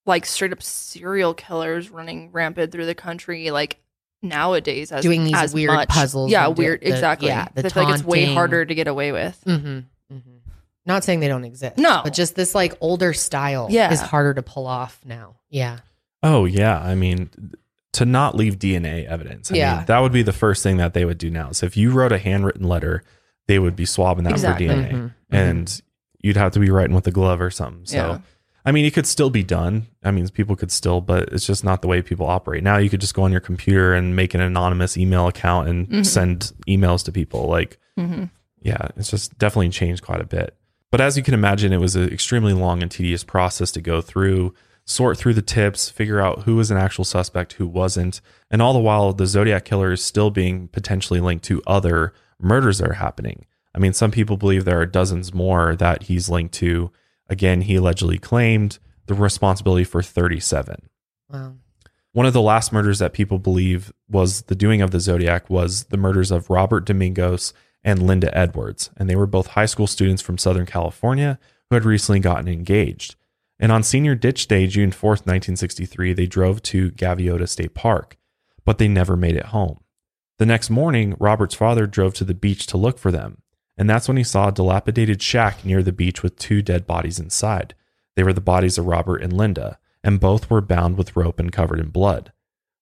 like 0.05 0.25
straight 0.25 0.51
up 0.53 0.63
serial 0.63 1.33
killers 1.33 1.89
running 1.89 2.31
rampant 2.31 2.71
through 2.71 2.85
the 2.85 2.95
country 2.95 3.51
like 3.51 3.79
nowadays 4.21 4.91
as 4.91 5.03
Doing 5.03 5.23
these 5.23 5.35
as 5.35 5.53
weird 5.53 5.71
much. 5.73 5.89
puzzles 5.89 6.31
Yeah, 6.31 6.47
and 6.47 6.55
the- 6.55 6.61
weird. 6.61 6.81
the- 6.81 6.87
exactly. 6.89 7.27
yeah, 7.29 7.47
the 7.55 7.65
I 7.65 7.69
feel 7.69 7.83
like 7.83 7.93
it's 7.95 8.03
way 8.03 8.25
harder 8.25 8.65
to 8.65 8.75
get 8.75 8.87
away 8.87 9.11
with. 9.11 9.41
Mm-hmm. 9.45 9.67
Mm-hmm. 10.15 10.37
Not 10.85 11.03
saying 11.03 11.19
they 11.19 11.27
don't 11.27 11.45
exist. 11.45 11.77
No. 11.77 12.01
but 12.03 12.13
just 12.13 12.35
this 12.35 12.55
like 12.55 12.75
older 12.81 13.13
style 13.13 13.67
Yeah. 13.69 13.91
is 13.91 14.01
harder 14.01 14.33
to 14.33 14.41
pull 14.41 14.67
off 14.67 14.99
now. 15.05 15.35
Yeah, 15.49 15.79
oh 16.23 16.45
yeah, 16.45 16.79
I 16.79 16.95
mean, 16.95 17.29
to 17.93 18.05
not 18.05 18.35
leave 18.35 18.59
DNA 18.59 19.05
evidence. 19.05 19.51
I 19.51 19.55
Yeah. 19.55 19.75
mean, 19.77 19.85
that 19.85 19.99
would 19.99 20.11
be 20.11 20.21
the 20.23 20.33
first 20.33 20.63
thing 20.63 20.77
that 20.77 20.93
they 20.93 21.05
would 21.05 21.17
do 21.17 21.29
now. 21.29 21.51
So 21.51 21.65
if 21.65 21.75
you 21.77 21.91
wrote 21.91 22.11
a 22.11 22.17
handwritten 22.19 22.67
letter, 22.67 23.03
they 23.47 23.57
would 23.59 23.75
be 23.75 23.85
swabbing 23.85 24.23
that 24.25 24.33
Exactly. 24.33 24.67
for 24.67 24.73
DNA, 24.73 24.91
Mhm. 24.91 25.11
and 25.31 25.81
you'd 26.21 26.37
have 26.37 26.51
to 26.53 26.59
be 26.59 26.69
writing 26.69 26.95
with 26.95 27.07
a 27.07 27.11
glove 27.11 27.41
or 27.41 27.49
something. 27.49 27.85
So. 27.85 27.95
Yeah. 27.97 28.17
I 28.69 28.71
mean, 28.71 28.85
it 28.85 28.93
could 28.93 29.07
still 29.07 29.31
be 29.31 29.41
done. 29.41 29.87
I 30.03 30.11
mean, 30.11 30.29
people 30.29 30.55
could 30.55 30.71
still, 30.71 31.01
but 31.01 31.29
it's 31.33 31.47
just 31.47 31.63
not 31.63 31.81
the 31.81 31.87
way 31.87 32.03
people 32.03 32.27
operate. 32.27 32.63
Now 32.63 32.77
you 32.77 32.87
could 32.87 33.01
just 33.01 33.15
go 33.15 33.23
on 33.23 33.31
your 33.31 33.41
computer 33.41 33.95
and 33.95 34.15
make 34.15 34.35
an 34.35 34.41
anonymous 34.41 34.95
email 34.95 35.27
account 35.27 35.67
and 35.67 35.87
Mhm. 35.89 36.05
send 36.05 36.51
emails 36.67 37.03
to 37.05 37.11
people. 37.11 37.47
Like, 37.47 37.79
hmm 37.97 38.25
yeah, 38.61 38.89
it's 38.95 39.09
just 39.09 39.35
definitely 39.39 39.69
changed 39.69 40.03
quite 40.03 40.21
a 40.21 40.25
bit. 40.25 40.53
But 40.91 41.01
as 41.01 41.17
you 41.17 41.23
can 41.23 41.33
imagine, 41.33 41.73
it 41.73 41.79
was 41.79 41.95
an 41.95 42.13
extremely 42.13 42.53
long 42.53 42.83
and 42.83 42.91
tedious 42.91 43.23
process 43.23 43.71
to 43.71 43.81
go 43.81 44.01
through, 44.01 44.53
sort 44.85 45.17
through 45.17 45.33
the 45.33 45.41
tips, 45.41 45.89
figure 45.89 46.19
out 46.19 46.43
who 46.43 46.55
was 46.57 46.69
an 46.69 46.77
actual 46.77 47.05
suspect, 47.05 47.53
who 47.53 47.65
wasn't. 47.65 48.21
And 48.51 48.61
all 48.61 48.73
the 48.73 48.79
while, 48.79 49.13
the 49.13 49.25
Zodiac 49.25 49.65
killer 49.65 49.91
is 49.93 50.03
still 50.03 50.29
being 50.29 50.67
potentially 50.67 51.19
linked 51.21 51.45
to 51.45 51.63
other 51.65 52.13
murders 52.39 52.77
that 52.77 52.89
are 52.89 52.93
happening. 52.93 53.45
I 53.73 53.79
mean, 53.79 53.93
some 53.93 54.11
people 54.11 54.37
believe 54.37 54.65
there 54.65 54.79
are 54.79 54.85
dozens 54.85 55.33
more 55.33 55.75
that 55.77 56.03
he's 56.03 56.29
linked 56.29 56.53
to. 56.55 56.91
Again, 57.29 57.61
he 57.61 57.75
allegedly 57.75 58.17
claimed 58.17 58.79
the 59.05 59.13
responsibility 59.13 59.83
for 59.83 60.01
37. 60.01 60.89
wow. 61.29 61.53
One 62.11 62.25
of 62.25 62.33
the 62.33 62.41
last 62.41 62.73
murders 62.73 62.99
that 62.99 63.13
people 63.13 63.37
believe 63.37 63.93
was 64.09 64.41
the 64.43 64.55
doing 64.55 64.81
of 64.81 64.89
the 64.89 64.99
Zodiac 64.99 65.47
was 65.49 65.85
the 65.85 65.97
murders 65.97 66.31
of 66.31 66.49
Robert 66.49 66.85
Domingos 66.85 67.53
and 67.83 68.01
Linda 68.01 68.35
Edwards. 68.35 68.89
And 68.97 69.07
they 69.07 69.15
were 69.15 69.27
both 69.27 69.47
high 69.47 69.67
school 69.67 69.85
students 69.85 70.21
from 70.21 70.39
Southern 70.39 70.65
California 70.65 71.37
who 71.69 71.75
had 71.75 71.85
recently 71.85 72.19
gotten 72.19 72.47
engaged. 72.47 73.15
And 73.59 73.71
on 73.71 73.83
Senior 73.83 74.15
Ditch 74.15 74.47
Day, 74.47 74.65
June 74.67 74.91
4th, 74.91 75.25
1963, 75.27 76.13
they 76.13 76.25
drove 76.25 76.63
to 76.63 76.91
Gaviota 76.91 77.47
State 77.47 77.75
Park, 77.75 78.17
but 78.65 78.79
they 78.79 78.87
never 78.87 79.15
made 79.15 79.35
it 79.35 79.47
home. 79.47 79.79
The 80.39 80.45
next 80.45 80.69
morning, 80.69 81.15
Robert's 81.19 81.55
father 81.55 81.85
drove 81.85 82.13
to 82.15 82.23
the 82.23 82.33
beach 82.33 82.65
to 82.67 82.77
look 82.77 82.97
for 82.97 83.11
them. 83.11 83.41
And 83.79 83.89
that's 83.89 84.09
when 84.09 84.17
he 84.17 84.25
saw 84.25 84.49
a 84.49 84.51
dilapidated 84.51 85.21
shack 85.21 85.63
near 85.63 85.81
the 85.81 85.93
beach 85.93 86.21
with 86.21 86.37
two 86.37 86.61
dead 86.61 86.85
bodies 86.85 87.17
inside. 87.17 87.73
They 88.17 88.23
were 88.23 88.33
the 88.33 88.41
bodies 88.41 88.77
of 88.77 88.85
Robert 88.87 89.23
and 89.23 89.31
Linda, 89.31 89.79
and 90.03 90.19
both 90.19 90.49
were 90.49 90.59
bound 90.59 90.97
with 90.97 91.15
rope 91.15 91.39
and 91.39 91.49
covered 91.49 91.79
in 91.79 91.87
blood. 91.87 92.33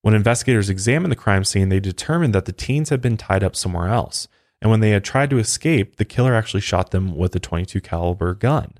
When 0.01 0.15
investigators 0.15 0.71
examined 0.71 1.11
the 1.11 1.15
crime 1.15 1.43
scene, 1.43 1.69
they 1.69 1.79
determined 1.79 2.33
that 2.33 2.45
the 2.45 2.51
teens 2.51 2.89
had 2.89 2.99
been 2.99 3.15
tied 3.15 3.43
up 3.43 3.55
somewhere 3.55 3.87
else, 3.87 4.27
and 4.59 4.71
when 4.71 4.79
they 4.79 4.89
had 4.89 5.03
tried 5.03 5.29
to 5.29 5.37
escape, 5.37 5.97
the 5.97 6.05
killer 6.05 6.33
actually 6.33 6.61
shot 6.61 6.89
them 6.89 7.15
with 7.15 7.35
a 7.35 7.39
22 7.39 7.79
caliber 7.81 8.33
gun. 8.33 8.73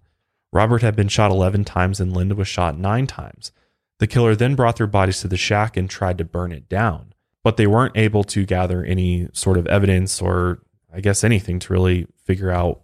Robert 0.51 0.81
had 0.81 0.95
been 0.95 1.09
shot 1.09 1.29
11 1.29 1.65
times 1.65 1.99
and 1.99 2.15
Linda 2.15 2.33
was 2.33 2.47
shot 2.47 2.79
9 2.79 3.05
times. 3.05 3.51
The 3.99 4.07
killer 4.07 4.35
then 4.35 4.55
brought 4.55 4.77
their 4.77 4.87
bodies 4.87 5.21
to 5.21 5.27
the 5.27 5.37
shack 5.37 5.77
and 5.77 5.87
tried 5.87 6.17
to 6.17 6.25
burn 6.25 6.51
it 6.51 6.67
down, 6.67 7.13
but 7.43 7.57
they 7.57 7.67
weren't 7.67 7.97
able 7.97 8.23
to 8.23 8.45
gather 8.45 8.83
any 8.83 9.27
sort 9.33 9.57
of 9.57 9.67
evidence 9.67 10.19
or 10.19 10.61
I 10.97 10.99
guess 10.99 11.23
anything 11.23 11.59
to 11.59 11.71
really 11.71 12.07
figure 12.25 12.49
out 12.49 12.81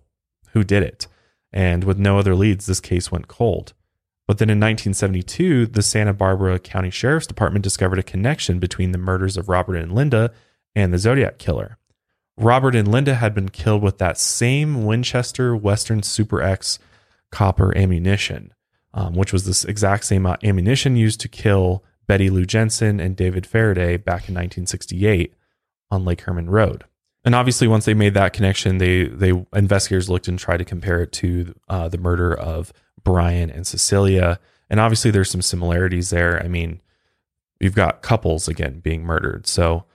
who 0.52 0.64
did 0.64 0.84
it. 0.84 1.08
And 1.52 1.84
with 1.84 1.98
no 1.98 2.20
other 2.20 2.36
leads, 2.36 2.68
this 2.68 2.80
case 2.80 3.12
went 3.12 3.28
cold. 3.28 3.74
But 4.28 4.38
then 4.38 4.52
in 4.52 4.60
1972, 4.60 5.66
the 5.66 5.82
Santa 5.82 6.14
Barbara 6.14 6.60
County 6.60 6.92
Sheriff's 6.92 7.28
Department 7.28 7.64
discovered 7.64 7.98
a 7.98 8.04
connection 8.04 8.60
between 8.60 8.92
the 8.92 9.00
murders 9.00 9.36
of 9.36 9.50
Robert 9.50 9.78
and 9.78 9.94
Linda 9.94 10.32
and 10.76 10.94
the 10.94 11.00
Zodiac 11.00 11.40
Killer. 11.40 11.78
Robert 12.38 12.76
and 12.76 12.88
Linda 12.88 13.16
had 13.16 13.34
been 13.34 13.50
killed 13.50 13.82
with 13.82 13.98
that 13.98 14.18
same 14.20 14.86
Winchester 14.86 15.56
Western 15.56 16.04
Super 16.04 16.42
X 16.42 16.78
copper 17.32 17.76
ammunition, 17.76 18.54
um, 18.94 19.16
which 19.16 19.34
was 19.34 19.46
this 19.46 19.66
exact 19.66 20.06
same 20.06 20.26
uh, 20.28 20.38
ammunition 20.44 20.96
used 20.96 21.20
to 21.22 21.28
kill 21.28 21.84
Betty 22.08 22.30
Lou 22.30 22.46
Jensen 22.46 23.00
and 23.00 23.16
David 23.16 23.48
Faraday 23.48 23.98
back 23.98 24.30
in 24.30 24.36
1968 24.36 25.34
on 25.90 26.06
Lake 26.06 26.22
Herman 26.22 26.50
Road. 26.50 26.86
And 27.26 27.36
obviously, 27.36 27.68
once 27.68 27.86
they 27.86 27.94
made 27.94 28.14
that 28.16 28.34
connection, 28.34 28.78
they 28.80 29.06
they 29.06 29.32
investigators 29.54 30.10
looked 30.10 30.28
and 30.28 30.38
tried 30.38 30.58
to 30.58 30.66
compare 30.66 31.02
it 31.02 31.12
to 31.14 31.54
uh, 31.70 31.88
the 31.88 31.98
murder 31.98 32.34
of 32.34 32.74
Bryan 33.04 33.50
and 33.50 33.66
Cecilia. 33.66 34.40
And 34.70 34.80
obviously, 34.80 35.12
there's 35.12 35.30
some 35.32 35.42
similarities 35.42 36.10
there. 36.10 36.42
I 36.44 36.48
mean, 36.48 36.82
you've 37.60 37.76
got 37.76 38.02
couples 38.02 38.48
again 38.48 38.80
being 38.80 39.04
murdered. 39.04 39.48
So, 39.48 39.86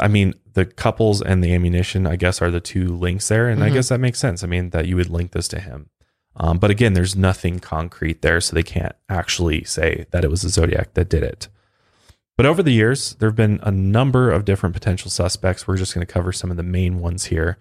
I 0.00 0.08
mean, 0.08 0.34
the 0.52 0.66
couples 0.66 1.22
and 1.22 1.42
the 1.42 1.54
ammunition, 1.54 2.06
I 2.06 2.16
guess, 2.16 2.42
are 2.42 2.50
the 2.50 2.60
two 2.60 2.88
links 2.96 3.28
there. 3.28 3.48
And 3.48 3.62
I 3.62 3.70
Mhm. 3.70 3.74
guess 3.74 3.88
that 3.88 4.00
makes 4.00 4.18
sense. 4.18 4.42
I 4.42 4.46
mean, 4.46 4.70
that 4.70 4.86
you 4.86 4.96
would 4.96 5.10
link 5.10 5.32
this 5.32 5.48
to 5.48 5.60
him. 5.60 5.90
Um, 6.36 6.58
but 6.58 6.70
again, 6.70 6.92
there's 6.92 7.16
nothing 7.16 7.58
concrete 7.60 8.20
there. 8.20 8.40
So 8.42 8.54
they 8.54 8.62
can't 8.62 8.94
actually 9.08 9.64
say 9.64 10.06
that 10.10 10.24
it 10.24 10.30
was 10.30 10.42
the 10.42 10.50
Zodiac 10.50 10.92
that 10.94 11.08
did 11.08 11.22
it. 11.22 11.48
But 12.36 12.46
over 12.46 12.62
the 12.62 12.72
years, 12.72 13.14
there 13.14 13.28
have 13.28 13.36
been 13.36 13.60
a 13.62 13.70
number 13.70 14.30
of 14.30 14.44
different 14.44 14.74
potential 14.74 15.10
suspects. 15.10 15.66
We're 15.66 15.78
just 15.78 15.94
going 15.94 16.06
to 16.06 16.12
cover 16.12 16.32
some 16.32 16.50
of 16.50 16.56
the 16.56 16.62
main 16.62 16.98
ones 16.98 17.26
here. 17.26 17.56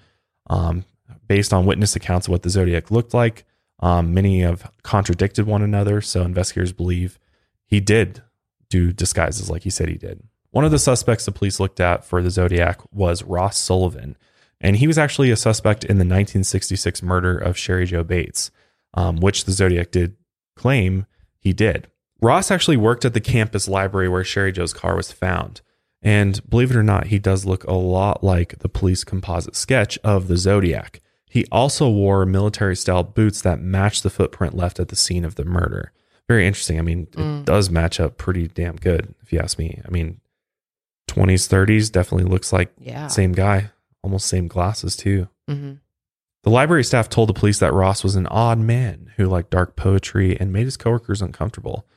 Um, 0.48 0.86
based 1.28 1.54
on 1.54 1.66
witness 1.66 1.96
accounts 1.96 2.28
of 2.28 2.32
what 2.32 2.44
the 2.44 2.50
Zodiac 2.50 2.92
looked 2.92 3.14
like, 3.14 3.46
um, 3.80 4.14
many 4.14 4.42
have 4.42 4.72
contradicted 4.84 5.46
one 5.46 5.62
another. 5.62 6.02
So 6.02 6.22
investigators 6.24 6.74
believe 6.74 7.20
he 7.66 7.80
did 7.80 8.22
do 8.70 8.92
disguises 8.92 9.50
like 9.50 9.64
he 9.64 9.70
said 9.70 9.90
he 9.90 9.96
did. 9.96 10.24
One 10.52 10.66
of 10.66 10.72
the 10.72 10.80
suspects 10.80 11.26
the 11.26 11.32
police 11.32 11.60
looked 11.60 11.80
at 11.80 12.06
for 12.06 12.22
the 12.22 12.32
Zodiac 12.32 12.82
was 12.94 13.24
Ross 13.24 13.58
Sullivan. 13.58 14.18
And 14.62 14.78
he 14.78 14.88
was 14.88 14.98
actually 14.98 15.32
a 15.32 15.36
suspect 15.36 15.84
in 15.84 15.98
the 15.98 16.06
1966 16.06 17.02
murder 17.02 17.38
of 17.38 17.58
Cheri 17.58 17.86
Jo 17.86 18.04
Bates, 18.04 18.52
um, 18.94 19.18
which 19.18 19.46
the 19.46 19.52
Zodiac 19.52 19.92
did 19.92 20.16
claim 20.56 21.06
he 21.38 21.54
did. 21.54 21.88
Ross 22.22 22.50
actually 22.52 22.78
worked 22.78 23.06
at 23.06 23.14
the 23.14 23.22
campus 23.22 23.68
library 23.68 24.08
where 24.10 24.24
Cheri 24.24 24.52
Jo's 24.52 24.74
car 24.74 24.96
was 24.96 25.12
found. 25.12 25.62
And 26.02 26.48
believe 26.50 26.72
it 26.72 26.78
or 26.78 26.84
not, 26.84 27.08
he 27.08 27.20
does 27.20 27.46
look 27.46 27.64
a 27.66 27.74
lot 27.74 28.24
like 28.24 28.60
the 28.60 28.70
police 28.70 29.04
composite 29.04 29.56
sketch 29.56 29.98
of 30.04 30.28
the 30.28 30.38
Zodiac. 30.38 31.02
He 31.30 31.46
also 31.52 31.90
wore 31.90 32.26
military 32.26 32.76
style 32.76 33.04
boots 33.04 33.42
that 33.42 33.60
matched 33.60 34.04
the 34.04 34.10
footprint 34.10 34.56
left 34.56 34.80
at 34.80 34.90
the 34.90 34.96
scene 34.96 35.26
of 35.26 35.36
the 35.36 35.46
murder. 35.46 35.92
Very 36.28 36.48
interesting. 36.48 36.80
I 36.80 36.84
mean, 36.84 37.08
Mm. 37.08 37.40
it 37.42 37.46
does 37.46 37.70
match 37.70 38.00
up 38.00 38.18
pretty 38.18 38.48
damn 38.48 38.76
good, 38.78 39.14
if 39.22 39.34
you 39.34 39.40
ask 39.40 39.58
me. 39.60 39.82
I 39.86 39.90
mean, 39.92 40.22
20s, 41.08 41.48
30s 41.48 41.90
definitely 41.92 42.30
looks 42.32 42.54
like 42.54 42.72
Yeah. 42.80 43.08
same 43.08 43.34
guy, 43.34 43.72
almost 44.04 44.28
same 44.28 44.48
glasses 44.48 44.96
too. 44.96 45.28
hmm 45.48 45.74
The 46.44 46.50
library 46.52 46.84
staff 46.84 47.10
told 47.10 47.30
the 47.30 47.34
police 47.34 47.58
that 47.60 47.74
Ross 47.74 48.04
was 48.04 48.16
an 48.16 48.28
odd 48.28 48.60
man 48.60 49.12
who 49.18 49.26
liked 49.26 49.50
dark 49.50 49.76
poetry 49.76 50.40
and 50.40 50.54
made 50.54 50.66
his 50.66 50.78
coworkers 50.78 51.22
uncomfortable. 51.22 51.88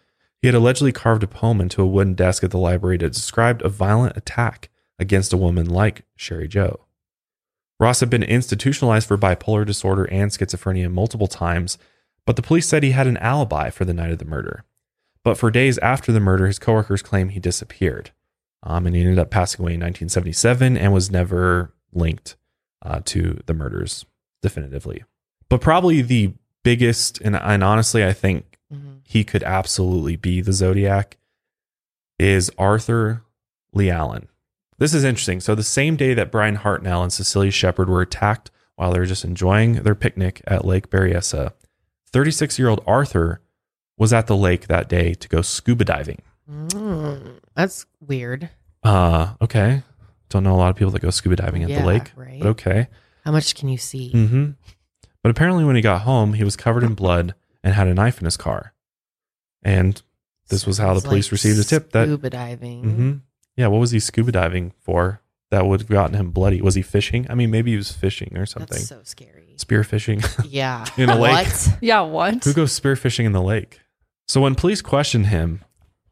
He 0.41 0.49
had 0.49 0.55
allegedly 0.55 0.93
carved 0.93 1.25
a 1.25 1.29
poem 1.29 1.61
into 1.61 1.83
a 1.83 1.87
wooden 1.87 2.15
desk 2.15 2.45
at 2.45 2.51
the 2.51 2.59
library 2.59 2.97
that 2.99 3.13
described 3.13 3.63
a 3.63 3.69
violent 3.69 4.17
attack 4.17 4.69
against 4.99 5.33
a 5.33 5.37
woman 5.37 5.69
like 5.69 6.05
Cheri 6.17 6.49
Jo. 6.49 6.85
Ross 7.81 8.01
had 8.01 8.11
been 8.11 8.23
institutionalized 8.23 9.07
for 9.07 9.17
bipolar 9.17 9.65
disorder 9.65 10.05
and 10.11 10.31
schizophrenia 10.31 10.91
multiple 10.91 11.29
times, 11.29 11.79
but 12.27 12.37
the 12.37 12.43
police 12.43 12.67
said 12.67 12.83
he 12.83 12.91
had 12.91 13.07
an 13.07 13.17
alibi 13.19 13.71
for 13.71 13.85
the 13.85 13.95
night 13.95 14.11
of 14.11 14.19
the 14.19 14.25
murder. 14.25 14.65
But 15.25 15.39
for 15.39 15.51
days 15.51 15.79
after 15.79 16.13
the 16.13 16.21
murder, 16.21 16.47
his 16.47 16.59
coworkers 16.59 17.03
claim 17.03 17.29
he 17.29 17.41
disappeared. 17.41 18.11
Um, 18.63 18.87
and 18.87 18.97
he 18.97 19.03
ended 19.03 19.19
up 19.19 19.31
passing 19.31 19.63
away 19.63 19.75
in 19.75 19.81
1977 19.81 20.77
and 20.77 20.93
was 20.93 21.11
never 21.11 21.73
linked 21.93 22.37
uh, 22.83 23.01
to 23.05 23.41
the 23.47 23.55
murders 23.55 24.05
definitively. 24.43 25.05
But 25.49 25.61
probably 25.61 26.03
the 26.03 26.35
biggest, 26.65 27.21
and, 27.21 27.37
and 27.37 27.63
honestly, 27.63 28.05
I 28.05 28.13
think 28.13 28.48
he 29.09 29.25
could 29.25 29.43
absolutely 29.43 30.17
be 30.17 30.43
the 30.43 30.53
Zodiac, 30.53 31.17
is 32.19 32.51
Arthur 32.59 33.23
Lee 33.73 33.89
Allen. 33.91 34.29
This 34.77 34.93
is 34.93 35.03
interesting. 35.03 35.41
So, 35.41 35.55
the 35.55 35.63
same 35.63 35.97
day 35.97 36.13
that 36.13 36.31
Bryan 36.31 36.59
Hartnell 36.59 37.03
and 37.03 37.11
Cecilia 37.11 37.51
Shepard 37.51 37.89
were 37.89 38.03
attacked 38.03 38.51
while 38.77 38.93
they 38.93 38.99
were 38.99 39.07
just 39.07 39.25
enjoying 39.25 39.83
their 39.83 39.95
picnic 39.95 40.43
at 40.47 40.67
Lake 40.67 40.91
Berryessa, 40.91 41.53
36 42.13 42.59
year 42.59 42.69
old 42.69 42.85
Arthur 42.87 43.41
was 43.97 44.13
at 44.13 44.27
the 44.27 44.37
lake 44.37 44.67
that 44.67 44.91
day 44.91 45.15
to 45.15 45.27
go 45.29 45.41
scuba 45.41 45.87
diving. 45.87 46.21
Mm, 46.51 47.39
that's 47.55 47.87
weird. 48.07 48.51
Uh, 48.83 49.35
okay. 49.41 49.83
Don't 50.29 50.45
know 50.45 50.55
a 50.55 50.59
lot 50.59 50.69
of 50.71 50.77
people 50.77 50.91
that 50.93 51.01
go 51.01 51.09
scuba 51.11 51.37
diving 51.37 51.63
at 51.63 51.71
Yeah, 51.71 51.81
the 51.81 51.87
lake, 51.87 52.13
right. 52.15 52.41
but 52.41 52.49
okay. 52.51 52.89
How 53.25 53.33
much 53.33 53.55
can 53.55 53.71
you 53.71 53.79
see? 53.79 54.13
Mm-hmm. 54.15 54.51
But 55.23 55.31
apparently, 55.31 55.65
when 55.65 55.77
he 55.77 55.83
got 55.83 56.03
home, 56.03 56.35
he 56.35 56.45
was 56.45 56.57
covered 56.57 56.85
in 56.85 56.95
blood 56.95 57.35
and 57.65 57.73
had 57.75 57.89
a 57.89 57.95
knife 57.95 58.19
in 58.19 58.27
his 58.27 58.37
car. 58.37 58.75
And 59.63 60.01
this 60.49 60.67
was 60.67 60.79
how 60.79 60.95
the 60.95 61.01
police 61.01 61.27
like 61.27 61.33
received 61.33 61.59
a 61.59 61.65
tip 61.65 61.93
that, 61.93 62.07
scuba 62.07 62.31
diving. 62.31 62.83
hmm 62.83 63.13
yeah, 63.57 63.67
what 63.67 63.79
was 63.81 63.91
he 63.91 63.99
scuba 63.99 64.31
diving 64.31 64.73
for 64.79 65.21
that 65.51 65.67
would 65.67 65.81
have 65.81 65.89
gotten 65.89 66.15
him 66.15 66.31
bloody? 66.31 66.63
Was 66.63 66.77
he 66.77 66.83
fishing? 66.83 67.27
I 67.29 67.35
mean, 67.35 67.51
maybe 67.51 67.73
he 67.73 67.77
was 67.77 67.91
fishing 67.91 68.37
or 68.37 68.47
something. 68.47 68.69
That's 68.77 68.87
so 68.87 69.01
scary. 69.03 69.55
Spear 69.57 69.83
fishing. 69.83 70.23
Yeah. 70.45 70.87
In 70.97 71.11
a 71.11 71.17
lake. 71.19 71.47
What? 71.47 71.69
Yeah, 71.81 72.03
what? 72.03 72.45
Who 72.45 72.53
goes 72.53 72.79
spearfishing 72.79 73.25
in 73.25 73.33
the 73.33 73.43
lake? 73.43 73.81
So 74.29 74.41
when 74.43 74.55
police 74.55 74.81
questioned 74.81 75.27
him, 75.27 75.65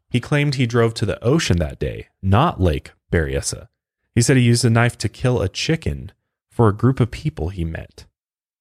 he 0.09 0.19
claimed 0.19 0.55
he 0.55 0.65
drove 0.65 0.93
to 0.95 1.05
the 1.05 1.23
ocean 1.23 1.57
that 1.59 1.79
day, 1.79 2.07
not 2.21 2.59
Lake 2.59 2.91
Berryessa. 3.11 3.69
He 4.13 4.21
said 4.21 4.35
he 4.35 4.43
used 4.43 4.65
a 4.65 4.69
knife 4.69 4.97
to 4.97 5.07
kill 5.09 5.41
a 5.41 5.47
chicken 5.47 6.11
for 6.51 6.67
a 6.67 6.73
group 6.75 6.99
of 6.99 7.11
people 7.11 7.49
he 7.49 7.63
met. 7.63 8.05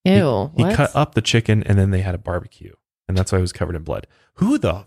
Ew. 0.04 0.52
He 0.56 0.62
what? 0.62 0.76
cut 0.76 0.94
up 0.94 1.14
the 1.14 1.22
chicken 1.22 1.62
and 1.64 1.76
then 1.78 1.90
they 1.90 2.02
had 2.02 2.14
a 2.14 2.18
barbecue. 2.18 2.74
And 3.09 3.16
that's 3.16 3.31
why 3.33 3.39
he 3.39 3.43
was 3.43 3.53
covered 3.53 3.77
in 3.77 3.83
blood. 3.83 4.07
Who 4.35 4.59
the? 4.59 4.87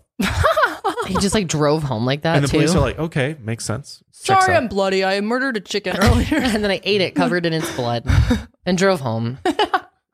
He 1.06 1.14
just 1.14 1.34
like 1.34 1.48
drove 1.48 1.82
home 1.82 2.04
like 2.04 2.22
that 2.22 2.36
and 2.36 2.44
the 2.44 2.48
too. 2.48 2.58
police 2.58 2.74
are 2.74 2.80
like, 2.80 2.98
okay, 2.98 3.36
makes 3.40 3.64
sense. 3.64 4.02
Checks 4.22 4.44
Sorry, 4.44 4.54
out. 4.54 4.62
I'm 4.62 4.68
bloody. 4.68 5.04
I 5.04 5.20
murdered 5.22 5.56
a 5.56 5.60
chicken 5.60 5.96
earlier. 5.96 6.26
and 6.36 6.62
then 6.62 6.70
I 6.70 6.80
ate 6.84 7.00
it 7.00 7.14
covered 7.14 7.46
in 7.46 7.52
its 7.52 7.74
blood 7.74 8.04
and 8.66 8.76
drove 8.78 9.00
home. 9.00 9.38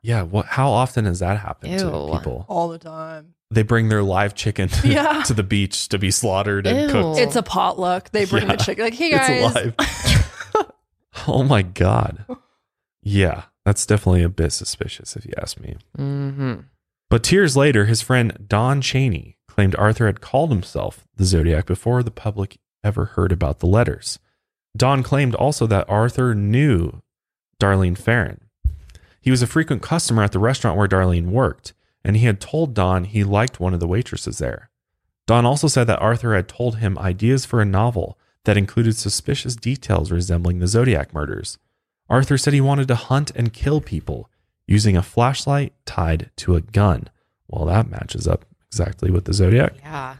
yeah. 0.01 0.21
What? 0.23 0.45
How 0.47 0.69
often 0.71 1.05
has 1.05 1.19
that 1.19 1.37
happened 1.39 1.77
to 1.79 1.85
people? 1.85 2.45
All 2.47 2.69
the 2.69 2.79
time. 2.79 3.33
They 3.51 3.61
bring 3.63 3.89
their 3.89 4.01
live 4.03 4.33
chicken 4.33 4.69
to, 4.69 4.87
Yeah. 4.91 5.21
to 5.23 5.33
the 5.33 5.43
beach 5.43 5.89
to 5.89 5.99
be 5.99 6.09
slaughtered 6.09 6.65
and 6.65 6.89
Ew. 6.89 6.89
cooked. 6.89 7.19
It's 7.19 7.35
a 7.35 7.43
potluck. 7.43 8.09
They 8.11 8.25
bring 8.25 8.47
Yeah. 8.47 8.55
the 8.55 8.63
chicken. 8.63 8.85
Like, 8.85 8.93
hey 8.93 9.11
guys. 9.11 9.29
It's 9.29 9.55
alive. 10.55 10.73
oh 11.27 11.43
my 11.43 11.61
god. 11.61 12.25
Yeah, 13.03 13.43
that's 13.65 13.85
definitely 13.85 14.23
a 14.23 14.29
bit 14.29 14.51
suspicious 14.51 15.15
if 15.15 15.25
you 15.25 15.33
ask 15.37 15.59
me. 15.59 15.75
hmm 15.95 16.55
But 17.09 17.31
years 17.31 17.55
later, 17.55 17.85
his 17.85 18.01
friend 18.01 18.45
Don 18.47 18.81
Cheney 18.81 19.37
claimed 19.47 19.75
Arthur 19.75 20.07
had 20.07 20.21
called 20.21 20.51
himself 20.51 21.07
the 21.15 21.25
Zodiac 21.25 21.65
before 21.65 22.03
the 22.03 22.11
public 22.11 22.59
ever 22.83 23.05
heard 23.05 23.31
about 23.31 23.59
the 23.59 23.65
letters. 23.65 24.19
Don 24.75 25.03
claimed 25.03 25.33
also 25.33 25.65
that 25.67 25.89
Arthur 25.89 26.35
knew 26.35 27.01
Darlene 27.59 27.97
Ferrin. 27.97 28.41
He 29.21 29.31
was 29.31 29.41
a 29.41 29.47
frequent 29.47 29.81
customer 29.81 30.23
at 30.23 30.31
the 30.31 30.39
restaurant 30.39 30.77
where 30.77 30.87
Darlene 30.87 31.31
worked, 31.31 31.73
and 32.03 32.15
he 32.15 32.25
had 32.25 32.39
told 32.39 32.73
Don 32.73 33.05
he 33.05 33.23
liked 33.23 33.59
one 33.59 33.73
of 33.73 33.79
the 33.79 33.87
waitresses 33.87 34.37
there. 34.37 34.69
Don 35.25 35.45
also 35.45 35.67
said 35.67 35.85
that 35.87 35.99
Arthur 35.99 36.35
had 36.35 36.47
told 36.47 36.77
him 36.77 36.97
ideas 36.97 37.45
for 37.45 37.59
a 37.59 37.65
novel 37.65 38.17
that 38.45 38.57
included 38.57 38.95
suspicious 38.95 39.55
details 39.55 40.11
resembling 40.11 40.59
the 40.59 40.67
Zodiac 40.67 41.13
murders. 41.13 41.57
Arthur 42.09 42.37
said 42.37 42.53
he 42.53 42.61
wanted 42.61 42.87
to 42.87 42.95
hunt 42.95 43.31
and 43.35 43.51
kill 43.51 43.81
people 43.81 44.29
using 44.67 44.97
a 44.97 45.01
flashlight 45.03 45.73
tied 45.85 46.29
to 46.37 46.55
a 46.55 46.61
gun. 46.61 47.07
Well, 47.47 47.65
that 47.65 47.89
matches 47.89 48.27
up 48.27 48.45
exactly 48.67 49.09
with 49.09 49.25
the 49.25 49.33
Zodiac. 49.33 49.73
Yeah. 49.79 50.17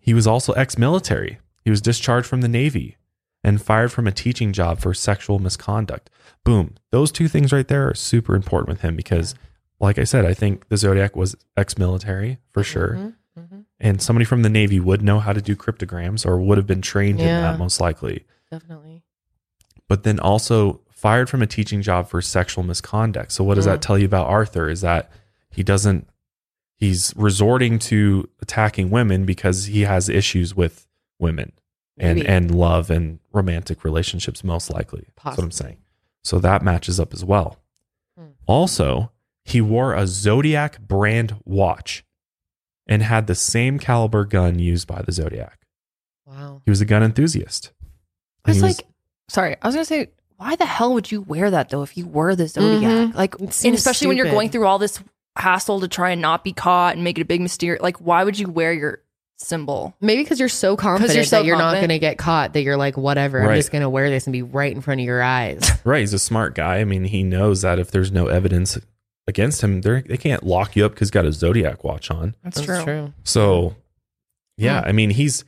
He 0.00 0.14
was 0.14 0.26
also 0.26 0.52
ex 0.52 0.78
military. 0.78 1.38
He 1.64 1.70
was 1.70 1.80
discharged 1.80 2.28
from 2.28 2.40
the 2.40 2.48
Navy 2.48 2.96
and 3.42 3.60
fired 3.60 3.90
from 3.92 4.06
a 4.06 4.12
teaching 4.12 4.52
job 4.52 4.78
for 4.78 4.94
sexual 4.94 5.40
misconduct. 5.40 6.08
Boom. 6.44 6.76
Those 6.92 7.10
two 7.10 7.26
things 7.26 7.52
right 7.52 7.66
there 7.66 7.88
are 7.88 7.94
super 7.94 8.36
important 8.36 8.68
with 8.68 8.82
him 8.82 8.94
because, 8.94 9.34
like 9.80 9.98
I 9.98 10.04
said, 10.04 10.24
I 10.24 10.32
think 10.32 10.68
the 10.68 10.76
Zodiac 10.76 11.16
was 11.16 11.36
ex 11.56 11.76
military 11.76 12.38
for 12.52 12.62
sure. 12.62 12.90
Mhm, 12.94 13.14
mhm. 13.38 13.64
And 13.80 14.00
somebody 14.00 14.24
from 14.24 14.42
the 14.42 14.48
Navy 14.48 14.78
would 14.78 15.02
know 15.02 15.18
how 15.18 15.32
to 15.32 15.42
do 15.42 15.56
cryptograms 15.56 16.24
or 16.24 16.38
would 16.38 16.56
have 16.56 16.66
been 16.68 16.82
trained 16.82 17.18
in 17.20 17.26
that 17.26 17.58
most 17.58 17.80
likely. 17.80 18.24
Definitely. 18.50 19.02
But 19.88 20.04
then 20.04 20.20
also 20.20 20.80
fired 21.06 21.30
from 21.30 21.40
a 21.42 21.46
teaching 21.46 21.82
job 21.82 22.08
for 22.08 22.20
sexual 22.20 22.64
misconduct. 22.64 23.30
So, 23.32 23.44
what 23.44 23.54
does 23.54 23.64
that 23.66 23.78
Mm. 23.78 23.82
tell 23.82 23.98
you 23.98 24.06
about 24.06 24.26
Arthur? 24.26 24.68
Is 24.68 24.80
that 24.80 25.10
he 25.50 25.62
doesn't, 25.62 26.08
he's 26.74 27.12
resorting 27.16 27.78
to 27.90 28.28
attacking 28.42 28.90
women 28.90 29.24
because 29.24 29.66
he 29.66 29.82
has 29.82 30.08
issues 30.08 30.54
with 30.56 30.86
women 31.18 31.52
and, 31.96 32.18
Maybe. 32.18 32.28
and 32.28 32.54
love 32.54 32.90
and 32.90 33.20
romantic 33.32 33.84
relationships, 33.84 34.42
most 34.42 34.70
likely. 34.70 35.06
That's 35.24 35.36
what 35.38 35.44
I'm 35.44 35.50
saying. 35.52 35.76
So, 36.24 36.38
that 36.40 36.62
matches 36.62 36.98
up 36.98 37.14
as 37.14 37.24
well. 37.24 37.58
Hmm. 38.18 38.30
Also, 38.46 39.12
he 39.44 39.60
wore 39.60 39.94
a 39.94 40.06
Zodiac 40.08 40.80
brand 40.80 41.36
watch 41.44 42.04
and 42.88 43.02
had 43.02 43.26
the 43.28 43.34
same 43.36 43.78
caliber 43.78 44.24
gun 44.24 44.58
used 44.58 44.86
by 44.88 45.02
the 45.02 45.12
Zodiac. 45.12 45.60
Wow. 46.26 46.62
He 46.64 46.70
was 46.70 46.80
a 46.80 46.84
gun 46.84 47.02
enthusiast. 47.04 47.72
I 48.44 48.50
was 48.50 48.56
He 48.56 48.62
was- 48.62 48.78
like, 48.78 48.86
sorry, 49.28 49.56
I 49.62 49.66
was 49.68 49.74
gonna 49.76 49.84
say, 49.84 50.08
why 50.36 50.56
the 50.56 50.66
hell 50.66 50.94
would 50.94 51.10
you 51.10 51.20
wear 51.22 51.50
that 51.50 51.68
though 51.70 51.82
if 51.82 51.96
you 51.96 52.06
were 52.06 52.34
the 52.34 52.48
zodiac? 52.48 52.90
Mhm. 53.10 53.14
Like, 53.14 53.38
and 53.40 53.52
seems 53.52 53.78
especially 53.78 54.08
when 54.08 54.16
you're 54.16 54.30
going 54.30 54.50
through 54.50 54.66
all 54.66 54.78
this 54.78 55.00
hassle 55.36 55.80
to 55.80 55.88
try 55.88 56.10
and 56.10 56.20
not 56.22 56.44
be 56.44 56.52
caught 56.52 56.94
and 56.94 57.04
make 57.04 57.18
it 57.18 57.22
a 57.22 57.24
big 57.24 57.40
mystery. 57.40 57.78
Like, 57.80 57.98
why 57.98 58.24
would 58.24 58.38
you 58.38 58.48
wear 58.48 58.72
your 58.72 59.00
symbol? 59.38 59.94
Maybe 60.00 60.22
because 60.22 60.40
you're 60.40 60.48
so 60.48 60.76
confident 60.76 61.14
you're 61.14 61.24
so 61.24 61.36
that 61.36 61.44
you're 61.44 61.58
not 61.58 61.74
going 61.74 61.90
to 61.90 61.98
get 61.98 62.16
caught 62.16 62.54
that 62.54 62.62
you're 62.62 62.76
like, 62.78 62.96
whatever, 62.96 63.42
I'm 63.42 63.54
just 63.56 63.70
going 63.70 63.82
to 63.82 63.90
wear 63.90 64.08
this 64.08 64.26
and 64.26 64.32
be 64.32 64.42
right 64.42 64.72
in 64.74 64.80
front 64.80 65.00
of 65.00 65.04
your 65.06 65.22
eyes. 65.22 65.70
Right, 65.84 66.00
he's 66.00 66.14
a 66.14 66.18
smart 66.18 66.54
guy. 66.54 66.78
I 66.78 66.84
mean, 66.84 67.04
he 67.04 67.22
knows 67.22 67.62
that 67.62 67.78
if 67.78 67.90
there's 67.90 68.10
no 68.10 68.26
evidence 68.28 68.78
against 69.28 69.60
him, 69.62 69.82
they 69.82 70.00
they 70.02 70.16
can't 70.16 70.42
lock 70.42 70.74
you 70.74 70.84
up 70.86 70.92
because 70.92 71.08
he's 71.08 71.12
got 71.12 71.24
a 71.26 71.32
zodiac 71.32 71.84
watch 71.84 72.10
on. 72.10 72.34
That's, 72.42 72.60
true. 72.60 73.12
So, 73.24 73.76
yeah, 74.56 74.80
Hmm. 74.82 74.88
I 74.88 74.92
mean, 74.92 75.10
he's. 75.10 75.44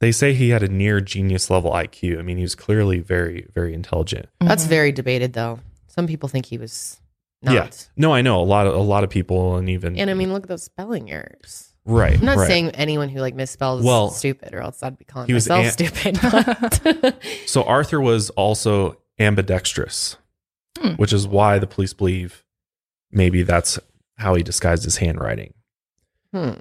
They 0.00 0.12
say 0.12 0.34
he 0.34 0.50
had 0.50 0.62
a 0.62 0.68
near 0.68 1.00
genius 1.00 1.48
level 1.50 1.72
IQ. 1.72 2.18
I 2.18 2.22
mean, 2.22 2.36
he 2.36 2.42
was 2.42 2.54
clearly 2.54 3.00
very, 3.00 3.46
very 3.54 3.72
intelligent. 3.72 4.28
That's 4.40 4.64
Mhm. 4.66 4.68
very 4.68 4.92
debated, 4.92 5.32
though. 5.32 5.60
Some 5.86 6.06
people 6.06 6.28
think 6.28 6.46
he 6.46 6.58
was 6.58 7.00
not. 7.42 7.54
Yeah. 7.54 7.70
No, 7.96 8.12
I 8.12 8.20
know 8.22 8.40
a 8.40 8.44
lot 8.44 8.66
of 8.66 8.74
a 8.74 8.78
lot 8.78 9.04
of 9.04 9.10
people, 9.10 9.56
and 9.56 9.68
even 9.70 9.96
And 9.98 10.10
I 10.10 10.14
mean, 10.14 10.32
look 10.32 10.42
at 10.42 10.48
those 10.50 10.64
spelling 10.64 11.10
errors. 11.10 11.72
right. 11.86 12.18
I'm 12.18 12.24
not 12.26 12.36
right. 12.36 12.46
saying 12.46 12.70
anyone 12.72 13.08
who 13.08 13.20
like 13.20 13.34
misspells 13.34 13.82
Well, 13.82 14.10
stupid, 14.10 14.52
or 14.52 14.60
else 14.60 14.82
I'd 14.82 14.98
be 14.98 15.04
calling 15.06 15.28
he 15.28 15.32
was 15.34 15.48
myself 15.48 15.80
an- 16.04 16.14
stupid. 16.14 16.18
but- 17.02 17.22
So 17.46 17.62
Arthur 17.62 18.00
was 18.00 18.28
also 18.30 18.98
ambidextrous, 19.18 20.16
Hmm. 20.78 20.94
which 20.96 21.12
is 21.14 21.26
why 21.26 21.58
the 21.58 21.66
police 21.66 21.94
believe 21.94 22.44
maybe 23.10 23.42
that's 23.42 23.78
how 24.18 24.34
he 24.34 24.42
disguised 24.42 24.84
his 24.84 24.98
handwriting. 24.98 25.54
hmm. 26.34 26.52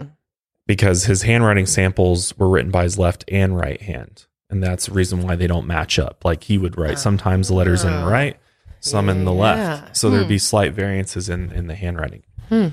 Because 0.68 1.06
his 1.06 1.22
handwriting 1.24 1.66
samples 1.66 2.38
were 2.38 2.50
written 2.50 2.72
by 2.72 2.84
his 2.84 2.98
left 2.98 3.24
and 3.28 3.58
right 3.58 3.82
hand. 3.82 4.26
And 4.50 4.64
that's 4.64 4.86
the 4.88 4.94
reason 4.94 5.22
why 5.22 5.36
they 5.36 5.48
don't 5.48 5.68
match 5.68 5.98
up. 6.00 6.24
Like 6.24 6.44
he 6.44 6.58
would 6.58 6.78
write 6.78 7.00
sometimes 7.00 7.48
the 7.48 7.54
letters 7.56 7.84
in 7.84 7.92
the 7.92 8.06
right, 8.06 8.38
some 8.80 9.10
in 9.10 9.26
the 9.26 9.34
Yeah. 9.34 9.40
left. 9.42 9.98
So 9.98 10.10
there'd 10.10 10.24
Hmm. 10.24 10.30
be 10.30 10.38
slight 10.38 10.74
variances 10.74 11.30
in, 11.30 11.52
in 11.52 11.68
the 11.68 11.76
handwriting. 11.76 12.24
Hmm. 12.50 12.68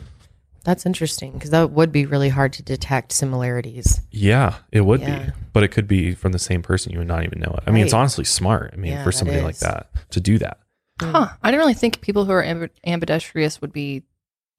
That's 0.64 0.86
interesting 0.86 1.32
because 1.32 1.50
that 1.50 1.72
would 1.72 1.90
be 1.90 2.06
really 2.06 2.28
hard 2.28 2.52
to 2.52 2.62
detect 2.62 3.10
similarities. 3.12 4.00
Yeah, 4.12 4.56
it 4.70 4.82
would 4.82 5.00
Yeah. 5.00 5.18
be, 5.26 5.32
but 5.52 5.64
it 5.64 5.68
could 5.68 5.88
be 5.88 6.14
from 6.14 6.30
the 6.32 6.38
same 6.38 6.62
person. 6.62 6.92
You 6.92 6.98
would 6.98 7.08
not 7.08 7.24
even 7.24 7.40
know 7.40 7.52
it. 7.58 7.64
I 7.66 7.72
mean, 7.72 7.82
it's 7.84 7.92
Right. 7.92 7.98
honestly 8.00 8.24
smart. 8.24 8.70
I 8.72 8.76
mean, 8.76 8.92
Yeah, 8.92 9.02
for 9.02 9.10
that 9.10 9.16
somebody 9.16 9.40
like 9.40 9.54
is. 9.54 9.60
that 9.60 9.88
to 10.10 10.20
do 10.20 10.38
that. 10.38 10.58
Huh. 11.00 11.30
I 11.42 11.50
didn't 11.50 11.60
really 11.60 11.74
think 11.74 12.00
people 12.00 12.26
who 12.26 12.32
are 12.32 12.44
amb- 12.44 12.70
ambidextrous 12.86 13.60
would 13.60 13.72
be 13.72 14.02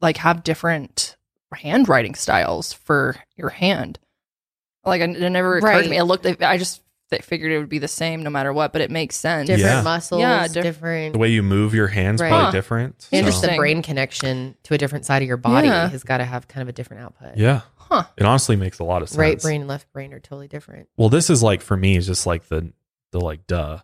like 0.02 0.18
have 0.18 0.44
different 0.44 1.16
handwriting 1.54 2.16
styles 2.16 2.74
for 2.74 3.16
your 3.36 3.50
hand. 3.50 4.00
Like 4.86 5.02
it 5.02 5.10
it 5.16 5.30
never 5.30 5.58
occurred 5.58 5.68
Right. 5.68 5.84
to 5.84 5.90
me. 5.90 5.98
It 5.98 6.04
looked. 6.04 6.26
I 6.26 6.58
just 6.58 6.82
figured 7.22 7.52
it 7.52 7.60
would 7.60 7.70
be 7.70 7.78
the 7.78 7.88
same 7.88 8.24
no 8.24 8.32
matter 8.32 8.52
what, 8.52 8.74
but 8.74 8.82
it 8.82 8.90
makes 8.90 9.16
sense. 9.16 9.46
Different 9.46 9.70
Yeah. 9.70 9.82
muscles, 9.84 10.20
Yeah, 10.20 10.48
diff- 10.48 10.64
different, 10.64 11.14
The 11.14 11.20
way 11.20 11.30
you 11.30 11.44
move 11.44 11.76
your 11.76 11.86
hands 11.88 12.20
Right. 12.20 12.30
probably 12.30 12.46
Huh. 12.46 12.52
different. 12.52 13.08
and 13.12 13.24
so- 13.24 13.32
just 13.32 13.42
the 13.44 13.56
brain 13.56 13.84
connection 13.84 14.56
to 14.64 14.74
a 14.74 14.80
different 14.80 15.06
side 15.06 15.22
of 15.22 15.28
your 15.28 15.38
body 15.38 15.68
Yeah. 15.68 15.90
has 15.90 16.04
got 16.04 16.18
to 16.18 16.26
have 16.26 16.48
kind 16.48 16.64
of 16.64 16.70
a 16.70 16.72
different 16.72 17.04
output. 17.04 17.38
yeah, 17.38 17.62
Huh. 17.76 18.06
it 18.18 18.26
honestly 18.26 18.56
makes 18.56 18.80
a 18.80 18.84
lot 18.84 19.04
of 19.04 19.10
sense. 19.10 19.20
Right 19.20 19.40
brain 19.40 19.62
and 19.62 19.68
left 19.70 19.94
brain 19.94 20.12
are 20.12 20.20
totally 20.20 20.48
different. 20.48 20.90
Well, 20.98 21.10
this 21.10 21.30
is 21.30 21.44
like 21.44 21.62
for 21.62 21.78
me, 21.78 21.98
is 21.98 22.08
just 22.08 22.26
like 22.26 22.48
the 22.48 22.74
the 23.12 23.20
like 23.22 23.46
duh. 23.46 23.78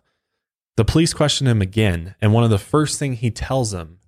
The 0.76 0.84
police 0.84 1.14
question 1.14 1.46
him 1.46 1.62
again, 1.62 2.16
and 2.20 2.32
one 2.32 2.42
of 2.42 2.50
the 2.50 2.58
first 2.58 2.98
thing 2.98 3.12
he 3.12 3.30
tells 3.30 3.70
them 3.70 3.98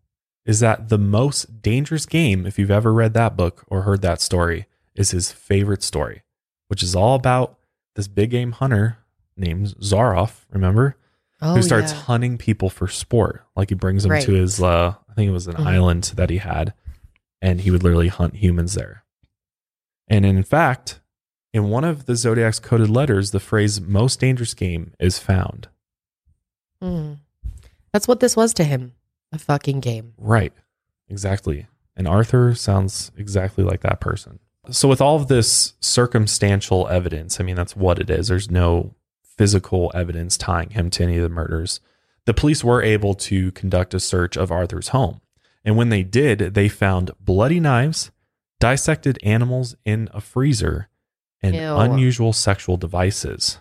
is 0.45 0.61
that 0.61 0.89
the 0.89 0.99
most 0.99 1.63
dangerous 1.63 2.07
game, 2.07 2.47
if 2.47 2.59
you've 2.59 2.71
ever 2.71 2.93
read 2.93 3.15
that 3.15 3.37
book 3.37 3.65
or 3.69 3.83
heard 3.83 4.03
that 4.03 4.21
story, 4.21 4.67
is 4.95 5.13
his 5.13 5.31
favorite 5.33 5.83
story, 5.83 6.23
which 6.69 6.83
is 6.83 6.95
all 6.97 7.15
about 7.15 7.59
this 7.95 8.09
big 8.09 8.31
game 8.31 8.53
hunter 8.53 8.99
named 9.37 9.69
Zaroff. 9.81 10.45
Remember, 10.51 10.97
Oh, 11.45 11.55
who 11.55 11.63
starts 11.63 11.93
yeah. 11.93 11.99
hunting 12.03 12.39
people 12.39 12.71
for 12.71 12.87
sport. 12.87 13.45
Like 13.57 13.69
he 13.71 13.75
brings 13.75 14.05
them 14.05 14.13
Right. 14.13 14.23
to 14.25 14.33
his, 14.33 14.63
uh, 14.63 14.95
I 15.09 15.15
think 15.15 15.29
it 15.29 15.33
was 15.33 15.49
an 15.49 15.55
Mhm. 15.57 15.67
island 15.67 16.05
that 16.17 16.31
he 16.31 16.39
had, 16.39 16.73
and 17.41 17.61
he 17.63 17.71
would 17.73 17.83
literally 17.83 18.09
hunt 18.09 18.37
humans 18.37 18.75
there. 18.75 19.05
And 20.09 20.25
in 20.25 20.43
fact, 20.45 21.01
in 21.53 21.65
one 21.69 21.83
of 21.85 22.07
the 22.07 22.15
Zodiac's 22.17 22.61
coded 22.61 22.91
letters, 22.91 23.31
the 23.33 23.41
phrase 23.41 23.81
most 23.81 24.21
dangerous 24.21 24.55
game 24.55 24.93
is 25.01 25.19
found. 25.19 25.69
Mm. 26.83 27.19
That's 27.93 28.07
what 28.09 28.21
this 28.21 28.37
was 28.37 28.55
to 28.55 28.65
him 28.65 28.93
a 29.33 29.39
fucking 29.39 29.81
game. 29.81 30.15
Right. 30.19 30.53
Exactly. 31.09 31.67
And 31.97 32.07
Arthur 32.09 32.55
sounds 32.55 33.13
exactly 33.17 33.65
like 33.65 33.81
that 33.81 34.01
person. 34.01 34.39
So, 34.71 34.89
with 34.89 35.01
all 35.01 35.17
of 35.17 35.29
this 35.29 35.75
circumstantial 35.81 36.87
evidence, 36.89 37.41
I 37.41 37.43
mean, 37.43 37.57
that's 37.57 37.75
what 37.75 37.99
it 37.99 38.09
is. 38.09 38.29
There's 38.29 38.51
no 38.51 38.95
physical 39.25 39.91
evidence 39.95 40.37
tying 40.37 40.71
him 40.71 40.89
to 40.91 41.03
any 41.03 41.17
of 41.17 41.23
the 41.23 41.29
murders. 41.29 41.81
The 42.27 42.35
police 42.35 42.63
were 42.63 42.83
able 42.83 43.15
to 43.15 43.51
conduct 43.53 43.93
a 43.95 44.01
search 44.01 44.37
of 44.37 44.53
Arthur's 44.53 44.89
home. 44.89 45.21
And 45.65 45.77
when 45.77 45.89
they 45.89 46.05
did, 46.05 46.55
they 46.55 46.69
found 46.69 47.11
bloody 47.21 47.59
knives, 47.59 48.13
dissected 48.61 49.19
animals 49.25 49.75
in 49.85 50.09
a 50.13 50.21
freezer, 50.21 50.89
and 51.43 51.57
Ew. 51.57 51.77
unusual 51.77 52.33
sexual 52.33 52.77
devices. 52.77 53.59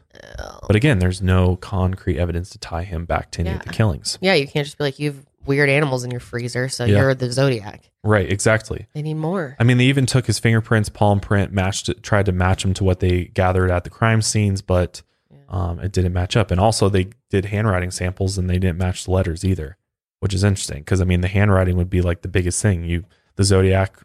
But 0.68 0.76
again, 0.76 1.00
there's 1.00 1.22
no 1.22 1.56
concrete 1.56 2.20
evidence 2.20 2.52
to 2.52 2.60
tie 2.60 2.84
him 2.84 3.06
back 3.06 3.32
to 3.32 3.42
any 3.42 3.50
of 3.52 3.64
the 3.64 3.70
killings. 3.74 4.20
Yeah, 4.22 4.36
you 4.36 4.48
can't 4.48 4.66
just 4.66 4.78
be 4.78 4.84
like, 4.84 5.00
you 5.00 5.12
have 5.12 5.26
weird 5.46 5.70
animals 5.70 6.04
in 6.04 6.12
your 6.12 6.20
freezer, 6.20 6.70
so 6.70 6.86
Yeah. 6.86 7.00
you're 7.00 7.16
the 7.16 7.32
Zodiac. 7.32 7.90
Right, 8.04 8.32
exactly. 8.32 8.88
They 8.94 9.02
need 9.02 9.16
more. 9.16 9.56
I 9.60 9.64
mean, 9.64 9.78
they 9.78 9.86
even 9.86 10.06
took 10.06 10.26
his 10.28 10.40
fingerprints, 10.40 10.90
palm 10.90 11.20
print, 11.20 11.52
matched 11.52 11.90
it, 11.90 12.04
tried 12.04 12.26
to 12.28 12.32
match 12.32 12.64
them 12.64 12.74
to 12.76 12.84
what 12.84 13.00
they 13.00 13.26
gathered 13.26 13.72
at 13.72 13.84
the 13.84 13.90
crime 13.90 14.22
scenes, 14.22 14.62
but 14.62 15.02
um, 15.50 15.80
it 15.80 15.92
didn't 15.92 16.14
match 16.14 16.36
up. 16.38 16.50
And 16.52 16.60
also, 16.60 16.90
they 16.90 17.10
did 17.30 17.46
handwriting 17.46 17.92
samples, 17.92 18.38
and 18.38 18.50
they 18.50 18.60
didn't 18.60 18.78
match 18.78 19.04
the 19.06 19.12
letters 19.12 19.44
either, 19.44 19.78
which 20.20 20.34
is 20.34 20.44
interesting 20.44 20.80
because 20.80 21.02
I 21.02 21.04
mean, 21.06 21.22
the 21.22 21.28
handwriting 21.28 21.76
would 21.78 21.90
be 21.90 22.02
like 22.02 22.22
the 22.22 22.28
biggest 22.28 22.62
thing. 22.62 22.84
You, 22.86 23.04
the 23.36 23.44
Zodiac, 23.44 23.98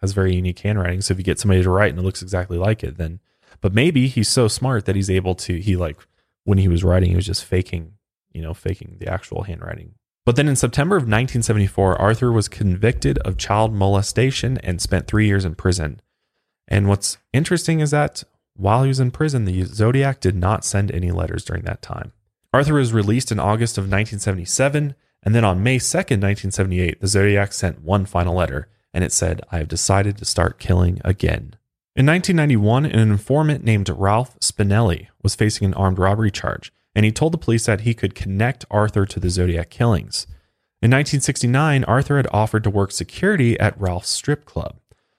has 0.00 0.12
very 0.12 0.34
unique 0.34 0.60
handwriting, 0.60 1.00
so 1.00 1.12
if 1.12 1.18
you 1.18 1.24
get 1.24 1.38
somebody 1.40 1.62
to 1.62 1.70
write 1.70 1.90
and 1.90 1.98
it 1.98 2.02
looks 2.04 2.22
exactly 2.22 2.56
like 2.58 2.84
it, 2.84 2.98
then. 2.98 3.18
But 3.60 3.74
maybe 3.74 4.06
he's 4.06 4.28
so 4.28 4.46
smart 4.46 4.84
that 4.84 4.94
he's 4.94 5.10
able 5.10 5.34
to. 5.36 5.58
He 5.60 5.74
like 5.76 5.96
when 6.44 6.58
he 6.58 6.68
was 6.68 6.84
writing, 6.84 7.10
he 7.10 7.16
was 7.16 7.26
just 7.26 7.44
faking, 7.44 7.94
you 8.32 8.40
know, 8.42 8.54
faking 8.54 8.96
the 9.00 9.08
actual 9.08 9.42
handwriting. 9.42 9.94
But 10.28 10.36
then 10.36 10.46
in 10.46 10.56
September 10.56 10.94
of 10.94 11.04
1974, 11.04 11.98
Arthur 11.98 12.30
was 12.30 12.48
convicted 12.48 13.16
of 13.20 13.38
child 13.38 13.72
molestation 13.72 14.58
and 14.58 14.78
spent 14.78 15.06
three 15.06 15.26
years 15.26 15.46
in 15.46 15.54
prison. 15.54 16.02
And 16.68 16.86
what's 16.86 17.16
interesting 17.32 17.80
is 17.80 17.92
that 17.92 18.24
while 18.54 18.82
he 18.82 18.88
was 18.88 19.00
in 19.00 19.10
prison, 19.10 19.46
the 19.46 19.64
Zodiac 19.64 20.20
did 20.20 20.36
not 20.36 20.66
send 20.66 20.90
any 20.90 21.10
letters 21.10 21.46
during 21.46 21.62
that 21.62 21.80
time. 21.80 22.12
Arthur 22.52 22.74
was 22.74 22.92
released 22.92 23.32
in 23.32 23.40
August 23.40 23.78
of 23.78 23.84
1977, 23.84 24.94
and 25.22 25.34
then 25.34 25.46
on 25.46 25.62
May 25.62 25.78
2nd, 25.78 26.20
1978, 26.20 27.00
the 27.00 27.06
Zodiac 27.06 27.54
sent 27.54 27.80
one 27.80 28.04
final 28.04 28.34
letter, 28.34 28.68
and 28.92 29.02
it 29.02 29.12
said, 29.12 29.40
I 29.50 29.56
have 29.56 29.68
decided 29.68 30.18
to 30.18 30.26
start 30.26 30.58
killing 30.58 31.00
again. 31.06 31.54
In 31.96 32.04
1991, 32.04 32.84
an 32.84 32.98
informant 32.98 33.64
named 33.64 33.88
Ralph 33.88 34.38
Spinelli 34.40 35.08
was 35.22 35.34
facing 35.34 35.64
an 35.64 35.72
armed 35.72 35.98
robbery 35.98 36.30
charge, 36.30 36.70
and 36.94 37.04
he 37.04 37.12
told 37.12 37.32
the 37.32 37.38
police 37.38 37.66
that 37.66 37.82
he 37.82 37.94
could 37.94 38.14
connect 38.14 38.64
Arthur 38.70 39.06
to 39.06 39.20
the 39.20 39.30
Zodiac 39.30 39.70
killings. 39.70 40.26
In 40.80 40.90
1969, 40.90 41.84
Arthur 41.84 42.16
had 42.16 42.28
offered 42.32 42.64
to 42.64 42.70
work 42.70 42.92
security 42.92 43.58
at 43.58 43.78
Ralph's 43.80 44.10
strip 44.10 44.44
club. 44.44 44.78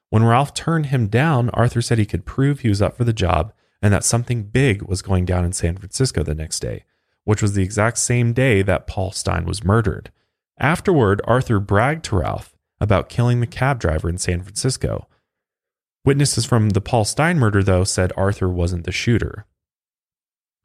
When 0.09 0.23
Ralph 0.23 0.53
turned 0.53 0.87
him 0.87 1.07
down, 1.07 1.49
Arthur 1.51 1.81
said 1.81 1.97
he 1.97 2.05
could 2.05 2.25
prove 2.25 2.59
he 2.59 2.69
was 2.69 2.81
up 2.81 2.97
for 2.97 3.03
the 3.03 3.13
job 3.13 3.53
and 3.81 3.93
that 3.93 4.03
something 4.03 4.43
big 4.43 4.81
was 4.83 5.01
going 5.01 5.25
down 5.25 5.45
in 5.45 5.53
San 5.53 5.77
Francisco 5.77 6.23
the 6.23 6.35
next 6.35 6.59
day, 6.59 6.83
which 7.23 7.41
was 7.41 7.53
the 7.53 7.63
exact 7.63 7.97
same 7.97 8.33
day 8.33 8.61
that 8.61 8.87
Paul 8.87 9.11
Stine 9.11 9.45
was 9.45 9.63
murdered. 9.63 10.11
Afterward, 10.59 11.21
Arthur 11.25 11.59
bragged 11.59 12.03
to 12.05 12.17
Ralph 12.17 12.55
about 12.81 13.09
killing 13.09 13.39
the 13.39 13.47
cab 13.47 13.79
driver 13.79 14.09
in 14.09 14.17
San 14.17 14.41
Francisco. 14.41 15.07
Witnesses 16.05 16.45
from 16.45 16.71
the 16.71 16.81
Paul 16.81 17.05
Stine 17.05 17.37
murder, 17.37 17.61
though, 17.61 17.83
said 17.83 18.11
Arthur 18.15 18.49
wasn't 18.49 18.85
the 18.85 18.91
shooter. 18.91 19.45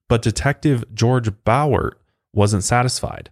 But 0.08 0.22
Detective 0.22 0.84
George 0.94 1.30
Bawart 1.44 1.92
wasn't 2.32 2.64
satisfied. 2.64 3.30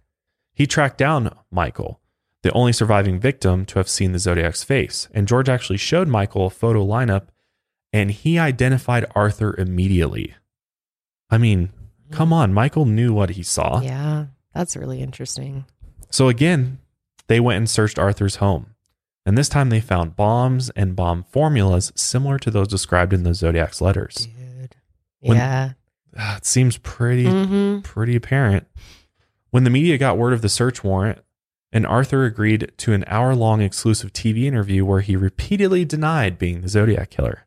He 0.53 0.65
tracked 0.67 0.97
down 0.97 1.35
Michael, 1.51 1.99
the 2.41 2.51
only 2.53 2.73
surviving 2.73 3.19
victim 3.19 3.65
to 3.67 3.79
have 3.79 3.89
seen 3.89 4.11
the 4.11 4.19
Zodiac's 4.19 4.63
face, 4.63 5.07
and 5.13 5.27
George 5.27 5.49
actually 5.49 5.77
showed 5.77 6.07
Michael 6.07 6.47
a 6.47 6.51
photo 6.51 6.85
lineup 6.85 7.27
and 7.91 8.09
he 8.09 8.39
identified 8.39 9.05
Arthur 9.15 9.55
immediately. 9.57 10.33
I 11.29 11.37
mean, 11.37 11.71
come 12.11 12.33
on, 12.33 12.51
Michael 12.53 12.85
knew 12.85 13.13
what 13.13 13.31
he 13.31 13.43
saw. 13.43 13.81
Yeah, 13.81 14.25
that's 14.53 14.75
really 14.75 14.99
interesting. 15.01 15.65
So 16.09 16.27
again, 16.27 16.79
they 17.27 17.39
went 17.39 17.57
and 17.57 17.69
searched 17.69 17.99
Arthur's 17.99 18.37
home. 18.37 18.67
And 19.25 19.37
this 19.37 19.47
time 19.47 19.69
they 19.69 19.79
found 19.79 20.15
bombs 20.15 20.69
and 20.71 20.95
bomb 20.95 21.23
formulas 21.23 21.91
similar 21.95 22.37
to 22.39 22.51
those 22.51 22.67
described 22.67 23.13
in 23.13 23.23
the 23.23 23.33
Zodiac's 23.33 23.79
letters. 23.79 24.27
Dude. 24.27 24.75
When- 25.21 25.37
yeah. 25.37 25.73
Ah, 26.17 26.37
It 26.37 26.45
seems 26.45 26.77
pretty 26.77 27.29
hmm 27.29 27.79
pretty 27.83 28.15
apparent. 28.15 28.65
When 29.51 29.65
the 29.65 29.69
media 29.69 29.97
got 29.97 30.17
word 30.17 30.33
of 30.33 30.41
the 30.41 30.49
search 30.49 30.83
warrant, 30.83 31.19
and 31.71 31.85
Arthur 31.85 32.23
agreed 32.23 32.71
to 32.77 32.93
an 32.93 33.03
hour 33.07 33.35
long 33.35 33.61
exclusive 33.61 34.13
TV 34.13 34.43
interview 34.45 34.85
where 34.85 35.01
he 35.01 35.15
repeatedly 35.15 35.85
denied 35.85 36.37
being 36.37 36.61
the 36.61 36.69
Zodiac 36.69 37.09
killer. 37.09 37.45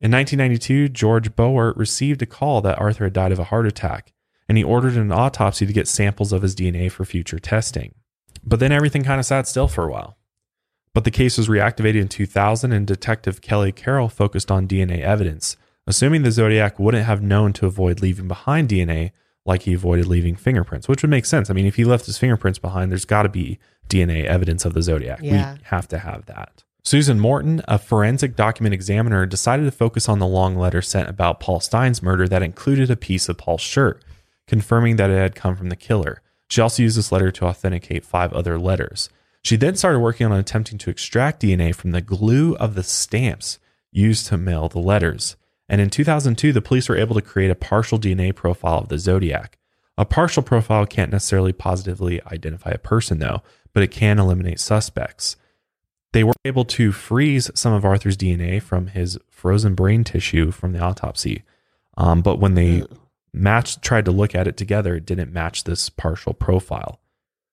In 0.00 0.10
1992, 0.10 0.88
George 0.88 1.34
Bawart 1.36 1.76
received 1.76 2.22
a 2.22 2.26
call 2.26 2.60
that 2.62 2.78
Arthur 2.78 3.04
had 3.04 3.12
died 3.12 3.32
of 3.32 3.38
a 3.38 3.44
heart 3.44 3.66
attack, 3.66 4.12
and 4.48 4.58
he 4.58 4.64
ordered 4.64 4.96
an 4.96 5.12
autopsy 5.12 5.64
to 5.66 5.72
get 5.72 5.88
samples 5.88 6.32
of 6.32 6.42
his 6.42 6.54
DNA 6.56 6.90
for 6.90 7.04
future 7.04 7.38
testing. 7.38 7.94
But 8.44 8.60
then 8.60 8.72
everything 8.72 9.04
kind 9.04 9.20
of 9.20 9.26
sat 9.26 9.46
still 9.46 9.68
for 9.68 9.84
a 9.84 9.90
while. 9.90 10.16
But 10.92 11.04
the 11.04 11.10
case 11.10 11.38
was 11.38 11.48
reactivated 11.48 12.00
in 12.00 12.08
2000, 12.08 12.72
and 12.72 12.86
Detective 12.86 13.40
Kelly 13.40 13.72
Carroll 13.72 14.08
focused 14.08 14.50
on 14.50 14.66
DNA 14.66 15.00
evidence, 15.00 15.56
assuming 15.86 16.22
the 16.22 16.30
Zodiac 16.30 16.78
wouldn't 16.78 17.06
have 17.06 17.22
known 17.22 17.52
to 17.54 17.66
avoid 17.66 18.00
leaving 18.00 18.28
behind 18.28 18.68
DNA 18.68 19.12
like 19.46 19.62
he 19.62 19.74
avoided 19.74 20.06
leaving 20.06 20.36
fingerprints, 20.36 20.88
which 20.88 21.02
would 21.02 21.10
make 21.10 21.24
sense. 21.24 21.50
I 21.50 21.54
mean, 21.54 21.66
if 21.66 21.76
he 21.76 21.84
left 21.84 22.06
his 22.06 22.18
fingerprints 22.18 22.58
behind, 22.58 22.90
there's 22.90 23.04
got 23.04 23.22
to 23.22 23.28
be 23.28 23.58
DNA 23.88 24.24
evidence 24.24 24.64
of 24.64 24.74
the 24.74 24.82
Zodiac. 24.82 25.20
Yeah. 25.22 25.54
We 25.54 25.60
have 25.64 25.88
to 25.88 25.98
have 25.98 26.26
that. 26.26 26.62
Susan 26.82 27.20
Morton, 27.20 27.62
a 27.68 27.78
forensic 27.78 28.36
document 28.36 28.74
examiner, 28.74 29.26
decided 29.26 29.64
to 29.64 29.70
focus 29.70 30.08
on 30.08 30.18
the 30.18 30.26
long 30.26 30.56
letter 30.56 30.80
sent 30.80 31.08
about 31.08 31.40
Paul 31.40 31.60
Stine's 31.60 32.02
murder 32.02 32.26
that 32.28 32.42
included 32.42 32.90
a 32.90 32.96
piece 32.96 33.28
of 33.28 33.36
Paul's 33.36 33.60
shirt, 33.60 34.02
confirming 34.46 34.96
that 34.96 35.10
it 35.10 35.18
had 35.18 35.34
come 35.34 35.56
from 35.56 35.68
the 35.68 35.76
killer. 35.76 36.22
She 36.48 36.60
also 36.60 36.82
used 36.82 36.96
this 36.96 37.12
letter 37.12 37.30
to 37.32 37.44
authenticate 37.44 38.04
five 38.04 38.32
other 38.32 38.58
letters. 38.58 39.10
She 39.42 39.56
then 39.56 39.76
started 39.76 40.00
working 40.00 40.26
on 40.26 40.32
attempting 40.32 40.78
to 40.78 40.90
extract 40.90 41.42
DNA 41.42 41.74
from 41.74 41.92
the 41.92 42.00
glue 42.00 42.54
of 42.56 42.74
the 42.74 42.82
stamps 42.82 43.58
used 43.92 44.26
to 44.26 44.36
mail 44.36 44.68
the 44.68 44.80
letters. 44.80 45.36
And 45.70 45.80
in 45.80 45.88
2002, 45.88 46.52
the 46.52 46.60
police 46.60 46.88
were 46.88 46.96
able 46.96 47.14
to 47.14 47.22
create 47.22 47.50
a 47.50 47.54
partial 47.54 47.96
DNA 47.96 48.34
profile 48.34 48.78
of 48.78 48.88
the 48.88 48.98
Zodiac. 48.98 49.56
A 49.96 50.04
partial 50.04 50.42
profile 50.42 50.84
can't 50.84 51.12
necessarily 51.12 51.52
positively 51.52 52.20
identify 52.26 52.70
a 52.70 52.78
person, 52.78 53.20
though, 53.20 53.42
but 53.72 53.84
it 53.84 53.92
can 53.92 54.18
eliminate 54.18 54.58
suspects. 54.58 55.36
They 56.12 56.24
were 56.24 56.34
able 56.44 56.64
to 56.64 56.90
freeze 56.90 57.52
some 57.54 57.72
of 57.72 57.84
Arthur's 57.84 58.16
DNA 58.16 58.60
from 58.60 58.88
his 58.88 59.16
frozen 59.28 59.76
brain 59.76 60.02
tissue 60.02 60.50
from 60.50 60.72
the 60.72 60.80
autopsy. 60.80 61.44
Um, 61.96 62.20
but 62.20 62.40
when 62.40 62.54
they 62.54 62.82
matched, 63.32 63.80
tried 63.80 64.06
to 64.06 64.10
look 64.10 64.34
at 64.34 64.48
it 64.48 64.56
together, 64.56 64.96
it 64.96 65.06
didn't 65.06 65.32
match 65.32 65.62
this 65.62 65.88
partial 65.88 66.34
profile. 66.34 66.98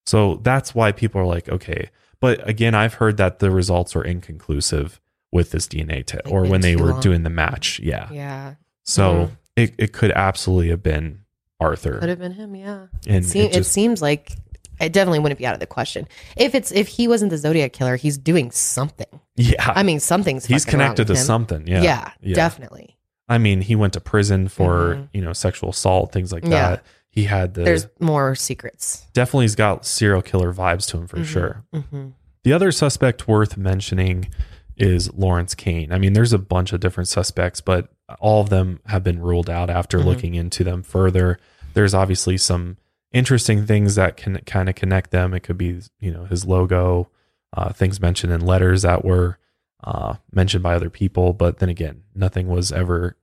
So 0.07 0.39
that's 0.41 0.73
why 0.73 0.91
people 0.91 1.21
are 1.21 1.27
like, 1.27 1.49
okay. 1.49 1.91
But 2.19 2.47
again, 2.49 2.73
I've 2.73 2.95
heard 2.95 3.17
that 3.17 3.37
the 3.37 3.51
results 3.51 3.93
were 3.93 4.03
inconclusive 4.03 4.99
with 5.31 5.51
this 5.51 5.67
DNA 5.67 6.05
test 6.05 6.23
or 6.27 6.45
when 6.45 6.61
they 6.61 6.75
were 6.75 6.91
long. 6.91 6.99
doing 7.01 7.23
the 7.23 7.29
match. 7.29 7.79
Yeah. 7.79 8.07
Yeah. 8.11 8.55
So 8.83 9.13
Mhm. 9.13 9.31
it, 9.55 9.75
it 9.77 9.93
could 9.93 10.11
absolutely 10.11 10.69
have 10.69 10.81
been 10.83 11.19
Arthur. 11.59 11.99
Could 11.99 12.09
have 12.09 12.19
been 12.19 12.33
him, 12.33 12.55
yeah. 12.55 12.87
And 13.07 13.25
it 13.25 13.35
it, 13.35 13.53
just- 13.53 13.71
seems 13.71 14.01
like 14.01 14.31
it 14.79 14.93
definitely 14.93 15.19
wouldn't 15.19 15.39
be 15.39 15.45
out 15.45 15.53
of 15.55 15.59
the 15.59 15.65
question. 15.65 16.07
If 16.35 16.53
it's 16.55 16.71
if 16.71 16.87
he 16.87 17.07
wasn't 17.07 17.31
the 17.31 17.37
Zodiac 17.37 17.73
killer, 17.73 17.95
he's 17.95 18.17
doing 18.17 18.51
something. 18.51 19.07
yeah. 19.35 19.73
I 19.75 19.83
mean, 19.83 19.99
something's 19.99 20.45
he's 20.45 20.65
connected 20.65 21.07
to 21.07 21.13
him. 21.13 21.17
something. 21.17 21.67
Yeah. 21.67 21.81
Yeah, 21.81 22.11
Yeah. 22.21 22.35
definitely. 22.35 22.97
I 23.29 23.37
mean, 23.39 23.61
he 23.61 23.75
went 23.75 23.93
to 23.93 23.99
prison 23.99 24.47
for, 24.47 24.95
Mhm. 24.95 25.09
you 25.13 25.21
know, 25.21 25.33
sexual 25.33 25.71
assault, 25.71 26.11
things 26.13 26.31
like 26.31 26.43
Yeah. 26.45 26.49
that. 26.69 26.83
He 27.09 27.23
had 27.25 27.55
the 27.55 27.63
There's 27.63 27.87
more 27.99 28.35
secrets 28.35 29.03
definitely 29.13 29.45
he's 29.45 29.55
got 29.55 29.85
serial 29.87 30.21
killer 30.21 30.53
vibes 30.53 30.87
to 30.89 30.97
him 30.97 31.07
for 31.07 31.23
sure. 31.25 31.63
hmm 31.73 32.09
The 32.43 32.53
other 32.53 32.71
suspect 32.71 33.27
worth 33.27 33.57
mentioning 33.57 34.29
is 34.77 35.11
Lawrence 35.13 35.55
Kane. 35.55 35.91
I 35.91 35.97
mean, 35.97 36.13
there's 36.13 36.33
a 36.33 36.37
bunch 36.37 36.71
of 36.73 36.79
different 36.79 37.07
suspects, 37.07 37.61
but 37.61 37.89
all 38.19 38.41
of 38.41 38.49
them 38.49 38.79
have 38.85 39.03
been 39.03 39.19
ruled 39.19 39.49
out 39.49 39.69
after 39.69 39.99
Mhm. 39.99 40.05
looking 40.05 40.35
into 40.35 40.63
them 40.63 40.83
further. 40.83 41.39
There's 41.73 41.93
obviously 41.93 42.37
some 42.37 42.77
interesting 43.11 43.65
things 43.65 43.95
that 43.95 44.17
can 44.17 44.37
kind 44.45 44.69
of 44.69 44.75
connect 44.75 45.11
them. 45.11 45.33
It 45.33 45.41
could 45.41 45.57
be, 45.57 45.81
you 45.99 46.11
know, 46.11 46.25
his 46.25 46.45
logo, 46.45 47.09
uh, 47.53 47.71
things 47.73 47.99
mentioned 48.01 48.31
in 48.33 48.41
letters 48.41 48.81
that 48.83 49.03
were 49.03 49.37
uh, 49.83 50.15
mentioned 50.33 50.63
by 50.63 50.73
other 50.73 50.89
people. 50.89 51.33
But 51.33 51.59
then 51.59 51.69
again, 51.69 52.01
nothing 52.15 52.47
was 52.47 52.71
ever 52.71 53.15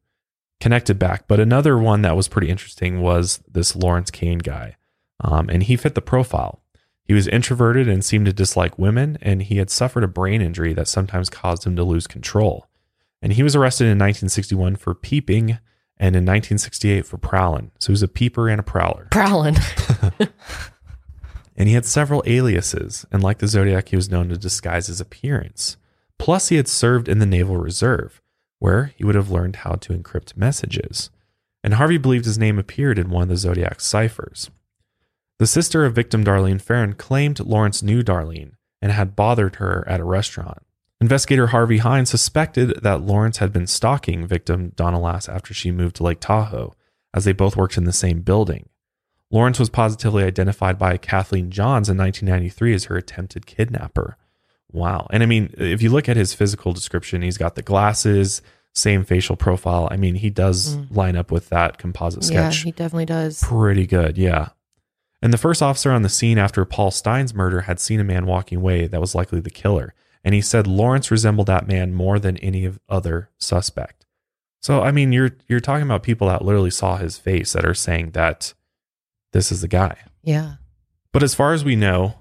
connected 0.61 0.99
back. 1.01 1.27
But 1.27 1.41
another 1.41 1.77
one 1.77 2.03
that 2.03 2.17
was 2.17 2.29
pretty 2.29 2.49
interesting 2.49 3.01
was 3.01 3.41
this 3.51 3.75
Lawrence 3.75 4.11
Kane 4.11 4.39
guy. 4.39 4.77
Um, 5.21 5.49
and 5.51 5.65
he 5.65 5.77
fit 5.77 5.95
the 5.97 6.01
profile. 6.01 6.63
He 7.05 7.15
was 7.15 7.29
introverted 7.29 7.89
and 7.89 8.05
seemed 8.05 8.27
to 8.27 8.33
dislike 8.33 8.79
women, 8.79 9.19
and 9.21 9.43
he 9.43 9.57
had 9.57 9.71
suffered 9.71 10.05
a 10.05 10.09
brain 10.09 10.41
injury 10.41 10.73
that 10.75 10.89
sometimes 10.89 11.29
caused 11.29 11.65
him 11.65 11.77
to 11.77 11.85
lose 11.85 12.07
control. 12.07 12.67
And 13.21 13.35
he 13.35 13.43
was 13.43 13.55
arrested 13.55 13.85
in 13.85 13.99
1961 13.99 14.77
for 14.77 14.95
peeping 14.95 15.59
and 15.99 16.17
in 16.17 16.25
1968 16.25 17.07
for 17.07 17.19
prowling. 17.19 17.71
So 17.79 17.89
he 17.89 17.93
was 17.93 18.03
a 18.03 18.09
peeper 18.09 18.49
and 18.49 18.59
a 18.59 18.65
prowler. 18.65 19.09
Prowling. 19.11 19.57
And 21.57 21.69
he 21.69 21.75
had 21.75 21.87
several 21.87 22.23
aliases, 22.27 23.07
and 23.13 23.23
like 23.23 23.39
the 23.39 23.47
Zodiac, 23.47 23.91
he 23.91 23.97
was 23.97 24.11
known 24.11 24.29
to 24.29 24.37
disguise 24.37 24.89
his 24.89 25.01
appearance. 25.01 25.77
Plus, 26.19 26.49
he 26.49 26.57
had 26.57 26.69
served 26.69 27.09
in 27.09 27.21
the 27.21 27.27
Naval 27.27 27.57
Reserve, 27.57 28.21
where 28.59 28.93
he 28.97 29.05
would 29.05 29.15
have 29.15 29.31
learned 29.31 29.57
how 29.57 29.73
to 29.73 29.93
encrypt 29.93 30.37
messages. 30.37 31.11
And 31.63 31.75
Harvey 31.75 31.99
believed 31.99 32.25
his 32.25 32.39
name 32.39 32.59
appeared 32.59 32.99
in 32.99 33.09
one 33.09 33.25
of 33.25 33.29
the 33.29 33.37
Zodiac's 33.37 33.87
ciphers. 33.87 34.51
The 35.39 35.47
sister 35.47 35.85
of 35.85 35.95
victim 35.95 36.25
Darlene 36.25 36.61
Ferrin 36.61 36.95
claimed 36.95 37.41
Lawrence 37.41 37.83
knew 37.83 38.03
Darlene 38.03 38.53
and 38.81 38.93
had 38.93 39.17
bothered 39.17 39.57
her 39.57 39.85
at 39.89 40.01
a 40.01 40.05
restaurant. 40.05 40.59
Investigator 41.01 41.49
Harvey 41.49 41.79
Hines 41.79 42.09
suspected 42.09 42.83
that 42.83 43.03
Lawrence 43.03 43.39
had 43.39 43.53
been 43.53 43.67
stalking 43.67 44.27
victim 44.27 44.73
Donna 44.77 45.01
Lass 45.01 45.29
after 45.29 45.53
she 45.53 45.71
moved 45.71 45.97
to 45.97 46.03
Lake 46.03 46.21
Tahoe, 46.21 46.75
as 47.13 47.25
they 47.25 47.33
both 47.33 47.57
worked 47.57 47.77
in 47.77 47.85
the 47.85 47.93
same 47.93 48.21
building. 48.21 48.69
Lawrence 49.31 49.59
was 49.59 49.69
positively 49.69 50.23
identified 50.23 50.79
by 50.79 50.97
Kathleen 50.97 51.51
Johns 51.51 51.89
in 51.89 51.99
1993 51.99 52.75
as 52.75 52.85
her 52.85 52.97
attempted 52.97 53.47
kidnapper. 53.47 54.17
Wow. 54.71 55.09
And 55.11 55.23
I 55.23 55.27
mean, 55.27 55.53
if 55.59 55.83
you 55.83 55.91
look 55.91 56.09
at 56.09 56.17
his 56.17 56.35
physical 56.35 56.73
description, 56.73 57.23
he's 57.23 57.39
got 57.39 57.55
the 57.55 57.63
glasses, 57.63 58.43
same 58.75 59.05
facial 59.05 59.37
profile. 59.37 59.89
I 59.91 59.97
mean, 59.97 60.15
he 60.15 60.31
does 60.31 60.77
mm. 60.77 60.95
line 60.95 61.17
up 61.17 61.31
with 61.31 61.49
that 61.49 61.79
composite 61.79 62.25
sketch. 62.25 62.61
yeah, 62.61 62.65
he 62.65 62.73
definitely 62.73 63.07
does. 63.07 63.43
pretty 63.43 63.87
good. 63.87 64.17
Yeah. 64.17 64.51
And 65.25 65.33
the 65.33 65.39
first 65.39 65.63
officer 65.63 65.91
on 65.91 66.03
the 66.03 66.11
scene 66.11 66.37
after 66.37 66.67
Paul 66.67 66.91
Stine's 66.91 67.33
murder 67.33 67.63
had 67.63 67.81
seen 67.81 67.99
a 67.99 68.05
man 68.05 68.27
walking 68.27 68.59
away 68.59 68.87
that 68.87 69.01
was 69.01 69.15
likely 69.15 69.41
the 69.41 69.49
killer. 69.49 69.95
And 70.23 70.35
he 70.35 70.43
said 70.43 70.67
Lawrence 70.67 71.11
resembled 71.11 71.47
that 71.47 71.67
man 71.67 71.95
more 71.95 72.19
than 72.19 72.37
any 72.37 72.71
other 72.91 73.31
suspect. 73.39 74.05
So 74.61 74.83
I 74.83 74.93
mean, 74.93 75.13
you're 75.13 75.31
you're 75.49 75.61
talking 75.61 75.87
about 75.87 76.03
people 76.03 76.29
that 76.29 76.45
literally 76.45 76.71
saw 76.71 76.97
his 76.97 77.17
face 77.17 77.55
that 77.55 77.65
are 77.65 77.73
saying 77.73 78.11
that 78.11 78.53
this 79.33 79.51
is 79.51 79.63
the 79.63 79.69
guy. 79.69 79.97
Yeah. 80.23 80.57
But 81.11 81.23
as 81.23 81.35
far 81.35 81.55
as 81.55 81.65
we 81.65 81.75
know, 81.75 82.17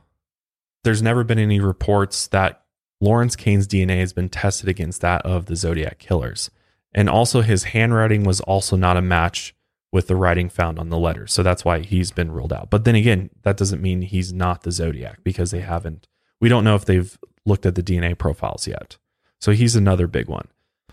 there's 0.85 1.01
never 1.01 1.25
been 1.25 1.39
any 1.39 1.59
reports 1.59 2.27
that 2.27 2.63
Lawrence 3.01 3.35
Kane's 3.35 3.67
DNA 3.67 3.99
has 3.99 4.13
been 4.13 4.29
tested 4.29 4.69
against 4.69 5.01
that 5.01 5.25
of 5.25 5.47
the 5.47 5.57
Zodiac 5.57 5.99
killers. 5.99 6.49
And 6.95 7.09
also, 7.09 7.41
his 7.41 7.65
handwriting 7.65 8.23
was 8.23 8.39
also 8.39 8.77
not 8.77 8.95
a 8.95 9.01
match 9.01 9.53
with 9.93 10.07
the 10.07 10.15
writing 10.15 10.49
found 10.49 10.79
on 10.79 10.89
the 10.89 10.97
letters. 10.97 11.31
So 11.31 11.43
that's 11.43 11.63
why 11.63 11.79
he's 11.79 12.11
been 12.11 12.31
ruled 12.31 12.51
out. 12.51 12.69
But 12.69 12.83
then 12.83 12.95
again, 12.95 13.29
that 13.43 13.55
doesn't 13.55 13.81
mean 13.81 14.01
he's 14.01 14.33
not 14.33 14.63
the 14.63 14.71
Zodiac 14.71 15.23
because 15.23 15.51
they 15.51 15.61
haven't, 15.61 16.07
we 16.41 16.49
don't 16.49 16.63
know 16.63 16.75
if 16.75 16.83
they've 16.83 17.17
looked 17.45 17.65
at 17.65 17.75
the 17.75 17.83
DNA 17.83 18.17
profiles 18.17 18.67
yet. 18.67 18.97
So 19.39 19.51
he's 19.51 19.75
another 19.75 20.07
big 20.07 20.27
one. 20.27 20.47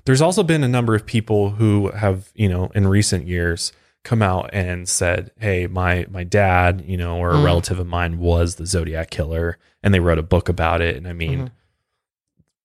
There's 0.05 0.20
also 0.20 0.43
been 0.43 0.62
a 0.62 0.68
number 0.68 0.94
of 0.94 1.06
people 1.06 1.51
who 1.51 1.90
have, 1.93 2.31
you 2.35 2.48
know, 2.48 2.70
in 2.74 2.86
recent 2.86 3.27
years 3.27 3.72
come 4.02 4.22
out 4.22 4.48
and 4.52 4.89
said, 4.89 5.31
"Hey, 5.39 5.66
my 5.66 6.06
my 6.10 6.24
dad, 6.24 6.82
you 6.86 6.97
know, 6.97 7.18
or 7.18 7.31
a 7.31 7.35
Mm. 7.36 7.44
relative 7.44 7.78
of 7.78 7.86
mine 7.86 8.18
was 8.18 8.55
the 8.55 8.64
Zodiac 8.66 9.10
killer," 9.10 9.59
and 9.82 9.93
they 9.93 10.01
wrote 10.01 10.18
a 10.18 10.22
book 10.22 10.48
about 10.48 10.81
it. 10.81 10.97
And 10.97 11.06
I 11.06 11.12
mean, 11.12 11.39
Mhm. 11.39 11.51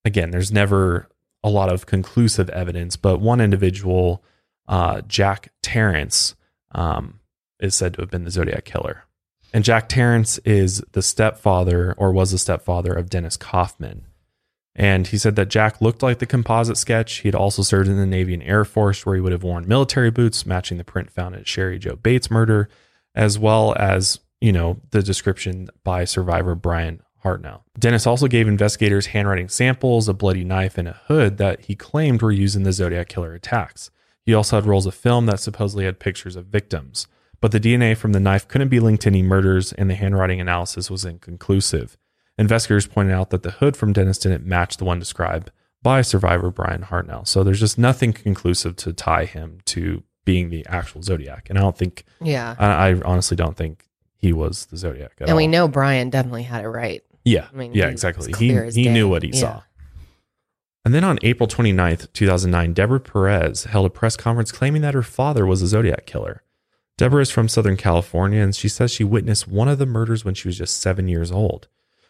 again, 0.05 0.31
there's 0.31 0.51
never 0.51 1.09
a 1.43 1.49
lot 1.49 1.71
of 1.71 1.85
conclusive 1.85 2.49
evidence, 2.49 2.95
but 2.95 3.19
one 3.19 3.41
individual, 3.41 4.23
uh, 4.67 5.01
Jack 5.01 5.51
Tarrance, 5.61 6.35
um, 6.71 7.19
is 7.59 7.75
said 7.75 7.93
to 7.93 8.01
have 8.01 8.11
been 8.11 8.23
the 8.23 8.31
Zodiac 8.31 8.65
killer. 8.65 9.03
And 9.53 9.63
Jack 9.63 9.87
Tarrance 9.87 10.39
is 10.43 10.83
the 10.91 11.01
stepfather, 11.01 11.93
or 11.97 12.11
was 12.11 12.31
the 12.31 12.37
stepfather 12.37 12.93
of 12.93 13.09
Dennis 13.09 13.37
Kaufman. 13.37 14.05
And 14.75 15.07
he 15.07 15.17
said 15.17 15.37
that 15.37 15.49
Jack 15.49 15.79
looked 15.79 16.03
like 16.03 16.19
the 16.19 16.25
composite 16.25 16.75
sketch. 16.75 17.19
He 17.19 17.29
had 17.29 17.35
also 17.35 17.61
served 17.61 17.87
in 17.87 17.95
the 17.97 18.05
Navy 18.05 18.33
and 18.33 18.43
Air 18.43 18.65
Force, 18.65 19.05
where 19.05 19.15
he 19.15 19.21
would 19.21 19.31
have 19.31 19.43
worn 19.43 19.67
military 19.67 20.11
boots, 20.11 20.45
matching 20.45 20.77
the 20.77 20.83
print 20.83 21.09
found 21.09 21.35
at 21.35 21.45
Cheri 21.45 21.79
Jo 21.79 21.95
Bates' 21.95 22.29
murder, 22.29 22.67
as 23.13 23.39
well 23.39 23.73
as, 23.79 24.19
you 24.41 24.51
know, 24.51 24.81
the 24.91 25.01
description 25.01 25.69
by 25.85 26.03
survivor 26.03 26.55
Bryan 26.55 27.01
Hartnell. 27.23 27.61
Dennis 27.79 28.05
also 28.05 28.27
gave 28.27 28.49
investigators 28.49 29.07
handwriting 29.07 29.47
samples, 29.47 30.09
a 30.09 30.13
bloody 30.13 30.43
knife, 30.43 30.77
and 30.77 30.89
a 30.89 30.99
hood 31.07 31.37
that 31.37 31.61
he 31.61 31.75
claimed 31.75 32.21
were 32.21 32.31
used 32.31 32.57
in 32.57 32.63
the 32.63 32.73
Zodiac 32.73 33.07
Killer 33.07 33.33
attacks. 33.33 33.89
He 34.25 34.33
also 34.33 34.57
had 34.57 34.65
rolls 34.65 34.85
of 34.85 34.95
film 34.95 35.27
that 35.27 35.39
supposedly 35.39 35.85
had 35.85 35.99
pictures 35.99 36.35
of 36.35 36.47
victims. 36.47 37.07
But 37.41 37.51
the 37.51 37.59
DNA 37.59 37.95
from 37.95 38.13
the 38.13 38.19
knife 38.19 38.47
couldn't 38.47 38.69
be 38.69 38.79
linked 38.79 39.03
to 39.03 39.09
any 39.09 39.21
murders, 39.21 39.71
and 39.73 39.89
the 39.89 39.95
handwriting 39.95 40.41
analysis 40.41 40.89
was 40.89 41.05
inconclusive. 41.05 41.97
Investigators 42.37 42.87
pointed 42.87 43.13
out 43.13 43.29
that 43.29 43.43
the 43.43 43.51
hood 43.51 43.77
from 43.77 43.93
Dennis 43.93 44.17
didn't 44.17 44.45
match 44.45 44.77
the 44.77 44.85
one 44.85 44.99
described 44.99 45.51
by 45.83 46.01
survivor 46.01 46.49
Bryan 46.49 46.83
Hartnell. 46.83 47.27
So 47.27 47.43
there's 47.43 47.59
just 47.59 47.77
nothing 47.77 48.13
conclusive 48.13 48.75
to 48.77 48.93
tie 48.93 49.25
him 49.25 49.59
to 49.65 50.03
being 50.25 50.49
the 50.49 50.65
actual 50.67 51.03
Zodiac. 51.03 51.47
And 51.49 51.59
I 51.59 51.61
don't 51.61 51.77
think, 51.77 52.03
Yeah. 52.19 52.55
I, 52.57 52.89
I 52.89 53.01
honestly 53.05 53.37
don't 53.37 53.55
think 53.55 53.85
he 54.17 54.33
was 54.33 54.65
the 54.67 54.77
Zodiac. 54.77 55.11
At 55.21 55.27
And 55.27 55.37
we 55.37 55.45
know 55.45 55.67
Bryan 55.67 56.09
definitely 56.09 56.43
had 56.43 56.63
it 56.63 56.69
right. 56.69 57.03
Yeah. 57.23 57.47
I 57.53 57.55
mean, 57.55 57.73
yeah, 57.75 57.85
he- 57.85 57.91
exactly. 57.91 58.33
He, 58.39 58.47
he 58.71 58.83
day. 58.85 58.91
knew 58.93 59.07
what 59.07 59.21
he 59.21 59.29
Yeah. 59.29 59.39
saw. 59.39 59.61
And 60.85 60.93
then 60.93 61.03
on 61.03 61.17
April 61.23 61.49
29th, 61.49 62.13
2009, 62.13 62.73
Deborah 62.73 62.99
Perez 62.99 63.63
held 63.63 63.87
a 63.87 63.89
press 63.89 64.15
conference 64.15 64.51
claiming 64.51 64.83
that 64.83 64.93
her 64.93 65.01
father 65.01 65.45
was 65.45 65.63
a 65.63 65.67
Zodiac 65.67 66.05
killer. 66.05 66.43
Deborah 66.97 67.23
is 67.23 67.31
from 67.31 67.49
Southern 67.49 67.75
California 67.75 68.39
and 68.39 68.55
she 68.55 68.69
says 68.69 68.91
she 68.91 69.03
witnessed 69.03 69.47
one 69.47 69.67
of 69.67 69.79
the 69.79 69.85
murders 69.85 70.23
when 70.23 70.35
she 70.35 70.47
was 70.47 70.57
just 70.57 70.79
seven 70.79 71.07
years 71.07 71.31
old. 71.31 71.67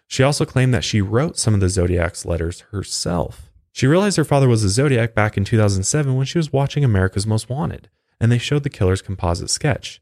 She 0.07 0.21
also 0.21 0.45
claimed 0.45 0.73
that 0.73 0.83
she 0.83 1.01
wrote 1.01 1.39
some 1.39 1.53
of 1.53 1.61
the 1.61 1.69
Zodiac's 1.69 2.25
letters 2.25 2.61
herself. 2.71 3.49
She 3.71 3.87
realized 3.87 4.17
her 4.17 4.23
father 4.23 4.47
was 4.47 4.63
a 4.63 4.69
Zodiac 4.69 5.15
back 5.15 5.37
in 5.37 5.43
2007 5.43 6.15
when 6.15 6.25
she 6.25 6.37
was 6.37 6.53
watching 6.53 6.83
America's 6.83 7.25
Most 7.25 7.49
Wanted, 7.49 7.89
and 8.19 8.31
they 8.31 8.37
showed 8.37 8.63
the 8.63 8.69
killer's 8.69 9.01
composite 9.01 9.49
sketch. 9.49 10.01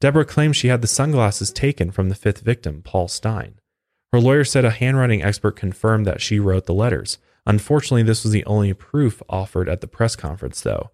Deborah 0.00 0.24
claimed 0.24 0.56
she 0.56 0.68
had 0.68 0.82
the 0.82 0.88
sunglasses 0.88 1.52
taken 1.52 1.90
from 1.90 2.08
the 2.08 2.14
fifth 2.14 2.40
victim, 2.40 2.82
Paul 2.82 3.08
Stine. 3.08 3.54
Her 4.12 4.20
lawyer 4.20 4.44
said 4.44 4.64
a 4.64 4.70
handwriting 4.70 5.22
expert 5.22 5.56
confirmed 5.56 6.06
that 6.06 6.20
she 6.20 6.38
wrote 6.38 6.66
the 6.66 6.74
letters. 6.74 7.18
Unfortunately, 7.46 8.02
this 8.02 8.24
was 8.24 8.32
the 8.32 8.44
only 8.46 8.72
proof 8.72 9.22
offered 9.28 9.68
at 9.68 9.80
the 9.80 9.86
press 9.86 10.16
conference, 10.16 10.60
though. 10.60 10.90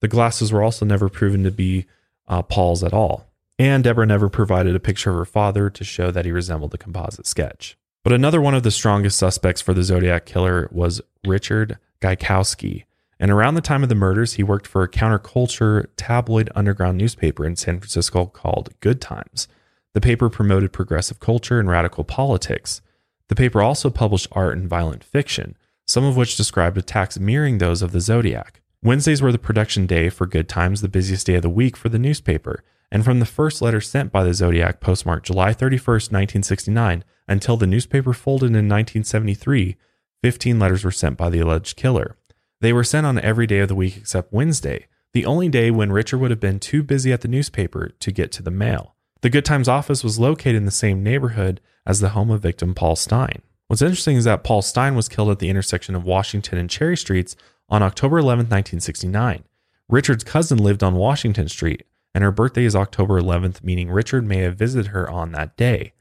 The 0.00 0.08
glasses 0.08 0.52
were 0.52 0.62
also 0.62 0.86
never 0.86 1.08
proven 1.08 1.42
to 1.44 1.50
be 1.50 1.86
uh, 2.28 2.42
Paul's 2.42 2.84
at 2.84 2.92
all. 2.92 3.26
And 3.58 3.82
Deborah 3.82 4.06
never 4.06 4.28
provided 4.28 4.76
a 4.76 4.80
picture 4.80 5.10
of 5.10 5.16
her 5.16 5.24
father 5.24 5.68
to 5.68 5.84
show 5.84 6.12
that 6.12 6.24
he 6.24 6.30
resembled 6.30 6.70
the 6.70 6.78
composite 6.78 7.26
sketch. 7.26 7.76
But 8.04 8.12
another 8.12 8.40
one 8.40 8.54
of 8.54 8.62
the 8.62 8.70
strongest 8.70 9.18
suspects 9.18 9.60
for 9.60 9.74
the 9.74 9.82
Zodiac 9.82 10.24
killer 10.24 10.68
was 10.70 11.00
Richard 11.26 11.78
Gaikowski. 12.00 12.84
And 13.18 13.32
around 13.32 13.54
the 13.54 13.60
time 13.60 13.82
of 13.82 13.88
the 13.88 13.96
murders, 13.96 14.34
he 14.34 14.44
worked 14.44 14.68
for 14.68 14.84
a 14.84 14.88
counterculture 14.88 15.88
tabloid 15.96 16.50
underground 16.54 16.98
newspaper 16.98 17.44
in 17.44 17.56
San 17.56 17.80
Francisco 17.80 18.26
called 18.26 18.70
Good 18.78 19.00
Times. 19.00 19.48
The 19.94 20.00
paper 20.00 20.28
promoted 20.28 20.72
progressive 20.72 21.18
culture 21.18 21.58
and 21.58 21.68
radical 21.68 22.04
politics. 22.04 22.80
The 23.26 23.34
paper 23.34 23.60
also 23.60 23.90
published 23.90 24.28
art 24.30 24.56
and 24.56 24.68
violent 24.68 25.02
fiction, 25.02 25.56
some 25.88 26.04
of 26.04 26.16
which 26.16 26.36
described 26.36 26.76
attacks 26.76 27.18
mirroring 27.18 27.58
those 27.58 27.80
of 27.80 27.92
the 27.92 28.00
Zodiac. 28.00 28.60
Wednesdays 28.82 29.22
were 29.22 29.32
the 29.32 29.38
production 29.38 29.86
day 29.86 30.10
for 30.10 30.26
Good 30.26 30.48
Times, 30.48 30.82
the 30.82 30.88
busiest 30.88 31.26
day 31.26 31.34
of 31.34 31.42
the 31.42 31.50
week 31.50 31.76
for 31.76 31.88
the 31.88 31.98
newspaper, 31.98 32.62
And 32.90 33.04
from 33.04 33.20
the 33.20 33.26
first 33.26 33.60
letter 33.60 33.80
sent 33.80 34.12
by 34.12 34.24
the 34.24 34.32
Zodiac 34.32 34.80
postmarked 34.80 35.26
July 35.26 35.52
31st, 35.52 36.10
1969, 36.10 37.04
until 37.26 37.56
the 37.56 37.66
newspaper 37.66 38.14
folded 38.14 38.46
in 38.46 38.68
1973, 38.68 39.76
15 40.22 40.58
letters 40.58 40.84
were 40.84 40.90
sent 40.90 41.18
by 41.18 41.28
the 41.28 41.40
alleged 41.40 41.76
killer. 41.76 42.16
They 42.60 42.72
were 42.72 42.84
sent 42.84 43.06
on 43.06 43.18
every 43.18 43.46
day 43.46 43.58
of 43.60 43.68
the 43.68 43.74
week 43.74 43.96
except 43.96 44.32
Wednesday, 44.32 44.86
the 45.12 45.26
only 45.26 45.48
day 45.48 45.70
when 45.70 45.92
Richard 45.92 46.18
would 46.18 46.30
have 46.30 46.40
been 46.40 46.58
too 46.58 46.82
busy 46.82 47.12
at 47.12 47.20
the 47.20 47.28
newspaper 47.28 47.90
to 48.00 48.12
get 48.12 48.32
to 48.32 48.42
the 48.42 48.50
mail. 48.50 48.94
The 49.20 49.30
Good 49.30 49.44
Times 49.44 49.68
office 49.68 50.02
was 50.02 50.18
located 50.18 50.56
in 50.56 50.64
the 50.64 50.70
same 50.70 51.02
neighborhood 51.02 51.60
as 51.84 52.00
the 52.00 52.10
home 52.10 52.30
of 52.30 52.40
victim 52.40 52.74
Paul 52.74 52.96
Stine. 52.96 53.42
What's 53.68 53.82
interesting 53.82 54.16
is 54.16 54.24
that 54.24 54.44
Paul 54.44 54.62
Stine 54.62 54.94
was 54.94 55.08
killed 55.08 55.28
at 55.28 55.38
the 55.38 55.50
intersection 55.50 55.94
of 55.94 56.04
Washington 56.04 56.58
and 56.58 56.70
Cherry 56.70 56.96
Streets 56.96 57.36
on 57.68 57.82
October 57.82 58.18
11, 58.18 58.46
1969. 58.46 59.44
Richard's 59.90 60.24
cousin 60.24 60.58
lived 60.58 60.82
on 60.82 60.96
Washington 60.96 61.48
Street, 61.48 61.84
and 62.14 62.24
her 62.24 62.32
birthday 62.32 62.64
is 62.64 62.74
October 62.74 63.20
11th, 63.20 63.62
meaning 63.62 63.90
Richard 63.90 64.26
may 64.26 64.38
have 64.38 64.56
visited 64.56 64.88
her 64.88 65.08
on 65.10 65.32
that 65.32 65.56
day. 65.56 65.92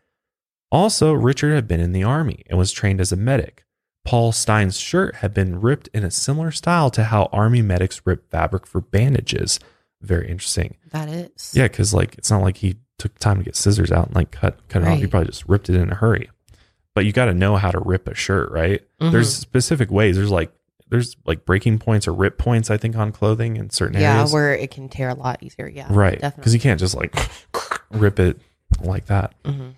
Also, 0.72 1.12
Richard 1.12 1.54
had 1.54 1.68
been 1.68 1.82
in 1.82 1.92
the 1.92 2.04
army 2.04 2.44
and 2.50 2.58
was 2.58 2.72
trained 2.72 3.02
as 3.02 3.12
a 3.12 3.18
medic. 3.18 3.66
Paul 4.06 4.32
Stine's 4.32 4.80
shirt 4.80 5.16
had 5.16 5.34
been 5.34 5.60
ripped 5.60 5.90
in 5.94 6.06
a 6.06 6.12
similar 6.12 6.52
style 6.52 6.90
to 6.92 7.06
how 7.06 7.30
army 7.34 7.62
medics 7.62 8.02
rip 8.06 8.30
fabric 8.32 8.66
for 8.66 8.80
bandages. 8.80 9.60
Very 10.02 10.30
interesting. 10.30 10.78
That 10.92 11.10
is. 11.10 11.52
Yeah, 11.54 11.68
because 11.68 11.94
like 11.94 12.18
it's 12.18 12.32
not 12.32 12.42
like 12.42 12.58
he 12.58 12.78
took 12.98 13.18
time 13.20 13.40
to 13.40 13.44
get 13.44 13.58
scissors 13.58 13.92
out 13.92 14.08
and 14.08 14.16
like 14.16 14.32
cut 14.32 14.66
cut 14.70 14.84
it 14.84 14.88
off. 14.88 15.00
He 15.00 15.08
probably 15.08 15.28
just 15.28 15.48
ripped 15.50 15.70
it 15.70 15.76
in 15.76 15.92
a 15.92 15.96
hurry. 15.96 16.30
But 16.98 17.06
you 17.06 17.12
got 17.12 17.26
to 17.26 17.34
know 17.36 17.58
how 17.58 17.70
to 17.70 17.78
rip 17.80 18.08
a 18.08 18.16
shirt, 18.16 18.50
right? 18.52 18.82
There's 19.00 19.32
Mhm. 19.36 19.40
specific 19.40 19.92
ways. 19.92 20.16
There's 20.16 20.32
like 20.32 20.52
there's 20.90 21.16
like 21.28 21.46
breaking 21.46 21.78
points 21.78 22.08
or 22.08 22.12
rip 22.14 22.40
points. 22.40 22.72
I 22.72 22.78
think 22.78 22.96
on 22.96 23.12
clothing 23.12 23.56
in 23.56 23.70
certain 23.70 24.02
Yeah, 24.02 24.16
areas. 24.16 24.34
where 24.34 24.56
it 24.56 24.72
can 24.72 24.90
tear 24.90 25.10
a 25.10 25.14
lot 25.14 25.44
easier. 25.44 25.68
Yeah. 25.68 25.86
right? 25.92 26.20
Because 26.20 26.56
you 26.56 26.60
can't 26.60 26.80
just 26.80 26.96
like 26.96 27.14
rip 27.92 28.20
it 28.20 28.42
like 28.82 29.06
that. 29.06 29.36
Mhm. 29.46 29.74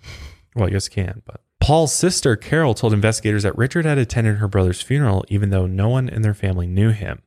Well, 0.56 0.68
I 0.68 0.70
guess 0.70 0.86
you 0.86 0.92
can, 1.04 1.20
but 1.26 1.42
Paul's 1.60 1.92
sister 1.92 2.36
Carol 2.36 2.72
told 2.72 2.94
investigators 2.94 3.42
that 3.42 3.58
Richard 3.58 3.84
had 3.84 3.98
attended 3.98 4.36
her 4.38 4.48
brother's 4.48 4.80
funeral, 4.80 5.26
even 5.28 5.50
though 5.50 5.66
no 5.66 5.90
one 5.90 6.08
in 6.08 6.22
their 6.22 6.32
family 6.32 6.66
knew 6.66 6.88
him. 6.88 7.20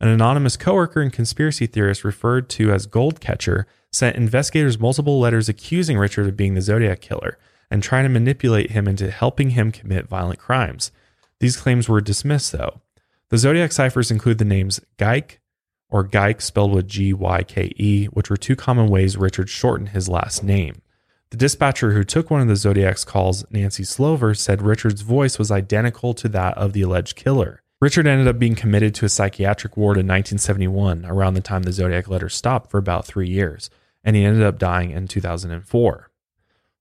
An 0.00 0.06
anonymous 0.06 0.56
coworker 0.56 1.00
and 1.02 1.12
conspiracy 1.12 1.66
theorist 1.66 2.04
referred 2.04 2.48
to 2.50 2.70
as 2.72 2.86
Goldcatcher 2.86 3.64
sent 3.90 4.14
investigators 4.14 4.78
multiple 4.78 5.18
letters 5.18 5.48
accusing 5.48 5.98
Richard 5.98 6.28
of 6.28 6.36
being 6.36 6.54
the 6.54 6.62
Zodiac 6.62 7.00
killer 7.00 7.36
and 7.70 7.82
trying 7.82 8.04
to 8.04 8.08
manipulate 8.08 8.70
him 8.70 8.88
into 8.88 9.10
helping 9.10 9.50
him 9.50 9.72
commit 9.72 10.08
violent 10.08 10.38
crimes. 10.38 10.90
These 11.38 11.56
claims 11.56 11.88
were 11.88 12.00
dismissed, 12.00 12.52
though. 12.52 12.80
The 13.30 13.38
Zodiac 13.38 13.72
ciphers 13.72 14.10
include 14.10 14.38
the 14.38 14.44
names 14.44 14.80
Geik 14.98 15.40
or 15.88 16.06
Gyke 16.06 16.40
spelled 16.40 16.72
with 16.72 16.88
G 16.88 17.12
Y 17.12 17.42
K 17.42 17.72
E, 17.76 18.06
which 18.06 18.30
were 18.30 18.36
two 18.36 18.56
common 18.56 18.88
ways 18.88 19.16
Richard 19.16 19.48
shortened 19.48 19.90
his 19.90 20.08
last 20.08 20.42
name. 20.42 20.82
The 21.30 21.36
dispatcher 21.36 21.92
who 21.92 22.02
took 22.02 22.30
one 22.30 22.40
of 22.40 22.48
the 22.48 22.56
Zodiac's 22.56 23.04
calls, 23.04 23.44
Nancy 23.50 23.84
Slover, 23.84 24.34
said 24.34 24.62
Richard's 24.62 25.02
voice 25.02 25.38
was 25.38 25.50
identical 25.50 26.12
to 26.14 26.28
that 26.28 26.58
of 26.58 26.72
the 26.72 26.82
alleged 26.82 27.14
killer. 27.14 27.62
Richard 27.80 28.06
ended 28.06 28.28
up 28.28 28.38
being 28.38 28.56
committed 28.56 28.94
to 28.96 29.06
a 29.06 29.08
psychiatric 29.08 29.76
ward 29.76 29.96
in 29.96 30.06
1971, 30.06 31.06
around 31.06 31.34
the 31.34 31.40
time 31.40 31.62
the 31.62 31.72
Zodiac 31.72 32.08
letters 32.08 32.34
stopped 32.34 32.70
for 32.70 32.78
about 32.78 33.06
three 33.06 33.28
years, 33.28 33.70
and 34.04 34.16
he 34.16 34.24
ended 34.24 34.42
up 34.42 34.58
dying 34.58 34.90
in 34.90 35.06
2004. 35.08 36.09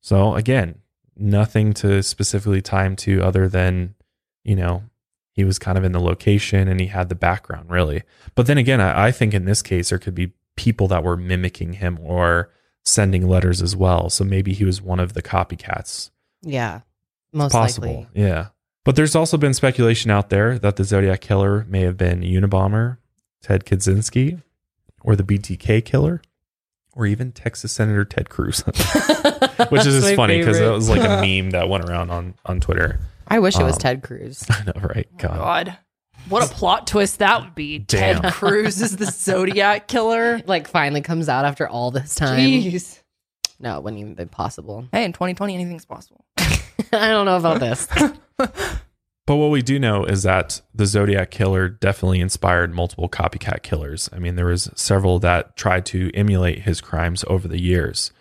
So, 0.02 0.36
again, 0.36 0.80
nothing 1.16 1.74
to 1.76 2.02
specifically 2.02 2.62
tie 2.62 2.86
him 2.86 2.96
to 2.98 3.22
other 3.22 3.48
than, 3.48 3.96
you 4.44 4.56
know, 4.56 4.84
he 5.34 5.44
was 5.44 5.60
kind 5.60 5.78
of 5.78 5.84
in 5.84 5.92
the 5.92 6.00
location 6.00 6.68
and 6.68 6.80
he 6.80 6.88
had 6.88 7.10
the 7.10 7.16
background, 7.16 7.70
really. 7.70 8.04
But 8.36 8.48
then 8.48 8.58
again, 8.58 8.82
I, 8.82 9.08
I 9.08 9.12
think 9.12 9.34
in 9.34 9.46
this 9.46 9.62
case, 9.62 9.90
there 9.90 10.00
could 10.00 10.16
be 10.16 10.34
people 10.56 10.88
that 10.90 11.04
were 11.04 11.16
mimicking 11.16 11.74
him 11.74 11.98
or 12.02 12.52
sending 12.84 13.28
letters 13.28 13.62
as 13.62 13.76
well. 13.76 14.10
So 14.10 14.24
maybe 14.24 14.54
he 14.54 14.66
was 14.66 14.82
one 14.82 15.00
of 15.00 15.14
the 15.14 15.22
copycats. 15.22 16.10
Yeah. 16.42 16.82
Most 17.32 17.52
Possible. 17.52 17.88
likely. 17.88 18.08
Yeah. 18.14 18.48
But 18.84 18.96
there's 18.96 19.16
also 19.16 19.38
been 19.38 19.54
speculation 19.54 20.10
out 20.10 20.30
there 20.30 20.58
that 20.60 20.78
the 20.78 20.84
Zodiac 20.84 21.22
killer 21.22 21.66
may 21.70 21.82
have 21.82 21.98
been 21.98 22.22
Unabomber, 22.22 22.98
Ted 23.42 23.66
Kaczynski, 23.66 24.42
or 25.02 25.16
the 25.16 25.24
BTK 25.24 25.86
killer, 25.86 26.22
or 27.00 27.06
even 27.06 27.32
Texas 27.32 27.72
Senator 27.72 28.04
Ted 28.06 28.30
Cruz, 28.30 28.60
which 29.70 29.86
is 29.86 30.04
just 30.04 30.16
funny 30.16 30.40
because 30.40 30.60
it 30.60 30.70
was 30.70 30.90
like 30.90 31.02
a 31.02 31.22
meme 31.26 31.52
that 31.52 31.70
went 31.70 31.90
around 31.90 32.12
on, 32.12 32.36
on 32.46 32.60
Twitter. 32.60 33.00
I 33.28 33.40
wish 33.40 33.58
it 33.58 33.64
was 33.64 33.76
Um, 33.76 33.80
Ted 33.80 34.04
Cruz. 34.04 34.46
I 34.50 34.64
know, 34.66 34.74
right? 34.82 35.08
God. 35.18 35.38
God. 35.68 35.78
What 36.28 36.44
a 36.44 36.54
plot 36.54 36.86
twist 36.88 37.20
that 37.20 37.42
would 37.42 37.56
be. 37.56 37.80
Damn. 37.80 38.22
Ted 38.22 38.34
Cruz 38.34 38.82
is 38.82 38.98
the 38.98 39.06
Zodiac 39.06 39.88
killer. 39.88 40.42
Like 40.46 40.68
finally 40.68 41.02
comes 41.02 41.30
out 41.30 41.46
after 41.46 41.68
all 41.68 41.92
this 41.92 42.14
time. 42.16 42.40
Jeez. 42.40 43.02
No, 43.60 43.78
it 43.78 43.84
wouldn't 43.84 44.00
even 44.02 44.14
be 44.16 44.26
possible. 44.26 44.86
Hey, 44.92 45.06
in 45.06 45.14
2020, 45.14 45.56
anything's 45.56 45.86
possible. 45.86 46.26
I 46.38 47.10
don't 47.12 47.26
know 47.26 47.38
about 47.38 47.60
this. 47.60 47.88
But 49.30 49.36
what 49.36 49.52
we 49.52 49.62
do 49.62 49.78
know 49.78 50.06
is 50.06 50.24
that 50.24 50.60
the 50.74 50.88
Zodiac 50.88 51.30
killer 51.30 51.70
definitely 51.70 52.20
inspired 52.20 52.74
multiple 52.74 53.08
copycat 53.08 53.62
killers. 53.62 54.10
I 54.12 54.18
mean, 54.18 54.34
there 54.34 54.48
was 54.48 54.72
several 54.74 55.20
that 55.20 55.56
tried 55.56 55.86
to 55.86 56.10
emulate 56.16 56.64
his 56.64 56.82
crimes 56.82 57.24
over 57.28 57.48
the 57.48 57.62
years. 57.62 58.12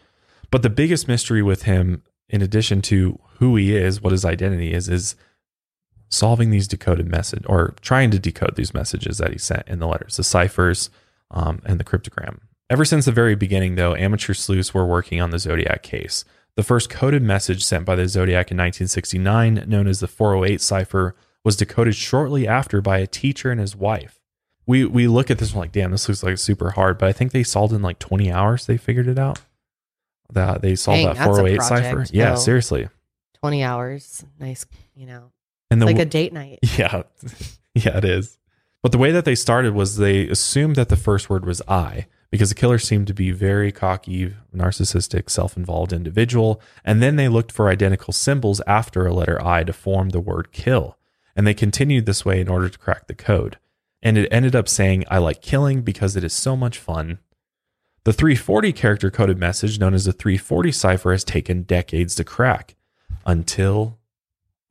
But 0.50 0.60
the 0.60 0.68
biggest 0.68 1.08
mystery 1.08 1.42
with 1.42 1.62
him, 1.62 2.02
in 2.28 2.42
addition 2.42 2.82
to 2.82 3.18
who 3.38 3.56
he 3.56 3.74
is, 3.74 4.02
what 4.02 4.12
his 4.12 4.26
identity 4.26 4.74
is, 4.74 4.90
is 4.90 5.16
solving 6.10 6.50
these 6.50 6.68
decoded 6.68 7.08
message 7.08 7.44
or 7.46 7.74
trying 7.80 8.10
to 8.10 8.18
decode 8.18 8.56
these 8.56 8.74
messages 8.74 9.16
that 9.16 9.32
he 9.32 9.38
sent 9.38 9.66
in 9.66 9.78
the 9.78 9.88
letters, 9.88 10.18
the 10.18 10.22
ciphers, 10.24 10.90
um, 11.30 11.62
and 11.64 11.80
the 11.80 11.84
cryptogram. 11.84 12.40
Ever 12.68 12.84
since 12.84 13.06
the 13.06 13.12
very 13.12 13.34
beginning, 13.34 13.76
though, 13.76 13.94
amateur 13.94 14.34
sleuths 14.34 14.74
were 14.74 14.84
working 14.84 15.22
on 15.22 15.30
the 15.30 15.38
Zodiac 15.38 15.82
case. 15.82 16.26
The 16.58 16.64
first 16.64 16.90
coded 16.90 17.22
message 17.22 17.64
sent 17.64 17.84
by 17.84 17.94
the 17.94 18.08
Zodiac 18.08 18.50
in 18.50 18.56
1969, 18.56 19.62
known 19.68 19.86
as 19.86 20.00
the 20.00 20.08
408 20.08 20.60
cipher, 20.60 21.14
was 21.44 21.54
decoded 21.54 21.94
shortly 21.94 22.48
after 22.48 22.80
by 22.80 22.98
a 22.98 23.06
teacher 23.06 23.52
and 23.52 23.60
his 23.60 23.76
wife. 23.76 24.18
We 24.66 24.84
we 24.84 25.06
look 25.06 25.30
at 25.30 25.38
this 25.38 25.54
one 25.54 25.60
like, 25.60 25.70
damn, 25.70 25.92
this 25.92 26.08
looks 26.08 26.24
like 26.24 26.36
super 26.36 26.70
hard, 26.70 26.98
but 26.98 27.08
I 27.08 27.12
think 27.12 27.30
they 27.30 27.44
solved 27.44 27.72
in 27.72 27.80
like 27.80 28.00
20 28.00 28.32
hours. 28.32 28.66
They 28.66 28.76
figured 28.76 29.06
it 29.06 29.20
out. 29.20 29.40
That 30.32 30.60
they 30.60 30.74
solved 30.74 30.96
Dang, 30.96 31.06
that 31.06 31.14
that's 31.14 31.28
a 31.28 31.42
408 31.42 31.62
cipher. 31.62 31.90
project, 31.94 32.10
Yeah, 32.12 32.34
seriously. 32.34 32.88
20 33.38 33.62
hours. 33.62 34.24
Nice, 34.40 34.66
you 34.96 35.06
know. 35.06 35.30
And 35.70 35.80
the 35.80 35.86
like 35.86 36.00
a 36.00 36.04
date 36.04 36.32
night. 36.32 36.58
Yeah. 36.76 37.04
yeah, 37.76 37.98
it 37.98 38.04
is. 38.04 38.36
But 38.82 38.90
the 38.90 38.98
way 38.98 39.12
that 39.12 39.24
they 39.24 39.36
started 39.36 39.74
was 39.74 39.96
they 39.96 40.26
assumed 40.26 40.74
that 40.74 40.88
the 40.88 40.96
first 40.96 41.30
word 41.30 41.46
was 41.46 41.62
I 41.68 42.08
because 42.30 42.50
the 42.50 42.54
killer 42.54 42.78
seemed 42.78 43.06
to 43.06 43.14
be 43.14 43.30
very 43.30 43.72
cocky, 43.72 44.34
narcissistic, 44.54 45.30
self-involved 45.30 45.92
individual, 45.92 46.60
and 46.84 47.02
then 47.02 47.16
they 47.16 47.28
looked 47.28 47.52
for 47.52 47.68
identical 47.68 48.12
symbols 48.12 48.60
after 48.66 49.06
a 49.06 49.14
letter 49.14 49.42
I 49.44 49.64
to 49.64 49.72
form 49.72 50.10
the 50.10 50.20
word 50.20 50.52
kill. 50.52 50.96
And 51.34 51.46
they 51.46 51.54
continued 51.54 52.04
this 52.04 52.24
way 52.24 52.40
in 52.40 52.48
order 52.48 52.68
to 52.68 52.78
crack 52.78 53.06
the 53.06 53.14
code. 53.14 53.58
And 54.02 54.18
it 54.18 54.28
ended 54.30 54.54
up 54.54 54.68
saying 54.68 55.04
I 55.10 55.18
like 55.18 55.40
killing 55.40 55.82
because 55.82 56.16
it 56.16 56.24
is 56.24 56.32
so 56.32 56.56
much 56.56 56.78
fun. 56.78 57.18
The 58.04 58.12
340 58.12 58.72
character 58.72 59.10
coded 59.10 59.38
message 59.38 59.78
known 59.78 59.94
as 59.94 60.04
the 60.04 60.12
340 60.12 60.72
cipher 60.72 61.12
has 61.12 61.24
taken 61.24 61.62
decades 61.62 62.14
to 62.16 62.24
crack 62.24 62.74
until 63.26 63.98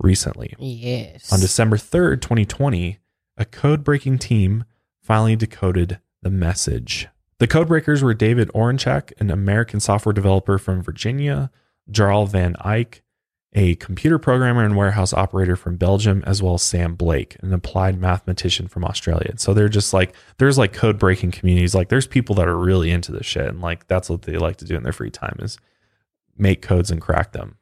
recently. 0.02 0.56
Yes. 0.60 1.32
On 1.32 1.40
December 1.40 1.78
3rd, 1.78 2.22
2020, 2.22 3.00
a 3.38 3.46
code 3.46 3.84
breaking 3.84 4.20
team 4.20 4.66
finally 5.02 5.36
decoded 5.36 6.00
the 6.22 6.30
message. 6.30 7.08
The 7.40 7.48
code 7.48 7.68
breakers 7.68 8.02
were 8.02 8.14
David 8.14 8.50
Oranchak, 8.50 9.14
an 9.20 9.30
American 9.30 9.80
software 9.80 10.14
developer 10.14 10.58
from 10.58 10.82
Virginia, 10.82 11.52
Jarl 11.90 12.26
Van 12.26 12.56
Eycke, 12.56 13.02
a 13.54 13.76
computer 13.76 14.20
programmer 14.20 14.64
and 14.64 14.76
warehouse 14.76 15.14
operator 15.14 15.56
from 15.56 15.78
Belgium, 15.78 16.24
as 16.26 16.42
well 16.42 16.56
as 16.56 16.64
Sam 16.64 16.96
Blake, 16.96 17.38
an 17.42 17.54
applied 17.54 18.00
mathematician 18.00 18.68
from 18.68 18.84
Australia. 18.84 19.34
So 19.38 19.54
they're 19.54 19.70
just 19.70 19.94
like, 19.94 20.16
there's 20.38 20.58
like 20.58 20.74
code 20.74 21.00
breaking 21.00 21.32
communities. 21.32 21.74
Like 21.74 21.90
there's 21.90 22.08
people 22.08 22.36
that 22.36 22.48
are 22.48 22.58
really 22.58 22.92
into 22.92 23.12
this 23.12 23.26
shit. 23.26 23.48
And 23.48 23.62
like 23.62 23.88
that's 23.88 24.10
what 24.10 24.24
they 24.24 24.38
like 24.38 24.58
to 24.58 24.66
do 24.66 24.76
in 24.76 24.84
their 24.84 24.92
free 24.92 25.12
time 25.12 25.38
is 25.40 25.58
make 26.38 26.62
codes 26.62 26.92
and 26.92 27.02
crack 27.02 27.32
them. 27.32 27.58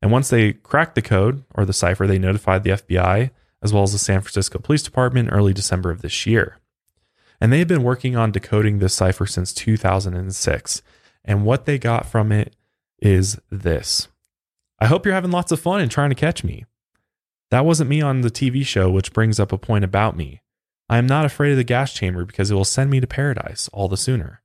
And 0.00 0.12
once 0.12 0.28
they 0.28 0.52
cracked 0.52 0.94
the 0.94 1.02
code 1.02 1.42
or 1.54 1.64
the 1.64 1.72
cipher, 1.72 2.06
they 2.06 2.18
notified 2.18 2.62
the 2.62 2.70
FBI 2.70 3.30
as 3.62 3.72
well 3.72 3.82
as 3.82 3.92
the 3.92 3.98
San 3.98 4.20
Francisco 4.20 4.58
Police 4.58 4.82
Department 4.82 5.30
early 5.32 5.52
December 5.52 5.90
of 5.90 6.02
this 6.02 6.26
year. 6.26 6.58
And 7.40 7.52
they 7.52 7.58
had 7.58 7.68
been 7.68 7.82
working 7.82 8.16
on 8.16 8.32
decoding 8.32 8.78
this 8.78 8.94
cipher 8.94 9.26
since 9.26 9.52
2006. 9.52 10.82
And 11.24 11.44
what 11.44 11.66
they 11.66 11.78
got 11.78 12.06
from 12.06 12.32
it 12.32 12.56
is 12.98 13.38
this 13.50 14.08
I 14.78 14.86
hope 14.86 15.04
you're 15.04 15.14
having 15.14 15.30
lots 15.30 15.52
of 15.52 15.60
fun 15.60 15.80
and 15.80 15.90
trying 15.90 16.10
to 16.10 16.14
catch 16.14 16.44
me. 16.44 16.64
That 17.50 17.64
wasn't 17.64 17.90
me 17.90 18.02
on 18.02 18.20
the 18.20 18.30
TV 18.30 18.64
show, 18.66 18.90
which 18.90 19.12
brings 19.12 19.38
up 19.38 19.52
a 19.52 19.58
point 19.58 19.84
about 19.84 20.16
me. 20.16 20.42
I 20.88 20.98
am 20.98 21.06
not 21.06 21.24
afraid 21.24 21.52
of 21.52 21.56
the 21.56 21.64
gas 21.64 21.92
chamber 21.92 22.24
because 22.24 22.50
it 22.50 22.54
will 22.54 22.64
send 22.64 22.90
me 22.90 23.00
to 23.00 23.06
paradise 23.06 23.68
all 23.72 23.88
the 23.88 23.96
sooner. 23.96 24.42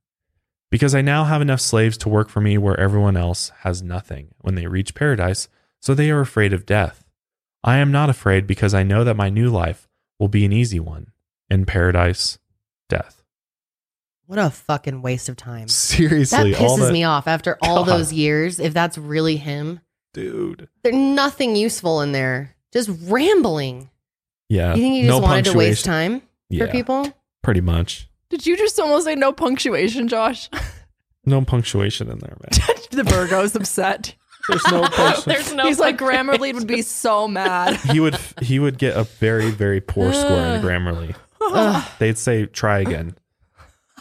Because 0.70 0.94
I 0.94 1.02
now 1.02 1.24
have 1.24 1.42
enough 1.42 1.60
slaves 1.60 1.98
to 1.98 2.08
work 2.08 2.28
for 2.28 2.40
me 2.40 2.56
where 2.56 2.78
everyone 2.80 3.16
else 3.16 3.50
has 3.60 3.82
nothing 3.82 4.28
when 4.40 4.54
they 4.54 4.66
reach 4.66 4.94
paradise, 4.94 5.48
so 5.80 5.94
they 5.94 6.10
are 6.10 6.20
afraid 6.20 6.52
of 6.52 6.66
death. 6.66 7.04
I 7.62 7.76
am 7.76 7.92
not 7.92 8.10
afraid 8.10 8.46
because 8.46 8.74
I 8.74 8.82
know 8.82 9.04
that 9.04 9.16
my 9.16 9.28
new 9.28 9.50
life 9.50 9.88
will 10.18 10.28
be 10.28 10.44
an 10.44 10.52
easy 10.52 10.80
one 10.80 11.12
in 11.50 11.66
paradise, 11.66 12.38
death. 12.92 13.22
What 14.26 14.38
a 14.38 14.50
fucking 14.50 15.02
waste 15.02 15.28
of 15.28 15.36
time. 15.36 15.68
Seriously, 15.68 16.52
that 16.52 16.58
pisses 16.60 16.78
that, 16.78 16.92
me 16.92 17.04
off 17.04 17.26
after 17.26 17.58
all 17.60 17.84
God. 17.84 17.98
those 17.98 18.12
years. 18.12 18.58
If 18.60 18.72
that's 18.72 18.96
really 18.96 19.36
him, 19.36 19.80
dude. 20.14 20.68
there's 20.82 20.94
nothing 20.94 21.56
useful 21.56 22.00
in 22.00 22.12
there. 22.12 22.54
Just 22.72 22.88
rambling. 23.04 23.90
Yeah, 24.48 24.74
You 24.74 24.80
think 24.82 24.94
he 24.94 25.00
just 25.02 25.10
no 25.10 25.18
wanted 25.18 25.44
to 25.46 25.56
waste 25.58 25.84
punctuation. 25.86 26.20
time 26.20 26.28
Yeah, 26.50 26.66
for 26.66 26.72
people? 26.72 27.12
pretty 27.42 27.60
much. 27.62 28.08
Did 28.30 28.46
you 28.46 28.56
just 28.56 28.78
almost 28.80 29.04
say 29.06 29.14
no 29.14 29.32
punctuation, 29.32 30.08
Josh? 30.08 30.48
No 31.24 31.40
punctuation 31.44 32.10
in 32.10 32.18
there, 32.18 32.36
man. 32.40 32.76
the 32.90 33.04
Virgo's 33.04 33.54
upset. 33.54 34.16
There's 34.48 34.66
no 34.72 34.80
punctuation. 34.88 35.22
There's 35.26 35.52
no 35.54 35.66
He's 35.68 35.78
like. 35.78 35.96
Grammarly 35.96 36.52
would 36.52 36.66
be 36.66 36.82
so 36.82 37.28
mad. 37.28 37.76
he 37.76 38.00
would 38.00 38.16
he 38.40 38.58
would 38.58 38.76
get 38.76 38.96
a 38.96 39.04
very 39.04 39.52
very 39.52 39.80
poor 39.80 40.12
score 40.12 40.32
in 40.40 40.60
Grammarly. 40.64 41.14
Ugh. 41.52 41.88
They'd 41.98 42.18
say 42.18 42.46
try 42.46 42.78
again. 42.80 43.14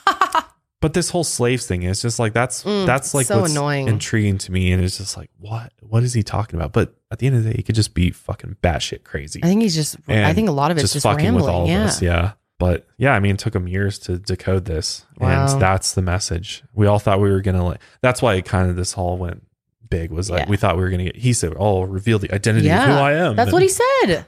but 0.81 0.93
this 0.93 1.09
whole 1.09 1.23
slaves 1.23 1.65
thing 1.67 1.83
is 1.83 2.01
just 2.01 2.19
like 2.19 2.33
that's 2.33 2.63
Mm, 2.63 2.85
that's 2.85 3.13
like 3.13 3.27
so 3.27 3.41
what's 3.41 3.51
annoying. 3.51 3.87
intriguing 3.87 4.37
to 4.39 4.51
me, 4.51 4.71
and 4.71 4.83
it's 4.83 4.97
just 4.97 5.15
like 5.17 5.29
what 5.39 5.71
what 5.81 6.03
is 6.03 6.13
he 6.13 6.23
talking 6.23 6.59
about? 6.59 6.73
But 6.73 6.95
at 7.11 7.19
the 7.19 7.27
end 7.27 7.35
of 7.37 7.43
the 7.43 7.51
day, 7.51 7.57
he 7.57 7.63
could 7.63 7.75
just 7.75 7.93
be 7.93 8.11
fucking 8.11 8.57
batshit 8.63 9.03
crazy. 9.03 9.41
I 9.43 9.47
think 9.47 9.61
he's 9.61 9.75
just. 9.75 9.97
I 10.07 10.33
think 10.33 10.49
a 10.49 10.53
lot 10.53 10.71
of 10.71 10.77
it's 10.77 10.83
just 10.83 10.93
just, 10.93 11.03
fucking 11.03 11.25
rambling. 11.25 11.45
with 11.45 11.53
all 11.53 11.67
yeah. 11.67 11.81
of 11.83 11.87
us. 11.89 12.01
Yeah. 12.01 12.33
But 12.57 12.87
yeah, 12.97 13.13
I 13.13 13.19
mean, 13.19 13.33
it 13.35 13.39
took 13.39 13.55
him 13.55 13.67
years 13.67 13.97
to 13.99 14.19
decode 14.19 14.65
this, 14.65 15.05
Wow. 15.17 15.47
and 15.51 15.61
that's 15.61 15.93
the 15.95 16.01
message. 16.03 16.63
We 16.73 16.85
all 16.85 16.99
thought 16.99 17.19
we 17.19 17.31
were 17.31 17.41
gonna 17.41 17.65
like. 17.65 17.81
That's 18.01 18.21
why 18.21 18.35
it 18.35 18.45
kind 18.45 18.69
of 18.69 18.75
this 18.75 18.95
all 18.95 19.17
went 19.17 19.43
big. 19.89 20.11
Was 20.11 20.29
like 20.29 20.43
Yeah. 20.45 20.49
we 20.49 20.57
thought 20.57 20.77
we 20.77 20.83
were 20.83 20.89
gonna 20.89 21.05
get. 21.05 21.15
He 21.15 21.33
said, 21.33 21.53
"Oh, 21.57 21.81
reveal 21.83 22.19
the 22.19 22.31
identity 22.33 22.69
of 22.71 22.79
who 22.83 22.91
I 22.91 23.13
am." 23.13 23.35
That's 23.35 23.51
what 23.51 23.61
he 23.63 23.67
said. 23.67 24.25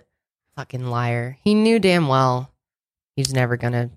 Fucking 0.56 0.86
liar. 0.86 1.38
He 1.44 1.54
knew 1.56 1.80
damn 1.80 2.08
well 2.08 2.52
he's 3.16 3.34
never 3.34 3.58
gonna, 3.58 3.90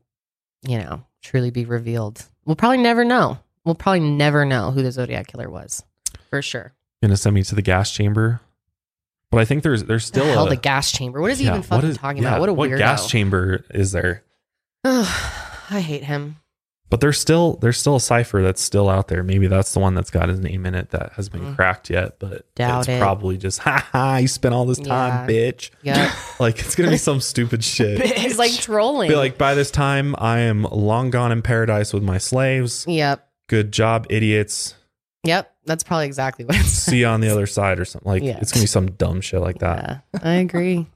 you 0.66 0.78
know, 0.78 1.04
truly 1.22 1.50
be 1.50 1.64
revealed. 1.64 2.24
We'll 2.44 2.56
probably 2.56 2.78
never 2.78 3.04
know. 3.04 3.38
We'll 3.64 3.74
probably 3.74 4.00
never 4.00 4.44
know 4.44 4.70
who 4.70 4.82
the 4.82 4.92
Zodiac 4.92 5.26
killer 5.26 5.50
was, 5.50 5.84
for 6.30 6.40
sure. 6.42 6.72
gonna 7.02 7.16
send 7.16 7.34
me 7.34 7.42
to 7.44 7.54
the 7.54 7.62
gas 7.62 7.92
chamber. 7.92 8.40
But 9.30 9.40
I 9.40 9.44
think 9.44 9.64
there's 9.64 9.84
there's 9.84 10.04
still 10.06 10.24
the 10.24 10.32
hell 10.32 10.46
a, 10.46 10.50
the 10.50 10.56
gas 10.56 10.92
chamber. 10.92 11.20
What 11.20 11.32
is 11.32 11.38
he 11.38 11.46
yeah, 11.46 11.52
even 11.52 11.62
fucking 11.62 11.90
is- 11.90 11.98
talking 11.98 12.22
yeah, 12.22 12.28
about? 12.30 12.40
What 12.40 12.48
a 12.48 12.52
what 12.52 12.70
weirdo. 12.70 12.78
gas 12.78 13.08
chamber 13.08 13.64
is 13.70 13.92
there? 13.92 14.22
I 14.84 15.80
hate 15.80 16.04
him. 16.04 16.36
But 16.88 17.00
there's 17.00 17.18
still 17.20 17.54
there's 17.62 17.78
still 17.78 17.96
a 17.96 18.00
cipher 18.00 18.42
that's 18.42 18.62
still 18.62 18.88
out 18.88 19.08
there. 19.08 19.24
Maybe 19.24 19.48
that's 19.48 19.72
the 19.72 19.80
one 19.80 19.94
that's 19.94 20.10
got 20.10 20.28
his 20.28 20.38
name 20.38 20.64
in 20.66 20.74
it 20.76 20.90
that 20.90 21.12
has 21.14 21.28
been 21.28 21.40
Mm. 21.42 21.56
cracked 21.56 21.90
yet. 21.90 22.20
But 22.20 22.46
Doubt 22.54 22.80
it's 22.80 22.88
it. 22.88 23.00
probably 23.00 23.36
just 23.36 23.58
ha 23.60 23.88
ha. 23.92 24.18
You 24.18 24.28
spent 24.28 24.54
all 24.54 24.64
this 24.66 24.78
time, 24.78 25.28
Yeah. 25.28 25.34
bitch. 25.50 25.70
Yeah. 25.82 26.14
Like 26.38 26.60
it's 26.60 26.74
gonna 26.76 26.90
be 26.90 26.96
some 26.98 27.20
stupid 27.20 27.64
shit. 27.74 28.00
he's 28.18 28.38
like 28.38 28.52
trolling. 28.52 29.08
Be 29.08 29.16
like, 29.16 29.36
by 29.38 29.54
this 29.54 29.70
time, 29.70 30.14
I 30.18 30.40
am 30.40 30.62
long 30.64 31.10
gone 31.10 31.32
in 31.32 31.42
paradise 31.42 31.92
with 31.92 32.02
my 32.04 32.18
slaves. 32.18 32.84
yep. 32.86 33.26
Good 33.48 33.72
job, 33.72 34.06
idiots. 34.10 34.74
Yep. 35.24 35.52
That's 35.64 35.82
probably 35.82 36.06
exactly 36.06 36.44
what 36.44 36.54
it's 36.56 36.68
See 36.68 36.98
you 37.00 37.06
on 37.06 37.20
the 37.20 37.30
other 37.30 37.46
side 37.46 37.80
or 37.80 37.84
something. 37.84 38.08
Like 38.08 38.22
Yeah. 38.22 38.38
it's 38.40 38.52
gonna 38.52 38.62
be 38.62 38.68
some 38.68 38.92
dumb 38.92 39.20
shit 39.20 39.40
like 39.40 39.58
that. 39.58 40.04
Yeah, 40.14 40.20
I 40.22 40.34
agree. 40.34 40.86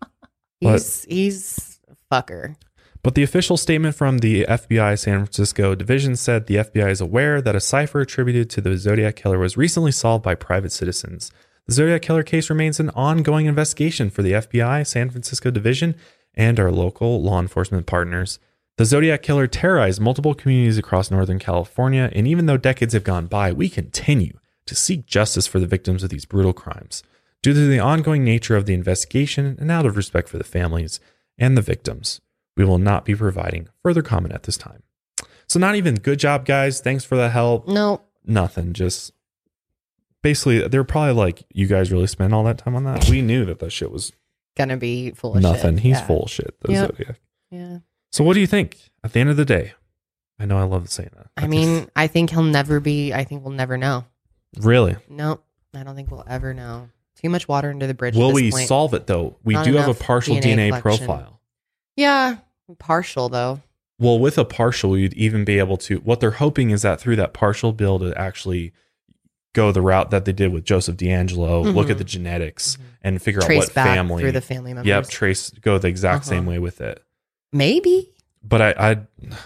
He's 0.61 1.05
he's 1.05 1.81
a 1.91 2.15
fucker. 2.15 2.55
But 3.03 3.15
the 3.15 3.23
official 3.23 3.57
statement 3.57 3.95
from 3.95 4.19
the 4.19 4.45
FBI 4.45 4.99
San 4.99 5.25
Francisco 5.25 5.75
division 5.75 6.17
said 6.17 6.47
the 6.47 6.57
FBI 6.57 6.91
is 6.91 7.01
aware 7.01 7.41
that 7.41 7.57
a 7.57 7.61
cipher 7.61 8.01
attributed 8.01 8.51
to 8.51 8.61
the 8.61 8.77
Zodiac 8.77 9.17
killer 9.17 9.39
was 9.39 9.57
recently 9.57 9.93
solved 9.93 10.23
by 10.23 10.35
private 10.35 10.71
citizens. 10.71 11.33
The 11.67 11.73
Zodiac 11.73 12.03
killer 12.03 12.23
case 12.23 12.51
remains 12.51 12.79
an 12.79 12.91
ongoing 12.91 13.47
investigation 13.47 14.11
for 14.11 14.23
the 14.23 14.33
FBI 14.33 14.87
San 14.87 15.09
Francisco 15.09 15.51
division 15.51 15.95
and 16.35 16.61
our 16.61 16.71
local 16.71 17.23
law 17.23 17.41
enforcement 17.41 17.87
partners. 17.87 18.39
The 18.77 18.85
Zodiac 18.85 19.23
killer 19.23 19.47
terrorized 19.47 20.01
multiple 20.01 20.35
communities 20.35 20.79
across 20.79 21.11
Northern 21.11 21.39
California, 21.39 22.11
and 22.15 22.27
even 22.27 22.47
though 22.47 22.57
decades 22.57 22.93
have 22.93 23.05
gone 23.05 23.27
by, 23.27 23.53
we 23.53 23.69
continue 23.69 24.39
to 24.67 24.75
seek 24.75 25.07
justice 25.07 25.47
for 25.47 25.59
the 25.59 25.67
victims 25.67 26.03
of 26.03 26.11
these 26.11 26.27
brutal 26.27 26.53
crimes. 26.53 27.03
Due 27.43 27.55
to 27.55 27.67
the 27.67 27.79
ongoing 27.79 28.25
nature 28.25 28.57
of 28.57 28.67
the 28.67 28.75
investigation 28.75 29.57
and 29.59 29.71
out 29.71 29.87
of 29.87 29.97
respect 29.97 30.29
for 30.29 30.39
the 30.39 30.45
families 30.45 31.01
and 31.39 31.57
the 31.57 31.63
victims, 31.63 32.21
we 32.61 32.67
will 32.67 32.79
not 32.79 33.05
be 33.07 33.15
providing 33.15 33.69
further 33.83 34.03
comment 34.03 34.35
at 34.35 34.43
this 34.43 34.57
time. 34.59 34.83
So, 35.49 35.59
not 35.59 35.75
even 35.77 35.95
good 35.95 36.19
job, 36.19 36.45
guys. 36.45 36.81
Thanks 36.81 37.05
for 37.05 37.17
the 37.17 37.31
help. 37.31 37.67
No, 37.67 38.03
Nothing. 38.25 38.75
Just 38.75 39.13
basically, 40.23 40.69
they're 40.69 40.85
probably 40.85 41.15
like, 41.15 41.45
you 41.53 41.67
guys 41.67 41.91
really 41.91 42.07
spent 42.07 42.33
all 42.35 42.45
that 42.45 42.59
time 42.59 42.77
on 42.77 42.85
that? 42.85 43.09
We 43.09 43.23
knew 43.31 43.45
that 43.47 43.59
that 43.61 43.71
shit 43.71 43.91
was 43.91 44.13
gonna 44.57 44.77
be 44.77 45.13
full 45.13 45.37
of 45.37 45.43
nothing. 45.43 45.77
shit. 45.77 45.83
He's 45.83 45.97
Yeah. 45.99 46.07
full 46.07 46.23
of 46.25 46.31
shit, 46.31 46.55
the 46.61 46.73
Yep. 46.73 46.91
Zodiac. 46.97 47.21
Yeah. 47.51 47.79
So, 48.13 48.23
what 48.25 48.35
do 48.35 48.41
you 48.41 48.47
think 48.47 48.91
at 49.03 49.13
the 49.15 49.21
end 49.21 49.31
of 49.31 49.37
the 49.37 49.45
day? 49.47 49.73
I 50.39 50.45
know 50.45 50.59
I 50.59 50.63
love 50.65 50.89
saying 50.91 51.11
that. 51.17 51.27
I 51.37 51.47
mean, 51.47 51.89
I 51.97 52.07
think 52.07 52.31
he'll 52.31 52.43
never 52.43 52.79
be. 52.81 53.13
I 53.13 53.25
think 53.25 53.43
we'll 53.45 53.53
never 53.55 53.77
know. 53.79 54.05
really? 54.59 54.97
Nope. 55.09 55.45
I 55.75 55.83
don't 55.85 55.95
think 55.97 56.11
we'll 56.11 56.25
ever 56.29 56.53
know. 56.55 56.89
Too 57.23 57.29
much 57.31 57.47
water 57.49 57.71
under 57.71 57.87
the 57.87 57.95
bridge. 57.95 58.17
at 58.17 58.19
Will 58.19 58.33
we 58.33 58.51
point. 58.51 58.67
solve 58.69 58.95
it 58.95 59.07
though? 59.07 59.37
We 59.45 59.55
Not 59.55 59.65
do 59.65 59.75
have 59.75 59.89
a 59.89 59.95
partial 59.95 60.37
DNA 60.37 60.71
DNA, 60.71 60.81
profile. 60.81 61.41
Yeah, 61.97 62.39
partial 62.77 63.29
though. 63.29 63.61
Well, 63.99 64.19
with 64.19 64.39
a 64.39 64.45
partial, 64.47 64.97
you'd 64.97 65.13
even 65.15 65.45
be 65.45 65.59
able 65.59 65.77
to. 65.79 65.97
What 65.99 66.21
they're 66.21 66.31
hoping 66.31 66.71
is 66.71 66.83
that 66.83 67.01
through 67.01 67.17
that 67.17 67.35
partial 67.35 67.73
bill 67.73 67.99
to 67.99 68.17
actually 68.19 68.73
go 69.53 69.73
the 69.73 69.83
route 69.83 70.11
that 70.11 70.25
they 70.25 70.33
did 70.33 70.53
with 70.53 70.65
Joseph 70.65 70.97
DeAngelo, 70.97 71.75
look 71.75 71.89
Mhm. 71.89 71.91
at 71.91 71.99
the 71.99 72.05
genetics 72.05 72.77
Mhm. 72.77 72.81
and 73.03 73.23
figure 73.23 73.41
Trace 73.43 73.63
out 73.63 73.67
what 73.69 73.75
back 73.75 73.87
family. 73.97 74.23
through 74.23 74.33
the 74.33 74.41
family 74.41 74.73
members. 74.73 74.89
Yep, 74.89 75.09
trace 75.09 75.51
go 75.51 75.77
the 75.77 75.89
exact 75.89 76.23
Uh-huh. 76.23 76.31
same 76.31 76.47
way 76.47 76.59
with 76.59 76.81
it. 76.81 77.03
Maybe. 77.53 78.13
But 78.43 78.63
I, 78.63 78.75
I, 78.93 78.97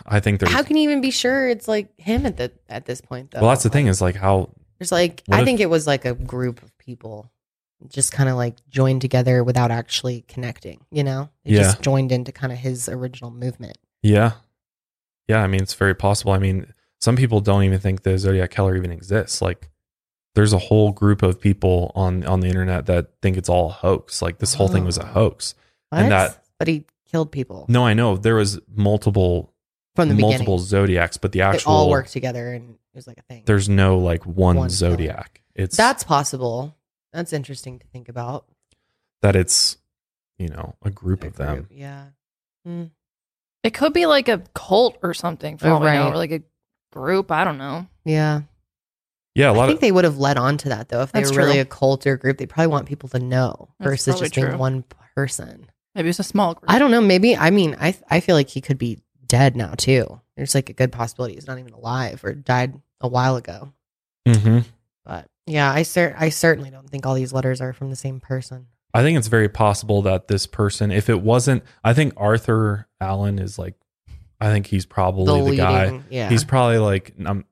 I 0.07 0.21
think 0.21 0.39
there's. 0.41 0.53
How 0.53 0.63
can 0.63 0.77
you 0.77 0.85
even 0.85 1.01
be 1.01 1.11
sure 1.11 1.49
it's 1.49 1.67
like 1.67 1.89
him 1.99 2.27
at 2.27 2.37
the 2.37 2.53
at 2.69 2.85
this 2.87 3.01
point 3.01 3.33
though? 3.33 3.41
well, 3.41 3.51
that's 3.51 3.65
the 3.65 3.71
thing 3.71 3.89
is 3.89 4.01
like 4.01 4.15
how. 4.15 4.51
There's 4.79 4.93
like 4.93 5.23
I 5.31 5.41
if- 5.41 5.45
think 5.47 5.59
it 5.61 5.71
was 5.71 5.87
like 5.87 6.05
a 6.05 6.15
group 6.15 6.63
of 6.63 6.77
people 6.79 7.31
just 7.89 8.13
kind 8.13 8.29
of 8.29 8.37
like 8.37 8.57
joined 8.69 9.01
together 9.01 9.45
without 9.45 9.71
actually 9.71 10.23
connecting, 10.29 10.85
you 10.91 11.05
know? 11.05 11.29
They 11.45 11.53
Yeah. 11.53 11.63
just 11.65 11.83
joined 11.83 12.13
into 12.13 12.33
kind 12.33 12.53
of 12.53 12.59
his 12.59 12.89
original 12.89 13.31
movement. 13.31 13.79
Yeah, 14.03 14.33
yeah. 15.29 15.43
I 15.43 15.47
mean, 15.47 15.63
it's 15.63 15.75
very 15.75 15.95
possible. 15.95 16.33
I 16.33 16.39
mean, 16.39 16.73
some 17.01 17.17
people 17.17 17.41
don't 17.41 17.63
even 17.65 17.79
think 17.81 18.03
the 18.03 18.19
Zodiac 18.19 18.51
killer 18.51 18.77
even 18.77 18.91
exists. 18.91 19.43
Like, 19.43 19.71
there's 20.35 20.53
a 20.53 20.59
whole 20.59 20.93
group 20.93 21.23
of 21.23 21.41
people 21.41 21.93
on 21.95 22.25
on 22.25 22.41
the 22.41 22.49
internet 22.49 22.87
that 22.87 23.11
think 23.23 23.37
it's 23.37 23.49
all 23.49 23.69
a 23.71 23.73
hoax. 23.73 24.21
Like 24.23 24.39
this 24.39 24.55
whole 24.55 24.69
thing 24.69 24.85
was 24.85 24.99
a 24.99 25.03
Oh. 25.05 25.07
hoax. 25.13 25.55
What? 25.91 26.03
And 26.03 26.13
that- 26.13 26.43
but 26.59 26.69
he 26.69 26.85
killed 27.11 27.31
people 27.33 27.67
No, 27.69 27.85
I 27.87 27.95
know 27.95 28.17
there 28.17 28.35
was 28.35 28.59
multiple 28.75 29.53
from 29.95 30.09
the 30.09 30.15
multiple 30.17 30.57
beginning. 30.57 30.67
zodiacs, 30.67 31.17
but 31.19 31.31
the 31.33 31.39
They 31.39 31.45
actual 31.45 31.73
all 31.73 31.91
worked 31.91 32.11
together 32.13 32.53
and 32.53 32.71
it 32.71 32.97
was 32.97 33.07
like 33.07 33.19
a 33.19 33.23
thing. 33.23 33.43
there's 33.47 33.69
no 33.69 33.99
like 33.99 34.25
one, 34.27 34.57
One 34.57 34.57
killer. 34.57 34.69
zodiac. 34.71 35.41
It's 35.55 35.77
That's 35.77 36.03
possible. 36.03 36.75
That's 37.15 37.33
interesting 37.33 37.79
to 37.79 37.87
think 37.87 38.09
about. 38.11 38.45
that 39.23 39.35
it's 39.37 39.79
you 40.37 40.49
know 40.49 40.75
a 40.83 40.91
group 40.91 41.25
A 41.25 41.29
of 41.29 41.37
them. 41.37 41.55
group, 41.55 41.69
Yeah. 41.71 42.07
Mm. 42.69 42.91
It 43.63 43.73
could 43.73 43.95
be 43.95 44.05
like 44.05 44.29
a 44.29 44.43
cult 44.55 44.99
or 45.03 45.15
something, 45.15 45.57
for 45.57 45.69
Oh, 45.69 45.75
all 45.75 45.81
know, 45.81 45.87
right. 45.87 46.13
or 46.13 46.17
like 46.17 46.33
a 46.33 46.43
group. 46.93 47.31
I 47.31 47.45
don't 47.45 47.57
know. 47.57 47.87
Yeah. 48.05 48.43
Yeah, 49.35 49.51
a 49.51 49.55
I 49.55 49.57
lot 49.57 49.67
think 49.67 49.79
of 49.79 49.81
they 49.81 49.93
would 49.93 50.05
have 50.05 50.19
led 50.19 50.37
on 50.37 50.59
to 50.59 50.69
that 50.71 50.89
though. 50.91 51.01
If 51.03 51.13
they 51.13 51.21
That's 51.21 51.33
were 51.33 51.39
really 51.39 51.59
a 51.59 51.65
cult 51.65 52.07
or 52.07 52.13
a 52.13 52.19
group, 52.19 52.37
they 52.39 52.47
probably 52.47 52.67
want 52.69 52.87
people 52.87 53.09
to 53.11 53.19
know 53.19 53.71
That's 53.79 53.89
versus 53.91 54.15
probably 54.15 54.29
just 54.29 54.35
being 54.35 54.59
one 54.59 54.85
person. 55.17 55.67
Maybe 55.95 56.09
it's 56.11 56.19
a 56.19 56.25
small 56.25 56.55
group. 56.55 56.71
I 56.71 56.79
don't 56.79 56.91
know. 56.91 57.01
Maybe 57.01 57.37
I 57.37 57.51
mean 57.51 57.77
I 57.81 57.97
I 58.11 58.21
feel 58.21 58.35
like 58.37 58.49
he 58.51 58.61
could 58.61 58.79
be 58.79 58.99
dead 59.27 59.57
now 59.57 59.73
too. 59.77 60.21
There's 60.37 60.55
like 60.55 60.69
a 60.69 60.73
good 60.75 60.93
possibility 60.93 61.35
he's 61.35 61.47
not 61.47 61.59
even 61.59 61.73
alive 61.73 62.23
or 62.25 62.35
died 62.35 62.75
a 63.01 63.09
while 63.09 63.37
ago. 63.37 63.73
hmm 64.27 64.61
But 65.05 65.27
yeah, 65.47 65.71
I 65.73 65.83
cer- 65.83 66.15
I 66.19 66.29
certainly 66.31 66.71
don't 66.71 66.89
think 66.89 67.07
all 67.07 67.15
these 67.15 67.33
letters 67.33 67.61
are 67.61 67.73
from 67.73 67.91
the 67.91 67.97
same 67.97 68.21
person. 68.21 68.67
I 68.93 69.03
think 69.03 69.19
it's 69.19 69.29
very 69.29 69.49
possible 69.49 70.03
that 70.03 70.29
this 70.29 70.47
person, 70.47 70.91
if 70.93 71.09
it 71.11 71.21
wasn't, 71.21 71.65
I 71.83 71.95
think 71.95 72.15
Arthur 72.17 72.87
Allen 73.01 73.39
is 73.41 73.59
like, 73.59 73.75
I 74.41 74.53
think 74.53 74.67
he's 74.67 74.87
probably 74.87 75.51
the, 75.51 75.57
guy. 75.57 76.01
yeah. 76.11 76.29
He's 76.29 76.45
probably 76.45 76.79
like, 76.79 77.13
um, 77.27 77.45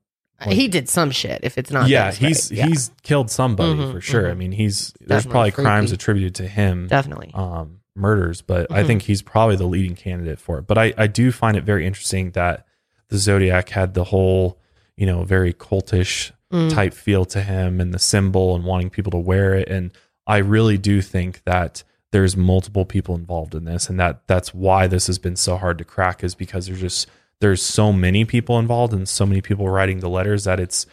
like- 0.45 0.55
he 0.55 0.69
did 0.69 0.87
some 0.87 1.11
shit. 1.11 1.41
If 1.43 1.57
it's 1.57 1.69
not, 1.69 1.89
yeah, 1.89 2.11
he's 2.13 2.49
right? 2.49 2.57
Yeah, 2.59 2.65
he's 2.67 2.91
killed 3.01 3.29
somebody 3.29 3.73
Mhm, 3.73 3.91
for 3.91 3.99
sure. 4.01 4.29
I 4.29 4.33
mhm. 4.33 4.37
mean, 4.37 4.51
he's 4.53 4.93
there's 5.01 5.23
Definitely 5.25 5.51
probably 5.51 5.51
crimes 5.65 5.91
attributed 5.91 6.35
to 6.35 6.47
him. 6.47 6.87
definitely. 6.87 7.31
um, 7.33 7.79
murders, 7.95 8.41
but 8.41 8.71
I 8.71 8.81
Mhm. 8.83 8.87
think 8.87 9.01
he's 9.03 9.21
probably 9.21 9.55
the 9.57 9.67
leading 9.67 9.95
candidate 9.95 10.39
for 10.39 10.57
it. 10.59 10.65
But 10.67 10.77
I, 10.77 10.93
I 10.97 11.07
do 11.07 11.31
find 11.31 11.55
it 11.57 11.63
very 11.63 11.85
interesting 11.85 12.31
that 12.31 12.65
the 13.09 13.17
Zodiac 13.17 13.69
had 13.69 13.93
the 13.93 14.05
whole, 14.05 14.57
you 14.97 15.05
know, 15.05 15.23
very 15.25 15.53
cultish 15.53 16.31
Mm. 16.53 16.71
type 16.71 16.93
feel 16.93 17.25
to 17.25 17.41
him 17.41 17.81
and 17.81 17.95
the 17.95 17.99
symbol 17.99 18.55
and 18.55 18.63
wanting 18.63 18.91
people 18.91 19.09
to 19.09 19.17
wear 19.17 19.55
it. 19.55 19.67
And 19.69 19.89
I 20.27 20.37
really 20.37 20.77
do 20.77 21.01
think 21.01 21.41
that 21.45 21.83
there's 22.11 22.37
multiple 22.37 22.85
people 22.85 23.15
involved 23.15 23.55
in 23.55 23.65
this 23.65 23.89
and 23.89 23.99
that 23.99 24.27
that's 24.27 24.53
why 24.53 24.85
this 24.85 25.07
has 25.07 25.17
been 25.17 25.35
so 25.35 25.57
hard 25.57 25.79
to 25.79 25.83
crack 25.83 26.23
is 26.23 26.35
because 26.35 26.67
there's 26.67 26.79
just 26.79 27.09
there's 27.39 27.61
so 27.61 27.91
many 27.91 28.23
people 28.23 28.59
involved 28.59 28.93
and 28.93 29.09
so 29.09 29.25
many 29.25 29.41
people 29.41 29.67
writing 29.67 29.99
the 29.99 30.07
letters 30.07 30.43
that 30.43 30.59
it's 30.59 30.85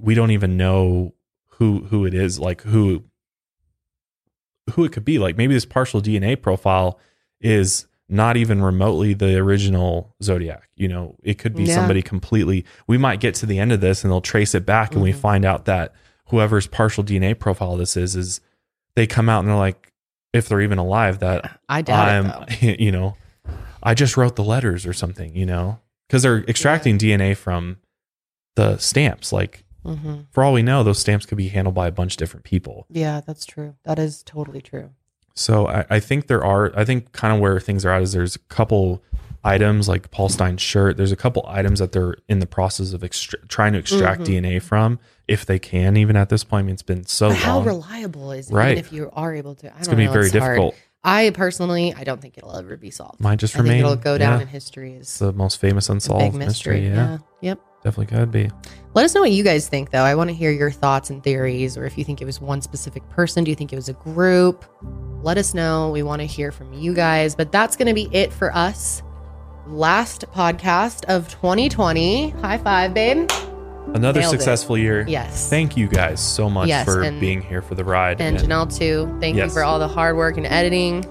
we 0.00 0.14
don't 0.14 0.30
even 0.30 0.56
know 0.56 1.12
who 1.48 1.80
who 1.86 2.06
it 2.06 2.14
is 2.14 2.38
like 2.38 2.62
who 2.62 3.02
who 4.74 4.84
it 4.84 4.92
could 4.92 5.04
be 5.04 5.18
like 5.18 5.36
maybe 5.36 5.52
this 5.52 5.64
partial 5.64 6.00
DNA 6.00 6.40
profile 6.40 7.00
is 7.40 7.86
not 8.08 8.36
even 8.36 8.62
remotely 8.62 9.14
the 9.14 9.36
original 9.36 10.14
Zodiac. 10.22 10.68
You 10.76 10.88
know, 10.88 11.16
it 11.22 11.38
could 11.38 11.54
be 11.56 11.64
Yeah. 11.64 11.74
somebody 11.74 12.02
completely. 12.02 12.64
We 12.86 12.98
might 12.98 13.20
get 13.20 13.34
to 13.36 13.46
the 13.46 13.58
end 13.58 13.72
of 13.72 13.80
this 13.80 14.04
and 14.04 14.10
they'll 14.12 14.20
trace 14.20 14.54
it 14.54 14.64
back, 14.64 14.92
and 14.94 15.02
we 15.02 15.10
Mm-hmm. 15.10 15.20
find 15.20 15.44
out 15.44 15.64
that 15.64 15.92
whoever's 16.28 16.66
partial 16.66 17.02
DNA 17.04 17.38
profile 17.38 17.76
this 17.76 17.96
is 17.96 18.14
is 18.16 18.40
they 18.94 19.06
come 19.06 19.28
out 19.28 19.40
and 19.40 19.48
they're 19.48 19.56
like, 19.56 19.92
if 20.32 20.48
they're 20.48 20.60
even 20.60 20.78
alive, 20.78 21.18
that 21.20 21.60
I 21.68 21.82
doubt 21.82 22.08
I'm, 22.08 22.44
it 22.62 22.80
you 22.80 22.92
know, 22.92 23.16
I 23.82 23.94
just 23.94 24.16
wrote 24.16 24.36
the 24.36 24.44
letters 24.44 24.86
or 24.86 24.92
something, 24.92 25.34
you 25.36 25.46
know, 25.46 25.78
because 26.08 26.22
they're 26.22 26.44
extracting 26.44 26.98
DNA 26.98 27.36
from 27.36 27.78
the 28.54 28.76
stamps. 28.78 29.32
Like, 29.32 29.64
hmm 29.84 30.20
for 30.30 30.42
all 30.44 30.52
we 30.52 30.62
know, 30.62 30.82
those 30.82 30.98
stamps 30.98 31.24
could 31.26 31.38
be 31.38 31.48
handled 31.48 31.74
by 31.74 31.86
a 31.86 31.92
bunch 31.92 32.14
of 32.14 32.18
different 32.18 32.44
people. 32.44 32.86
Yeah, 32.90 33.20
that's 33.20 33.46
true. 33.46 33.74
That 33.84 33.98
is 33.98 34.22
totally 34.22 34.60
true. 34.60 34.90
So 35.36 35.68
I, 35.68 35.84
I 35.90 36.00
think 36.00 36.26
there 36.26 36.42
are, 36.42 36.72
I 36.76 36.84
think 36.84 37.12
kind 37.12 37.32
of 37.34 37.40
where 37.40 37.60
things 37.60 37.84
are 37.84 37.90
at 37.90 38.02
is 38.02 38.12
there's 38.12 38.34
a 38.36 38.40
couple 38.40 39.02
items 39.44 39.86
like 39.88 40.10
Paul 40.10 40.28
Stine's 40.28 40.60
shirt. 40.62 40.96
There's 40.96 41.12
a 41.12 41.16
couple 41.16 41.44
items 41.46 41.78
that 41.78 41.92
they're 41.92 42.16
in 42.28 42.40
the 42.40 42.46
process 42.46 42.92
of 42.92 43.04
extra- 43.04 43.38
trying 43.46 43.74
to 43.74 43.78
extract 43.78 44.22
Mhm. 44.22 44.26
DNA 44.42 44.62
from, 44.62 44.98
if 45.28 45.46
they 45.46 45.58
can, 45.58 45.96
even 45.96 46.16
at 46.16 46.30
this 46.30 46.42
point. 46.42 46.64
I 46.64 46.66
mean, 46.66 46.72
it's 46.72 46.82
been 46.82 47.04
so 47.06 47.28
But 47.28 47.36
how 47.36 47.56
long. 47.58 47.66
reliable 47.66 48.32
is 48.32 48.50
it? 48.50 48.54
Right. 48.54 48.72
Even 48.72 48.84
if 48.84 48.92
you 48.92 49.10
are 49.12 49.34
able 49.34 49.54
to, 49.56 49.72
I 49.72 49.78
it's 49.78 49.86
going 49.88 49.98
to 49.98 50.06
be 50.06 50.12
very 50.12 50.26
it's 50.26 50.34
hard. 50.36 50.54
difficult. 50.56 50.74
I 51.04 51.30
personally, 51.30 51.94
I 51.96 52.02
don't 52.02 52.20
think 52.20 52.36
it'll 52.38 52.56
ever 52.56 52.76
be 52.76 52.90
solved. 52.90 53.20
Might 53.20 53.38
just 53.38 53.54
I 53.54 53.58
think 53.58 53.64
remain. 53.68 53.80
it'll 53.82 53.94
go 53.94 54.18
down 54.18 54.38
yeah, 54.38 54.42
in 54.42 54.48
history 54.48 54.94
as 54.96 55.02
it's 55.02 55.18
the 55.20 55.32
most 55.32 55.60
famous 55.60 55.88
unsolved 55.88 56.34
mystery. 56.34 56.80
mystery. 56.80 56.96
Yeah, 56.96 57.18
Yep. 57.42 57.60
definitely 57.84 58.16
could 58.16 58.32
be. 58.32 58.50
Let 58.96 59.04
us 59.04 59.14
know 59.14 59.20
what 59.20 59.30
you 59.30 59.44
guys 59.44 59.68
think, 59.68 59.90
though. 59.90 60.02
I 60.04 60.14
want 60.14 60.30
to 60.30 60.34
hear 60.34 60.50
your 60.50 60.70
thoughts 60.70 61.10
and 61.10 61.22
theories, 61.22 61.76
or 61.76 61.84
if 61.84 61.98
you 61.98 62.02
think 62.04 62.22
it 62.22 62.24
was 62.24 62.40
one 62.40 62.62
specific 62.62 63.06
person. 63.10 63.44
Do 63.44 63.50
you 63.50 63.54
think 63.54 63.70
it 63.70 63.76
was 63.76 63.90
a 63.90 63.92
group? 63.92 64.64
Let 65.22 65.36
us 65.36 65.52
know. 65.52 65.90
We 65.90 66.02
want 66.02 66.20
to 66.22 66.26
hear 66.26 66.50
from 66.50 66.72
you 66.72 66.94
guys. 66.94 67.34
But 67.34 67.52
that's 67.52 67.76
going 67.76 67.88
to 67.88 67.92
be 67.94 68.08
it 68.10 68.32
for 68.32 68.50
us. 68.56 69.02
Last 69.66 70.24
podcast 70.32 71.04
of 71.10 71.28
2020. 71.28 72.30
High 72.30 72.56
five, 72.56 72.94
babe. 72.94 73.30
Another 73.94 74.20
Nailed 74.20 74.32
it. 74.32 74.38
successful 74.38 74.78
year. 74.78 75.04
Yes. 75.06 75.50
Thank 75.50 75.76
you 75.76 75.88
guys 75.88 76.18
so 76.18 76.48
much 76.48 76.68
Yes, 76.68 76.86
for 76.86 77.02
and- 77.02 77.20
being 77.20 77.42
here 77.42 77.60
for 77.60 77.74
the 77.74 77.84
ride. 77.84 78.18
and 78.22 78.38
Janelle, 78.38 78.74
too. 78.74 79.14
Thank 79.20 79.36
you 79.36 79.50
for 79.50 79.62
all 79.62 79.78
the 79.78 79.88
hard 79.88 80.16
work 80.16 80.38
and 80.38 80.46
editing. 80.46 81.04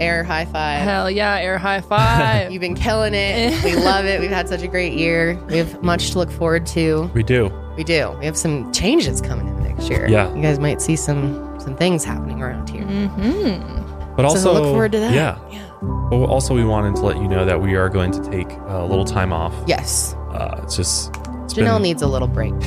Air 0.00 0.22
high 0.24 0.44
five. 0.44 0.80
Hell 0.82 1.10
yeah, 1.10 1.36
air 1.38 1.58
high 1.58 1.80
five. 1.92 2.50
You've 2.52 2.60
been 2.60 2.74
killing 2.74 3.14
it. 3.14 3.62
we 3.64 3.74
love 3.74 4.04
it. 4.04 4.20
We've 4.20 4.30
had 4.30 4.48
such 4.48 4.62
a 4.62 4.68
great 4.68 4.92
year. 4.94 5.38
We 5.48 5.56
have 5.58 5.82
much 5.82 6.10
to 6.12 6.18
look 6.18 6.30
forward 6.30 6.66
to. 6.68 7.10
we 7.14 7.22
do. 7.22 7.50
We 7.76 7.84
do. 7.84 8.16
We 8.18 8.26
have 8.26 8.36
some 8.36 8.72
changes 8.72 9.20
coming 9.20 9.46
in 9.48 9.62
next 9.62 9.88
year. 9.88 10.08
Yeah. 10.08 10.34
You 10.34 10.42
guys 10.42 10.58
might 10.58 10.80
see 10.82 10.96
some 10.96 11.58
some 11.60 11.76
things 11.76 12.04
happening 12.04 12.42
around 12.42 12.68
here. 12.70 12.84
mm-hmm. 12.84 14.14
But 14.16 14.24
also, 14.24 14.38
so 14.38 14.52
look 14.52 14.64
forward 14.64 14.92
to 14.92 14.98
that. 15.00 15.14
Yeah. 15.14 15.38
Yeah. 15.50 15.64
But 16.10 16.24
also, 16.24 16.54
we 16.54 16.64
wanted 16.64 16.96
to 16.96 17.02
let 17.02 17.16
you 17.18 17.28
know 17.28 17.44
that 17.44 17.60
we 17.60 17.76
are 17.76 17.88
going 17.88 18.10
to 18.12 18.20
take 18.30 18.50
a 18.66 18.84
little 18.84 19.04
time 19.04 19.32
off. 19.32 19.54
Yes. 19.66 20.14
Uh, 20.32 20.60
it's 20.64 20.74
just 20.76 21.08
it's 21.44 21.54
Janelle 21.54 21.74
been- 21.76 21.82
needs 21.82 22.02
a 22.02 22.06
little 22.08 22.28
break. 22.28 22.54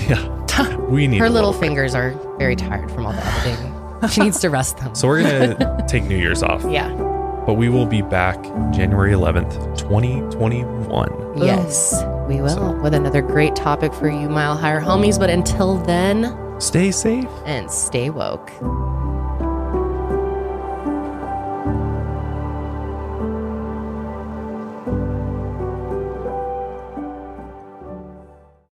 Yeah, 0.57 0.75
we 0.77 1.07
need 1.07 1.19
Her 1.19 1.25
a 1.25 1.29
little 1.29 1.51
break. 1.51 1.61
fingers 1.61 1.95
are 1.95 2.11
very 2.37 2.55
tired 2.57 2.91
from 2.91 3.05
all 3.05 3.13
the 3.13 3.25
editing. 3.25 4.09
she 4.09 4.21
needs 4.21 4.39
to 4.41 4.49
rest 4.49 4.77
them. 4.77 4.93
So 4.95 5.07
we're 5.07 5.21
gonna 5.23 5.85
take 5.89 6.03
New 6.03 6.17
Year's 6.17 6.43
off. 6.43 6.63
yeah. 6.69 6.89
But 7.51 7.57
we 7.57 7.67
will 7.67 7.85
be 7.85 8.01
back 8.01 8.41
January 8.71 9.11
11th, 9.11 9.77
2021. 9.77 11.35
Yes, 11.35 12.01
we 12.25 12.39
will 12.39 12.47
So- 12.47 12.79
with 12.81 12.93
another 12.93 13.21
great 13.21 13.57
topic 13.57 13.93
for 13.93 14.07
you, 14.07 14.29
mile 14.29 14.55
higher 14.55 14.79
homies. 14.79 15.19
But 15.19 15.29
until 15.29 15.75
then, 15.75 16.33
Stay 16.59 16.91
safe. 16.91 17.27
and 17.45 17.69
stay 17.69 18.09
woke. 18.09 18.49